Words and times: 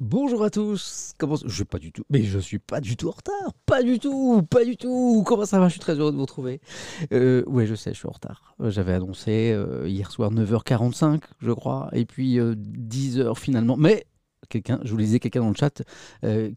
Bonjour 0.00 0.44
à 0.44 0.50
tous. 0.50 1.14
Comment 1.16 1.36
je 1.36 1.48
suis 1.48 1.64
pas 1.64 1.78
du 1.78 1.90
tout, 1.90 2.04
mais 2.10 2.22
je 2.22 2.38
suis 2.38 2.58
pas 2.58 2.82
du 2.82 2.98
tout 2.98 3.08
en 3.08 3.12
retard, 3.12 3.54
pas 3.64 3.82
du 3.82 3.98
tout, 3.98 4.42
pas 4.42 4.62
du 4.62 4.76
tout. 4.76 5.24
Comment 5.26 5.46
ça 5.46 5.58
va? 5.58 5.68
Je 5.68 5.72
suis 5.72 5.80
très 5.80 5.94
heureux 5.94 6.12
de 6.12 6.16
vous 6.16 6.22
retrouver. 6.22 6.60
Euh, 7.14 7.42
oui, 7.46 7.66
je 7.66 7.74
sais, 7.74 7.94
je 7.94 7.98
suis 8.00 8.06
en 8.06 8.12
retard. 8.12 8.54
Euh, 8.60 8.68
j'avais 8.68 8.92
annoncé 8.92 9.52
euh, 9.52 9.88
hier 9.88 10.10
soir 10.10 10.30
9h45, 10.30 11.22
je 11.40 11.50
crois, 11.50 11.88
et 11.94 12.04
puis 12.04 12.36
10h 12.36 13.38
finalement. 13.38 13.78
Mais 13.78 14.04
quelqu'un, 14.50 14.80
je 14.82 14.90
vous 14.90 14.98
lisais 14.98 15.18
quelqu'un 15.18 15.40
dans 15.40 15.48
le 15.48 15.54
chat 15.54 15.82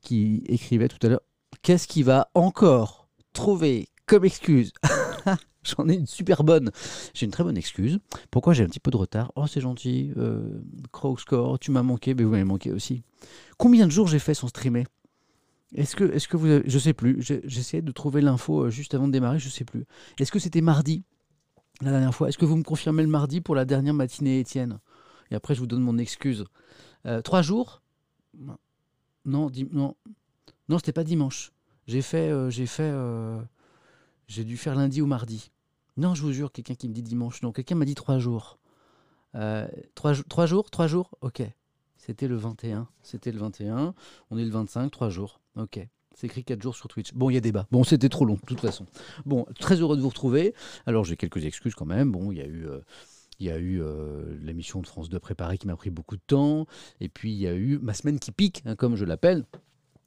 qui 0.02 0.44
écrivait 0.48 0.90
tout 0.90 1.08
à 1.08 1.10
l'heure. 1.10 1.24
Qu'est-ce 1.62 1.88
qui 1.88 2.04
va 2.04 2.30
encore 2.34 3.08
trouver 3.32 3.88
comme 4.06 4.26
excuse? 4.26 4.74
J'en 5.78 5.88
ai 5.88 5.96
une 5.96 6.08
super 6.08 6.44
bonne. 6.44 6.72
J'ai 7.14 7.26
une 7.26 7.32
très 7.32 7.44
bonne 7.44 7.58
excuse. 7.58 8.00
Pourquoi 8.32 8.54
j'ai 8.54 8.64
un 8.64 8.68
petit 8.68 8.80
peu 8.80 8.92
de 8.92 8.98
retard? 8.98 9.32
Oh, 9.36 9.48
c'est 9.48 9.62
gentil. 9.62 10.12
Euh, 10.18 10.62
Score, 11.18 11.60
tu 11.60 11.72
m'as 11.72 11.84
manqué, 11.84 12.14
mais 12.14 12.24
vous 12.24 12.32
m'avez 12.32 12.44
manqué 12.44 12.72
aussi. 12.72 13.04
Combien 13.58 13.86
de 13.86 13.92
jours 13.92 14.08
j'ai 14.08 14.20
fait 14.20 14.34
sans 14.34 14.48
streamer? 14.48 14.86
Est-ce 15.76 15.96
que, 15.96 16.04
est 16.04 16.26
que 16.28 16.38
vous 16.38 16.48
avez... 16.48 16.64
Je 16.70 16.80
sais 16.80 16.94
plus. 16.94 17.22
J'essayais 17.22 17.82
de 17.82 17.92
trouver 17.92 18.22
l'info 18.22 18.64
euh, 18.64 18.70
juste 18.70 18.96
avant 18.96 19.08
de 19.08 19.14
démarrer, 19.14 19.40
je 19.40 19.50
sais 19.50 19.66
plus. 19.66 19.86
Est-ce 20.20 20.32
que 20.32 20.40
c'était 20.40 20.62
mardi 20.62 21.04
la 21.82 21.92
dernière 21.92 22.14
fois? 22.14 22.30
Est-ce 22.30 22.38
que 22.38 22.46
vous 22.46 22.58
me 22.58 22.64
confirmez 22.64 23.04
le 23.04 23.10
mardi 23.10 23.42
pour 23.42 23.56
la 23.56 23.66
dernière 23.66 23.94
matinée, 23.94 24.40
Étienne? 24.40 24.80
Et 25.32 25.36
après, 25.36 25.54
je 25.54 25.60
vous 25.60 25.68
donne 25.68 25.82
mon 25.82 25.98
excuse. 25.98 26.46
Euh, 27.06 27.22
trois 27.22 27.42
jours? 27.42 27.82
Non, 28.38 28.58
non. 29.26 29.96
Non, 30.70 30.78
c'était 30.78 30.94
pas 30.94 31.04
dimanche. 31.04 31.52
J'ai 31.88 32.02
fait. 32.02 32.30
Euh, 32.30 32.50
j'ai 32.50 32.66
fait. 32.66 32.92
J'ai 34.28 34.44
dû 34.44 34.58
faire 34.58 34.76
lundi 34.76 35.02
ou 35.02 35.08
mardi. 35.08 35.52
Non, 36.00 36.16
je 36.16 36.22
vous 36.22 36.32
jure, 36.32 36.50
quelqu'un 36.54 36.76
qui 36.76 36.88
me 36.88 36.94
dit 36.94 37.04
dimanche. 37.04 37.42
Non, 37.42 37.52
quelqu'un 37.52 37.76
m'a 37.76 37.84
dit 37.84 37.94
trois 37.94 38.20
jours. 38.20 38.58
Euh, 39.36 39.68
trois, 39.96 40.14
trois, 40.30 40.46
jours 40.46 40.72
Trois 40.72 40.88
jours 40.88 41.12
Ok. 41.20 41.42
C'était 41.98 42.30
le 42.30 42.38
21. 42.38 42.88
C'était 43.04 43.34
le 43.34 43.40
21. 43.40 43.94
On 44.32 44.38
est 44.38 44.46
le 44.46 44.50
25, 44.50 44.90
trois 44.90 45.10
jours. 45.10 45.42
Ok. 45.58 45.86
C'est 46.16 46.28
écrit 46.28 46.46
quatre 46.46 46.62
jours 46.62 46.78
sur 46.78 46.88
Twitch. 46.88 47.14
Bon, 47.14 47.30
il 47.30 47.34
y 47.34 47.38
a 47.38 47.42
débat. 47.42 47.68
Bon, 47.70 47.84
c'était 47.84 48.08
trop 48.08 48.24
long, 48.24 48.36
de 48.36 48.46
toute 48.46 48.62
façon. 48.62 48.86
Bon, 49.26 49.46
très 49.60 49.76
heureux 49.76 49.98
de 49.98 50.02
vous 50.02 50.08
retrouver. 50.08 50.56
Alors, 50.86 51.04
j'ai 51.04 51.18
quelques 51.18 51.44
excuses 51.44 51.76
quand 51.76 51.86
même. 51.86 52.14
Bon, 52.14 52.32
il 52.32 52.38
y 52.38 52.42
a 52.42 52.48
eu. 52.48 52.66
Euh, 52.66 52.80
il 53.42 53.48
y 53.48 53.52
a 53.52 53.58
eu 53.58 53.82
euh, 53.82 54.38
l'émission 54.42 54.82
de 54.82 54.88
France 54.88 55.10
2 55.10 55.20
préparée 55.20 55.58
qui 55.58 55.68
m'a 55.68 55.76
pris 55.76 55.90
beaucoup 55.90 56.16
de 56.16 56.22
temps. 56.26 56.66
Et 57.02 57.10
puis, 57.10 57.34
il 57.34 57.40
y 57.40 57.48
a 57.48 57.54
eu 57.54 57.78
ma 57.80 57.94
semaine 57.94 58.20
qui 58.20 58.32
pique, 58.32 58.64
hein, 58.66 58.76
comme 58.76 58.96
je 58.96 59.06
l'appelle 59.06 59.46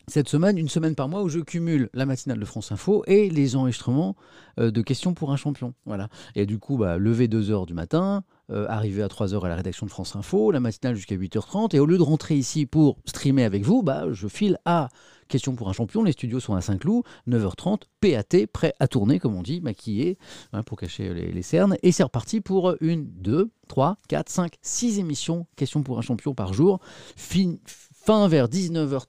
cette 0.09 0.29
semaine, 0.29 0.59
une 0.59 0.69
semaine 0.69 0.95
par 0.95 1.09
mois 1.09 1.23
où 1.23 1.29
je 1.29 1.41
cumule 1.41 1.89
la 1.95 2.07
matinale 2.07 2.39
de 2.39 2.45
France 2.45 2.73
Info 2.73 3.05
et 3.07 3.31
les 3.31 3.57
enregistrements 3.57 4.17
euh, 4.59 4.71
de 4.71 4.83
questions 4.83 5.15
pour 5.15 5.33
un 5.33 5.37
champion. 5.37 5.75
Voilà. 5.87 6.09
Et 6.35 6.47
du 6.47 6.59
coup, 6.59 6.77
bah, 6.77 6.99
lever 6.99 7.29
2h 7.29 7.67
du 7.67 7.75
matin, 7.75 8.25
euh, 8.51 8.67
arriver 8.69 9.03
à 9.03 9.07
3h 9.07 9.45
à 9.45 9.49
la 9.49 9.57
rédaction 9.57 9.87
de 9.87 9.91
France 9.91 10.17
Info, 10.17 10.51
la 10.51 10.61
matinale 10.61 10.95
jusqu'à 10.97 11.17
8h30. 11.17 11.75
Et 11.75 11.79
au 11.79 11.87
lieu 11.87 11.99
de 11.99 12.03
rentrer 12.03 12.37
ici 12.37 12.67
pour 12.67 12.99
streamer 13.05 13.45
avec 13.45 13.65
vous, 13.65 13.83
bah, 13.83 14.07
je 14.11 14.29
file 14.29 14.59
à 14.65 14.89
Questions 15.29 15.55
pour 15.55 15.71
un 15.71 15.73
champion. 15.73 16.03
Les 16.03 16.13
studios 16.13 16.41
sont 16.41 16.55
à 16.55 16.61
Saint-Cloud, 16.61 17.05
9h30, 17.27 17.85
PAT, 18.01 18.47
prêt 18.53 18.75
à 18.81 18.87
tourner, 18.87 19.19
comme 19.19 19.35
on 19.35 19.43
dit, 19.43 19.63
maquillé, 19.63 20.19
hein, 20.53 20.63
pour 20.63 20.77
cacher 20.77 21.15
les, 21.15 21.43
cernes. 21.43 21.77
Et 21.83 21.91
c'est 21.91 22.03
reparti 22.03 22.43
pour 22.43 22.75
une, 22.83 23.07
deux, 23.07 23.51
trois, 23.67 23.97
quatre, 24.09 24.29
cinq, 24.29 24.57
six 24.61 24.99
émissions 24.99 25.47
Questions 25.57 25.83
pour 25.83 25.99
un 25.99 26.03
champion 26.03 26.35
par 26.35 26.53
jour. 26.53 26.81
Fin, 27.17 27.55
fin 27.65 28.29
vers 28.29 28.49
19h30 28.49 29.07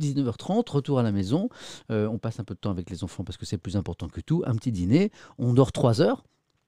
19h30, 0.00 0.70
retour 0.70 0.98
à 0.98 1.02
la 1.02 1.12
maison. 1.12 1.48
Euh, 1.90 2.06
on 2.08 2.18
passe 2.18 2.40
un 2.40 2.44
peu 2.44 2.54
de 2.54 2.60
temps 2.60 2.70
avec 2.70 2.90
les 2.90 3.04
enfants 3.04 3.24
parce 3.24 3.36
que 3.36 3.46
c'est 3.46 3.58
plus 3.58 3.76
important 3.76 4.08
que 4.08 4.20
tout. 4.20 4.42
Un 4.46 4.54
petit 4.54 4.72
dîner, 4.72 5.10
on 5.38 5.52
dort 5.52 5.72
3 5.72 6.00
heures 6.00 6.24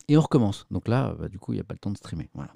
et 0.08 0.16
on 0.16 0.20
recommence. 0.20 0.66
Donc 0.70 0.88
là, 0.88 1.14
bah, 1.18 1.28
du 1.28 1.38
coup, 1.38 1.52
il 1.52 1.56
n'y 1.56 1.60
a 1.60 1.64
pas 1.64 1.74
le 1.74 1.78
temps 1.78 1.90
de 1.90 1.96
streamer. 1.96 2.28
Voilà. 2.34 2.52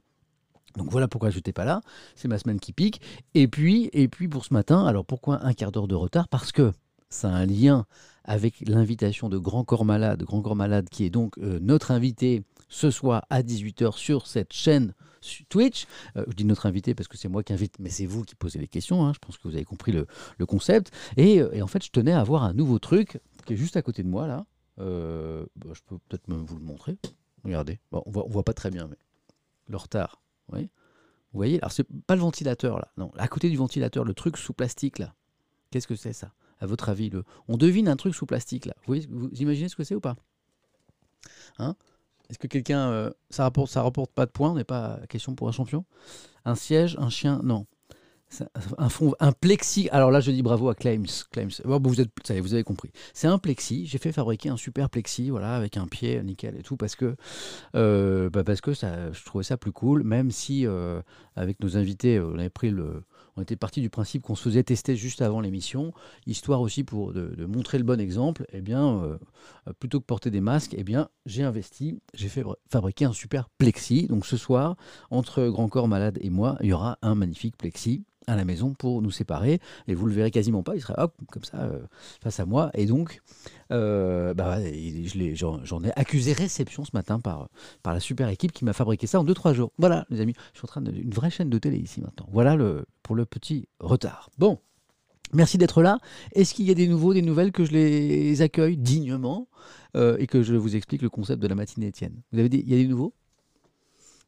Donc 0.77 0.91
voilà 0.91 1.09
pourquoi 1.09 1.31
je 1.31 1.37
n'étais 1.37 1.53
pas 1.53 1.65
là. 1.65 1.81
C'est 2.17 2.29
ma 2.29 2.39
semaine 2.39 2.59
qui 2.59 2.73
pique. 2.73 3.01
Et 3.35 3.49
puis, 3.49 3.91
et 3.93 4.09
puis 4.09 4.29
pour 4.29 4.45
ce 4.45 4.53
matin, 4.53 4.85
alors 4.87 5.05
pourquoi 5.05 5.45
un 5.45 5.53
quart 5.53 5.71
d'heure 5.71 5.89
de 5.89 5.95
retard? 5.95 6.29
Parce 6.29 6.53
que 6.53 6.73
ça 7.11 7.29
a 7.29 7.33
un 7.33 7.47
lien 7.47 7.87
avec 8.25 8.61
l'invitation 8.67 9.29
de 9.29 9.39
Grand 9.39 9.65
Corps 9.65 9.85
Malade, 9.85 10.23
Grand 10.25 10.43
Corps 10.43 10.57
Malade 10.57 10.89
qui 10.89 11.05
est 11.05 11.11
donc 11.11 11.39
euh, 11.39 11.59
notre 11.61 11.91
invité 11.91 12.43
ce 12.69 12.91
soir 12.91 13.25
à 13.31 13.43
18h 13.43 13.97
sur 13.97 14.27
cette 14.27 14.53
chaîne 14.53 14.95
Twitch. 15.49 15.87
Euh, 16.17 16.25
je 16.29 16.35
dis 16.35 16.45
notre 16.45 16.67
invité 16.67 16.95
parce 16.95 17.09
que 17.09 17.17
c'est 17.17 17.29
moi 17.29 17.43
qui 17.43 17.53
invite, 17.53 17.79
mais 17.79 17.91
c'est 17.91 18.07
vous 18.07 18.23
qui 18.23 18.35
posez 18.35 18.59
les 18.59 18.69
questions. 18.69 19.05
Hein. 19.05 19.13
Je 19.15 19.19
pense 19.19 19.39
que 19.39 19.49
vous 19.49 19.55
avez 19.55 19.65
compris 19.65 19.93
le, 19.93 20.07
concept. 20.47 20.93
Euh, 21.19 21.51
et, 21.53 21.63
en 21.63 21.67
fait, 21.67 21.85
je 21.85 21.91
tenais 21.91 22.13
à 22.13 22.21
avoir 22.21 22.45
un 22.45 22.53
nouveau 22.53 22.79
truc 22.79 23.21
qui 23.47 23.55
est 23.55 23.57
juste 23.57 23.77
à 23.77 23.83
côté 23.83 24.03
de 24.03 24.09
moi 24.09 24.27
là. 24.27 24.47
Euh, 24.81 25.47
bah, 25.57 25.71
je 25.73 25.81
peux 25.87 25.99
peut-être 25.99 26.29
même 26.29 26.45
vous 26.45 26.57
le 26.59 26.65
montrer. 26.65 26.99
Regardez. 27.45 27.79
On 27.93 28.11
voit, 28.11 28.25
voit 28.29 28.43
pas 28.43 28.55
très 28.55 28.71
bien, 28.71 28.87
mais 28.89 28.97
le 29.69 29.77
retard. 29.77 30.21
Oui. 30.53 30.63
Vous 31.33 31.39
voyez 31.39 31.59
Alors, 31.61 31.73
c'est 31.73 31.87
pas 32.07 32.15
le 32.15 32.21
ventilateur 32.21 32.79
là. 32.79 32.89
Non, 32.97 33.11
à 33.17 33.29
côté 33.29 33.51
du 33.51 33.57
ventilateur, 33.57 34.05
le 34.05 34.15
truc 34.15 34.37
sous 34.37 34.53
plastique 34.53 34.99
là. 34.99 35.15
Qu'est-ce 35.71 35.89
que 35.89 35.97
c'est 35.97 36.13
ça? 36.13 36.33
À 36.61 36.67
votre 36.67 36.89
avis, 36.89 37.11
on 37.49 37.57
devine 37.57 37.89
un 37.89 37.97
truc 37.97 38.15
sous 38.15 38.27
plastique 38.27 38.67
là. 38.67 38.75
Vous, 38.79 38.87
voyez, 38.87 39.07
vous 39.11 39.29
imaginez 39.41 39.69
ce 39.69 39.77
que 39.77 39.83
c'est 39.83 39.97
ou 39.97 40.01
pas? 40.01 40.17
Hein? 41.59 41.75
Est-ce 42.31 42.39
que 42.39 42.47
quelqu'un. 42.47 42.91
Euh, 42.91 43.11
ça 43.31 43.45
rapporte, 43.45 43.71
ça 43.71 43.83
rapporte 43.83 44.13
pas 44.13 44.27
de 44.27 44.31
points, 44.31 44.51
on 44.51 44.55
n'est 44.55 44.65
pas 44.65 45.01
question 45.09 45.35
pour 45.35 45.49
un 45.49 45.53
champion? 45.53 45.85
Un 46.45 46.55
siège, 46.55 46.97
un 46.99 47.11
chien, 47.11 47.41
non. 47.43 47.67
Un, 48.79 48.89
fond, 48.89 49.15
un 49.21 49.31
plexi. 49.31 49.89
Alors 49.91 50.11
là, 50.11 50.19
je 50.21 50.33
dis 50.33 50.43
bravo 50.43 50.69
à 50.69 50.75
Claims. 50.75 51.05
Claims. 51.31 51.51
vous, 51.65 52.01
êtes, 52.01 52.11
vous 52.41 52.55
avez 52.55 52.65
compris. 52.65 52.91
C'est 53.13 53.29
un 53.29 53.39
plexi. 53.39 53.87
J'ai 53.87 53.99
fait 53.99 54.11
fabriquer 54.11 54.49
un 54.49 54.57
super 54.57 54.91
plexi, 54.91 55.31
voilà, 55.31 55.55
avec 55.55 55.77
un 55.77 55.87
pied 55.87 56.21
nickel 56.23 56.57
et 56.57 56.63
tout, 56.63 56.77
parce 56.77 56.97
que, 56.97 57.15
euh, 57.77 58.31
bah 58.31 58.43
parce 58.43 58.61
que 58.61 58.75
ça, 58.75 59.13
je 59.13 59.25
trouvais 59.25 59.45
ça 59.45 59.57
plus 59.57 59.71
cool, 59.71 60.03
même 60.03 60.33
si 60.33 60.67
euh, 60.67 61.01
avec 61.37 61.61
nos 61.61 61.77
invités, 61.77 62.19
on 62.19 62.39
avait 62.39 62.51
pris 62.51 62.71
le, 62.71 63.05
on 63.37 63.43
était 63.43 63.57
parti 63.57 63.81
du 63.81 63.91
principe 63.91 64.23
qu'on 64.23 64.35
se 64.35 64.43
faisait 64.43 64.63
tester 64.63 64.97
juste 64.97 65.23
avant 65.23 65.41
l'émission, 65.41 65.93
histoire 66.27 66.61
aussi 66.61 66.85
pour 66.85 67.13
de, 67.13 67.45
montrer 67.47 67.79
le 67.79 67.85
bon 67.85 68.01
exemple. 68.01 68.47
Eh 68.53 68.63
euh, 68.73 69.19
plutôt 69.79 70.01
que 70.01 70.07
porter 70.07 70.31
des 70.31 70.41
masques, 70.41 70.75
eh 70.79 70.85
j'ai 71.27 71.43
investi, 71.43 71.99
j'ai 72.15 72.29
fait 72.29 72.45
fabriquer 72.69 73.07
un 73.07 73.13
super 73.13 73.49
plexi. 73.59 74.07
Donc 74.07 74.27
ce 74.27 74.37
soir, 74.37 74.77
entre 75.11 75.49
Grand 75.49 75.69
Corps 75.69 75.89
Malade 75.89 76.19
et 76.21 76.31
moi, 76.31 76.57
il 76.61 76.69
y 76.69 76.73
aura 76.73 76.99
un 77.03 77.15
magnifique 77.15 77.57
plexi 77.57 78.05
à 78.27 78.37
la 78.37 78.45
maison 78.45 78.75
pour 78.75 79.03
nous 79.03 79.11
séparer. 79.11 79.61
Et 79.89 79.95
vous 79.95 80.07
le 80.07 80.15
verrez 80.15 80.31
quasiment 80.31 80.63
pas, 80.63 80.75
il 80.75 80.81
sera 80.81 80.95
hop, 81.03 81.15
comme 81.31 81.45
ça, 81.45 81.59
euh, 81.63 81.81
face 82.23 82.41
à 82.41 82.47
moi. 82.47 82.71
Et 82.75 82.87
donc, 82.87 83.21
euh, 83.71 84.35
bah, 84.35 84.59
j'en 85.65 85.85
ai 85.85 85.93
accusé 85.97 86.33
réception 86.33 86.85
ce 86.85 86.91
matin 86.95 87.21
par, 87.21 87.49
par 87.83 87.95
la 87.95 88.01
super 88.01 88.29
équipe 88.29 88.53
qui 88.53 88.65
m'a 88.65 88.73
fabriqué 88.73 89.07
ça 89.07 89.21
en 89.21 89.25
2-3 89.25 89.55
jours. 89.55 89.73
Voilà, 89.79 90.07
les 90.11 90.21
amis, 90.21 90.35
je 90.53 90.59
suis 90.59 90.67
en 90.67 90.69
train 90.69 90.83
d'une 90.83 91.11
vraie 91.11 91.31
chaîne 91.31 91.51
de 91.51 91.59
télé 91.59 91.79
ici 91.79 92.01
maintenant. 92.01 92.27
Voilà 92.31 92.57
le, 92.57 92.87
pour 93.03 93.15
le 93.15 93.25
petit 93.25 93.69
retard. 93.81 94.31
Bon. 94.39 94.59
Merci 95.33 95.59
d'être 95.59 95.83
là. 95.83 95.99
Est-ce 96.33 96.55
qu'il 96.55 96.67
y 96.67 96.71
a 96.71 96.75
des 96.75 96.87
nouveaux, 96.87 97.13
des 97.13 97.23
nouvelles 97.23 97.51
que 97.51 97.65
je 97.65 97.73
les 97.73 98.41
accueille 98.41 98.77
dignement 98.77 99.49
euh, 99.97 100.17
et 100.21 100.29
que 100.29 100.43
je 100.43 100.55
vous 100.55 100.77
explique 100.77 101.03
le 101.03 101.09
concept 101.11 101.43
de 101.43 101.49
la 101.49 101.57
matinée 101.57 101.89
Étienne? 101.89 102.23
Vous 102.33 102.39
avez 102.39 102.49
dit, 102.49 102.63
il 102.65 102.71
y 102.71 102.75
a 102.75 102.77
des 102.77 102.87
nouveaux? 102.87 103.15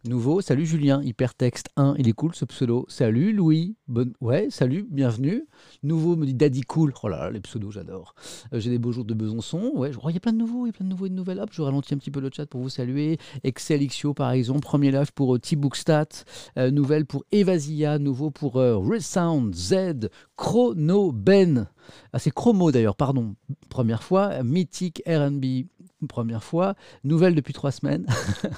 Nouveau, 0.07 0.41
salut 0.41 0.67
Julien, 0.67 1.03
hypertexte 1.03 1.69
1, 1.77 1.97
il 1.99 2.09
est 2.09 2.13
cool 2.13 2.33
ce 2.33 2.45
pseudo. 2.45 2.87
Salut 2.89 3.33
Louis, 3.33 3.75
bonne... 3.89 4.13
ouais, 4.21 4.47
salut, 4.51 4.87
bienvenue. 4.89 5.49
Nouveau 5.83 6.15
me 6.15 6.27
dit 6.27 6.35
Daddy 6.35 6.61
Cool, 6.61 6.93
oh 7.03 7.09
là 7.09 7.25
là, 7.25 7.31
les 7.31 7.41
pseudos, 7.41 7.73
j'adore. 7.73 8.15
Euh, 8.53 8.61
j'ai 8.61 8.71
des 8.71 8.79
beaux 8.79 8.93
jours 8.93 9.05
de 9.05 9.15
Besançon, 9.15 9.73
ouais, 9.75 9.93
je... 9.93 9.99
il 10.09 10.15
y 10.15 10.17
a 10.17 10.21
plein 10.21 10.33
de 10.33 10.39
nouveaux, 10.39 10.67
il 10.67 10.69
y 10.69 10.71
a 10.71 10.73
plein 10.73 10.85
de 10.85 10.91
nouveaux 10.91 11.07
et 11.07 11.09
de 11.09 11.15
nouvelles. 11.15 11.41
Hop, 11.41 11.51
je 11.51 11.61
ralentis 11.61 11.93
un 11.93 11.99
petit 11.99 12.13
peu 12.13 12.21
le 12.21 12.31
chat 12.33 12.47
pour 12.47 12.61
vous 12.61 12.69
saluer. 12.69 13.19
Excel 13.43 13.85
XIO 13.85 14.15
par 14.15 14.31
exemple, 14.31 14.61
premier 14.61 14.93
live 14.93 15.13
pour 15.13 15.35
euh, 15.35 15.39
T-Bookstat, 15.41 16.09
euh, 16.57 16.71
nouvelle 16.71 17.05
pour 17.05 17.25
Evasia, 17.33 17.99
nouveau 17.99 18.31
pour 18.31 18.55
Resound 18.55 19.55
Z, 19.57 20.09
Chrono 20.37 21.11
Ben, 21.11 21.67
ah, 22.13 22.19
c'est 22.19 22.33
Chromo 22.33 22.71
d'ailleurs, 22.73 22.97
pardon, 22.97 23.35
première 23.69 24.03
fois, 24.03 24.43
Mythic 24.43 25.03
RB, 25.07 25.67
première 26.09 26.45
fois, 26.45 26.75
nouvelle 27.05 27.35
depuis 27.35 27.53
trois 27.53 27.71
semaines, 27.71 28.07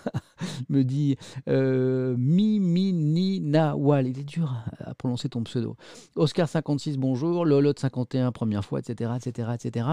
me 0.69 0.83
dit 0.83 1.17
euh, 1.49 2.17
Mimi 2.19 3.41
Nawal, 3.41 4.09
il 4.09 4.19
est 4.19 4.25
dur 4.25 4.55
à 4.79 4.95
prononcer 4.95 5.29
ton 5.29 5.43
pseudo. 5.45 5.77
Oscar 6.17 6.49
56, 6.49 6.97
bonjour, 6.97 7.45
Lolot 7.45 7.75
51, 7.77 8.33
première 8.33 8.65
fois, 8.65 8.81
etc., 8.81 9.13
etc., 9.17 9.51
etc. 9.55 9.87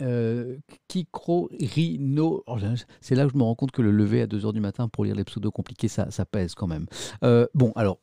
Euh, 0.00 0.56
Kikro 0.88 1.50
Rino, 1.60 2.44
oh, 2.46 2.56
c'est 3.00 3.14
là 3.14 3.26
que 3.26 3.32
je 3.32 3.36
me 3.36 3.42
rends 3.42 3.54
compte 3.54 3.72
que 3.72 3.82
le 3.82 3.90
lever 3.90 4.22
à 4.22 4.26
2h 4.26 4.52
du 4.52 4.60
matin 4.60 4.88
pour 4.88 5.04
lire 5.04 5.14
les 5.14 5.24
pseudos 5.24 5.50
compliqués, 5.50 5.88
ça, 5.88 6.10
ça 6.10 6.24
pèse 6.24 6.54
quand 6.54 6.66
même. 6.66 6.86
Euh, 7.24 7.46
bon, 7.54 7.72
alors, 7.74 7.98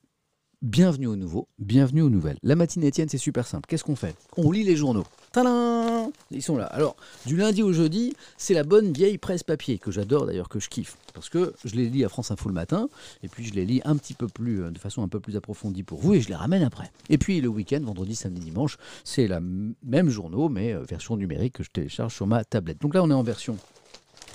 Bienvenue 0.61 1.07
au 1.07 1.15
nouveau, 1.15 1.47
bienvenue 1.57 2.01
aux 2.01 2.09
nouvelles. 2.09 2.37
La 2.43 2.57
matinée 2.57 2.87
Étienne, 2.87 3.07
c'est 3.07 3.17
super 3.17 3.47
simple. 3.47 3.65
Qu'est-ce 3.69 3.85
qu'on 3.85 3.95
fait? 3.95 4.13
On 4.35 4.51
lit 4.51 4.65
les 4.65 4.75
journaux. 4.75 5.05
Tadam 5.31 6.11
Ils 6.31 6.43
sont 6.43 6.57
là. 6.57 6.65
Alors, 6.65 6.97
du 7.25 7.37
lundi 7.37 7.63
au 7.63 7.71
jeudi, 7.71 8.13
c'est 8.37 8.53
la 8.53 8.65
bonne 8.65 8.91
vieille 8.91 9.17
presse 9.17 9.41
papier, 9.41 9.77
que 9.77 9.89
j'adore 9.89 10.25
d'ailleurs, 10.25 10.49
que 10.49 10.59
je 10.59 10.67
kiffe. 10.67 10.97
Parce 11.13 11.29
que 11.29 11.53
je 11.63 11.75
les 11.77 11.87
lis 11.89 12.03
à 12.03 12.09
France 12.09 12.31
Info 12.31 12.49
le 12.49 12.55
matin, 12.55 12.89
et 13.23 13.29
puis 13.29 13.45
je 13.45 13.53
les 13.53 13.65
lis 13.65 13.79
un 13.85 13.95
petit 13.95 14.13
peu 14.13 14.27
plus, 14.27 14.63
euh, 14.63 14.69
de 14.69 14.77
façon 14.79 15.01
un 15.01 15.07
peu 15.07 15.21
plus 15.21 15.37
approfondie 15.37 15.83
pour 15.83 16.01
vous, 16.01 16.15
et 16.15 16.19
je 16.19 16.27
les 16.27 16.35
ramène 16.35 16.63
après. 16.63 16.91
Et 17.07 17.17
puis 17.17 17.39
le 17.39 17.47
week-end, 17.47 17.79
vendredi, 17.81 18.13
samedi, 18.13 18.41
dimanche, 18.41 18.75
c'est 19.05 19.27
la 19.27 19.39
même 19.39 20.09
journaux, 20.09 20.49
mais 20.49 20.73
euh, 20.73 20.81
version 20.81 21.15
numérique 21.15 21.53
que 21.53 21.63
je 21.63 21.69
télécharge 21.69 22.13
sur 22.13 22.27
ma 22.27 22.43
tablette. 22.43 22.81
Donc 22.81 22.95
là, 22.95 23.01
on 23.01 23.09
est 23.09 23.13
en 23.13 23.23
version 23.23 23.57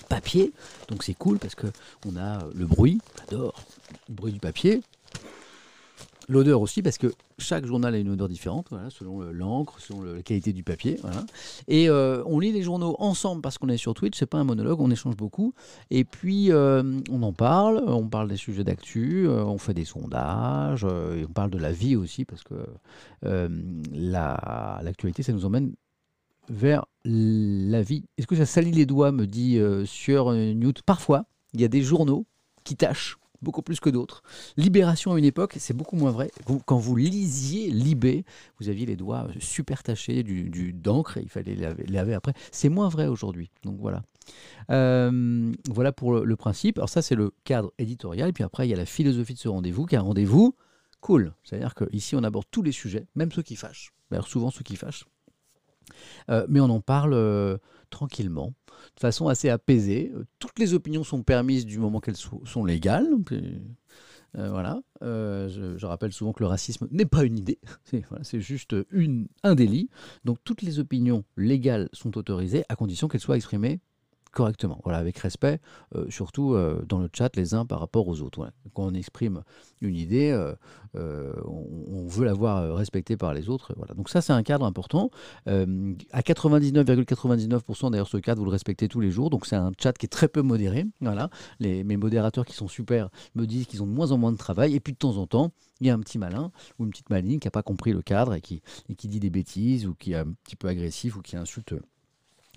papier, 0.08 0.52
donc 0.88 1.02
c'est 1.02 1.14
cool 1.14 1.38
parce 1.38 1.54
que 1.54 1.66
on 2.06 2.16
a 2.16 2.46
le 2.54 2.66
bruit, 2.66 2.98
j'adore 3.18 3.62
le 4.08 4.14
bruit 4.14 4.32
du 4.32 4.40
papier, 4.40 4.80
L'odeur 6.28 6.60
aussi, 6.60 6.82
parce 6.82 6.98
que 6.98 7.12
chaque 7.38 7.66
journal 7.66 7.94
a 7.94 7.98
une 7.98 8.10
odeur 8.10 8.28
différente, 8.28 8.70
selon 8.88 9.20
l'encre, 9.20 9.80
selon 9.80 10.02
la 10.02 10.22
qualité 10.22 10.52
du 10.52 10.62
papier. 10.62 10.98
Et 11.68 11.88
euh, 11.88 12.22
on 12.26 12.38
lit 12.38 12.52
les 12.52 12.62
journaux 12.62 12.96
ensemble 12.98 13.42
parce 13.42 13.58
qu'on 13.58 13.68
est 13.68 13.76
sur 13.76 13.94
Twitch, 13.94 14.18
c'est 14.18 14.26
pas 14.26 14.38
un 14.38 14.44
monologue, 14.44 14.80
on 14.80 14.90
échange 14.90 15.16
beaucoup. 15.16 15.54
Et 15.90 16.04
puis 16.04 16.50
euh, 16.50 17.00
on 17.10 17.22
en 17.22 17.32
parle, 17.32 17.82
on 17.86 18.08
parle 18.08 18.28
des 18.28 18.36
sujets 18.36 18.64
d'actu, 18.64 19.26
euh, 19.26 19.44
on 19.44 19.58
fait 19.58 19.74
des 19.74 19.84
sondages, 19.84 20.84
on 20.84 21.32
parle 21.32 21.50
de 21.50 21.58
la 21.58 21.72
vie 21.72 21.96
aussi, 21.96 22.24
parce 22.24 22.42
que 22.42 22.54
l'actualité, 23.92 25.22
ça 25.22 25.32
nous 25.32 25.44
emmène 25.44 25.74
vers 26.48 26.86
la 27.04 27.82
vie. 27.82 28.04
Est-ce 28.18 28.26
que 28.26 28.36
ça 28.36 28.46
salit 28.46 28.72
les 28.72 28.86
doigts, 28.86 29.12
me 29.12 29.26
dit 29.26 29.60
sur 29.84 30.32
Newt? 30.32 30.82
Parfois, 30.82 31.26
il 31.52 31.60
y 31.60 31.64
a 31.64 31.68
des 31.68 31.82
journaux 31.82 32.26
qui 32.64 32.76
tâchent 32.76 33.18
beaucoup 33.44 33.62
plus 33.62 33.78
que 33.78 33.90
d'autres. 33.90 34.22
Libération 34.56 35.12
à 35.12 35.18
une 35.18 35.24
époque, 35.24 35.54
c'est 35.58 35.76
beaucoup 35.76 35.96
moins 35.96 36.10
vrai. 36.10 36.30
quand 36.66 36.78
vous 36.78 36.96
lisiez 36.96 37.70
Libé, 37.70 38.24
vous 38.58 38.68
aviez 38.68 38.86
les 38.86 38.96
doigts 38.96 39.28
super 39.38 39.82
tachés 39.82 40.22
du, 40.22 40.72
d'encre 40.72 41.18
et 41.18 41.22
il 41.22 41.28
fallait 41.28 41.54
les 41.54 41.86
laver, 41.86 42.14
après. 42.14 42.34
C'est 42.50 42.68
moins 42.68 42.88
vrai 42.88 43.06
aujourd'hui. 43.06 43.50
Donc 43.62 43.78
voilà. 43.78 44.02
Euh, 44.70 45.52
voilà 45.70 45.92
pour 45.92 46.12
le, 46.24 46.36
principe. 46.36 46.78
Alors 46.78 46.88
ça, 46.88 47.02
c'est 47.02 47.14
le 47.14 47.32
cadre 47.44 47.72
éditorial. 47.78 48.32
Puis 48.32 48.42
après, 48.42 48.66
il 48.66 48.70
y 48.70 48.74
a 48.74 48.76
la 48.76 48.86
philosophie 48.86 49.34
de 49.34 49.38
ce 49.38 49.48
rendez-vous, 49.48 49.86
qui 49.86 49.94
est 49.94 49.98
un 49.98 50.02
rendez-vous 50.02 50.56
cool. 51.00 51.34
C'est-à-dire 51.44 51.74
qu'ici, 51.74 52.16
on 52.16 52.24
aborde 52.24 52.46
tous 52.50 52.62
les 52.62 52.72
sujets, 52.72 53.06
même 53.14 53.30
ceux 53.30 53.42
qui 53.42 53.56
fâchent. 53.56 53.92
D'ailleurs, 54.10 54.26
souvent 54.26 54.50
ceux 54.50 54.64
qui 54.64 54.76
fâchent. 54.76 55.04
Euh, 56.30 56.46
mais 56.48 56.60
on 56.60 56.70
en 56.70 56.80
parle 56.80 57.12
euh, 57.14 57.58
tranquillement, 57.94 58.54
de 58.96 59.00
façon 59.00 59.28
assez 59.28 59.48
apaisée. 59.48 60.12
Euh, 60.14 60.26
toutes 60.38 60.58
les 60.58 60.74
opinions 60.74 61.04
sont 61.04 61.22
permises 61.22 61.64
du 61.64 61.78
moment 61.78 62.00
qu'elles 62.00 62.16
sont 62.16 62.64
légales. 62.64 63.08
voilà. 64.34 64.82
Je, 65.00 65.86
rappelle 65.86 66.12
souvent 66.12 66.32
que 66.32 66.42
le 66.42 66.48
racisme 66.48 66.88
n'est 66.90 67.06
pas 67.06 67.24
une 67.24 67.38
idée, 67.38 67.60
c'est 68.22 68.40
juste 68.40 68.74
un 69.42 69.54
délit. 69.54 69.88
Donc 70.24 70.38
toutes 70.44 70.62
les 70.62 70.78
opinions 70.78 71.24
légales 71.36 71.88
sont 71.92 72.18
autorisées 72.18 72.64
à 72.68 72.76
condition 72.76 73.08
qu'elles 73.08 73.20
soient 73.20 73.36
exprimées 73.36 73.80
correctement, 74.34 74.80
voilà, 74.84 74.98
avec 74.98 75.16
respect, 75.18 75.60
euh, 75.94 76.06
surtout 76.10 76.52
euh, 76.52 76.84
dans 76.86 76.98
le 76.98 77.08
chat 77.12 77.34
les 77.36 77.54
uns 77.54 77.64
par 77.64 77.80
rapport 77.80 78.06
aux 78.08 78.20
autres. 78.20 78.50
Quand 78.74 78.82
on 78.84 78.92
exprime 78.92 79.42
une 79.80 79.96
idée, 79.96 80.30
euh, 80.94 81.32
on, 81.44 82.06
veut 82.06 82.24
la 82.24 82.34
voir 82.34 82.74
respectée 82.76 83.16
par 83.16 83.32
les 83.32 83.48
autres. 83.48 83.72
Voilà. 83.76 83.94
Donc 83.94 84.10
ça, 84.10 84.20
c'est 84.20 84.32
un 84.32 84.42
cadre 84.42 84.66
important. 84.66 85.10
à 85.46 86.20
99,99%, 86.20 87.90
d'ailleurs, 87.90 88.08
ce 88.08 88.18
cadre, 88.18 88.40
vous 88.40 88.44
le 88.44 88.50
respectez 88.50 88.88
tous 88.88 89.00
les 89.00 89.10
jours. 89.10 89.30
Donc 89.30 89.46
c'est 89.46 89.56
un 89.56 89.72
chat 89.80 89.92
qui 89.96 90.06
est 90.06 90.08
très 90.08 90.28
peu 90.28 90.42
modéré. 90.42 90.84
Voilà. 91.00 91.30
Les, 91.60 91.84
mes 91.84 91.96
modérateurs 91.96 92.44
qui 92.44 92.54
sont 92.54 92.68
super 92.68 93.08
me 93.34 93.46
disent 93.46 93.66
qu'ils 93.66 93.82
ont 93.82 93.86
de 93.86 93.92
moins 93.92 94.12
en 94.12 94.18
moins 94.18 94.32
de 94.32 94.36
travail. 94.36 94.74
Et 94.74 94.80
puis 94.80 94.92
de 94.92 94.98
temps 94.98 95.16
en 95.16 95.26
temps, 95.26 95.52
il 95.80 95.86
y 95.86 95.90
a 95.90 95.94
un 95.94 96.00
petit 96.00 96.18
malin 96.18 96.50
ou 96.78 96.84
une 96.84 96.90
petite 96.90 97.10
maline 97.10 97.40
qui 97.40 97.46
n'a 97.46 97.52
pas 97.52 97.62
compris 97.62 97.92
le 97.92 98.02
cadre 98.02 98.34
et 98.34 98.40
qui, 98.40 98.62
et 98.88 98.94
qui 98.94 99.08
dit 99.08 99.20
des 99.20 99.30
bêtises 99.30 99.86
ou 99.86 99.94
qui 99.94 100.12
est 100.12 100.16
un 100.16 100.32
petit 100.44 100.56
peu 100.56 100.68
agressif 100.68 101.16
ou 101.16 101.22
qui 101.22 101.36
insulte 101.36 101.74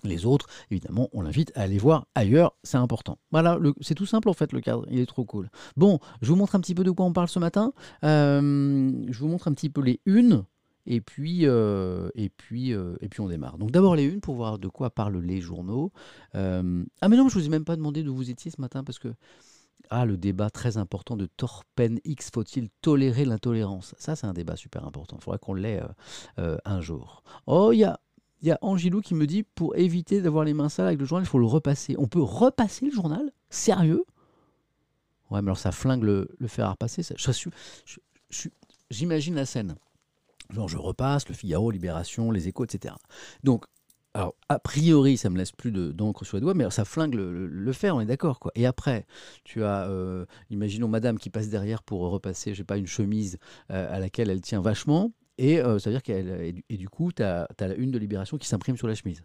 les 0.07 0.25
autres, 0.25 0.48
évidemment, 0.71 1.09
on 1.13 1.21
l'invite 1.21 1.51
à 1.56 1.62
aller 1.62 1.77
voir 1.77 2.07
ailleurs, 2.15 2.56
c'est 2.63 2.77
important. 2.77 3.18
Voilà, 3.31 3.59
c'est 3.81 3.95
tout 3.95 4.06
simple 4.06 4.30
en 4.30 4.33
fait 4.33 4.54
le 4.54 4.62
cadre, 4.62 4.86
il 4.89 5.00
est 5.00 5.06
trop 5.06 5.25
cool. 5.25 5.50
Bon, 5.75 6.00
je 6.21 6.30
vous 6.30 6.36
montre 6.36 6.56
un 6.56 6.59
petit 6.59 6.75
peu 6.75 6.83
de 6.83 6.92
quoi 6.92 7.06
on 7.06 7.13
parle 7.13 7.27
ce 7.27 7.39
matin. 7.39 7.74
Euh, 8.04 8.92
je 9.09 9.19
vous 9.19 9.27
montre 9.27 9.48
un 9.48 9.54
petit 9.54 9.69
peu 9.69 9.81
les 9.81 10.00
unes, 10.06 10.44
et 10.86 11.01
puis, 11.01 11.42
euh, 11.44 12.09
et 12.15 12.30
puis, 12.30 12.74
euh, 12.74 12.95
et 13.01 13.09
puis 13.09 13.21
on 13.21 13.27
démarre. 13.27 13.57
Donc 13.57 13.71
d'abord 13.71 13.95
les 13.95 14.06
unes 14.06 14.21
pour 14.21 14.36
voir 14.36 14.57
de 14.57 14.68
quoi 14.68 14.89
parlent 14.89 15.19
les 15.19 15.42
journaux. 15.42 15.92
ah 16.33 16.62
mais 16.62 17.18
non, 17.18 17.30
je 17.30 17.38
vous 17.38 17.45
ai 17.45 17.50
même 17.50 17.65
pas 17.65 17.75
demandé 17.75 18.04
d'où 18.04 18.15
vous 18.15 18.30
étiez 18.30 18.51
ce 18.51 18.62
matin 18.62 18.83
parce 18.83 19.00
que 19.00 19.13
ah 19.89 20.06
le 20.06 20.18
débat 20.18 20.50
très 20.50 20.75
important 20.75 21.15
de 21.15 21.27
Torpen 21.27 22.00
X, 22.04 22.30
faut-il 22.33 22.69
tolérer 22.81 23.24
l'intolérance? 23.24 23.95
Ça 23.98 24.15
c'est 24.15 24.27
un 24.27 24.33
débat 24.33 24.56
super 24.56 24.86
important. 24.86 25.18
Il 25.19 25.24
faudrait 25.24 25.39
qu'on 25.39 25.54
l'ait 25.54 25.81
un 26.38 26.81
jour. 26.81 27.24
Oh 27.45 27.71
il 27.71 27.80
y 27.80 27.83
a 27.83 28.00
il 28.42 28.48
y 28.48 28.51
a 28.51 28.57
Angilou 28.62 29.01
qui 29.01 29.16
me 29.16 29.25
dit 29.25 29.44
pour 29.44 29.75
éviter 29.75 30.22
d'avoir 30.22 30.44
les 30.44 30.54
mains 30.54 30.69
sales 30.69 30.88
avec 30.88 31.00
le 31.00 31.06
journal, 31.06 31.25
il 31.25 31.30
faut 31.30 31.39
le 31.39 31.45
repasser. 31.45 31.95
On 31.98 32.07
peut 32.07 32.22
repasser 32.22 32.86
le 32.86 32.92
journal? 32.92 33.31
Sérieux? 33.50 34.06
Ouais, 35.30 35.42
mais 35.42 35.48
alors 35.48 35.57
ça 35.57 35.72
flingue 35.72 36.04
le, 36.04 36.30
fer 36.48 36.66
à 36.66 36.72
repasser. 36.72 37.01
J'imagine 38.89 39.36
la 39.36 39.45
scène. 39.45 39.75
Genre, 40.50 40.69
je 40.69 40.78
repasse 40.78 41.28
le 41.28 41.34
Figaro, 41.34 41.72
Libération, 41.72 42.31
les 42.31 42.48
Échos, 42.48 42.63
etc. 42.63 42.95
Donc, 43.44 43.66
alors, 44.13 44.34
a 44.50 44.57
priori, 44.57 45.18
ça 45.18 45.30
me 45.30 45.38
laisse 45.38 45.51
plus 45.51 45.72
d'encre 45.72 46.25
sur 46.25 46.38
les 46.38 46.42
doigts, 46.42 46.54
mais 46.54 46.69
ça 46.72 46.86
flingue 46.86 47.13
le, 47.13 47.74
fer, 47.74 47.95
on 47.95 48.00
est 48.00 48.06
d'accord. 48.06 48.40
quoi. 48.40 48.51
Et 48.56 48.66
après, 48.66 49.06
tu 49.44 49.63
as, 49.63 49.88
euh, 49.90 50.25
imaginons 50.50 50.88
madame 50.88 51.19
qui 51.19 51.30
passe 51.30 51.50
derrière 51.50 51.83
pour 51.83 52.01
repasser, 52.10 52.54
je 52.54 52.60
sais 52.60 52.63
pas, 52.63 52.78
une 52.78 52.88
chemise 52.88 53.38
euh, 53.72 53.95
à 53.95 54.00
laquelle 54.00 54.30
elle 54.30 54.42
tient 54.42 54.62
vachement. 54.62 55.12
Et 55.38 55.60
euh, 55.60 55.80
ça 55.80 55.89
veut 55.89 55.95
dire 55.95 56.04
qu'elle. 56.04 56.62
Et, 56.69 56.78
du 56.78 56.89
coup, 56.89 57.12
tu 57.12 57.24
as, 57.24 57.48
la 57.60 57.75
une 57.75 57.92
de 57.92 57.98
Libération 57.98 58.38
qui 58.38 58.48
s'imprime 58.48 58.78
sur 58.78 58.88
la 58.88 58.95
chemise. 58.95 59.24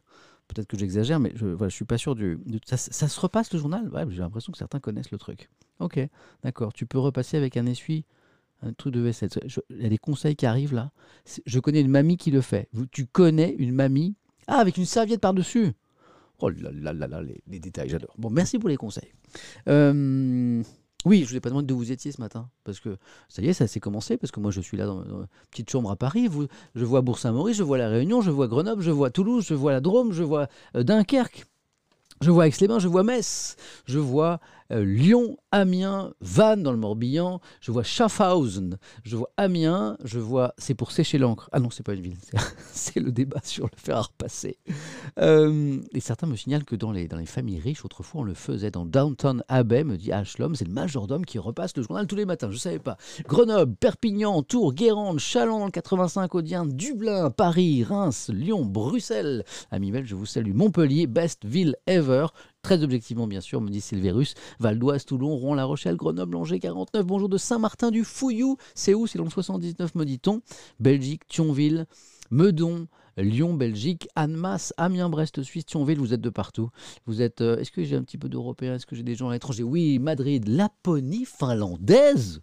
Peut-être 0.48 0.66
que 0.66 0.76
j'exagère, 0.76 1.20
mais 1.20 1.32
je 1.34 1.46
ne 1.46 1.68
suis 1.68 1.84
pas 1.84 1.98
sûr 1.98 2.14
du. 2.14 2.38
ça, 2.64 2.76
se 2.76 3.20
repasse 3.20 3.52
le 3.52 3.58
journal? 3.58 3.90
J'ai 4.10 4.18
l'impression 4.18 4.52
que 4.52 4.58
certains 4.58 4.80
connaissent 4.80 5.10
le 5.10 5.18
truc. 5.18 5.48
Ok, 5.78 6.00
d'accord. 6.42 6.72
Tu 6.72 6.84
peux 6.84 6.98
repasser 6.98 7.36
avec 7.36 7.56
un 7.56 7.66
essuie, 7.66 8.04
un 8.60 8.72
truc 8.72 8.92
de 8.92 9.00
vaisselle. 9.00 9.30
Il 9.70 9.82
y 9.82 9.86
a 9.86 9.88
des 9.88 9.98
conseils 9.98 10.36
qui 10.36 10.44
arrivent 10.44 10.74
là. 10.74 10.90
Je 11.46 11.60
connais 11.60 11.80
une 11.80 11.90
mamie 11.90 12.16
qui 12.16 12.30
le 12.30 12.40
fait. 12.40 12.68
Tu 12.90 13.06
connais 13.06 13.54
une 13.58 13.72
mamie? 13.72 14.14
Ah, 14.46 14.56
avec 14.56 14.76
une 14.76 14.84
serviette 14.84 15.20
par-dessus 15.20 15.72
Oh 16.40 16.50
là 16.50 16.70
là 16.72 16.92
là 16.92 17.06
là, 17.06 17.22
les, 17.22 17.40
les 17.46 17.60
détails, 17.60 17.88
j'adore. 17.88 18.14
Bon, 18.18 18.28
merci 18.28 18.58
pour 18.58 18.68
les 18.68 18.76
conseils. 18.76 19.12
Euh. 19.68 20.62
Oui, 21.04 21.18
je 21.18 21.24
ne 21.24 21.28
vous 21.30 21.36
ai 21.36 21.40
pas 21.40 21.48
demandé 21.48 21.66
d'où 21.66 21.76
vous 21.76 21.90
étiez 21.90 22.12
ce 22.12 22.20
matin, 22.20 22.48
parce 22.64 22.78
que 22.78 22.96
ça 23.28 23.42
y 23.42 23.48
est, 23.48 23.52
ça 23.52 23.66
s'est 23.66 23.80
commencé, 23.80 24.16
parce 24.16 24.30
que 24.30 24.40
moi 24.40 24.50
je 24.50 24.60
suis 24.60 24.76
là 24.76 24.86
dans, 24.86 25.02
une 25.02 25.26
petite 25.50 25.70
chambre 25.70 25.90
à 25.90 25.96
Paris, 25.96 26.28
je 26.74 26.84
vois 26.84 27.02
Bourg-Saint-Maurice, 27.02 27.56
je 27.56 27.62
vois 27.62 27.78
La 27.78 27.88
Réunion, 27.88 28.20
je 28.20 28.30
vois 28.30 28.46
Grenoble, 28.46 28.82
je 28.82 28.90
vois 28.90 29.10
Toulouse, 29.10 29.44
je 29.48 29.54
vois 29.54 29.72
la 29.72 29.80
Drôme, 29.80 30.12
je 30.12 30.22
vois 30.22 30.46
euh, 30.76 30.84
Dunkerque, 30.84 31.46
je 32.20 32.30
vois 32.30 32.46
Aix-les-Bains, 32.46 32.78
je 32.78 32.88
vois 32.88 33.02
Metz, 33.02 33.56
je 33.84 33.98
vois 33.98 34.38
euh, 34.70 34.84
Lyon, 34.84 35.36
Amiens, 35.50 36.12
Vannes 36.20 36.62
dans 36.62 36.72
le 36.72 36.78
Morbihan, 36.78 37.40
je 37.60 37.72
vois 37.72 37.82
Schaffhausen, 37.82 38.78
je 39.04 39.16
vois 39.16 39.30
Amiens, 39.36 39.96
je 40.04 40.18
vois. 40.18 40.54
C'est 40.58 40.74
pour 40.74 40.92
sécher 40.92 41.18
l'encre. 41.18 41.48
Ah 41.52 41.60
non, 41.60 41.70
c'est 41.70 41.82
pas 41.82 41.94
une 41.94 42.00
ville, 42.00 42.16
c'est 42.72 43.00
le 43.00 43.12
débat 43.12 43.40
sur 43.42 43.64
le 43.64 43.76
fer 43.76 43.96
à 43.96 44.02
repasser. 44.02 44.58
Euh, 45.18 45.80
et 45.92 46.00
certains 46.00 46.26
me 46.26 46.36
signalent 46.36 46.64
que 46.64 46.76
dans 46.76 46.92
les, 46.92 47.08
dans 47.08 47.18
les 47.18 47.26
familles 47.26 47.60
riches, 47.60 47.84
autrefois 47.84 48.22
on 48.22 48.24
le 48.24 48.34
faisait. 48.34 48.70
Dans 48.70 48.86
Downton 48.86 49.42
Abbey, 49.48 49.84
me 49.84 49.96
dit 49.96 50.12
Ashlom, 50.12 50.54
c'est 50.54 50.64
le 50.64 50.72
majordome 50.72 51.24
qui 51.24 51.38
repasse 51.38 51.76
le 51.76 51.82
journal 51.82 52.06
tous 52.06 52.16
les 52.16 52.26
matins. 52.26 52.50
Je 52.50 52.58
savais 52.58 52.78
pas. 52.78 52.96
Grenoble, 53.26 53.74
Perpignan, 53.76 54.42
Tours, 54.42 54.74
Guérande, 54.74 55.18
Chalon 55.18 55.58
dans 55.58 55.66
le 55.66 55.70
85 55.70 56.34
Audien, 56.34 56.66
Dublin, 56.66 57.30
Paris, 57.30 57.84
Reims, 57.84 58.30
Lyon, 58.32 58.64
Bruxelles. 58.64 59.44
Ami 59.70 59.92
je 60.04 60.14
vous 60.14 60.26
salue. 60.26 60.54
Montpellier, 60.54 61.06
best 61.06 61.44
ville 61.44 61.76
ever. 61.86 62.26
Très 62.62 62.84
objectivement, 62.84 63.26
bien 63.26 63.40
sûr, 63.40 63.60
me 63.60 63.68
dit 63.68 63.80
Silverus. 63.80 64.34
Val 64.60 64.78
d'Oise, 64.78 65.04
Toulon, 65.04 65.34
Rouen, 65.34 65.54
La 65.54 65.64
Rochelle, 65.64 65.96
Grenoble, 65.96 66.36
Angers, 66.36 66.60
49. 66.60 67.04
Bonjour 67.04 67.28
de 67.28 67.36
Saint-Martin 67.36 67.90
du 67.90 68.04
Fouillou. 68.04 68.56
C'est 68.76 68.94
où 68.94 69.08
C'est 69.08 69.18
dans 69.18 69.24
le 69.24 69.30
79, 69.30 69.96
me 69.96 70.04
dit-on? 70.04 70.42
Belgique, 70.78 71.26
Thionville, 71.26 71.86
Meudon. 72.30 72.86
Lyon, 73.18 73.52
Belgique, 73.52 74.08
Annemasse, 74.14 74.72
Amiens, 74.78 75.10
Brest, 75.10 75.42
Suisse, 75.42 75.66
Thionville, 75.66 75.98
vous 75.98 76.14
êtes 76.14 76.20
de 76.20 76.30
partout. 76.30 76.70
Vous 77.04 77.20
êtes. 77.20 77.42
Euh, 77.42 77.58
est-ce 77.58 77.70
que 77.70 77.82
j'ai 77.82 77.96
un 77.96 78.02
petit 78.02 78.16
peu 78.16 78.30
d'Européens? 78.30 78.76
Est-ce 78.76 78.86
que 78.86 78.96
j'ai 78.96 79.02
des 79.02 79.16
gens 79.16 79.28
à 79.28 79.32
l'étranger? 79.32 79.64
Oui, 79.64 79.98
Madrid, 79.98 80.48
Laponie 80.48 81.26
finlandaise. 81.26 82.40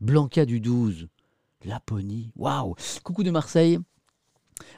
Blanca 0.00 0.46
du 0.46 0.60
12. 0.60 1.08
Laponie, 1.64 2.32
waouh 2.36 2.74
Coucou 3.04 3.22
de 3.22 3.30
Marseille, 3.30 3.78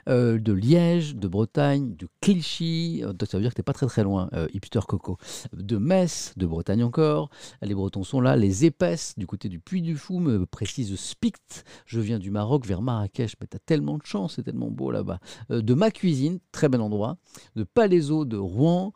euh, 0.08 0.38
de 0.38 0.52
Liège, 0.52 1.16
de 1.16 1.28
Bretagne, 1.28 1.94
de 1.96 2.08
Clichy, 2.20 3.02
euh, 3.04 3.12
ça 3.26 3.38
veut 3.38 3.42
dire 3.42 3.50
que 3.50 3.56
t'es 3.56 3.62
pas 3.62 3.72
très 3.72 3.86
très 3.86 4.02
loin, 4.02 4.28
euh, 4.32 4.48
hipster 4.52 4.80
coco, 4.86 5.18
de 5.52 5.76
Metz, 5.76 6.32
de 6.36 6.46
Bretagne 6.46 6.82
encore, 6.82 7.30
les 7.62 7.74
Bretons 7.74 8.04
sont 8.04 8.20
là, 8.20 8.36
les 8.36 8.64
épaisses 8.64 9.14
du 9.16 9.26
côté 9.26 9.48
du 9.48 9.60
Puy 9.60 9.82
du 9.82 9.96
Fou, 9.96 10.18
me 10.18 10.46
précise 10.46 10.94
Spict, 10.96 11.64
je 11.86 12.00
viens 12.00 12.18
du 12.18 12.30
Maroc 12.30 12.66
vers 12.66 12.82
Marrakech, 12.82 13.34
mais 13.40 13.46
t'as 13.46 13.58
tellement 13.58 13.98
de 13.98 14.04
chance, 14.04 14.34
c'est 14.36 14.42
tellement 14.42 14.70
beau 14.70 14.90
là-bas, 14.90 15.18
de 15.50 15.74
ma 15.74 15.90
cuisine, 15.90 16.38
très 16.50 16.68
bel 16.68 16.80
endroit, 16.80 17.16
de 17.56 17.64
Palaiso, 17.64 18.24
de 18.24 18.36
Rouen, 18.36 18.92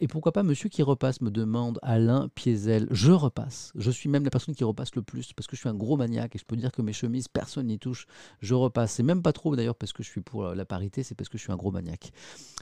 et 0.00 0.08
pourquoi 0.08 0.32
pas 0.32 0.42
monsieur 0.42 0.68
qui 0.68 0.82
repasse, 0.82 1.20
me 1.20 1.30
demande 1.30 1.78
Alain 1.82 2.28
Piézel, 2.34 2.86
je 2.90 3.12
repasse, 3.12 3.72
je 3.74 3.90
suis 3.90 4.08
même 4.08 4.24
la 4.24 4.30
personne 4.30 4.54
qui 4.54 4.64
repasse 4.64 4.94
le 4.94 5.02
plus, 5.02 5.32
parce 5.32 5.46
que 5.46 5.56
je 5.56 5.60
suis 5.60 5.68
un 5.68 5.74
gros 5.74 5.96
maniaque, 5.96 6.34
et 6.36 6.38
je 6.38 6.44
peux 6.44 6.56
dire 6.56 6.72
que 6.72 6.82
mes 6.82 6.92
chemises, 6.92 7.28
personne 7.28 7.66
n'y 7.66 7.78
touche, 7.78 8.06
je 8.40 8.54
repasse, 8.54 8.92
c'est 8.92 9.02
même 9.02 9.22
pas 9.22 9.32
trop 9.32 9.54
d'ailleurs 9.56 9.74
parce 9.74 9.92
que 9.92 10.02
je 10.02 10.08
suis 10.08 10.20
pour 10.28 10.54
la 10.54 10.64
parité, 10.66 11.02
c'est 11.02 11.14
parce 11.14 11.30
que 11.30 11.38
je 11.38 11.42
suis 11.42 11.52
un 11.52 11.56
gros 11.56 11.70
maniaque. 11.70 12.12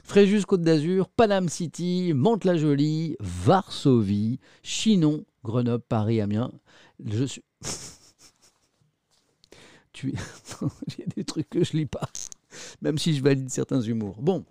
Fréjus, 0.05 0.45
Côte 0.45 0.61
d'Azur, 0.61 1.09
Paname 1.09 1.49
City, 1.49 2.13
Mantes-la-Jolie, 2.13 3.17
Varsovie, 3.19 4.39
Chinon, 4.63 5.25
Grenoble, 5.43 5.83
Paris, 5.87 6.21
Amiens. 6.21 6.51
Je 7.05 7.25
suis. 7.25 7.43
tu... 9.91 10.13
A 10.61 10.65
des 11.15 11.25
trucs 11.25 11.49
que 11.49 11.63
je 11.63 11.73
lis 11.73 11.85
pas, 11.85 12.09
même 12.81 12.97
si 12.97 13.13
je 13.13 13.21
valide 13.21 13.49
certains 13.49 13.81
humours. 13.81 14.21
Bon, 14.21 14.45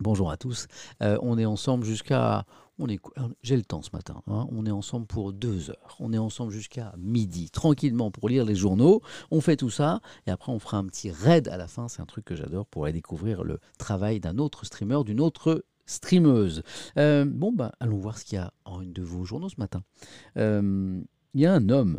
Bonjour 0.00 0.30
à 0.30 0.36
tous. 0.36 0.66
Euh, 1.02 1.18
on 1.22 1.38
est 1.38 1.44
ensemble 1.44 1.84
jusqu'à. 1.84 2.44
On 2.78 2.88
est. 2.88 3.00
J'ai 3.42 3.56
le 3.56 3.64
temps 3.64 3.82
ce 3.82 3.90
matin. 3.92 4.22
hein. 4.28 4.46
On 4.52 4.64
est 4.64 4.70
ensemble 4.70 5.06
pour 5.06 5.32
deux 5.32 5.70
heures. 5.70 5.96
On 5.98 6.12
est 6.12 6.18
ensemble 6.18 6.52
jusqu'à 6.52 6.94
midi, 6.96 7.50
tranquillement 7.50 8.12
pour 8.12 8.28
lire 8.28 8.44
les 8.44 8.54
journaux. 8.54 9.02
On 9.32 9.40
fait 9.40 9.56
tout 9.56 9.70
ça 9.70 10.00
et 10.26 10.30
après 10.30 10.52
on 10.52 10.60
fera 10.60 10.76
un 10.78 10.86
petit 10.86 11.10
raid 11.10 11.48
à 11.48 11.56
la 11.56 11.66
fin. 11.66 11.88
C'est 11.88 12.00
un 12.00 12.06
truc 12.06 12.24
que 12.24 12.36
j'adore 12.36 12.66
pour 12.66 12.84
aller 12.84 12.92
découvrir 12.92 13.42
le 13.42 13.58
travail 13.78 14.20
d'un 14.20 14.38
autre 14.38 14.64
streamer, 14.64 15.02
d'une 15.04 15.20
autre 15.20 15.64
streameuse. 15.86 16.62
Euh, 16.96 17.24
bon 17.24 17.50
bah 17.52 17.72
allons 17.80 17.98
voir 17.98 18.18
ce 18.18 18.24
qu'il 18.24 18.36
y 18.36 18.40
a 18.40 18.52
en 18.64 18.80
une 18.80 18.92
de 18.92 19.02
vos 19.02 19.24
journaux 19.24 19.48
ce 19.48 19.56
matin. 19.58 19.82
Euh, 20.36 21.00
Il 21.34 21.40
y 21.40 21.46
a 21.46 21.52
un 21.54 21.68
homme 21.70 21.98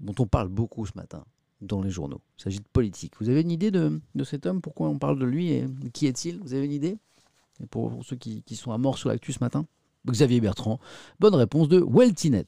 dont 0.00 0.14
on 0.18 0.26
parle 0.26 0.48
beaucoup 0.48 0.84
ce 0.84 0.92
matin 0.96 1.24
dans 1.62 1.80
les 1.80 1.90
journaux. 1.90 2.20
Il 2.38 2.42
s'agit 2.42 2.58
de 2.60 2.68
politique. 2.70 3.14
Vous 3.18 3.30
avez 3.30 3.40
une 3.40 3.50
idée 3.50 3.70
de, 3.70 4.00
de 4.14 4.24
cet 4.24 4.44
homme? 4.44 4.60
Pourquoi 4.60 4.88
on 4.90 4.98
parle 4.98 5.18
de 5.18 5.24
lui 5.24 5.52
et 5.52 5.66
qui 5.94 6.06
est-il? 6.06 6.38
Vous 6.40 6.52
avez 6.52 6.66
une 6.66 6.72
idée? 6.72 6.98
Pour, 7.70 8.04
ceux 8.04 8.16
qui, 8.16 8.42
sont 8.54 8.72
à 8.72 8.78
mort 8.78 8.98
sur 8.98 9.08
l'actu 9.08 9.32
ce 9.32 9.40
matin 9.40 9.66
Xavier 10.06 10.40
Bertrand. 10.40 10.78
Bonne 11.20 11.34
réponse 11.34 11.68
de 11.68 11.84
Weltinet. 11.86 12.46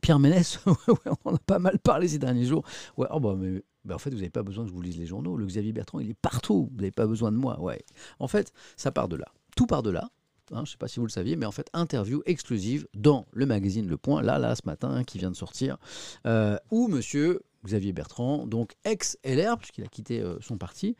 Pierre 0.00 0.18
Ménès, 0.18 0.58
on 1.24 1.34
a 1.34 1.38
pas 1.38 1.58
mal 1.58 1.78
parlé 1.78 2.08
ces 2.08 2.18
derniers 2.18 2.46
jours. 2.46 2.64
Ouais, 2.96 3.08
oh 3.10 3.20
bah, 3.20 3.36
bah, 3.84 3.94
en 3.94 3.98
fait, 3.98 4.10
vous 4.10 4.16
n'avez 4.16 4.30
pas 4.30 4.42
besoin 4.42 4.64
que 4.64 4.70
je 4.70 4.74
vous 4.74 4.80
lise 4.80 4.98
les 4.98 5.06
journaux. 5.06 5.36
Le 5.36 5.44
Xavier 5.44 5.72
Bertrand, 5.72 6.00
il 6.00 6.10
est 6.10 6.14
partout. 6.14 6.70
Vous 6.72 6.76
n'avez 6.76 6.92
pas 6.92 7.06
besoin 7.06 7.30
de 7.30 7.36
moi. 7.36 7.60
Ouais. 7.60 7.84
En 8.18 8.28
fait, 8.28 8.52
ça 8.76 8.90
part 8.90 9.08
de 9.08 9.16
là. 9.16 9.26
Tout 9.56 9.66
part 9.66 9.82
de 9.82 9.90
là. 9.90 10.10
Hein, 10.50 10.56
je 10.56 10.60
ne 10.60 10.66
sais 10.66 10.76
pas 10.76 10.88
si 10.88 11.00
vous 11.00 11.06
le 11.06 11.10
saviez, 11.10 11.36
mais 11.36 11.46
en 11.46 11.52
fait, 11.52 11.68
interview 11.72 12.22
exclusive 12.26 12.86
dans 12.94 13.26
le 13.32 13.46
magazine 13.46 13.86
Le 13.86 13.96
Point, 13.96 14.22
là, 14.22 14.38
là, 14.38 14.54
ce 14.54 14.62
matin, 14.66 14.90
hein, 14.90 15.04
qui 15.04 15.18
vient 15.18 15.30
de 15.30 15.36
sortir, 15.36 15.78
euh, 16.26 16.58
où 16.70 16.88
monsieur 16.88 17.40
Xavier 17.64 17.92
Bertrand, 17.92 18.46
donc 18.46 18.74
ex-LR, 18.84 19.58
puisqu'il 19.58 19.84
a 19.84 19.88
quitté 19.88 20.20
euh, 20.20 20.38
son 20.40 20.56
parti, 20.56 20.96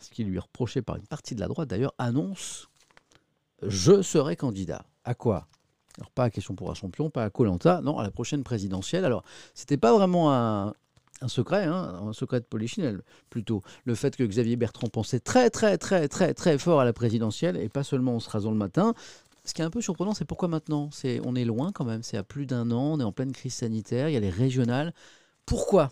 ce 0.00 0.10
qui 0.10 0.24
lui 0.24 0.36
est 0.36 0.40
reproché 0.40 0.82
par 0.82 0.96
une 0.96 1.06
partie 1.06 1.34
de 1.34 1.40
la 1.40 1.48
droite 1.48 1.68
d'ailleurs, 1.68 1.94
annonce 1.98 2.68
Je 3.62 4.02
serai 4.02 4.36
candidat. 4.36 4.84
À 5.04 5.14
quoi? 5.14 5.48
Alors 5.98 6.10
pas 6.10 6.24
à 6.24 6.30
question 6.30 6.54
pour 6.54 6.70
un 6.70 6.74
champion, 6.74 7.10
pas 7.10 7.24
à 7.24 7.30
Colanta, 7.30 7.80
non, 7.80 7.98
à 7.98 8.02
la 8.02 8.10
prochaine 8.10 8.42
présidentielle. 8.42 9.04
Alors, 9.04 9.22
c'était 9.54 9.76
pas 9.76 9.92
vraiment 9.92 10.32
un, 10.32 10.74
secret, 11.28 11.64
hein, 11.64 12.00
un 12.02 12.12
secret 12.12 12.40
de 12.40 12.44
polichinelle 12.44 13.02
plutôt. 13.30 13.62
Le 13.84 13.94
fait 13.94 14.16
que 14.16 14.24
Xavier 14.24 14.56
Bertrand 14.56 14.88
pensait 14.88 15.20
très 15.20 15.50
très 15.50 15.78
très 15.78 16.08
très 16.08 16.34
très 16.34 16.58
fort 16.58 16.80
à 16.80 16.84
la 16.84 16.92
présidentielle 16.92 17.56
et 17.56 17.68
pas 17.68 17.84
seulement 17.84 18.16
en 18.16 18.20
se 18.20 18.28
rasant 18.28 18.50
le 18.50 18.56
matin. 18.56 18.94
Ce 19.44 19.52
qui 19.52 19.60
est 19.60 19.64
un 19.64 19.70
peu 19.70 19.82
surprenant, 19.82 20.14
c'est 20.14 20.24
pourquoi 20.24 20.48
maintenant? 20.48 20.88
On 21.24 21.36
est 21.36 21.44
loin 21.44 21.70
quand 21.70 21.84
même, 21.84 22.02
c'est 22.02 22.16
à 22.16 22.24
plus 22.24 22.46
d'un 22.46 22.70
an, 22.70 22.94
on 22.94 23.00
est 23.00 23.04
en 23.04 23.12
pleine 23.12 23.32
crise 23.32 23.54
sanitaire, 23.54 24.08
il 24.08 24.14
y 24.14 24.16
a 24.16 24.20
les 24.20 24.30
régionales. 24.30 24.94
Pourquoi? 25.46 25.90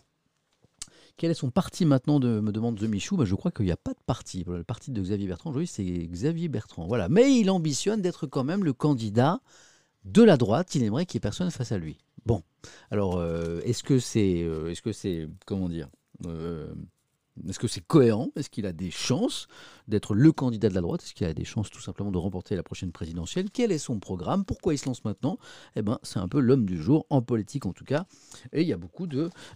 Quel 1.17 1.31
est 1.31 1.35
son 1.35 1.51
parti 1.51 1.85
maintenant 1.85 2.19
me 2.19 2.51
demande 2.51 2.79
The 2.79 2.85
Michou 2.85 3.17
bah, 3.17 3.25
Je 3.25 3.35
crois 3.35 3.51
qu'il 3.51 3.67
n'y 3.67 3.73
a 3.73 3.77
pas 3.77 3.93
de 3.93 4.03
parti. 4.07 4.45
Le 4.47 4.65
parti 4.65 4.91
de 4.91 5.01
Xavier 5.01 5.27
Bertrand, 5.27 5.51
aujourd'hui, 5.51 5.67
c'est 5.67 5.85
Xavier 5.85 6.49
Bertrand. 6.49 6.87
Voilà. 6.87 7.09
Mais 7.09 7.33
il 7.35 7.51
ambitionne 7.51 8.01
d'être 8.01 8.27
quand 8.27 8.45
même 8.45 8.65
le 8.65 8.73
candidat 8.73 9.41
de 10.05 10.23
la 10.23 10.37
droite. 10.37 10.75
Il 10.75 10.83
aimerait 10.83 11.07
qu'il 11.07 11.19
n'y 11.19 11.21
ait 11.21 11.29
personne 11.29 11.51
face 11.51 11.73
à 11.73 11.79
lui. 11.79 11.99
Bon. 12.27 12.43
Alors, 12.91 13.17
euh, 13.19 13.61
est-ce 13.65 13.83
que 13.83 13.99
c'est. 13.99 14.43
euh, 14.43 14.71
est-ce 14.71 14.83
que 14.83 14.93
c'est. 14.93 15.29
Comment 15.47 15.69
dire 15.69 15.89
euh, 16.27 16.73
Est-ce 17.49 17.59
que 17.59 17.69
c'est 17.69 17.81
cohérent? 17.81 18.31
Est-ce 18.37 18.51
qu'il 18.51 18.67
a 18.67 18.73
des 18.73 18.91
chances 18.91 19.49
d'être 19.89 20.15
le 20.15 20.33
candidat 20.33 20.69
de 20.69 20.75
la 20.75 20.81
droite? 20.81 21.03
Est-ce 21.03 21.15
qu'il 21.15 21.27
a 21.27 21.33
des 21.33 21.45
chances 21.45 21.71
tout 21.71 21.81
simplement 21.81 22.11
de 22.11 22.19
remporter 22.19 22.57
la 22.57 22.63
prochaine 22.63 22.93
présidentielle? 22.93 23.51
Quel 23.51 23.73
est 23.73 23.79
son 23.79 23.99
programme? 23.99 24.45
Pourquoi 24.45 24.75
il 24.75 24.79
se 24.79 24.87
lance 24.87 25.05
maintenant? 25.05 25.39
Eh 25.75 25.83
ben, 25.83 25.99
c'est 26.03 26.19
un 26.19 26.29
peu 26.29 26.41
l'homme 26.41 26.67
du 26.67 26.81
jour, 26.81 27.07
en 27.11 27.23
politique 27.23 27.67
en 27.67 27.73
tout 27.73 27.85
cas. 27.85 28.07
Et 28.53 28.63
il 28.63 28.69
y 28.69 28.73
a 28.73 28.77
beaucoup 28.77 29.07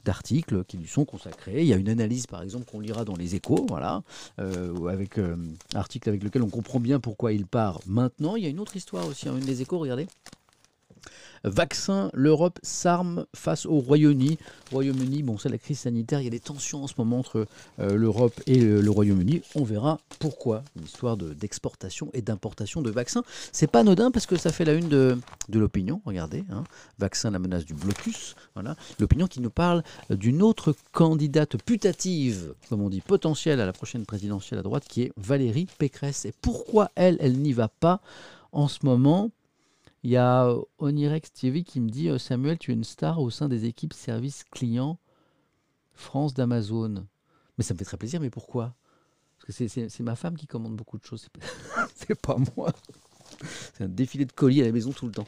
d'articles 0.05 0.65
qui 0.65 0.79
lui 0.79 0.89
sont 0.89 1.05
consacrés. 1.05 1.61
Il 1.61 1.67
y 1.67 1.73
a 1.73 1.77
une 1.77 1.89
analyse, 1.89 2.27
par 2.27 2.43
exemple, 2.43 2.65
qu'on 2.65 2.81
lira 2.81 3.05
dans 3.05 3.17
les 3.17 3.35
échos, 3.35 3.67
voilà, 3.69 4.03
euh, 4.41 4.87
avec 4.87 5.19
euh, 5.19 5.37
article 5.75 6.09
avec 6.09 6.23
lequel 6.23 6.43
on 6.43 6.51
comprend 6.51 6.81
bien 6.81 6.99
pourquoi 6.99 7.33
il 7.33 7.47
part 7.47 7.81
maintenant. 7.87 8.37
Il 8.37 8.43
y 8.43 8.47
a 8.47 8.51
une 8.51 8.61
autre 8.61 8.77
histoire 8.77 9.07
aussi, 9.07 9.29
en 9.29 9.37
une 9.37 9.45
des 9.45 9.63
échos, 9.63 9.79
regardez. 9.79 10.07
Vaccin, 11.45 12.11
l'Europe 12.13 12.59
s'arme 12.63 13.27
face 13.35 13.67
au 13.67 13.79
Royaume-Uni. 13.79 14.39
Royaume-Uni, 14.73 15.23
bon, 15.23 15.39
c'est 15.39 15.49
la 15.49 15.59
crise 15.59 15.81
sanitaire, 15.81 16.21
il 16.21 16.25
y 16.25 16.27
a 16.27 16.31
des 16.31 16.41
tensions 16.41 16.85
en 16.85 16.87
ce 16.87 16.95
moment 16.99 17.19
entre 17.21 17.47
euh, 17.79 17.95
l'Europe 17.95 18.41
et 18.47 18.61
le, 18.61 18.91
Royaume-Uni. 18.91 19.43
On 19.55 19.65
verra 19.65 19.99
pourquoi. 20.19 20.63
Une 20.77 20.85
histoire 20.85 21.17
de- 21.17 21.35
d'exportation 21.35 22.11
et 22.15 22.23
d'importation 22.23 22.83
de 22.83 22.91
vaccins. 22.91 23.23
C'est 23.53 23.71
pas 23.71 23.81
anodin 23.81 24.11
parce 24.11 24.27
que 24.27 24.37
ça 24.37 24.51
fait 24.51 24.65
la 24.65 24.73
une 24.73 24.89
de, 24.89 25.19
l'opinion. 25.53 26.01
Regardez, 26.05 26.45
hein. 26.51 26.65
vaccin, 26.99 27.31
la 27.31 27.39
menace 27.39 27.65
du 27.65 27.75
blocus. 27.75 28.35
L'opinion 28.99 29.27
qui 29.27 29.41
nous 29.41 29.51
parle 29.51 29.83
d'une 30.11 30.43
autre 30.43 30.75
candidate 30.93 31.57
putative, 31.63 32.55
comme 32.69 32.83
on 32.83 32.89
dit, 32.89 33.01
potentielle 33.01 33.61
à 33.61 33.67
la 33.67 33.73
prochaine 33.73 34.05
présidentielle 34.05 34.61
à 34.61 34.63
droite, 34.63 34.85
qui 34.89 35.03
est 35.03 35.13
Valérie 35.17 35.69
Pécresse. 35.79 36.25
Et 36.25 36.33
pourquoi 36.41 36.91
elle, 36.95 37.17
elle 37.21 37.39
n'y 37.39 37.53
va 37.53 37.69
pas 37.69 38.01
en 38.53 38.69
ce 38.69 38.79
moment? 38.85 39.31
Il 40.07 40.11
y 40.11 40.17
a 40.17 40.47
euh, 40.47 40.63
Onirex 40.79 41.33
TV 41.33 41.65
qui 41.65 41.81
me 41.81 41.89
dit 41.91 42.09
euh, 42.09 42.17
Samuel, 42.17 42.59
tu 42.59 42.71
es 42.71 42.75
une 42.75 42.85
star 42.85 43.21
au 43.21 43.29
sein 43.29 43.49
des 43.49 43.65
équipes 43.65 43.93
service 43.93 44.45
client 44.45 45.01
France 45.95 46.33
d'Amazon. 46.33 47.05
Mais 47.59 47.65
ça 47.65 47.75
me 47.75 47.79
fait 47.79 47.85
très 47.85 47.97
plaisir, 47.97 48.21
mais 48.21 48.31
pourquoi? 48.31 48.77
Parce 49.37 49.59
que 49.59 49.67
c'est- 49.67 50.01
ma 50.01 50.15
femme 50.15 50.37
qui 50.37 50.47
commande 50.47 50.77
beaucoup 50.77 50.97
de 50.97 51.05
choses, 51.05 51.27
c'est 51.97 52.15
pas- 52.21 52.37
moi. 52.57 52.73
C'est 53.75 53.83
un 53.83 53.89
défilé 53.89 54.27
de 54.27 54.33
colis 54.33 54.63
à 54.63 54.67
la 54.67 54.71
maison 54.71 54.93
tout 54.93 55.07
le 55.07 55.13
temps. 55.13 55.27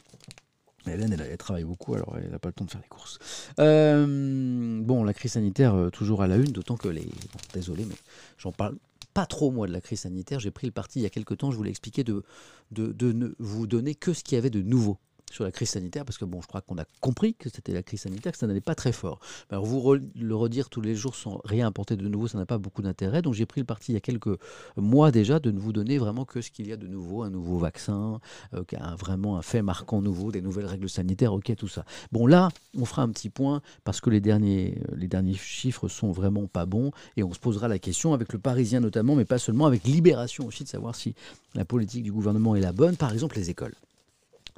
Hélène, 0.87 1.11
elle, 1.11 1.37
travaille 1.37 1.65
beaucoup, 1.65 1.93
alors 1.95 2.15
elle 2.17 2.31
n'a 2.31 2.39
pas 2.39 2.47
le 2.47 2.53
temps 2.53 2.63
de 2.63 2.71
faire 2.71 2.81
les 2.81 2.87
courses. 2.87 3.19
Euh, 3.59 4.81
bon, 4.81 5.03
la 5.03 5.13
crise 5.13 5.33
sanitaire, 5.33 5.89
toujours 5.91 6.23
à 6.23 6.27
la 6.27 6.37
une, 6.37 6.53
d'autant 6.53 6.77
que 6.77 6.87
les. 6.87 7.03
bon, 7.03 7.39
désolé, 7.53 7.83
mais 7.83 7.95
j'en 8.37 8.53
parle 8.53 8.77
pas 9.13 9.25
trop, 9.25 9.51
moi, 9.51 9.67
de 9.67 9.73
la 9.73 9.81
crise 9.81 10.01
sanitaire. 10.01 10.39
J'ai 10.39 10.51
pris 10.51 10.67
le 10.67 10.73
parti 10.73 10.99
il 10.99 11.03
y 11.03 11.05
a 11.05 11.09
quelques 11.09 11.37
temps, 11.37 11.51
je 11.51 11.57
vous 11.57 11.63
l'ai 11.63 11.69
expliqué, 11.69 12.03
de, 12.03 12.23
de, 12.71 12.87
de 12.91 13.11
ne 13.11 13.29
vous 13.39 13.67
donner 13.67 13.95
que 13.95 14.13
ce 14.13 14.23
qu'il 14.23 14.35
y 14.35 14.39
avait 14.39 14.49
de 14.49 14.61
nouveau 14.61 14.97
sur 15.31 15.43
la 15.43 15.51
crise 15.51 15.69
sanitaire, 15.69 16.05
parce 16.05 16.17
que 16.17 16.25
bon, 16.25 16.41
je 16.41 16.47
crois 16.47 16.61
qu'on 16.61 16.77
a 16.77 16.85
compris 17.01 17.35
que 17.35 17.49
c'était 17.49 17.73
la 17.73 17.83
crise 17.83 18.01
sanitaire, 18.01 18.31
que 18.31 18.37
ça 18.37 18.47
n'allait 18.47 18.61
pas 18.61 18.75
très 18.75 18.91
fort. 18.91 19.19
Alors 19.49 19.65
vous 19.65 19.95
le 20.15 20.35
redire 20.35 20.69
tous 20.69 20.81
les 20.81 20.95
jours 20.95 21.15
sans 21.15 21.41
rien 21.43 21.67
apporter 21.67 21.95
de 21.95 22.07
nouveau, 22.07 22.27
ça 22.27 22.37
n'a 22.37 22.45
pas 22.45 22.57
beaucoup 22.57 22.81
d'intérêt. 22.81 23.21
Donc 23.21 23.33
j'ai 23.33 23.45
pris 23.45 23.61
le 23.61 23.65
parti 23.65 23.91
il 23.91 23.95
y 23.95 23.97
a 23.97 24.01
quelques 24.01 24.37
mois 24.75 25.11
déjà 25.11 25.39
de 25.39 25.51
ne 25.51 25.59
vous 25.59 25.73
donner 25.73 25.97
vraiment 25.97 26.25
que 26.25 26.41
ce 26.41 26.51
qu'il 26.51 26.67
y 26.67 26.71
a 26.71 26.77
de 26.77 26.87
nouveau, 26.87 27.23
un 27.23 27.29
nouveau 27.29 27.57
vaccin, 27.57 28.19
euh, 28.53 28.63
un- 28.79 28.95
vraiment 28.95 29.37
un 29.37 29.41
fait 29.41 29.61
marquant 29.61 30.01
nouveau, 30.01 30.31
des 30.31 30.41
nouvelles 30.41 30.65
règles 30.65 30.89
sanitaires, 30.89 31.33
ok, 31.33 31.55
tout 31.55 31.67
ça. 31.67 31.85
Bon 32.11 32.27
là, 32.27 32.49
on 32.77 32.85
fera 32.85 33.01
un 33.01 33.09
petit 33.09 33.29
point 33.29 33.61
parce 33.83 34.01
que 34.01 34.09
les 34.09 34.21
derniers, 34.21 34.81
les 34.95 35.07
derniers 35.07 35.35
chiffres 35.35 35.87
sont 35.87 36.11
vraiment 36.11 36.47
pas 36.47 36.65
bons 36.65 36.91
et 37.17 37.23
on 37.23 37.33
se 37.33 37.39
posera 37.39 37.67
la 37.67 37.79
question 37.79 38.13
avec 38.13 38.33
le 38.33 38.39
Parisien 38.39 38.79
notamment, 38.79 39.15
mais 39.15 39.25
pas 39.25 39.39
seulement, 39.39 39.65
avec 39.65 39.83
Libération 39.85 40.45
aussi, 40.47 40.63
de 40.63 40.69
savoir 40.69 40.95
si 40.95 41.15
la 41.55 41.65
politique 41.65 42.03
du 42.03 42.11
gouvernement 42.11 42.55
est 42.55 42.61
la 42.61 42.71
bonne, 42.71 42.95
par 42.95 43.11
exemple 43.13 43.37
les 43.37 43.49
écoles. 43.49 43.75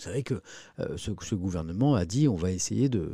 Vous 0.01 0.05
savez 0.09 0.23
que 0.23 0.41
euh, 0.79 0.97
ce, 0.97 1.35
gouvernement 1.35 1.93
a 1.93 2.05
dit 2.05 2.27
on 2.27 2.35
va 2.35 2.49
essayer 2.49 2.89
de, 2.89 3.11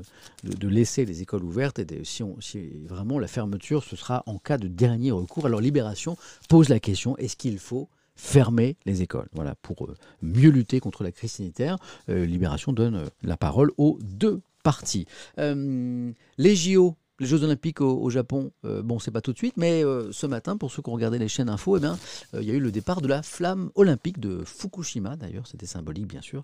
laisser 0.62 1.03
les 1.03 1.22
écoles 1.22 1.44
ouvertes 1.44 1.79
et 1.79 1.86
si, 2.06 2.24
on, 2.24 2.38
vraiment 2.86 3.20
la 3.20 3.27
fermeture, 3.27 3.84
ce 3.84 3.98
sera 3.98 4.24
en 4.25 4.38
cas 4.38 4.58
de 4.58 4.70
dernier 4.70 5.12
recours. 5.12 5.46
Alors 5.46 5.60
Libération 5.60 6.15
pose 6.48 6.70
la 6.70 6.79
question 6.79 7.17
est-ce 7.17 7.36
qu'il 7.36 7.60
faut 7.60 7.89
fermer 8.15 8.77
les 8.86 9.01
écoles? 9.01 9.27
Voilà, 9.34 9.56
pour 9.56 9.84
euh, 9.84 9.96
mieux 10.22 10.50
lutter 10.50 10.79
contre 10.79 11.03
la 11.03 11.12
crise 11.12 11.34
sanitaire. 11.34 11.77
euh, 12.08 12.25
Libération 12.25 12.72
donne 12.72 13.10
la 13.22 13.36
parole 13.36 13.72
aux 13.77 14.00
deux 14.01 14.39
partis. 14.63 15.08
Euh, 15.39 16.12
les 16.38 16.56
JO. 16.56 16.96
Les 17.19 17.25
Jeux 17.25 17.43
Olympiques 17.43 17.81
au, 17.81 18.09
Japon, 18.12 18.51
euh, 18.63 18.83
bon, 18.83 19.00
c'est 19.00 19.09
pas 19.09 19.21
tout 19.21 19.33
de 19.33 19.38
suite, 19.38 19.55
mais 19.57 19.83
euh, 19.83 20.12
ce 20.12 20.27
matin, 20.27 20.55
pour 20.55 20.71
ceux 20.71 20.83
qui 20.83 20.89
ont 20.89 20.93
regardé 20.93 21.17
les 21.17 21.27
chaînes 21.27 21.50
info, 21.50 21.77
eh 21.77 21.79
bien, 21.79 21.97
euh, 22.36 22.41
il 22.41 22.47
y 22.47 22.51
a 22.51 22.53
eu 22.53 22.59
le 22.59 22.71
départ 22.71 23.01
de 23.01 23.07
la 23.07 23.24
flamme 23.24 23.71
olympique 23.74 24.19
de 24.19 24.43
Fukushima, 24.45 25.15
d'ailleurs, 25.15 25.47
c'était 25.47 25.65
symbolique, 25.65 26.07
bien 26.07 26.21
sûr. 26.21 26.43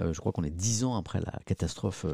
Euh, 0.00 0.14
je 0.14 0.20
crois 0.20 0.32
qu'on 0.32 0.44
est 0.44 0.50
dix 0.50 0.84
ans 0.84 0.96
après 0.96 1.20
la 1.20 1.32
catastrophe 1.44 2.06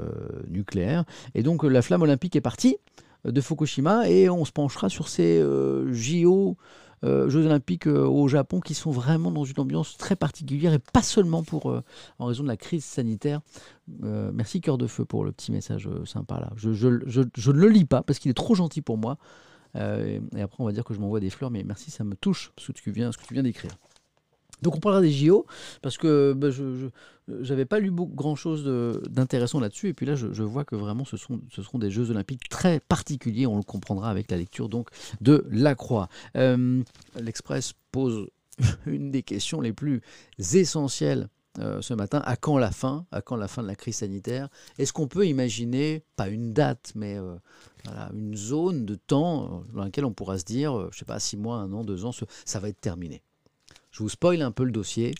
nucléaire. 0.49 1.05
Et 1.35 1.45
donc, 1.45 1.63
la 1.63 1.83
flamme 1.83 2.03
olympique 2.03 2.35
est 2.35 2.41
partie 2.41 2.79
de 3.25 3.41
Fukushima 3.41 4.09
et 4.09 4.29
on 4.29 4.45
se 4.45 4.53
penchera 4.53 4.89
sur 4.89 5.09
ces 5.09 5.41
JO, 5.93 6.57
euh, 7.05 7.29
Jeux 7.29 7.47
olympiques 7.47 7.87
euh, 7.87 8.07
au 8.07 8.29
Japon, 8.29 8.61
qui 8.61 8.75
sont 8.75 8.91
vraiment 8.91 9.31
dans 9.31 9.45
une 9.45 9.59
ambiance 9.61 9.97
très 9.97 10.17
particulière 10.17 10.73
et 10.73 10.79
pas 10.79 11.03
seulement 11.03 11.43
pour, 11.43 11.71
euh, 11.71 11.83
en 12.19 12.27
raison 12.27 12.43
de 12.43 12.49
la 12.49 12.57
crise 12.57 12.85
sanitaire. 12.85 13.41
Merci 13.89 14.61
Cœur 14.61 14.79
de 14.79 14.87
Feu 14.87 15.05
pour 15.05 15.25
le 15.25 15.33
petit 15.33 15.53
message 15.53 15.89
sympa 16.07 16.41
là. 16.41 16.51
Je, 16.57 16.73
je, 16.73 17.01
je, 17.07 17.23
je 17.37 17.53
ne 17.53 17.59
le 17.59 17.69
lis 17.69 17.85
pas 17.85 18.03
parce 18.03 18.19
qu'il 18.19 18.31
est 18.31 18.35
trop 18.35 18.55
gentil 18.55 18.81
pour 18.81 18.97
moi. 18.97 19.19
Et 19.77 20.41
après, 20.41 20.57
on 20.61 20.65
va 20.65 20.73
dire 20.73 20.85
que 20.85 20.95
je 20.95 21.01
m'envoie 21.01 21.21
des 21.21 21.31
fleurs, 21.31 21.51
mais 21.51 21.65
merci, 21.65 21.91
ça 21.91 22.05
me 22.05 22.15
touche 22.15 22.53
ce 22.59 22.69
que 22.69 22.73
tu 22.73 22.93
viens, 22.93 23.13
ce 23.13 23.19
que 23.19 23.25
tu 23.25 23.35
viens 23.35 23.43
d'écrire. 23.43 23.73
Donc 24.65 24.77
on 24.77 24.81
parlera 24.81 25.03
des 25.03 25.13
JO 25.13 25.47
parce 25.83 25.99
que 25.99 26.33
bah, 26.33 26.51
je 26.51 26.89
n'avais 27.29 27.67
pas 27.67 27.79
lu 27.79 27.91
beaucoup, 27.91 28.15
grand 28.15 28.35
chose 28.35 28.65
de- 28.65 29.03
d'intéressant 29.11 29.61
là-dessus 29.61 29.89
et 29.89 29.93
puis 29.95 30.07
là 30.07 30.15
je, 30.17 30.43
vois 30.43 30.65
que 30.65 30.75
vraiment 30.75 31.05
ce, 31.05 31.19
sont, 31.19 31.41
seront 31.51 31.79
des 31.79 31.91
Jeux 31.91 32.11
olympiques 32.11 32.49
très 32.49 32.81
particuliers, 32.81 33.47
on 33.47 33.59
le 33.59 33.63
comprendra 33.63 34.11
avec 34.11 34.31
la 34.31 34.39
lecture 34.39 34.71
donc 34.71 34.89
de 35.21 35.47
La 35.51 35.75
Croix. 35.75 36.09
Euh, 36.37 36.83
L'Express 37.21 37.75
pose 37.93 38.29
une 38.87 39.11
des 39.11 39.23
questions 39.23 39.61
les 39.61 39.75
plus 39.75 40.01
essentielles 40.39 41.29
euh, 41.59 41.83
ce 41.83 41.93
matin. 41.93 42.23
À 42.25 42.37
quand 42.37 42.57
la 42.57 42.71
fin? 42.71 43.05
À 43.13 43.21
quand 43.21 43.37
la 43.37 43.49
fin 43.49 43.63
de 43.63 43.69
la 43.69 43.77
crise 43.77 43.97
sanitaire? 43.97 44.49
Est-ce 44.79 44.95
qu'on 44.95 45.09
peut 45.09 45.27
imaginer, 45.27 46.03
pas 46.17 46.29
une 46.29 46.55
date, 46.55 46.93
mais 46.95 47.19
euh, 47.19 47.37
voilà, 47.85 48.11
une 48.15 48.35
zone 48.35 48.87
de 48.87 48.95
temps 48.95 49.63
dans 49.75 49.85
laquelle 49.85 50.07
on 50.07 50.13
pourra 50.13 50.39
se 50.39 50.45
dire, 50.45 50.89
je 50.91 50.99
sais 50.99 51.05
pas, 51.05 51.21
six 51.21 51.37
mois, 51.37 51.57
un 51.59 51.73
an, 51.75 51.85
deux 51.85 52.07
ans, 52.07 52.13
ça 52.45 52.61
va 52.61 52.71
être 52.71 52.81
terminé? 52.81 53.23
Je 53.95 54.01
vous 54.01 54.09
spoil 54.09 54.43
un 54.43 54.51
peu 54.51 54.65
le 54.65 54.73
dossier. 54.73 55.15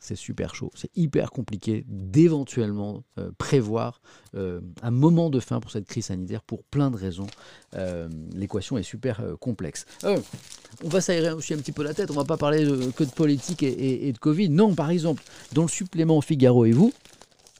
C'est 0.00 0.16
super 0.16 0.56
chaud. 0.56 0.72
C'est 0.74 0.90
hyper 0.96 1.30
compliqué 1.30 1.84
d'éventuellement 1.86 3.04
euh, 3.18 3.30
prévoir 3.38 4.00
euh, 4.34 4.60
un 4.82 4.90
moment 4.90 5.30
de 5.30 5.38
fin 5.38 5.60
pour 5.60 5.70
cette 5.70 5.86
crise 5.86 6.06
sanitaire 6.06 6.42
pour 6.42 6.64
plein 6.64 6.90
de 6.90 6.96
raisons. 6.96 7.28
Euh, 7.76 8.08
l'équation 8.34 8.76
est 8.76 8.82
super 8.82 9.22
complexe. 9.38 9.86
on 10.02 10.88
va 10.88 11.00
s'aérer 11.00 11.30
aussi 11.30 11.54
un 11.54 11.58
petit 11.58 11.70
peu 11.70 11.84
la 11.84 11.94
tête. 11.94 12.10
On 12.10 12.14
va 12.14 12.24
pas 12.24 12.36
parler 12.36 12.64
que 12.96 13.04
de 13.04 13.10
politique 13.10 13.62
et, 13.62 14.08
et, 14.08 14.12
de 14.12 14.18
Covid. 14.18 14.48
Non, 14.48 14.74
par 14.74 14.90
exemple, 14.90 15.22
dans 15.52 15.62
le 15.62 15.68
supplément 15.68 16.20
Figaro 16.20 16.64
et 16.64 16.72
vous, 16.72 16.92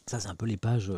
ça 0.07 0.19
c'est 0.19 0.29
un 0.29 0.35
peu 0.35 0.47
les 0.47 0.57
pages 0.57 0.93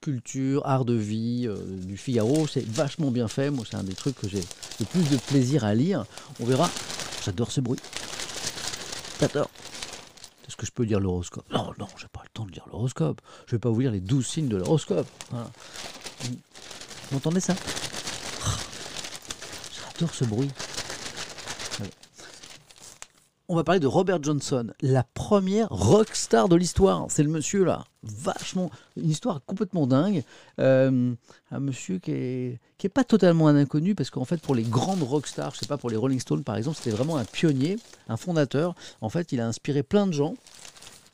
culture, 0.00 0.64
art 0.64 0.86
de 0.86 0.94
vie 0.94 1.46
du 1.82 1.98
Figaro. 1.98 2.46
C'est 2.46 2.66
vachement 2.66 3.10
bien 3.10 3.28
fait. 3.28 3.50
Moi, 3.50 3.66
c'est 3.70 3.76
un 3.76 3.84
des 3.84 3.94
trucs 3.94 4.16
que 4.16 4.28
j'ai 4.30 4.42
le 4.80 4.86
plus 4.86 5.10
de 5.10 5.18
plaisir 5.18 5.64
à 5.64 5.74
lire. 5.74 6.06
On 6.40 6.46
verra. 6.46 6.70
J'adore 7.22 7.52
ce 7.52 7.60
bruit. 7.60 7.80
Est-ce 9.20 10.56
que 10.56 10.64
je 10.64 10.72
peux 10.72 10.84
lire 10.84 11.00
l'horoscope? 11.00 11.44
Non, 11.52 11.72
non, 11.78 11.88
j'ai 11.96 12.08
pas 12.08 12.22
le 12.22 12.28
temps 12.32 12.44
de 12.44 12.52
lire 12.52 12.64
l'horoscope. 12.70 13.20
Je 13.46 13.56
vais 13.56 13.58
pas 13.58 13.68
vous 13.68 13.80
lire 13.80 13.90
les 13.90 14.00
douze 14.00 14.26
signes 14.26 14.48
de 14.48 14.56
l'horoscope. 14.56 15.06
Vous 17.10 17.16
entendez 17.16 17.40
ça? 17.40 17.54
J'adore 19.74 20.14
ce 20.14 20.24
bruit. 20.24 20.50
On 23.50 23.56
va 23.56 23.64
parler 23.64 23.80
de 23.80 23.86
Robert 23.86 24.22
Johnson, 24.22 24.66
la 24.82 25.04
première 25.04 25.70
rockstar 25.70 26.50
de 26.50 26.56
l'histoire. 26.56 27.06
C'est 27.08 27.22
le 27.22 27.30
monsieur 27.30 27.64
là, 27.64 27.86
vachement, 28.02 28.70
une 28.94 29.08
histoire 29.08 29.40
complètement 29.46 29.86
dingue. 29.86 30.22
Euh, 30.60 31.14
un 31.50 31.58
monsieur 31.58 31.98
qui 31.98 32.10
est, 32.10 32.60
qui 32.76 32.86
est 32.86 32.90
pas 32.90 33.04
totalement 33.04 33.48
un 33.48 33.56
inconnu 33.56 33.94
parce 33.94 34.10
qu'en 34.10 34.26
fait 34.26 34.38
pour 34.42 34.54
les 34.54 34.64
grandes 34.64 35.02
rockstars, 35.02 35.54
je 35.54 35.60
sais 35.60 35.66
pas 35.66 35.78
pour 35.78 35.88
les 35.88 35.96
Rolling 35.96 36.20
Stones 36.20 36.44
par 36.44 36.56
exemple, 36.56 36.76
c'était 36.76 36.94
vraiment 36.94 37.16
un 37.16 37.24
pionnier, 37.24 37.78
un 38.10 38.18
fondateur. 38.18 38.74
En 39.00 39.08
fait, 39.08 39.32
il 39.32 39.40
a 39.40 39.46
inspiré 39.46 39.82
plein 39.82 40.06
de 40.06 40.12
gens. 40.12 40.34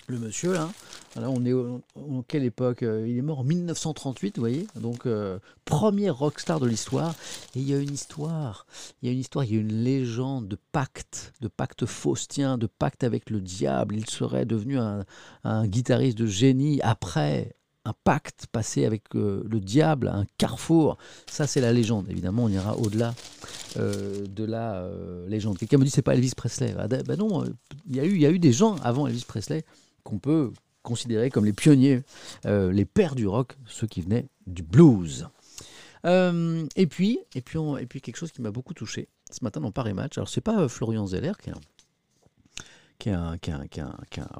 Le 0.06 0.18
monsieur 0.18 0.52
là, 0.52 0.68
on 1.16 1.46
est 1.46 1.54
en 1.54 2.22
quelle 2.28 2.44
époque 2.44 2.82
euh, 2.82 3.06
Il 3.08 3.16
est 3.16 3.22
mort 3.22 3.38
en 3.38 3.44
1938, 3.44 4.36
vous 4.36 4.42
voyez 4.42 4.66
Donc, 4.76 5.06
euh, 5.06 5.38
premier 5.64 6.10
rockstar 6.10 6.60
de 6.60 6.66
l'histoire. 6.66 7.14
Et 7.54 7.60
il 7.60 7.68
y 7.68 7.72
a 7.72 7.78
une 7.78 7.92
histoire, 7.92 8.66
il 9.00 9.06
y 9.06 9.08
a 9.08 9.12
une 9.12 9.20
histoire, 9.20 9.44
il 9.44 9.54
y 9.54 9.56
a 9.56 9.60
une 9.60 9.82
légende 9.82 10.46
de 10.48 10.58
pacte, 10.72 11.32
de 11.40 11.48
pacte 11.48 11.86
faustien, 11.86 12.58
de 12.58 12.66
pacte 12.66 13.02
avec 13.02 13.30
le 13.30 13.40
diable. 13.40 13.96
Il 13.96 14.08
serait 14.10 14.44
devenu 14.44 14.78
un, 14.78 15.04
guitariste 15.66 16.18
de 16.18 16.26
génie 16.26 16.80
après 16.82 17.54
un 17.86 17.94
pacte 18.04 18.46
passé 18.46 18.84
avec 18.84 19.04
euh, 19.14 19.42
le 19.48 19.60
diable, 19.60 20.08
un 20.08 20.24
carrefour. 20.36 20.98
Ça, 21.26 21.46
c'est 21.46 21.60
la 21.60 21.72
légende. 21.72 22.06
Évidemment, 22.10 22.44
on 22.44 22.48
ira 22.48 22.76
au-delà 22.76 23.14
de 23.76 24.44
la 24.44 24.88
légende. 25.28 25.58
Quelqu'un 25.58 25.78
me 25.78 25.84
dit 25.84 25.90
c'est 25.90 26.02
pas 26.02 26.14
Elvis 26.14 26.32
Presley. 26.36 26.74
Ah, 26.78 26.88
ben 26.88 27.16
non, 27.16 27.44
il 27.88 27.96
y, 27.96 28.00
a 28.00 28.04
eu, 28.04 28.14
il 28.14 28.20
y 28.20 28.26
a 28.26 28.30
eu 28.30 28.38
des 28.38 28.52
gens 28.52 28.76
avant 28.82 29.06
Elvis 29.06 29.24
Presley 29.26 29.64
qu'on 30.04 30.18
peut 30.18 30.52
considérés 30.84 31.30
comme 31.30 31.44
les 31.44 31.52
pionniers, 31.52 32.02
euh, 32.46 32.70
les 32.70 32.84
pères 32.84 33.16
du 33.16 33.26
rock, 33.26 33.56
ceux 33.66 33.88
qui 33.88 34.02
venaient 34.02 34.28
du 34.46 34.62
blues. 34.62 35.26
Euh, 36.04 36.66
et 36.76 36.86
puis, 36.86 37.18
et 37.34 37.40
puis, 37.40 37.58
et 37.80 37.86
puis 37.86 38.00
quelque 38.00 38.18
chose 38.18 38.30
qui 38.30 38.42
m'a 38.42 38.52
beaucoup 38.52 38.74
touché 38.74 39.08
ce 39.32 39.42
matin 39.42 39.60
dans 39.60 39.72
Paris 39.72 39.94
Match. 39.94 40.16
Alors 40.18 40.28
c'est 40.28 40.42
pas 40.42 40.60
euh, 40.60 40.68
Florian 40.68 41.06
Zeller 41.06 41.32
qui 41.40 41.48
est 41.48 41.52
un, 41.52 41.58
qui 42.98 43.08
est 43.08 43.52
un, 43.52 43.66
qui 43.66 43.80
est 43.80 43.82
un, 43.82 43.96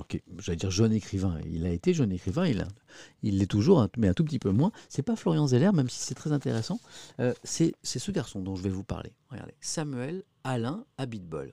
qui 0.08 0.18
est 0.18 0.22
j'allais 0.38 0.56
dire 0.56 0.70
jeune 0.70 0.92
écrivain. 0.92 1.40
Il 1.46 1.66
a 1.66 1.70
été 1.70 1.94
jeune 1.94 2.12
écrivain, 2.12 2.46
il, 2.46 2.66
il 3.22 3.38
l'est 3.38 3.50
toujours, 3.50 3.88
mais 3.96 4.08
un 4.08 4.14
tout 4.14 4.24
petit 4.24 4.38
peu 4.38 4.50
moins. 4.50 4.70
C'est 4.90 5.02
pas 5.02 5.16
Florian 5.16 5.46
Zeller, 5.46 5.72
même 5.72 5.88
si 5.88 6.00
c'est 6.00 6.14
très 6.14 6.32
intéressant. 6.32 6.78
c'est, 7.42 7.74
ce 7.82 8.10
garçon 8.10 8.40
dont 8.40 8.54
je 8.54 8.62
vais 8.62 8.70
vous 8.70 8.84
parler. 8.84 9.12
Regardez, 9.30 9.54
Samuel 9.60 10.22
Alain 10.44 10.84
Abitbol, 10.98 11.52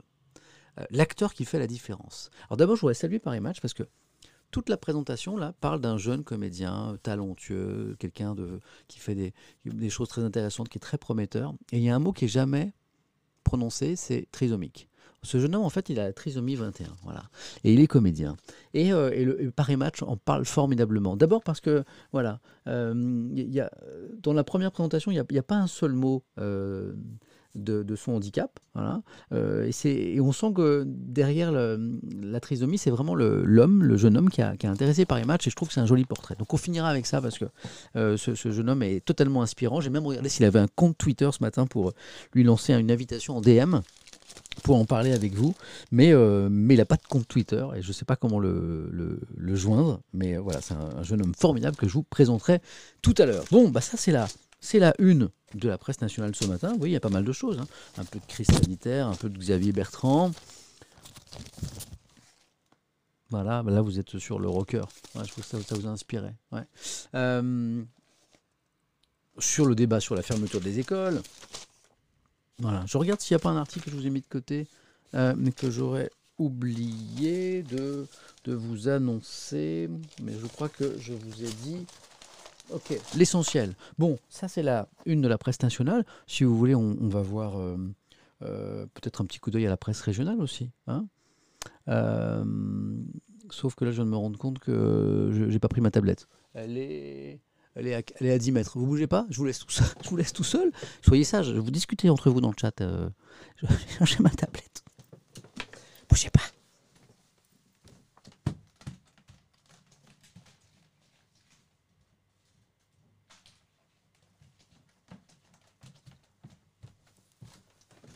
l'acteur 0.89 1.33
qui 1.33 1.43
fait 1.43 1.59
la 1.59 1.67
différence. 1.67 2.29
Alors 2.49 2.57
d'abord, 2.57 2.75
je 2.75 2.81
voudrais 2.81 2.93
saluer 2.93 3.19
Paris 3.19 3.41
Match 3.41 3.61
parce 3.61 3.73
que 3.73 3.83
toute 4.51 4.69
la 4.69 4.77
présentation 4.77 5.37
là 5.37 5.53
parle 5.61 5.81
d'un 5.81 5.97
jeune 5.97 6.23
comédien 6.23 6.97
talentueux, 7.03 7.95
quelqu'un 7.99 8.35
de 8.35 8.59
qui 8.87 8.99
fait 8.99 9.15
des, 9.65 9.89
choses 9.89 10.09
très 10.09 10.23
intéressantes, 10.23 10.69
qui 10.69 10.77
est 10.77 10.81
très 10.81 10.97
prometteur. 10.97 11.53
Et 11.71 11.77
il 11.77 11.83
y 11.83 11.89
a 11.89 11.95
un 11.95 11.99
mot 11.99 12.11
qui 12.11 12.25
est 12.25 12.29
jamais 12.29 12.73
prononcé, 13.43 13.95
c'est 13.95 14.27
trisomique. 14.31 14.87
Ce 15.23 15.39
jeune 15.39 15.53
homme, 15.53 15.63
en 15.63 15.69
fait, 15.69 15.89
il 15.89 15.99
a 15.99 16.05
la 16.05 16.13
trisomie 16.13 16.55
21, 16.55 16.87
voilà. 17.03 17.23
Et 17.63 17.73
il 17.73 17.79
est 17.79 17.87
comédien. 17.87 18.37
Et, 18.73 18.91
euh, 18.91 19.11
le 19.11 19.51
Paris 19.51 19.77
Match 19.77 20.01
en 20.01 20.17
parle 20.17 20.45
formidablement. 20.45 21.15
D'abord 21.15 21.43
parce 21.43 21.61
que, 21.61 21.83
voilà, 22.11 22.39
euh, 22.67 23.29
dans 24.23 24.33
la 24.33 24.43
première 24.43 24.71
présentation, 24.71 25.11
il 25.11 25.23
n'y 25.29 25.37
a, 25.37 25.43
pas 25.43 25.57
un 25.57 25.67
seul 25.67 25.93
mot 25.93 26.23
euh, 26.39 26.93
de, 27.55 27.95
son 27.95 28.13
handicap. 28.13 28.59
Voilà. 28.73 29.01
Euh, 29.33 29.69
et, 29.83 30.15
et, 30.15 30.21
on 30.21 30.31
sent 30.31 30.53
que 30.55 30.83
derrière 30.87 31.51
la 31.51 32.39
trisomie, 32.39 32.77
c'est 32.77 32.89
vraiment 32.89 33.15
l'homme, 33.15 33.83
le, 33.83 33.97
jeune 33.97 34.17
homme 34.17 34.29
qui 34.29 34.41
a, 34.41 34.55
qui 34.57 34.67
intéressé 34.67 35.05
par 35.05 35.17
les 35.17 35.25
matchs. 35.25 35.47
Et 35.47 35.49
je 35.49 35.55
trouve 35.55 35.67
que 35.67 35.73
c'est 35.73 35.81
un 35.81 35.85
joli 35.85 36.05
portrait. 36.05 36.35
Donc 36.37 36.53
on 36.53 36.57
finira 36.57 36.89
avec 36.89 37.05
ça 37.05 37.21
parce 37.21 37.37
que 37.37 37.45
euh, 37.95 38.17
ce, 38.17 38.33
jeune 38.33 38.69
homme 38.69 38.83
est 38.83 39.03
totalement 39.03 39.41
inspirant. 39.41 39.81
J'ai 39.81 39.89
même 39.89 40.05
regardé 40.05 40.29
s'il 40.29 40.45
avait 40.45 40.59
un 40.59 40.67
compte 40.67 40.97
Twitter 40.97 41.29
ce 41.31 41.43
matin 41.43 41.65
pour 41.65 41.93
lui 42.33 42.43
lancer 42.43 42.73
une 42.73 42.91
invitation 42.91 43.37
en 43.37 43.41
DM 43.41 43.77
pour 44.63 44.77
en 44.77 44.85
parler 44.85 45.13
avec 45.13 45.33
vous, 45.33 45.55
mais, 45.91 46.13
euh, 46.13 46.47
mais 46.51 46.75
il 46.75 46.77
n'a 46.77 46.85
pas 46.85 46.97
de 46.97 47.07
compte 47.07 47.27
Twitter 47.27 47.65
et 47.75 47.81
je 47.81 47.87
ne 47.87 47.93
sais 47.93 48.05
pas 48.05 48.15
comment 48.15 48.39
le, 48.39 48.89
le, 48.91 49.55
joindre, 49.55 50.01
mais 50.13 50.37
voilà, 50.37 50.61
c'est 50.61 50.73
un, 50.73 50.99
un, 50.99 51.03
jeune 51.03 51.21
homme 51.21 51.33
formidable 51.33 51.75
que 51.77 51.87
je 51.87 51.93
vous 51.93 52.03
présenterai 52.03 52.59
tout 53.01 53.15
à 53.17 53.25
l'heure. 53.25 53.43
Bon, 53.51 53.69
bah 53.69 53.81
ça 53.81 53.97
c'est 53.97 54.11
là, 54.11 54.27
c'est 54.61 54.79
la 54.79 54.93
une 54.99 55.29
de 55.55 55.67
la 55.67 55.77
presse 55.77 56.01
nationale 56.01 56.35
ce 56.35 56.45
matin. 56.45 56.75
Oui, 56.79 56.91
il 56.91 56.93
y 56.93 56.95
a 56.95 57.01
pas 57.01 57.09
mal 57.09 57.25
de 57.25 57.31
choses. 57.33 57.59
Hein. 57.59 57.67
Un 57.97 58.05
peu 58.05 58.19
de 58.19 58.25
crise 58.25 58.47
sanitaire, 58.47 59.07
un 59.07 59.15
peu 59.15 59.27
de 59.27 59.37
Xavier 59.37 59.73
Bertrand. 59.73 60.31
Voilà, 63.31 63.63
bah 63.63 63.71
là 63.71 63.81
vous 63.81 63.97
êtes 63.97 64.19
sur 64.19 64.39
le 64.39 64.49
rocker. 64.49 64.83
je 65.15 65.29
trouve 65.31 65.43
que 65.43 65.63
ça, 65.63 65.75
vous 65.75 65.87
a 65.87 65.89
inspiré. 65.89 66.31
Euh, 67.15 67.83
sur 69.39 69.65
le 69.65 69.73
débat 69.73 69.99
sur 69.99 70.15
la 70.15 70.21
fermeture 70.21 70.61
des 70.61 70.79
écoles. 70.79 71.21
Voilà, 72.59 72.85
je 72.85 72.97
regarde 72.97 73.19
s'il 73.21 73.33
n'y 73.33 73.41
a 73.41 73.43
pas 73.43 73.49
un 73.49 73.57
article 73.57 73.85
que 73.85 73.91
je 73.91 73.95
vous 73.95 74.05
ai 74.05 74.09
mis 74.09 74.21
de 74.21 74.27
côté, 74.27 74.67
euh, 75.15 75.33
mais 75.37 75.51
que 75.51 75.71
j'aurais 75.71 76.11
oublié 76.37 77.63
de 77.63 78.07
vous 78.45 78.89
annoncer. 78.89 79.89
Mais 80.21 80.33
je 80.33 80.45
crois 80.47 80.69
que 80.69 80.97
je 80.99 81.13
vous 81.13 81.43
ai 81.43 81.49
dit 81.63 81.85
Ok, 82.69 82.97
l'essentiel. 83.17 83.75
Bon, 83.97 84.17
ça 84.29 84.47
c'est 84.47 84.63
la 84.63 84.87
une 85.05 85.21
de 85.21 85.27
la 85.27 85.37
presse 85.37 85.61
nationale. 85.61 86.05
Si 86.27 86.43
vous 86.43 86.57
voulez, 86.57 86.75
on, 86.75 86.95
va 87.09 87.21
voir 87.21 87.59
euh, 87.59 87.77
euh, 88.43 88.85
peut-être 88.93 89.21
un 89.21 89.25
petit 89.25 89.39
coup 89.39 89.51
d'œil 89.51 89.65
à 89.65 89.69
la 89.69 89.77
presse 89.77 90.01
régionale 90.01 90.39
aussi. 90.39 90.69
Hein. 90.87 91.05
Euh, 91.89 92.45
sauf 93.49 93.75
que 93.75 93.85
là, 93.85 93.91
je 93.91 93.97
viens 93.97 94.05
de 94.05 94.09
me 94.09 94.17
rendre 94.17 94.39
compte 94.39 94.59
que 94.59 95.31
je 95.33 95.43
n'ai 95.43 95.59
pas 95.59 95.67
pris 95.67 95.81
ma 95.81 95.91
tablette. 95.91 96.27
Elle 96.53 96.77
est, 96.77 97.41
elle 97.75 97.87
est, 97.87 97.95
à, 97.95 98.01
elle 98.19 98.27
est 98.27 98.33
à 98.33 98.37
10 98.37 98.51
mètres. 98.51 98.77
Vous 98.77 98.85
bougez 98.85 99.07
pas 99.07 99.25
Je 99.29 99.37
vous 99.37 99.45
laisse 99.45 99.59
tout 99.59 99.71
seul. 99.71 99.87
Je 100.03 100.09
vous 100.09 100.17
laisse 100.17 100.33
tout 100.33 100.43
seul. 100.43 100.71
Soyez 101.01 101.23
sage. 101.23 101.51
Vous 101.51 101.71
discutez 101.71 102.09
entre 102.09 102.29
vous 102.29 102.41
dans 102.41 102.51
le 102.51 102.57
chat. 102.59 102.81
J'ai 104.01 104.19
ma 104.19 104.29
tablette. 104.29 104.83
Bougez 106.09 106.29
pas. 106.29 106.41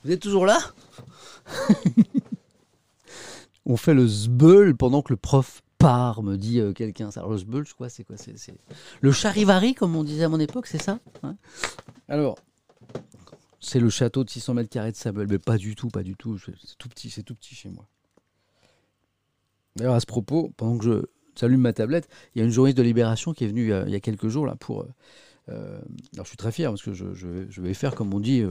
Vous 0.05 0.11
êtes 0.11 0.21
toujours 0.21 0.45
là 0.45 0.59
On 3.65 3.75
fait 3.75 3.95
le 3.95 4.05
zbeul 4.05 4.77
pendant 4.77 5.01
que 5.01 5.11
le 5.11 5.17
prof 5.17 5.63
part, 5.79 6.21
me 6.21 6.35
dit 6.35 6.59
euh, 6.59 6.73
quelqu'un. 6.73 7.09
Alors 7.15 7.31
le 7.31 7.39
zbeul, 7.39 7.65
quoi 7.75 7.89
C'est 7.89 8.03
quoi 8.03 8.15
c'est, 8.15 8.35
Le 9.01 9.11
charivari, 9.11 9.73
comme 9.73 9.95
on 9.95 10.03
disait 10.03 10.25
à 10.25 10.29
mon 10.29 10.39
époque, 10.39 10.67
c'est 10.67 10.81
ça 10.81 10.99
Alors, 12.07 12.37
c'est 13.59 13.79
le 13.79 13.89
château 13.89 14.23
de 14.23 14.29
600 14.29 14.53
mètres 14.53 14.69
carrés 14.69 14.91
de 14.91 14.95
Samuel, 14.95 15.25
mais 15.27 15.39
pas 15.39 15.57
du 15.57 15.73
tout, 15.75 15.87
pas 15.87 16.03
du 16.03 16.15
tout. 16.15 16.37
C'est 16.37 16.77
tout 16.77 16.87
petit, 16.87 17.09
c'est 17.09 17.23
tout 17.23 17.33
petit 17.33 17.55
chez 17.55 17.69
moi. 17.69 17.87
D'ailleurs, 19.75 19.95
à 19.95 19.99
ce 19.99 20.05
propos, 20.05 20.53
pendant 20.55 20.77
que 20.77 20.85
je 20.85 21.01
s'allume 21.33 21.61
ma 21.61 21.73
tablette, 21.73 22.07
il 22.35 22.39
y 22.39 22.41
a 22.43 22.45
une 22.45 22.51
journaliste 22.51 22.77
de 22.77 22.83
Libération 22.83 23.33
qui 23.33 23.43
est 23.43 23.47
venue 23.47 23.73
euh, 23.73 23.85
il 23.87 23.91
y 23.91 23.95
a 23.95 23.99
quelques 23.99 24.27
jours 24.27 24.45
là 24.45 24.55
pour. 24.55 24.85
Euh, 25.49 25.81
alors, 26.13 26.25
je 26.25 26.29
suis 26.29 26.37
très 26.37 26.51
fier 26.51 26.69
parce 26.69 26.83
que 26.83 26.93
je, 26.93 27.61
vais 27.61 27.73
faire 27.73 27.95
comme 27.95 28.13
on 28.13 28.19
dit 28.19 28.43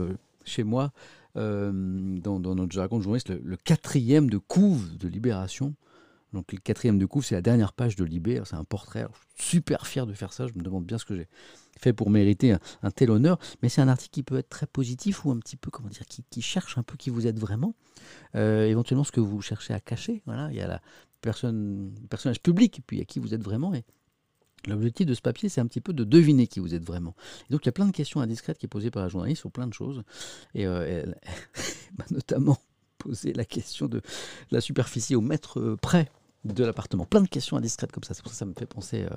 chez 0.43 0.65
moi 0.65 0.91
euh, 1.37 1.71
dans, 2.19 2.39
notre 2.39 2.71
jargon 2.71 2.97
de 2.97 3.03
journaliste, 3.03 3.29
le, 3.29 3.57
quatrième 3.57 4.29
de 4.29 4.37
couve 4.37 4.97
de 4.97 5.07
Libération. 5.07 5.75
Donc 6.33 6.51
le 6.51 6.59
quatrième 6.59 6.99
de 6.99 7.05
couve, 7.05 7.23
c'est 7.25 7.35
la 7.35 7.41
dernière 7.41 7.73
page 7.73 7.95
de 7.95 8.03
Libé. 8.03 8.41
C'est 8.45 8.55
un 8.55 8.63
portrait. 8.63 9.05
je 9.37 9.43
suis 9.43 9.57
super 9.57 9.87
fier 9.87 10.05
de 10.05 10.13
faire 10.13 10.33
ça. 10.33 10.47
Je 10.47 10.53
me 10.53 10.63
demande 10.63 10.85
bien 10.85 10.97
ce 10.97 11.05
que 11.05 11.15
j'ai 11.15 11.27
fait 11.79 11.93
pour 11.93 12.09
mériter 12.09 12.55
un, 12.83 12.91
tel 12.91 13.11
honneur. 13.11 13.37
Mais 13.61 13.69
c'est 13.69 13.81
un 13.81 13.87
article 13.87 14.11
qui 14.11 14.23
peut 14.23 14.37
être 14.37 14.49
très 14.49 14.67
positif 14.67 15.25
ou 15.25 15.31
un 15.31 15.39
petit 15.39 15.55
peu, 15.55 15.71
comment 15.71 15.89
dire, 15.89 16.05
qui, 16.05 16.41
cherche 16.41 16.77
un 16.77 16.83
peu 16.83 16.97
qui 16.97 17.09
vous 17.09 17.27
êtes 17.27 17.39
vraiment. 17.39 17.73
Euh, 18.35 18.65
éventuellement 18.67 19.03
ce 19.03 19.11
que 19.11 19.21
vous 19.21 19.41
cherchez 19.41 19.73
à 19.73 19.79
cacher. 19.79 20.21
Voilà, 20.25 20.49
il 20.51 20.57
y 20.57 20.61
a 20.61 20.67
la 20.67 20.81
personne, 21.21 21.93
le 22.01 22.07
personnage 22.07 22.41
public, 22.41 22.81
puis 22.85 23.01
a 23.01 23.05
qui 23.05 23.19
vous 23.19 23.33
êtes 23.33 23.43
vraiment. 23.43 23.71
L'objectif 24.67 25.05
de 25.05 25.13
ce 25.13 25.21
papier, 25.21 25.49
c'est 25.49 25.61
un 25.61 25.67
petit 25.67 25.81
peu 25.81 25.93
de 25.93 26.03
deviner 26.03 26.47
qui 26.47 26.59
vous 26.59 26.73
êtes 26.73 26.85
vraiment. 26.85 27.15
donc 27.49 27.63
il 27.63 27.67
y 27.67 27.69
a 27.69 27.71
plein 27.71 27.85
de 27.85 27.91
questions 27.91 28.21
indiscrètes 28.21 28.57
qui 28.57 28.65
sont 28.65 28.69
posées 28.69 28.91
par 28.91 29.03
la 29.03 29.09
journaliste 29.09 29.41
sur 29.41 29.51
plein 29.51 29.67
de 29.67 29.73
choses. 29.73 30.03
Et, 30.53 30.65
euh, 30.65 31.05
bah, 31.93 32.05
notamment, 32.11 32.57
poser 32.97 33.33
la 33.33 33.45
question 33.45 33.87
de 33.87 34.01
la 34.51 34.61
superficie 34.61 35.15
au 35.15 35.21
mètre 35.21 35.77
près 35.81 36.09
de 36.45 36.63
l'appartement. 36.63 37.05
Plein 37.05 37.21
de 37.21 37.27
questions 37.27 37.57
indiscrètes 37.57 37.91
comme 37.91 38.03
ça. 38.03 38.13
C'est 38.13 38.21
pour 38.21 38.31
ça 38.31 38.35
que 38.35 38.39
ça 38.39 38.45
me 38.45 38.53
fait 38.53 38.65
penser 38.65 39.03
euh, 39.03 39.15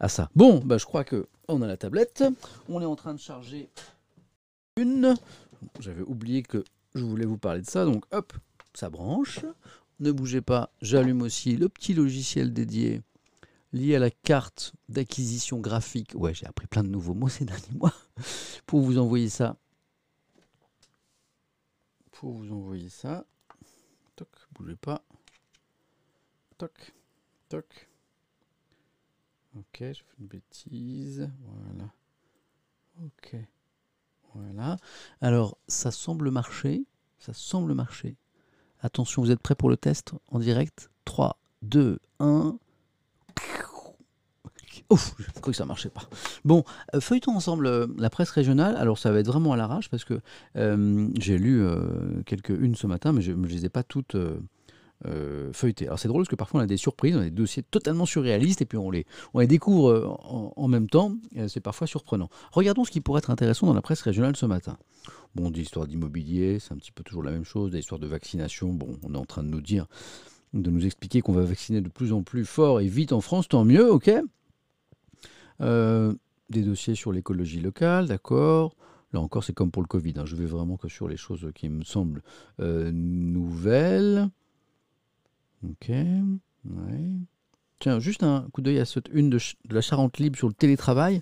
à 0.00 0.08
ça. 0.08 0.30
Bon, 0.34 0.60
bah, 0.64 0.78
je 0.78 0.86
crois 0.86 1.04
que 1.04 1.26
on 1.48 1.62
a 1.62 1.66
la 1.66 1.76
tablette. 1.76 2.24
On 2.68 2.80
est 2.80 2.86
en 2.86 2.96
train 2.96 3.14
de 3.14 3.20
charger 3.20 3.68
une. 4.76 5.14
J'avais 5.80 6.02
oublié 6.02 6.42
que 6.42 6.64
je 6.94 7.04
voulais 7.04 7.26
vous 7.26 7.38
parler 7.38 7.60
de 7.60 7.66
ça. 7.66 7.84
Donc, 7.84 8.04
hop, 8.12 8.32
ça 8.74 8.90
branche. 8.90 9.40
Ne 10.00 10.10
bougez 10.12 10.40
pas. 10.40 10.70
J'allume 10.80 11.22
aussi 11.22 11.56
le 11.56 11.68
petit 11.68 11.94
logiciel 11.94 12.52
dédié 12.52 13.02
lié 13.72 13.96
à 13.96 13.98
la 13.98 14.10
carte 14.10 14.74
d'acquisition 14.88 15.58
graphique. 15.58 16.12
Ouais, 16.14 16.34
j'ai 16.34 16.46
appris 16.46 16.66
plein 16.66 16.82
de 16.82 16.88
nouveaux 16.88 17.14
mots 17.14 17.28
ces 17.28 17.44
derniers 17.46 17.74
mois. 17.74 17.94
Pour 18.66 18.80
vous 18.80 18.98
envoyer 18.98 19.28
ça. 19.28 19.56
Pour 22.12 22.32
vous 22.32 22.52
envoyer 22.52 22.88
ça. 22.88 23.24
Toc, 24.16 24.28
bougez 24.52 24.76
pas. 24.76 25.02
Toc, 26.58 26.92
toc. 27.48 27.88
Ok, 29.56 29.78
je 29.80 29.92
fais 29.92 30.16
une 30.18 30.26
bêtise. 30.26 31.30
Voilà. 31.40 31.90
Ok. 33.04 33.36
Voilà. 34.34 34.76
Alors, 35.20 35.58
ça 35.68 35.90
semble 35.90 36.30
marcher. 36.30 36.86
Ça 37.18 37.32
semble 37.32 37.74
marcher. 37.74 38.16
Attention, 38.80 39.22
vous 39.22 39.30
êtes 39.30 39.40
prêts 39.40 39.54
pour 39.54 39.68
le 39.70 39.76
test 39.76 40.12
en 40.28 40.38
direct? 40.38 40.90
3, 41.04 41.38
2, 41.62 41.98
1. 42.18 42.58
Ouf, 44.90 45.14
j'ai 45.18 45.40
cru 45.40 45.52
que 45.52 45.56
ça 45.56 45.64
marchait 45.64 45.90
pas. 45.90 46.02
Bon, 46.44 46.64
euh, 46.94 47.00
feuilletons 47.00 47.34
ensemble 47.34 47.66
euh, 47.66 47.86
la 47.98 48.10
presse 48.10 48.30
régionale. 48.30 48.76
Alors, 48.76 48.98
ça 48.98 49.12
va 49.12 49.18
être 49.18 49.26
vraiment 49.26 49.52
à 49.52 49.56
l'arrache 49.56 49.88
parce 49.88 50.04
que 50.04 50.20
euh, 50.56 51.08
j'ai 51.18 51.38
lu 51.38 51.64
quelques 52.26 52.50
unes 52.50 52.74
ce 52.74 52.86
matin, 52.86 53.12
mais 53.12 53.22
je 53.22 53.32
ne 53.32 53.46
les 53.46 53.64
ai 53.64 53.68
pas 53.68 53.82
toutes 53.82 54.16
euh, 55.06 55.52
feuilleté. 55.52 55.86
Alors 55.86 55.98
c'est 55.98 56.06
drôle 56.06 56.22
parce 56.22 56.28
que 56.28 56.36
parfois 56.36 56.60
on 56.60 56.62
a 56.62 56.66
des 56.66 56.76
surprises, 56.76 57.16
on 57.16 57.20
a 57.20 57.24
des 57.24 57.30
dossiers 57.30 57.64
totalement 57.64 58.06
surréalistes 58.06 58.62
et 58.62 58.66
puis 58.66 58.78
on 58.78 58.88
les, 58.88 59.04
on 59.34 59.40
les 59.40 59.48
découvre 59.48 59.90
euh, 59.90 60.06
en, 60.06 60.68
même 60.68 60.88
temps. 60.88 61.16
C'est 61.48 61.60
parfois 61.60 61.88
surprenant. 61.88 62.28
Regardons 62.52 62.84
ce 62.84 62.92
qui 62.92 63.00
pourrait 63.00 63.18
être 63.18 63.30
intéressant 63.30 63.66
dans 63.66 63.74
la 63.74 63.82
presse 63.82 64.00
régionale 64.02 64.36
ce 64.36 64.46
matin. 64.46 64.78
Bon, 65.34 65.50
des 65.50 65.62
histoires 65.62 65.88
d'immobilier, 65.88 66.60
c'est 66.60 66.72
un 66.72 66.76
petit 66.76 66.92
peu 66.92 67.02
toujours 67.02 67.24
la 67.24 67.32
même 67.32 67.44
chose. 67.44 67.72
Des 67.72 67.80
histoires 67.80 67.98
de 67.98 68.06
vaccination, 68.06 68.68
bon, 68.68 68.96
on 69.02 69.14
est 69.14 69.18
en 69.18 69.24
train 69.24 69.42
de 69.42 69.48
nous 69.48 69.60
dire, 69.60 69.86
de 70.54 70.70
nous 70.70 70.86
expliquer 70.86 71.20
qu'on 71.20 71.32
va 71.32 71.42
vacciner 71.42 71.80
de 71.80 71.88
plus 71.88 72.12
en 72.12 72.22
plus 72.22 72.44
fort 72.44 72.80
et 72.80 72.86
vite 72.86 73.12
en 73.12 73.20
France, 73.20 73.48
tant 73.48 73.64
mieux, 73.64 73.90
ok 73.90 74.12
euh, 75.60 76.14
Des 76.50 76.62
dossiers 76.62 76.94
sur 76.94 77.12
l'écologie 77.12 77.60
locale, 77.60 78.06
d'accord 78.06 78.74
Là 79.12 79.20
encore, 79.20 79.44
c'est 79.44 79.52
comme 79.52 79.70
pour 79.70 79.82
le 79.82 79.88
Covid. 79.88 80.14
Hein. 80.16 80.24
Je 80.24 80.36
vais 80.36 80.46
vraiment 80.46 80.78
que 80.78 80.88
sur 80.88 81.06
les 81.06 81.18
choses 81.18 81.46
qui 81.54 81.68
me 81.68 81.84
semblent 81.84 82.22
nouvelles. 82.58 84.30
Ok. 85.68 85.92
Tiens, 87.78 87.98
juste 87.98 88.22
un 88.22 88.46
coup 88.52 88.62
d'œil 88.62 88.78
à 88.78 88.84
cette 88.84 89.08
une 89.12 89.28
de, 89.28 89.38
la 89.70 89.80
Charente 89.80 90.18
Libre 90.18 90.36
sur 90.36 90.48
le 90.48 90.54
télétravail. 90.54 91.20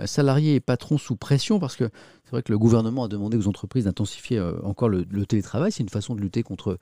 Euh, 0.00 0.06
salariés 0.06 0.54
et 0.54 0.60
patrons 0.60 0.96
sous 0.96 1.16
pression, 1.16 1.58
parce 1.58 1.76
que 1.76 1.90
c'est 2.24 2.30
vrai 2.30 2.42
que 2.42 2.52
le 2.52 2.58
gouvernement 2.58 3.04
a 3.04 3.08
demandé 3.08 3.36
aux 3.36 3.48
entreprises 3.48 3.84
d'intensifier 3.84 4.38
euh, 4.38 4.58
encore 4.62 4.88
le, 4.88 5.04
télétravail. 5.26 5.70
C'est 5.70 5.82
une 5.82 5.88
façon 5.88 6.14
de 6.14 6.20
lutter 6.20 6.42
contre 6.42 6.78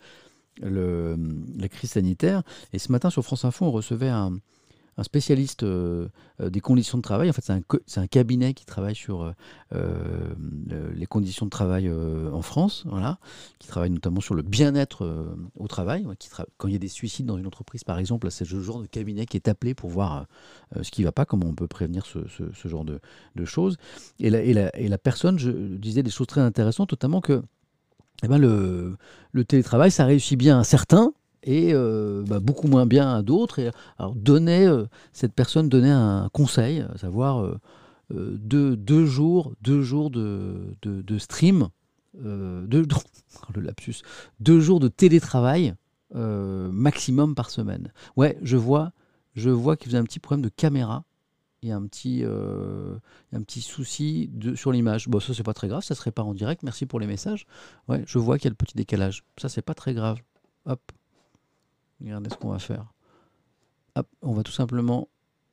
la 0.63 1.69
crise 1.69 1.91
sanitaire. 1.91 2.43
Et 2.73 2.79
ce 2.79 2.93
matin, 2.93 3.11
sur 3.11 3.23
France 3.25 3.45
Info, 3.45 3.67
on 3.67 3.73
recevait 3.73 4.09
un, 4.09 4.39
un 4.99 5.03
spécialiste 5.03 5.63
euh, 5.63 6.09
euh, 6.41 6.49
des 6.49 6.61
conditions 6.61 6.99
de 6.99 7.03
travail. 7.03 7.29
En 7.29 7.33
fait, 7.33 7.45
c'est 7.87 8.01
un, 8.01 8.07
cabinet 8.07 8.55
qui 8.55 8.65
travaille 8.65 8.95
sur 8.95 9.35
euh, 9.75 10.35
les 10.95 11.07
conditions 11.07 11.45
de 11.45 11.51
travail 11.51 11.91
en 11.91 12.43
France, 12.43 12.85
voilà, 12.87 13.19
qui 13.59 13.69
travaille 13.69 13.91
notamment 13.91 14.21
sur 14.21 14.35
le 14.35 14.43
bien-être 14.43 15.35
au 15.57 15.67
travail. 15.69 16.07
quand 16.57 16.69
il 16.69 16.73
y 16.73 16.77
a 16.77 16.79
des 16.79 16.89
suicides 16.89 17.27
dans 17.27 17.37
une 17.37 17.47
entreprise, 17.47 17.85
par 17.85 17.99
exemple, 17.99 18.31
c'est 18.31 18.49
le 18.51 18.63
genre 18.63 18.81
de 18.81 18.87
cabinet 18.87 19.27
qui 19.27 19.37
est 19.37 19.49
appelé 19.49 19.75
pour 19.75 19.91
voir 19.91 20.27
ce 20.81 20.91
qui 20.91 21.03
ne 21.03 21.07
va 21.07 21.13
pas, 21.13 21.25
comment 21.25 21.47
on 21.47 21.55
peut 21.55 21.67
prévenir 21.67 22.07
ce, 22.07 22.21
ce, 22.29 22.69
genre 22.69 22.85
de, 22.85 23.01
choses. 23.45 23.77
Et 24.21 24.31
la, 24.31 24.99
personne 24.99 25.39
je, 25.39 25.51
disais 25.51 26.03
des 26.03 26.11
choses 26.11 26.29
très 26.29 26.41
intéressantes, 26.41 26.93
notamment 26.93 27.21
que 27.21 27.43
eh 28.23 28.29
ben 28.29 28.39
le, 28.39 28.97
le 29.33 29.45
télétravail, 29.45 29.91
ça 29.91 30.07
réussit 30.07 30.39
bien 30.39 30.59
à 30.59 30.65
certains, 30.65 31.13
et 31.47 31.71
euh, 31.73 32.25
bah, 32.27 32.41
beaucoup 32.41 32.67
moins 32.67 32.87
bien 32.87 33.15
à 33.15 33.23
d'autres. 33.23 33.61
Et 33.61 33.71
alors 33.99 34.15
donnait, 34.15 34.67
euh, 34.67 34.85
cette 35.13 35.33
personne 35.33 35.69
donnait 35.69 35.91
un 35.91 36.29
conseil, 36.33 36.81
à 36.81 36.99
savoir 36.99 37.43
euh, 37.45 37.59
deux, 38.11 38.77
deux, 38.77 39.07
jours, 39.07 39.55
deux 39.63 39.81
jours 39.81 40.11
de, 40.11 40.75
stream, 41.19 41.69
deux, 42.15 42.85
jours 44.61 44.81
de 44.81 44.89
télétravail 44.89 45.75
maximum 46.13 47.35
par 47.35 47.51
semaine. 47.51 47.93
Ouais, 48.17 48.37
je 48.43 48.57
vois, 48.57 48.93
je 49.35 49.51
vois 49.51 49.77
qu'il 49.77 49.87
faisait 49.87 49.99
un 49.99 50.05
petit 50.05 50.21
problème 50.21 50.45
de 50.45 50.51
caméra. 50.51 51.05
Il 51.63 51.71
y 51.71 51.73
a 51.73 51.77
un 51.77 51.87
petit, 51.87 52.23
un 52.25 53.43
petit 53.43 53.61
souci 53.61 54.31
sur 54.55 54.73
l'image. 54.73 55.09
Bon, 55.09 55.21
ça, 55.21 55.35
c'est 55.35 55.43
pas 55.43 55.55
très 55.55 55.69
grave, 55.69 55.83
ça 55.83 55.95
se 55.95 56.03
répare 56.03 56.27
en 56.27 56.35
direct. 56.35 56.63
Merci 56.63 56.87
pour 56.87 57.01
les 57.01 57.07
messages. 57.07 57.47
Ouais, 57.89 58.05
je 58.07 58.19
vois 58.19 58.39
qu'il 58.39 58.45
y 58.45 58.49
a 58.49 58.51
le 58.51 58.57
petit 58.57 58.77
décalage. 58.77 59.25
Ça, 59.37 59.49
c'est 59.49 59.63
pas 59.63 59.75
très 59.75 59.95
grave. 59.95 60.19
Hop, 60.67 60.81
Regardez 62.01 62.31
ce 62.31 62.37
qu'on 62.37 62.51
va 62.51 62.59
faire. 62.59 62.93
on 64.23 64.33
va 64.33 64.43
tout 64.43 64.53
simplement 64.53 65.09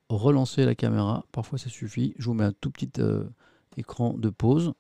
relancer 0.10 0.66
la 0.66 0.76
caméra. 0.76 1.26
Parfois, 1.32 1.58
ça 1.58 1.70
suffit. 1.70 2.14
Je 2.18 2.26
vous 2.26 2.34
mets 2.34 2.44
un 2.44 2.54
tout 2.54 2.72
petit 2.72 2.92
euh, 3.00 3.24
écran 3.78 4.14
de 4.14 4.30
pause. 4.30 4.74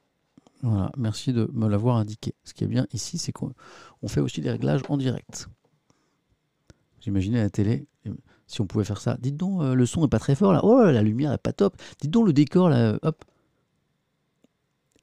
Voilà, 0.61 0.91
merci 0.97 1.33
de 1.33 1.49
me 1.53 1.67
l'avoir 1.67 1.97
indiqué. 1.97 2.33
Ce 2.43 2.53
qui 2.53 2.63
est 2.63 2.67
bien 2.67 2.87
ici, 2.93 3.17
c'est 3.17 3.33
qu'on 3.33 3.53
fait 4.07 4.21
aussi 4.21 4.41
des 4.41 4.49
réglages 4.49 4.81
en 4.87 4.97
direct. 4.97 5.49
J'imaginais 7.01 7.41
la 7.41 7.49
télé, 7.49 7.85
si 8.47 8.61
on 8.61 8.65
pouvait 8.65 8.85
faire 8.85 9.01
ça. 9.01 9.17
Dites 9.19 9.35
donc, 9.35 9.61
euh, 9.61 9.75
le 9.75 9.85
son 9.85 10.05
est 10.05 10.09
pas 10.09 10.19
très 10.19 10.35
fort 10.35 10.53
là. 10.53 10.61
Oh, 10.63 10.83
la 10.85 11.01
lumière 11.01 11.33
est 11.33 11.37
pas 11.37 11.51
top. 11.51 11.75
Dites 11.99 12.11
donc, 12.11 12.25
le 12.27 12.33
décor 12.33 12.69
là, 12.69 12.97
hop. 13.01 13.25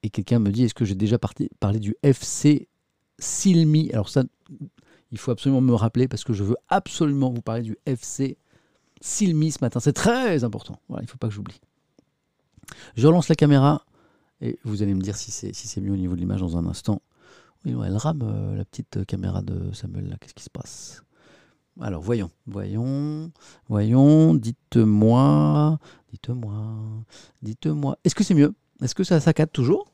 Et 0.02 0.08
quelqu'un 0.08 0.38
me 0.38 0.50
dit, 0.50 0.64
est-ce 0.64 0.72
que 0.72 0.86
j'ai 0.86 0.94
déjà 0.94 1.18
parlé 1.18 1.78
du 1.78 1.94
FC 2.02 2.68
Silmi? 3.18 3.90
Alors 3.92 4.08
ça, 4.08 4.24
il 5.12 5.18
faut 5.18 5.30
absolument 5.30 5.60
me 5.60 5.74
rappeler 5.74 6.08
parce 6.08 6.24
que 6.24 6.32
je 6.32 6.44
veux 6.44 6.56
absolument 6.68 7.30
vous 7.30 7.42
parler 7.42 7.62
du 7.62 7.76
FC 7.86 8.36
Silmi 9.00 9.50
ce 9.50 9.58
matin. 9.60 9.80
C'est 9.80 9.92
très 9.92 10.44
important. 10.44 10.78
Il 10.90 10.96
ne 11.02 11.06
faut 11.06 11.18
pas 11.18 11.28
que 11.28 11.34
j'oublie. 11.34 11.60
Je 12.96 13.06
relance 13.06 13.28
la 13.28 13.34
caméra 13.34 13.84
et 14.40 14.58
vous 14.64 14.82
allez 14.82 14.94
me 14.94 15.00
dire 15.00 15.16
si 15.16 15.30
c'est 15.30 15.80
mieux 15.80 15.92
au 15.92 15.96
niveau 15.96 16.14
de 16.14 16.20
l'image 16.20 16.40
dans 16.40 16.56
un 16.56 16.66
instant. 16.66 17.02
Oui, 17.64 17.74
elle 17.84 17.96
rame 17.96 18.22
euh, 18.22 18.56
la 18.56 18.64
petite 18.64 19.04
caméra 19.04 19.42
de 19.42 19.72
Samuel 19.72 20.08
là. 20.08 20.16
Qu'est-ce 20.18 20.34
qui 20.34 20.44
se 20.44 20.50
passe? 20.50 21.02
Alors 21.80 22.02
voyons, 22.02 22.30
voyons, 22.46 23.30
voyons. 23.68 24.34
Dites-moi, 24.34 25.78
dites-moi, 26.10 26.64
dites-moi. 27.42 27.98
Est-ce 28.04 28.14
que 28.14 28.24
c'est 28.24 28.34
mieux? 28.34 28.54
Est-ce 28.82 28.94
que 28.94 29.04
ça 29.04 29.20
saccade 29.20 29.52
toujours? 29.52 29.92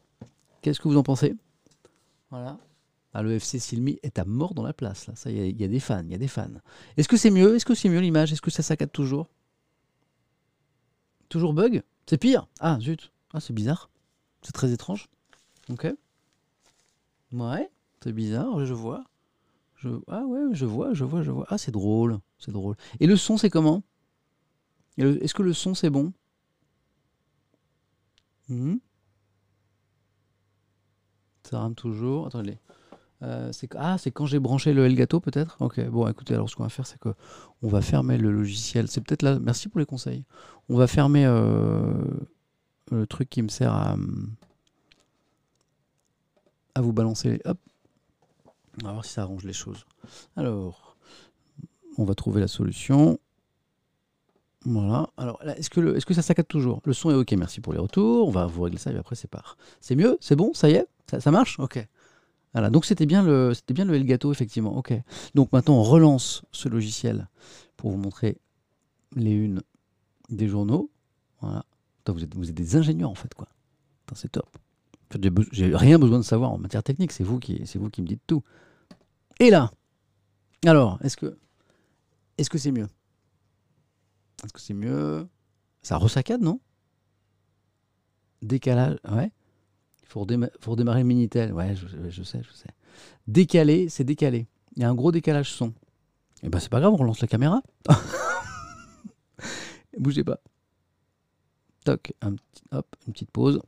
Qu'est-ce 0.62 0.81
que 0.81 0.88
vous 0.88 0.96
en 0.96 1.02
pensez? 1.02 1.35
Voilà. 2.31 2.59
Ah, 3.18 3.22
le 3.22 3.33
FC 3.33 3.59
Silmi 3.59 3.98
est 4.02 4.18
à 4.18 4.26
mort 4.26 4.52
dans 4.52 4.62
la 4.62 4.74
place. 4.74 5.07
Là. 5.07 5.16
Ça, 5.16 5.31
il 5.31 5.59
y, 5.59 5.64
a 5.64 5.68
des 5.68 5.81
fans, 5.81 6.02
il 6.05 6.12
y 6.12 6.14
a 6.14 6.18
des 6.18 6.29
fans. 6.29 6.50
Est-ce 6.98 7.09
que 7.09 7.16
c'est 7.16 7.31
mieux 7.31 7.57
Est-ce 7.57 7.64
que 7.64 7.74
c'est 7.74 7.88
mieux 7.88 8.00
l'image? 8.00 8.31
Est-ce 8.31 8.42
que 8.42 8.50
ça 8.50 8.62
saccade 8.62 8.92
toujours? 8.92 9.31
Toujours 11.31 11.55
bug? 11.55 11.83
C'est 12.05 12.18
pire? 12.18 12.46
Ah 12.61 12.79
zut 12.79 13.11
Ah 13.33 13.40
c'est 13.40 13.55
bizarre. 13.55 13.88
C'est 14.42 14.52
très 14.52 14.70
étrange. 14.70 15.09
Ok. 15.70 15.87
Ouais, 17.33 17.70
c'est 18.05 18.12
bizarre, 18.12 18.66
je 18.66 18.74
vois. 18.74 19.02
Ah 20.09 20.26
ouais, 20.26 20.52
je 20.52 20.66
vois, 20.66 20.92
je 20.92 21.05
vois, 21.05 21.22
je 21.22 21.31
vois. 21.31 21.46
Ah 21.48 21.57
c'est 21.57 21.72
drôle, 21.72 22.18
c'est 22.38 22.52
drôle. 22.52 22.76
Et 23.00 23.07
le 23.07 23.16
son 23.16 23.38
c'est 23.38 23.48
comment? 23.48 23.83
Est-ce 24.98 25.33
que 25.33 25.42
le 25.42 25.55
son 25.55 25.74
c'est 25.74 25.88
bon? 25.88 26.12
Hmm? 28.50 28.76
Ça 31.44 31.61
rame 31.61 31.74
toujours. 31.74 32.26
Attendez. 32.26 32.59
Euh, 33.22 33.50
ah, 33.76 33.96
c'est 33.98 34.11
quand 34.11 34.26
j'ai 34.26 34.38
branché 34.38 34.74
le 34.74 34.85
Elgato 34.85 35.20
peut-être? 35.20 35.57
Ok, 35.61 35.81
bon 35.88 36.07
écoutez, 36.09 36.35
alors 36.35 36.50
ce 36.50 36.57
qu'on 36.57 36.64
va 36.64 36.68
faire, 36.68 36.87
c'est 36.87 36.98
que 36.98 37.14
on 37.62 37.68
va 37.68 37.81
fermer 37.81 38.18
le 38.18 38.31
logiciel. 38.31 38.88
C'est 38.88 39.00
peut-être 39.00 39.22
là, 39.22 39.38
merci 39.38 39.68
pour 39.68 39.81
les 39.81 39.87
conseils. 39.87 40.24
On 40.68 40.76
va 40.76 40.87
fermer 40.87 41.24
euh, 41.24 41.94
le 42.90 43.07
truc 43.07 43.31
qui 43.31 43.40
me 43.42 43.48
sert 43.48 43.72
à, 43.72 43.96
à 46.74 46.81
vous 46.83 46.92
balancer. 46.92 47.40
Hop, 47.46 47.59
on 48.83 48.87
va 48.87 48.92
voir 48.92 49.05
si 49.05 49.12
ça 49.12 49.22
arrange 49.22 49.44
les 49.44 49.55
choses. 49.55 49.87
Alors, 50.37 50.96
on 51.96 52.05
va 52.05 52.14
trouver 52.14 52.42
la 52.42 52.48
solution. 52.48 53.18
Voilà. 54.66 55.09
Alors, 55.16 55.40
est-ce 55.42 55.70
que, 55.70 55.96
est 55.96 56.05
que 56.05 56.12
ça 56.12 56.22
saccade 56.22 56.48
toujours? 56.48 56.83
Le 56.85 56.92
son 56.92 57.11
est 57.11 57.14
OK, 57.14 57.33
merci 57.33 57.61
pour 57.62 57.72
les 57.72 57.79
retours. 57.79 58.29
On 58.29 58.31
va 58.33 58.44
vous 58.46 58.62
régler 58.62 58.79
ça 58.79 58.92
et 58.92 58.96
après 58.98 59.14
c'est 59.14 59.31
part. 59.31 59.57
C'est 59.81 59.96
mieux? 59.96 60.18
C'est 60.20 60.37
bon? 60.37 60.52
Ça 60.52 60.68
y 60.68 60.72
est? 60.72 60.87
Ça, 61.11 61.20
ça 61.20 61.31
marche? 61.31 61.59
Ok. 61.61 61.79
Voilà, 62.57 62.71
donc 62.71 62.87
c'était 62.87 63.05
bien 63.05 63.23
le 63.23 63.53
c'était 63.53 63.75
bien 63.75 63.87
Elgato 63.87 64.33
effectivement. 64.33 64.79
Ok. 64.79 64.95
Donc 65.35 65.53
maintenant 65.53 65.75
on 65.75 65.83
relance 65.83 66.42
ce 66.53 66.71
logiciel 66.71 67.29
pour 67.77 67.90
vous 67.90 67.99
montrer 67.99 68.38
les 69.14 69.33
unes 69.33 69.61
des 70.31 70.49
journaux. 70.49 70.90
Voilà. 71.42 71.66
vous 72.07 72.23
êtes 72.23 72.55
des 72.55 72.77
ingénieurs 72.77 73.11
en 73.11 73.14
fait 73.14 73.35
quoi. 73.35 73.47
C'est 74.14 74.33
top. 74.33 74.57
j'ai 75.53 75.77
rien 75.77 75.99
besoin 75.99 76.16
de 76.19 76.25
savoir 76.25 76.51
en 76.51 76.57
matière 76.57 76.83
technique. 76.83 77.12
C'est 77.12 77.25
vous 77.25 77.38
qui 77.38 77.61
me 77.61 78.07
dites 78.07 78.23
tout. 78.27 78.42
Et 79.38 79.51
là, 79.51 79.71
alors, 80.64 80.99
est-ce 81.05 81.19
que 81.19 81.37
est-ce 82.38 82.49
que 82.49 82.57
c'est 82.57 82.73
mieux? 82.73 82.88
Est-ce 84.42 84.55
que 84.55 84.61
c'est 84.61 84.73
mieux? 84.73 85.29
Ça 85.83 85.99
resaccade, 85.99 86.40
non? 86.40 86.59
Décalage, 88.40 88.97
ouais. 89.12 89.31
Il 90.09 90.12
faut, 90.12 90.21
redémarrer 90.71 91.01
le 91.01 91.07
Minitel. 91.07 91.53
Ouais, 91.53 91.75
je, 91.75 91.87
sais, 92.23 92.40
je 92.42 92.53
sais. 92.53 92.69
Décalé, 93.27 93.88
c'est 93.88 94.05
décalé. 94.05 94.47
Il 94.77 94.83
y 94.83 94.85
a 94.85 94.88
un 94.88 94.95
gros 94.95 95.12
décalage 95.12 95.51
son. 95.51 95.75
Eh 96.42 96.49
ben 96.49 96.61
c'est 96.61 96.69
pas 96.69 96.81
grave, 96.81 96.92
on 96.92 96.97
relance 96.97 97.21
la 97.21 97.29
caméra. 97.29 97.62
Bougez 99.99 100.23
pas. 100.23 100.38
Toc, 101.85 102.12
hop, 102.73 102.97
une 103.07 103.12
petite 103.12 103.31
pause. 103.31 103.61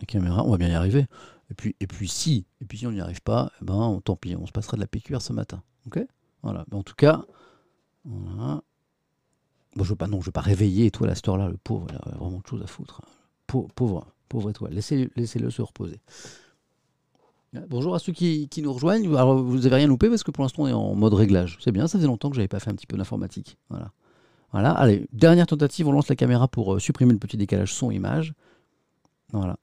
La 0.00 0.06
caméra, 0.06 0.44
on 0.44 0.50
va 0.50 0.56
bien 0.56 0.68
y 0.68 0.74
arriver. 0.74 1.06
Et 1.50 1.54
puis, 1.54 1.76
et 1.80 1.86
puis 1.86 2.08
si, 2.08 2.46
et 2.60 2.64
puis 2.64 2.78
si 2.78 2.86
on 2.86 2.92
n'y 2.92 3.00
arrive 3.00 3.22
pas, 3.22 3.52
eh 3.60 3.64
ben 3.64 4.00
tant 4.04 4.16
pis, 4.16 4.34
on 4.36 4.46
se 4.46 4.52
passera 4.52 4.76
de 4.76 4.80
la 4.80 4.86
PQR 4.86 5.20
ce 5.20 5.32
matin. 5.32 5.62
Ok? 5.86 6.00
Voilà. 6.42 6.64
en 6.72 6.82
tout 6.82 6.94
cas, 6.94 7.24
voilà. 8.04 8.62
Bon, 9.76 9.84
je 9.84 9.90
veux 9.90 9.96
pas, 9.96 10.06
non, 10.06 10.20
je 10.20 10.26
veux 10.26 10.32
pas 10.32 10.40
réveiller 10.40 10.90
toi 10.90 11.08
à 11.08 11.14
cette 11.14 11.28
heure-là, 11.28 11.48
le 11.48 11.56
pauvre, 11.56 11.86
il 11.90 11.96
a 11.96 12.16
vraiment 12.16 12.40
de 12.40 12.46
choses 12.46 12.62
à 12.62 12.66
foutre. 12.66 13.02
Pauvre, 13.46 13.68
pauvre, 13.74 14.06
pauvre 14.32 14.48
étoile. 14.48 14.72
Laissez, 14.72 15.10
laissez-le 15.14 15.50
se 15.50 15.60
reposer. 15.60 16.00
Bonjour 17.68 17.94
à 17.94 17.98
ceux 17.98 18.14
qui, 18.14 18.48
nous 18.62 18.72
rejoignent. 18.72 19.06
Vous 19.06 19.58
n'avez 19.58 19.76
rien 19.76 19.86
loupé 19.86 20.08
parce 20.08 20.22
que 20.22 20.30
pour 20.30 20.42
l'instant, 20.42 20.62
on 20.62 20.68
est 20.68 20.72
en 20.72 20.94
mode 20.94 21.12
réglage. 21.12 21.58
C'est 21.60 21.70
bien, 21.70 21.86
ça 21.86 21.98
faisait 21.98 22.06
longtemps 22.06 22.30
que 22.30 22.36
je 22.36 22.40
n'avais 22.40 22.48
pas 22.48 22.60
fait 22.60 22.70
un 22.70 22.74
petit 22.74 22.86
peu 22.86 22.96
d'informatique. 22.96 23.58
Voilà. 23.68 23.92
Allez, 24.52 25.06
dernière 25.12 25.46
tentative, 25.46 25.86
on 25.86 25.92
lance 25.92 26.08
la 26.08 26.16
caméra 26.16 26.48
pour 26.48 26.74
euh, 26.74 26.78
supprimer 26.78 27.12
le 27.12 27.18
petit 27.18 27.36
décalage 27.36 27.74
son-image. 27.74 28.32
Voilà. 29.32 29.58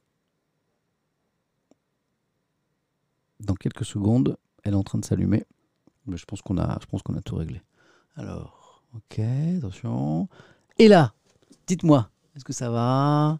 Dans 3.39 3.55
quelques 3.55 3.85
secondes, 3.85 4.37
elle 4.63 4.73
est 4.73 4.77
en 4.77 4.83
train 4.83 4.99
de 4.99 5.05
s'allumer. 5.05 5.45
Je 6.07 6.25
pense 6.25 6.41
qu'on 6.41 6.57
a, 6.59 6.77
je 6.81 6.85
pense 6.85 7.01
qu'on 7.01 7.15
a 7.15 7.21
tout 7.21 7.35
réglé. 7.35 7.61
Alors, 8.15 8.83
ok, 8.95 9.19
attention. 9.57 10.27
Et 10.77 10.87
là, 10.87 11.13
dites-moi, 11.65 12.09
est-ce 12.35 12.45
que 12.45 12.53
ça 12.53 12.69
va? 12.69 13.39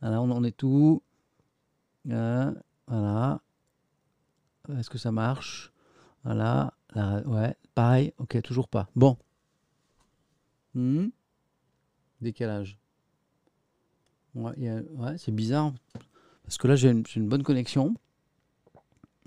Voilà, 0.00 0.20
on 0.22 0.30
en 0.30 0.44
est 0.44 0.56
tout. 0.56 1.02
Euh, 2.10 2.52
voilà. 2.86 3.40
Est-ce 4.76 4.90
que 4.90 4.98
ça 4.98 5.12
marche? 5.12 5.72
Voilà. 6.24 6.74
ouais, 6.96 7.54
pareil. 7.74 8.12
Ok, 8.18 8.40
toujours 8.42 8.68
pas. 8.68 8.88
Bon. 8.94 9.16
Hmm? 10.74 11.08
Décalage. 12.20 12.78
Ouais, 14.34 14.54
c'est 15.16 15.32
bizarre. 15.32 15.72
Parce 16.44 16.58
que 16.58 16.68
là, 16.68 16.76
j'ai 16.76 16.90
une, 16.90 17.28
bonne 17.28 17.42
connexion. 17.42 17.94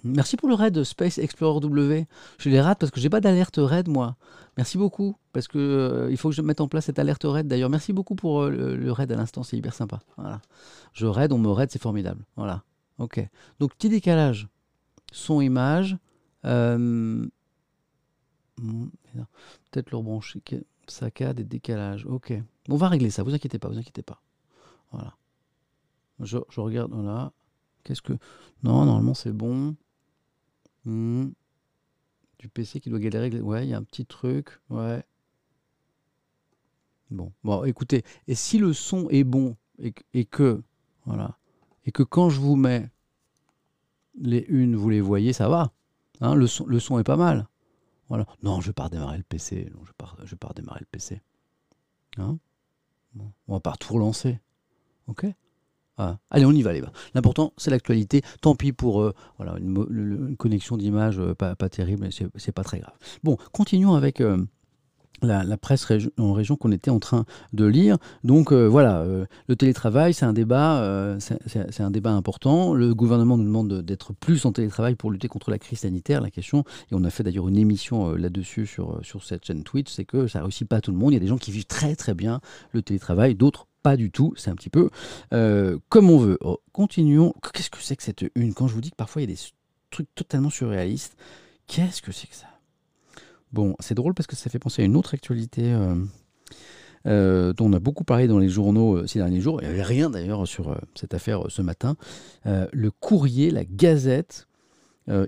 Merci 0.04 0.36
pour 0.38 0.50
le 0.50 0.56
raid 0.56 0.84
Space 0.84 1.18
Explorer 1.18 1.60
W. 1.60 2.08
Je 2.40 2.50
les 2.50 2.60
rate 2.60 2.80
parce 2.80 2.92
que 2.92 3.00
j'ai 3.00 3.10
pas 3.10 3.22
d'alerte 3.22 3.58
raid 3.58 3.88
moi. 3.88 4.16
Merci 4.58 4.78
beaucoup 4.78 5.16
parce 5.32 5.48
que 5.48 5.58
euh, 5.58 6.12
il 6.12 6.18
faut 6.18 6.30
que 6.30 6.36
je 6.36 6.42
mette 6.42 6.62
en 6.62 6.68
place 6.68 6.86
cette 6.86 7.00
alerte 7.00 7.24
raid 7.24 7.48
d'ailleurs. 7.48 7.70
Merci 7.70 7.94
beaucoup 7.94 8.16
pour 8.16 8.42
euh, 8.42 8.50
le, 8.50 8.92
raid 8.92 9.12
à 9.12 9.16
l'instant, 9.16 9.44
c'est 9.44 9.58
hyper 9.58 9.74
sympa. 9.74 10.00
Voilà. 10.18 10.42
Je 10.94 11.06
raid, 11.06 11.32
on 11.32 11.38
me 11.38 11.50
raid, 11.50 11.70
c'est 11.72 11.82
formidable. 11.82 12.26
Voilà. 12.36 12.64
OK. 12.98 13.20
Donc 13.60 13.76
petit 13.76 13.90
décalage 13.90 14.48
son 15.12 15.42
image. 15.42 15.98
Euh, 16.46 16.78
hmm, 18.58 18.88
peut-être 19.70 19.92
leur 19.92 20.02
brancher 20.02 20.42
saccade 20.88 21.40
et 21.40 21.44
décalage. 21.44 22.06
Ok. 22.06 22.34
On 22.70 22.76
va 22.76 22.88
régler 22.88 23.10
ça, 23.10 23.24
vous 23.24 23.34
inquiétez 23.34 23.60
pas, 23.60 23.70
vous 23.70 23.78
inquiétez 23.78 24.02
pas. 24.04 24.22
Voilà. 24.92 25.14
Je, 26.20 26.38
regarde, 26.58 26.92
voilà. 26.92 27.32
Qu'est-ce 27.84 28.02
que. 28.02 28.14
Non, 28.64 28.86
normalement 28.86 29.14
c'est 29.14 29.32
bon. 29.32 29.76
Hmm. 30.86 31.30
Du 32.39 32.50
PC 32.50 32.80
qui 32.80 32.89
doit 32.89 33.00
galérer. 33.00 33.39
Ouais, 33.39 33.65
il 33.65 33.70
y 33.70 33.74
a 33.74 33.78
un 33.78 33.84
petit 33.84 34.06
truc. 34.06 34.60
Ouais. 34.70 35.04
Bon. 37.10 37.32
Bon, 37.44 37.63
écoutez. 37.65 38.04
Et 38.28 38.36
si 38.36 38.58
le 38.58 38.74
son 38.74 39.10
est 39.10 39.24
bon 39.24 39.56
et, 39.80 39.94
et 40.13 40.26
que. 40.26 40.63
Voilà. 41.06 41.38
Et 41.86 41.91
que 41.91 42.04
quand 42.04 42.30
je 42.30 42.39
vous 42.39 42.56
mets 42.56 42.89
les 44.15 44.46
unes, 44.50 44.76
vous 44.76 44.89
les 44.89 45.02
voyez, 45.02 45.34
ça 45.34 45.50
va. 45.50 45.72
Hein, 46.20 46.36
le, 46.36 46.48
son, 46.48 46.65
le 46.65 46.80
son 46.80 47.00
est 47.00 47.04
pas 47.04 47.17
mal. 47.17 47.48
Voilà. 48.08 48.26
Non, 48.44 48.62
je 48.62 48.67
vais 48.67 48.74
pas 48.74 48.86
redémarrer 48.86 49.17
le 49.17 49.24
PC. 49.24 49.72
Je 49.86 49.91
pars, 49.94 50.17
je 50.24 50.36
pars 50.36 50.50
redémarrer 50.50 50.82
le 50.82 50.88
PC. 50.91 51.22
Hein 52.17 52.38
on 53.48 53.54
va 53.54 53.60
pas 53.60 53.74
tout 53.80 53.94
relancer. 53.94 54.39
Ok? 55.08 55.26
Allez, 56.30 56.46
on 56.46 56.52
y 56.52 56.62
va, 56.62 56.74
les 56.74 56.82
gars. 56.82 56.92
L'important, 57.14 57.54
c'est 57.58 57.72
l'actualité. 57.72 58.22
Tant 58.42 58.56
pis 58.56 58.72
pour 58.72 59.02
euh, 59.02 59.14
voilà, 59.38 59.56
une, 59.60 60.36
connexion 60.38 60.78
d'image 60.78 61.20
euh, 61.20 61.36
pas, 61.36 61.56
terrible, 61.70 62.10
c'est 62.12 62.52
pas 62.52 62.64
très 62.64 62.80
grave. 62.80 62.94
Bon, 63.24 63.38
continuons 63.52 63.94
avec. 63.94 64.22
Euh, 64.22 64.38
la, 65.24 65.56
presse 65.56 65.86
en 66.18 66.34
région 66.34 66.56
qu'on 66.56 66.72
était 66.72 66.90
en 66.90 66.98
train 66.98 67.26
de 67.54 67.66
lire. 67.66 67.98
Donc 68.24 68.52
voilà, 68.52 69.06
le 69.48 69.56
télétravail, 69.56 70.16
c'est 70.16 70.26
un 70.26 70.34
débat, 70.34 71.16
c'est 71.20 71.84
un 71.84 71.92
débat 71.92 72.10
important. 72.10 72.74
Le 72.74 72.96
gouvernement 72.96 73.38
nous 73.38 73.44
demande 73.44 73.84
d'être 73.84 74.14
plus 74.14 74.46
en 74.46 74.52
télétravail 74.52 74.96
pour 74.96 75.12
lutter 75.12 75.28
contre 75.28 75.52
la 75.52 75.60
crise 75.60 75.82
sanitaire. 75.82 76.22
La 76.22 76.32
question, 76.32 76.64
et 76.92 76.96
on 76.96 77.04
a 77.04 77.12
fait 77.12 77.22
d'ailleurs 77.22 77.48
une 77.50 77.58
émission 77.58 78.16
là-dessus 78.16 78.66
sur, 78.66 78.98
sur 79.04 79.24
cette 79.24 79.46
chaîne 79.46 79.62
Twitch, 79.62 79.92
c'est 79.92 80.06
que 80.06 80.26
ça 80.26 80.42
réussit 80.42 80.68
pas 80.68 80.78
à 80.78 80.82
tout 80.82 80.90
le 80.90 80.98
monde. 80.98 81.12
Il 81.12 81.14
y 81.14 81.18
a 81.18 81.22
des 81.22 81.28
gens 81.28 81.38
qui 81.38 81.52
vivent 81.52 81.68
très 81.68 81.96
très 81.96 82.16
bien 82.16 82.42
le 82.72 82.82
télétravail, 82.82 83.36
d'autres 83.36 83.68
pas 83.84 83.98
du 83.98 84.12
tout. 84.12 84.34
C'est 84.38 84.50
un 84.50 84.56
petit 84.56 84.70
peu 84.70 84.89
comme 85.89 86.10
on 86.10 86.17
veut. 86.17 86.38
Oh, 86.41 86.60
continuons. 86.72 87.34
Qu'est-ce 87.54 87.70
que 87.70 87.82
c'est 87.82 87.96
que 87.96 88.04
cette 88.04 88.26
une? 88.36 88.54
Quand 88.54 88.67
je 88.67 88.74
vous 88.74 88.82
dis 88.82 88.91
que 88.91 88.96
parfois 88.96 89.22
il 89.22 89.30
y 89.30 89.34
a 89.34 89.36
des 89.36 89.41
trucs 89.89 90.13
totalement 90.15 90.50
surréalistes, 90.50 91.15
qu'est-ce 91.67 92.02
que 92.02 92.12
c'est 92.12 92.28
que 92.28 92.36
ça? 92.36 92.48
Bon, 93.54 93.76
c'est 93.80 93.96
drôle 93.96 94.13
parce 94.13 94.28
que 94.28 94.36
ça 94.36 94.50
fait 94.50 94.60
penser 94.60 94.82
à 94.82 94.86
une 94.86 94.96
autre 94.96 95.13
actualité 95.13 95.74
euh, 95.74 95.96
euh, 97.06 97.54
dont 97.54 97.65
on 97.65 97.74
a 97.74 97.80
beaucoup 97.80 98.06
parlé 98.06 98.28
dans 98.28 98.39
les 98.39 98.48
journaux 98.48 98.98
euh, 98.98 99.08
ces 99.08 99.20
derniers 99.20 99.41
jours. 99.41 99.62
Il 99.62 99.67
n'y 99.67 99.74
avait 99.74 99.84
rien 99.84 100.10
d'ailleurs 100.10 100.48
sur 100.48 100.78
cette 100.96 101.13
affaire 101.13 101.46
ce 101.50 101.62
matin. 101.62 101.96
le 102.46 102.91
courrier, 102.91 103.52
la 103.52 103.65
gazette, 103.65 104.48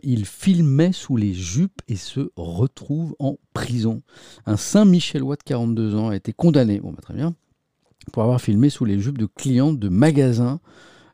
il 0.03 0.25
filmait 0.25 0.93
sous 0.93 1.17
les 1.17 1.33
jupes 1.33 1.81
et 1.89 1.97
se 1.97 2.31
retrouve 2.37 3.15
en 3.19 3.37
prison. 3.53 4.01
Un 4.45 4.55
Saint-Michellois 4.55 5.35
de 5.35 5.43
42 5.43 5.95
ans 5.95 6.09
a 6.09 6.15
été 6.15 6.31
condamné, 6.31 6.79
bon 6.79 6.91
bah, 6.91 7.01
très 7.01 7.13
bien, 7.13 7.35
pour 8.11 8.23
avoir 8.23 8.41
filmé 8.41 8.69
sous 8.69 8.85
les 8.85 8.99
jupes 8.99 9.17
de 9.17 9.25
clients 9.25 9.73
de 9.73 9.89
magasins 9.89 10.59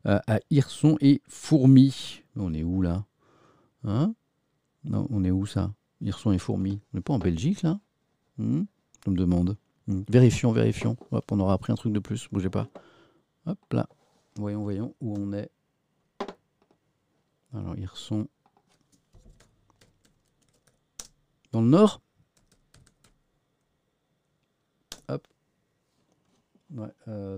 à 0.06 0.39
Hirson 0.49 0.97
et 1.02 1.21
Fourmi. 1.28 2.23
On 2.36 2.54
est 2.54 2.63
où 2.63 2.82
là? 2.82 3.06
Hein? 3.84 4.15
Non, 4.86 5.08
on 5.10 5.23
est 5.23 5.32
où 5.32 5.45
ça? 5.45 5.73
Hirson 6.02 6.32
et 6.32 6.38
fourmis. 6.38 6.82
On 6.93 6.97
n'est 6.97 7.02
pas 7.02 7.13
en 7.13 7.19
Belgique, 7.19 7.62
là? 7.63 7.80
Hmm? 8.38 8.63
Je 9.06 9.12
me 9.12 9.15
demande. 9.17 9.58
Hmm. 9.88 10.04
Vérifions, 10.10 10.52
vérifions. 10.52 10.95
On 11.12 11.39
aura 11.39 11.54
appris 11.54 11.73
un 11.73 11.75
truc 11.75 11.93
de 11.93 11.99
plus. 11.99 12.28
Bougez 12.32 12.49
pas. 12.49 12.67
Hop 13.45 13.60
là. 13.73 13.88
Voyons, 14.36 14.63
voyons 14.63 14.95
où 15.02 15.15
on 15.17 15.34
est. 15.34 15.52
Alors, 17.54 17.78
Hirson. 17.78 18.28
Dans 21.52 21.62
le 21.62 21.67
nord 21.67 22.02
Hop. 25.08 25.28
Ouais, 26.75 26.88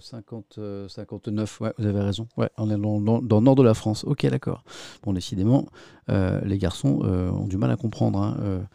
50, 0.02 0.56
euh, 0.58 0.90
59, 0.90 1.62
euh, 1.62 1.66
ouais, 1.66 1.74
vous 1.78 1.86
avez 1.86 2.02
raison. 2.02 2.28
Ouais, 2.36 2.50
on 2.58 2.70
est 2.70 2.78
dans, 2.78 3.00
le 3.22 3.44
nord 3.44 3.56
de 3.56 3.64
la 3.64 3.74
France. 3.74 4.04
Ok, 4.04 4.26
d'accord. 4.26 4.66
Bon, 5.04 5.14
décidément, 5.14 5.68
euh, 6.10 6.42
les 6.44 6.58
garçons 6.58 7.02
ont 7.02 7.48
du 7.48 7.56
mal 7.56 7.72
à 7.72 7.78
comprendre 7.78 8.20
hein, 8.20 8.66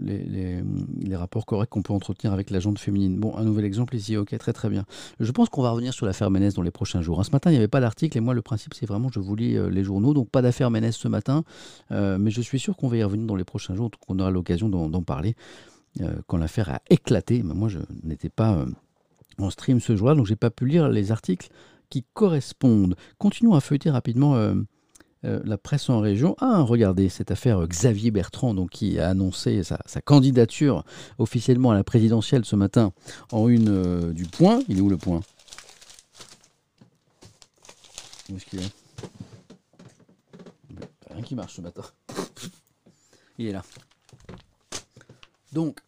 les, 0.00 0.24
les, 0.24 1.16
rapports 1.16 1.44
corrects 1.44 1.68
qu'on 1.68 1.82
peut 1.82 1.92
entretenir 1.92 2.32
avec 2.32 2.48
la 2.48 2.58
jante 2.58 2.78
féminine. 2.78 3.18
Bon, 3.18 3.36
un 3.36 3.44
nouvel 3.44 3.66
exemple 3.66 3.94
ici. 3.96 4.16
Ok, 4.16 4.36
très 4.38 4.54
très 4.54 4.70
bien. 4.70 4.86
Je 5.20 5.30
pense 5.30 5.50
qu'on 5.50 5.62
va 5.62 5.72
revenir 5.72 5.92
sur 5.92 6.06
l'affaire 6.06 6.30
Ménès 6.30 6.54
dans 6.54 6.62
les 6.62 6.70
prochains 6.70 7.02
jours. 7.02 7.20
Hein, 7.20 7.24
ce 7.24 7.30
matin, 7.30 7.50
il 7.50 7.54
n'y 7.54 7.58
avait 7.58 7.68
pas 7.68 7.80
d'article 7.80 8.16
et 8.16 8.22
moi, 8.22 8.32
le 8.32 8.42
principe, 8.42 8.72
c'est 8.72 8.86
vraiment, 8.86 9.10
je 9.12 9.20
vous 9.20 9.36
lis 9.36 9.58
les 9.70 9.84
journaux. 9.84 10.14
Donc, 10.14 10.30
pas 10.30 10.40
d'affaire 10.40 10.70
Ménès 10.70 10.96
ce 10.96 11.08
matin. 11.08 11.44
mais 11.90 12.30
je 12.30 12.40
suis 12.40 12.58
sûr 12.58 12.76
qu'on 12.76 12.88
va 12.88 12.96
y 12.96 13.04
revenir 13.04 13.26
dans 13.26 13.36
les 13.36 13.44
prochains 13.44 13.74
jours, 13.74 13.90
qu'on 14.06 14.18
aura 14.20 14.30
l'occasion 14.30 14.70
d'en 14.70 15.02
parler 15.02 15.36
quand 16.26 16.38
l'affaire 16.38 16.70
a 16.70 16.80
éclaté. 16.88 17.42
Mais 17.42 17.52
moi, 17.52 17.68
je 17.68 17.80
n'étais 18.02 18.30
pas 18.30 18.64
en 19.38 19.50
stream 19.50 19.80
ce 19.80 19.96
jour-là, 19.96 20.14
donc 20.14 20.26
j'ai 20.26 20.36
pas 20.36 20.50
pu 20.50 20.66
lire 20.66 20.88
les 20.88 21.12
articles 21.12 21.48
qui 21.90 22.04
correspondent. 22.12 22.96
Continuons 23.18 23.54
à 23.54 23.60
feuilleter 23.60 23.90
rapidement 23.90 24.34
euh, 24.36 24.54
euh, 25.24 25.40
la 25.44 25.58
presse 25.58 25.88
en 25.90 26.00
région. 26.00 26.34
Ah, 26.40 26.62
regardez 26.62 27.08
cette 27.08 27.30
affaire 27.30 27.62
euh, 27.62 27.66
Xavier 27.66 28.10
Bertrand, 28.10 28.54
donc, 28.54 28.70
qui 28.70 28.98
a 28.98 29.10
annoncé 29.10 29.62
sa, 29.62 29.78
candidature 30.02 30.84
officiellement 31.18 31.70
à 31.70 31.74
la 31.74 31.84
présidentielle 31.84 32.44
ce 32.44 32.56
matin 32.56 32.92
en 33.32 33.48
une 33.48 34.12
du 34.12 34.24
point. 34.24 34.60
Il 34.68 34.78
est 34.78 34.80
où 34.80 34.88
le 34.88 34.96
point? 34.96 35.20
Où 38.30 38.36
est-ce 38.36 38.46
qu'il 38.46 38.60
est, 38.60 38.72
Rien 41.10 41.22
qui 41.22 41.34
marche 41.34 41.54
ce 41.54 41.60
matin. 41.60 41.82
Il 43.38 43.46
est 43.46 43.52
là. 43.52 43.62
Donc, 45.52 45.78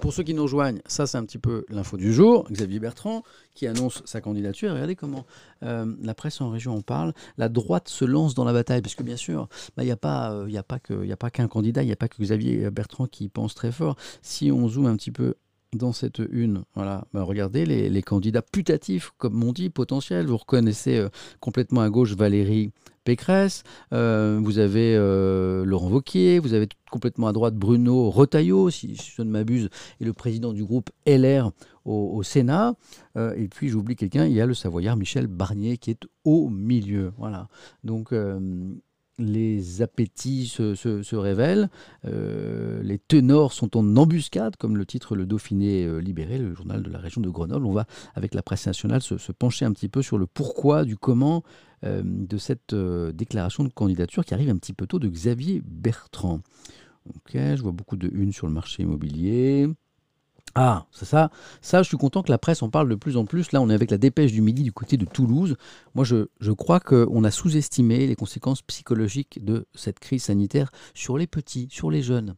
pour 0.00 0.12
ceux 0.12 0.22
qui 0.22 0.34
nous 0.34 0.42
rejoignent, 0.42 0.80
ça 0.86 1.06
c'est 1.06 1.18
un 1.18 1.24
petit 1.24 1.38
peu 1.38 1.64
l'info 1.68 1.96
du 1.96 2.12
jour. 2.12 2.46
Xavier 2.50 2.80
Bertrand 2.80 3.22
qui 3.54 3.66
annonce 3.66 4.02
sa 4.04 4.20
candidature. 4.20 4.72
Regardez 4.72 4.94
comment 4.94 5.26
euh, 5.62 5.92
la 6.02 6.14
presse 6.14 6.40
en 6.40 6.50
région 6.50 6.76
en 6.76 6.80
parle. 6.80 7.12
La 7.36 7.48
droite 7.48 7.88
se 7.88 8.04
lance 8.04 8.34
dans 8.34 8.44
la 8.44 8.52
bataille, 8.52 8.82
parce 8.82 8.94
que 8.94 9.02
bien 9.02 9.16
sûr, 9.16 9.48
bah, 9.76 9.82
il 9.82 9.86
n'y 9.86 9.92
a 9.92 9.96
pas, 9.96 10.32
euh, 10.32 10.56
a 10.56 11.16
pas 11.16 11.30
qu'un 11.30 11.48
candidat, 11.48 11.82
il 11.82 11.86
n'y 11.86 11.92
a 11.92 11.96
pas 11.96 12.08
que 12.08 12.22
Xavier 12.22 12.70
Bertrand 12.70 13.06
qui 13.06 13.28
pense 13.28 13.54
très 13.54 13.72
fort. 13.72 13.96
Si 14.22 14.52
on 14.52 14.68
zoome 14.68 14.86
un 14.86 14.96
petit 14.96 15.10
peu 15.10 15.34
dans 15.74 15.92
cette 15.92 16.22
une, 16.30 16.62
voilà, 16.74 17.04
bah, 17.12 17.22
regardez 17.22 17.66
les, 17.66 18.02
candidats 18.02 18.42
putatifs, 18.42 19.12
comme 19.18 19.42
on 19.42 19.52
dit, 19.52 19.70
potentiels. 19.70 20.26
Vous 20.26 20.36
reconnaissez 20.36 20.96
euh, 20.96 21.08
complètement 21.40 21.82
à 21.82 21.90
gauche 21.90 22.14
Valérie 22.14 22.72
Pécresse, 23.08 23.62
euh, 23.94 24.38
vous 24.42 24.58
avez 24.58 24.94
euh, 24.94 25.64
Laurent 25.64 25.88
Vauquier, 25.88 26.40
vous 26.40 26.52
avez 26.52 26.68
complètement 26.90 27.26
à 27.26 27.32
droite 27.32 27.54
Bruno 27.54 28.10
Retailleau, 28.10 28.68
si, 28.68 28.96
je 28.96 29.22
ne 29.22 29.30
m'abuse, 29.30 29.70
et 29.98 30.04
le 30.04 30.12
président 30.12 30.52
du 30.52 30.62
groupe 30.62 30.90
LR 31.06 31.52
au, 31.86 32.22
Sénat. 32.22 32.74
et 33.16 33.48
puis 33.48 33.70
j'oublie 33.70 33.96
quelqu'un, 33.96 34.26
il 34.26 34.34
y 34.34 34.42
a 34.42 34.46
le 34.46 34.52
Savoyard 34.52 34.98
Michel 34.98 35.26
Barnier 35.26 35.78
qui 35.78 35.90
est 35.90 36.04
au 36.24 36.50
milieu. 36.50 37.14
Voilà. 37.16 37.48
Donc 37.82 38.12
les 39.18 39.82
appétits 39.82 40.46
se, 40.46 41.16
révèlent, 41.16 41.68
euh, 42.06 42.82
les 42.82 42.98
ténors 42.98 43.52
sont 43.52 43.76
en 43.76 43.96
embuscade, 43.96 44.56
comme 44.56 44.76
le 44.76 44.86
titre 44.86 45.16
Le 45.16 45.26
Dauphiné 45.26 45.84
euh, 45.84 45.98
libéré, 45.98 46.38
le 46.38 46.54
journal 46.54 46.82
de 46.82 46.90
la 46.90 46.98
région 46.98 47.20
de 47.20 47.28
Grenoble. 47.28 47.66
On 47.66 47.72
va, 47.72 47.86
avec 48.14 48.34
la 48.34 48.42
presse 48.42 48.66
nationale, 48.66 49.02
se, 49.02 49.32
pencher 49.32 49.64
un 49.64 49.72
petit 49.72 49.88
peu 49.88 50.02
sur 50.02 50.18
le 50.18 50.26
pourquoi, 50.26 50.84
du 50.84 50.96
comment 50.96 51.42
euh, 51.84 52.02
de 52.04 52.38
cette 52.38 52.74
déclaration 52.74 53.64
de 53.64 53.68
candidature 53.68 54.24
qui 54.24 54.34
arrive 54.34 54.50
un 54.50 54.56
petit 54.56 54.72
peu 54.72 54.86
tôt 54.86 54.98
de 54.98 55.08
Xavier 55.08 55.62
Bertrand. 55.64 56.40
Ok, 57.08 57.32
je 57.34 57.62
vois 57.62 57.72
beaucoup 57.72 57.96
de 57.96 58.10
une 58.12 58.32
sur 58.32 58.46
le 58.46 58.52
marché 58.52 58.82
immobilier. 58.82 59.68
Ah, 60.54 60.86
c'est 60.90 61.04
ça. 61.04 61.30
Ça, 61.60 61.82
je 61.82 61.88
suis 61.88 61.96
content 61.96 62.22
que 62.22 62.30
la 62.30 62.38
presse 62.38 62.62
en 62.62 62.70
parle 62.70 62.88
de 62.88 62.94
plus 62.94 63.16
en 63.16 63.24
plus. 63.24 63.52
Là, 63.52 63.60
on 63.60 63.70
est 63.70 63.74
avec 63.74 63.90
la 63.90 63.98
dépêche 63.98 64.32
du 64.32 64.40
midi 64.40 64.62
du 64.62 64.72
côté 64.72 64.96
de 64.96 65.04
Toulouse. 65.04 65.56
Moi, 65.94 66.04
je, 66.04 66.26
je 66.40 66.52
crois 66.52 66.80
qu'on 66.80 67.22
a 67.24 67.30
sous-estimé 67.30 68.06
les 68.06 68.16
conséquences 68.16 68.62
psychologiques 68.62 69.44
de 69.44 69.66
cette 69.74 70.00
crise 70.00 70.24
sanitaire 70.24 70.70
sur 70.94 71.18
les 71.18 71.26
petits, 71.26 71.68
sur 71.70 71.90
les 71.90 72.02
jeunes. 72.02 72.34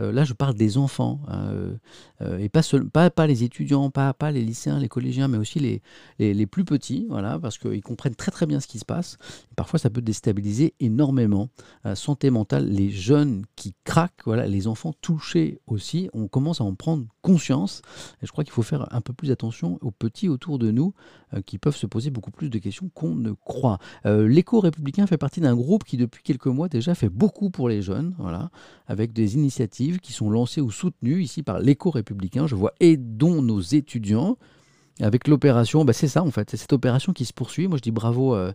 Euh, 0.00 0.12
là, 0.12 0.24
je 0.24 0.34
parle 0.34 0.54
des 0.54 0.78
enfants, 0.78 1.20
hein, 1.28 1.48
euh, 1.50 1.76
euh, 2.22 2.38
et 2.38 2.48
pas, 2.48 2.60
pas, 2.92 3.10
pas, 3.10 3.26
les 3.26 3.44
étudiants, 3.44 3.90
pas, 3.90 4.12
pas 4.12 4.30
les 4.30 4.42
lycéens, 4.42 4.78
les 4.78 4.88
collégiens, 4.88 5.28
mais 5.28 5.38
aussi 5.38 5.58
les, 5.58 5.82
les, 6.18 6.46
plus 6.46 6.64
petits, 6.64 7.06
voilà, 7.08 7.38
parce 7.38 7.58
qu'ils 7.58 7.82
comprennent 7.82 8.14
très 8.14 8.30
très 8.30 8.46
bien 8.46 8.60
ce 8.60 8.66
qui 8.66 8.78
se 8.78 8.84
passe. 8.84 9.18
parfois, 9.56 9.78
ça 9.78 9.90
peut 9.90 10.02
déstabiliser 10.02 10.74
énormément. 10.80 11.48
santé 11.94 12.30
mentale, 12.30 12.68
les 12.68 12.90
jeunes 12.90 13.44
qui 13.56 13.74
craquent, 13.84 14.22
voilà, 14.24 14.46
les 14.46 14.66
enfants 14.66 14.92
touchés 15.00 15.60
aussi, 15.66 16.08
on 16.12 16.28
commence 16.28 16.60
à 16.60 16.64
en 16.64 16.74
prendre 16.74 17.06
conscience. 17.22 17.82
Et 18.22 18.26
je 18.26 18.32
crois 18.32 18.44
qu'il 18.44 18.52
faut 18.52 18.62
faire 18.62 18.92
un 18.94 19.00
peu 19.00 19.12
plus 19.12 19.30
attention 19.30 19.78
aux 19.80 19.90
petits 19.90 20.28
autour 20.28 20.58
de 20.58 20.70
nous 20.70 20.94
qui 21.44 21.58
peuvent 21.58 21.76
se 21.76 21.86
poser 21.86 22.10
beaucoup 22.10 22.30
plus 22.30 22.50
de 22.50 22.58
questions 22.58 22.90
qu'on 22.94 23.14
ne 23.14 23.32
croit. 23.32 23.78
L'éco 24.04 24.60
républicain 24.60 25.06
fait 25.06 25.18
partie 25.18 25.40
d'un 25.40 25.54
groupe 25.54 25.84
qui, 25.84 25.96
depuis 25.96 26.22
quelques 26.22 26.46
mois 26.46 26.68
déjà, 26.68 26.94
fait 26.94 27.08
beaucoup 27.08 27.50
pour 27.50 27.68
les 27.68 27.82
jeunes, 27.82 28.14
voilà, 28.18 28.50
avec 28.86 29.12
des 29.12 29.34
initiatives 29.34 29.55
qui 30.02 30.12
sont 30.12 30.30
lancées 30.30 30.60
ou 30.60 30.70
soutenues 30.70 31.22
ici 31.22 31.42
par 31.42 31.58
l'éco-républicain. 31.58 32.46
Je 32.46 32.54
vois 32.54 32.72
Aidons 32.80 33.42
nos 33.42 33.60
étudiants 33.60 34.36
avec 35.00 35.28
l'opération. 35.28 35.84
Bah 35.84 35.92
c'est 35.92 36.08
ça 36.08 36.22
en 36.22 36.30
fait, 36.30 36.50
c'est 36.50 36.56
cette 36.56 36.72
opération 36.72 37.12
qui 37.12 37.24
se 37.24 37.32
poursuit. 37.32 37.68
Moi 37.68 37.78
je 37.78 37.82
dis 37.82 37.90
bravo 37.90 38.34
euh, 38.34 38.52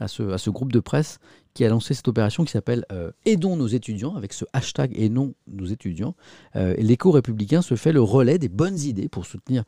à, 0.00 0.08
ce, 0.08 0.22
à, 0.30 0.38
ce, 0.38 0.50
groupe 0.50 0.72
de 0.72 0.80
presse 0.80 1.18
qui 1.54 1.64
a 1.64 1.68
lancé 1.68 1.94
cette 1.94 2.08
opération 2.08 2.44
qui 2.44 2.52
s'appelle 2.52 2.84
euh, 2.92 3.10
Aidons 3.24 3.56
nos 3.56 3.66
étudiants 3.66 4.16
avec 4.16 4.32
ce 4.32 4.44
hashtag 4.52 4.98
Aidons 4.98 5.34
nos 5.46 5.66
étudiants. 5.66 6.14
Euh, 6.56 6.74
l'éco-républicain 6.78 7.62
se 7.62 7.74
fait 7.74 7.92
le 7.92 8.02
relais 8.02 8.38
des 8.38 8.48
bonnes 8.48 8.78
idées 8.78 9.08
pour 9.08 9.26
soutenir 9.26 9.64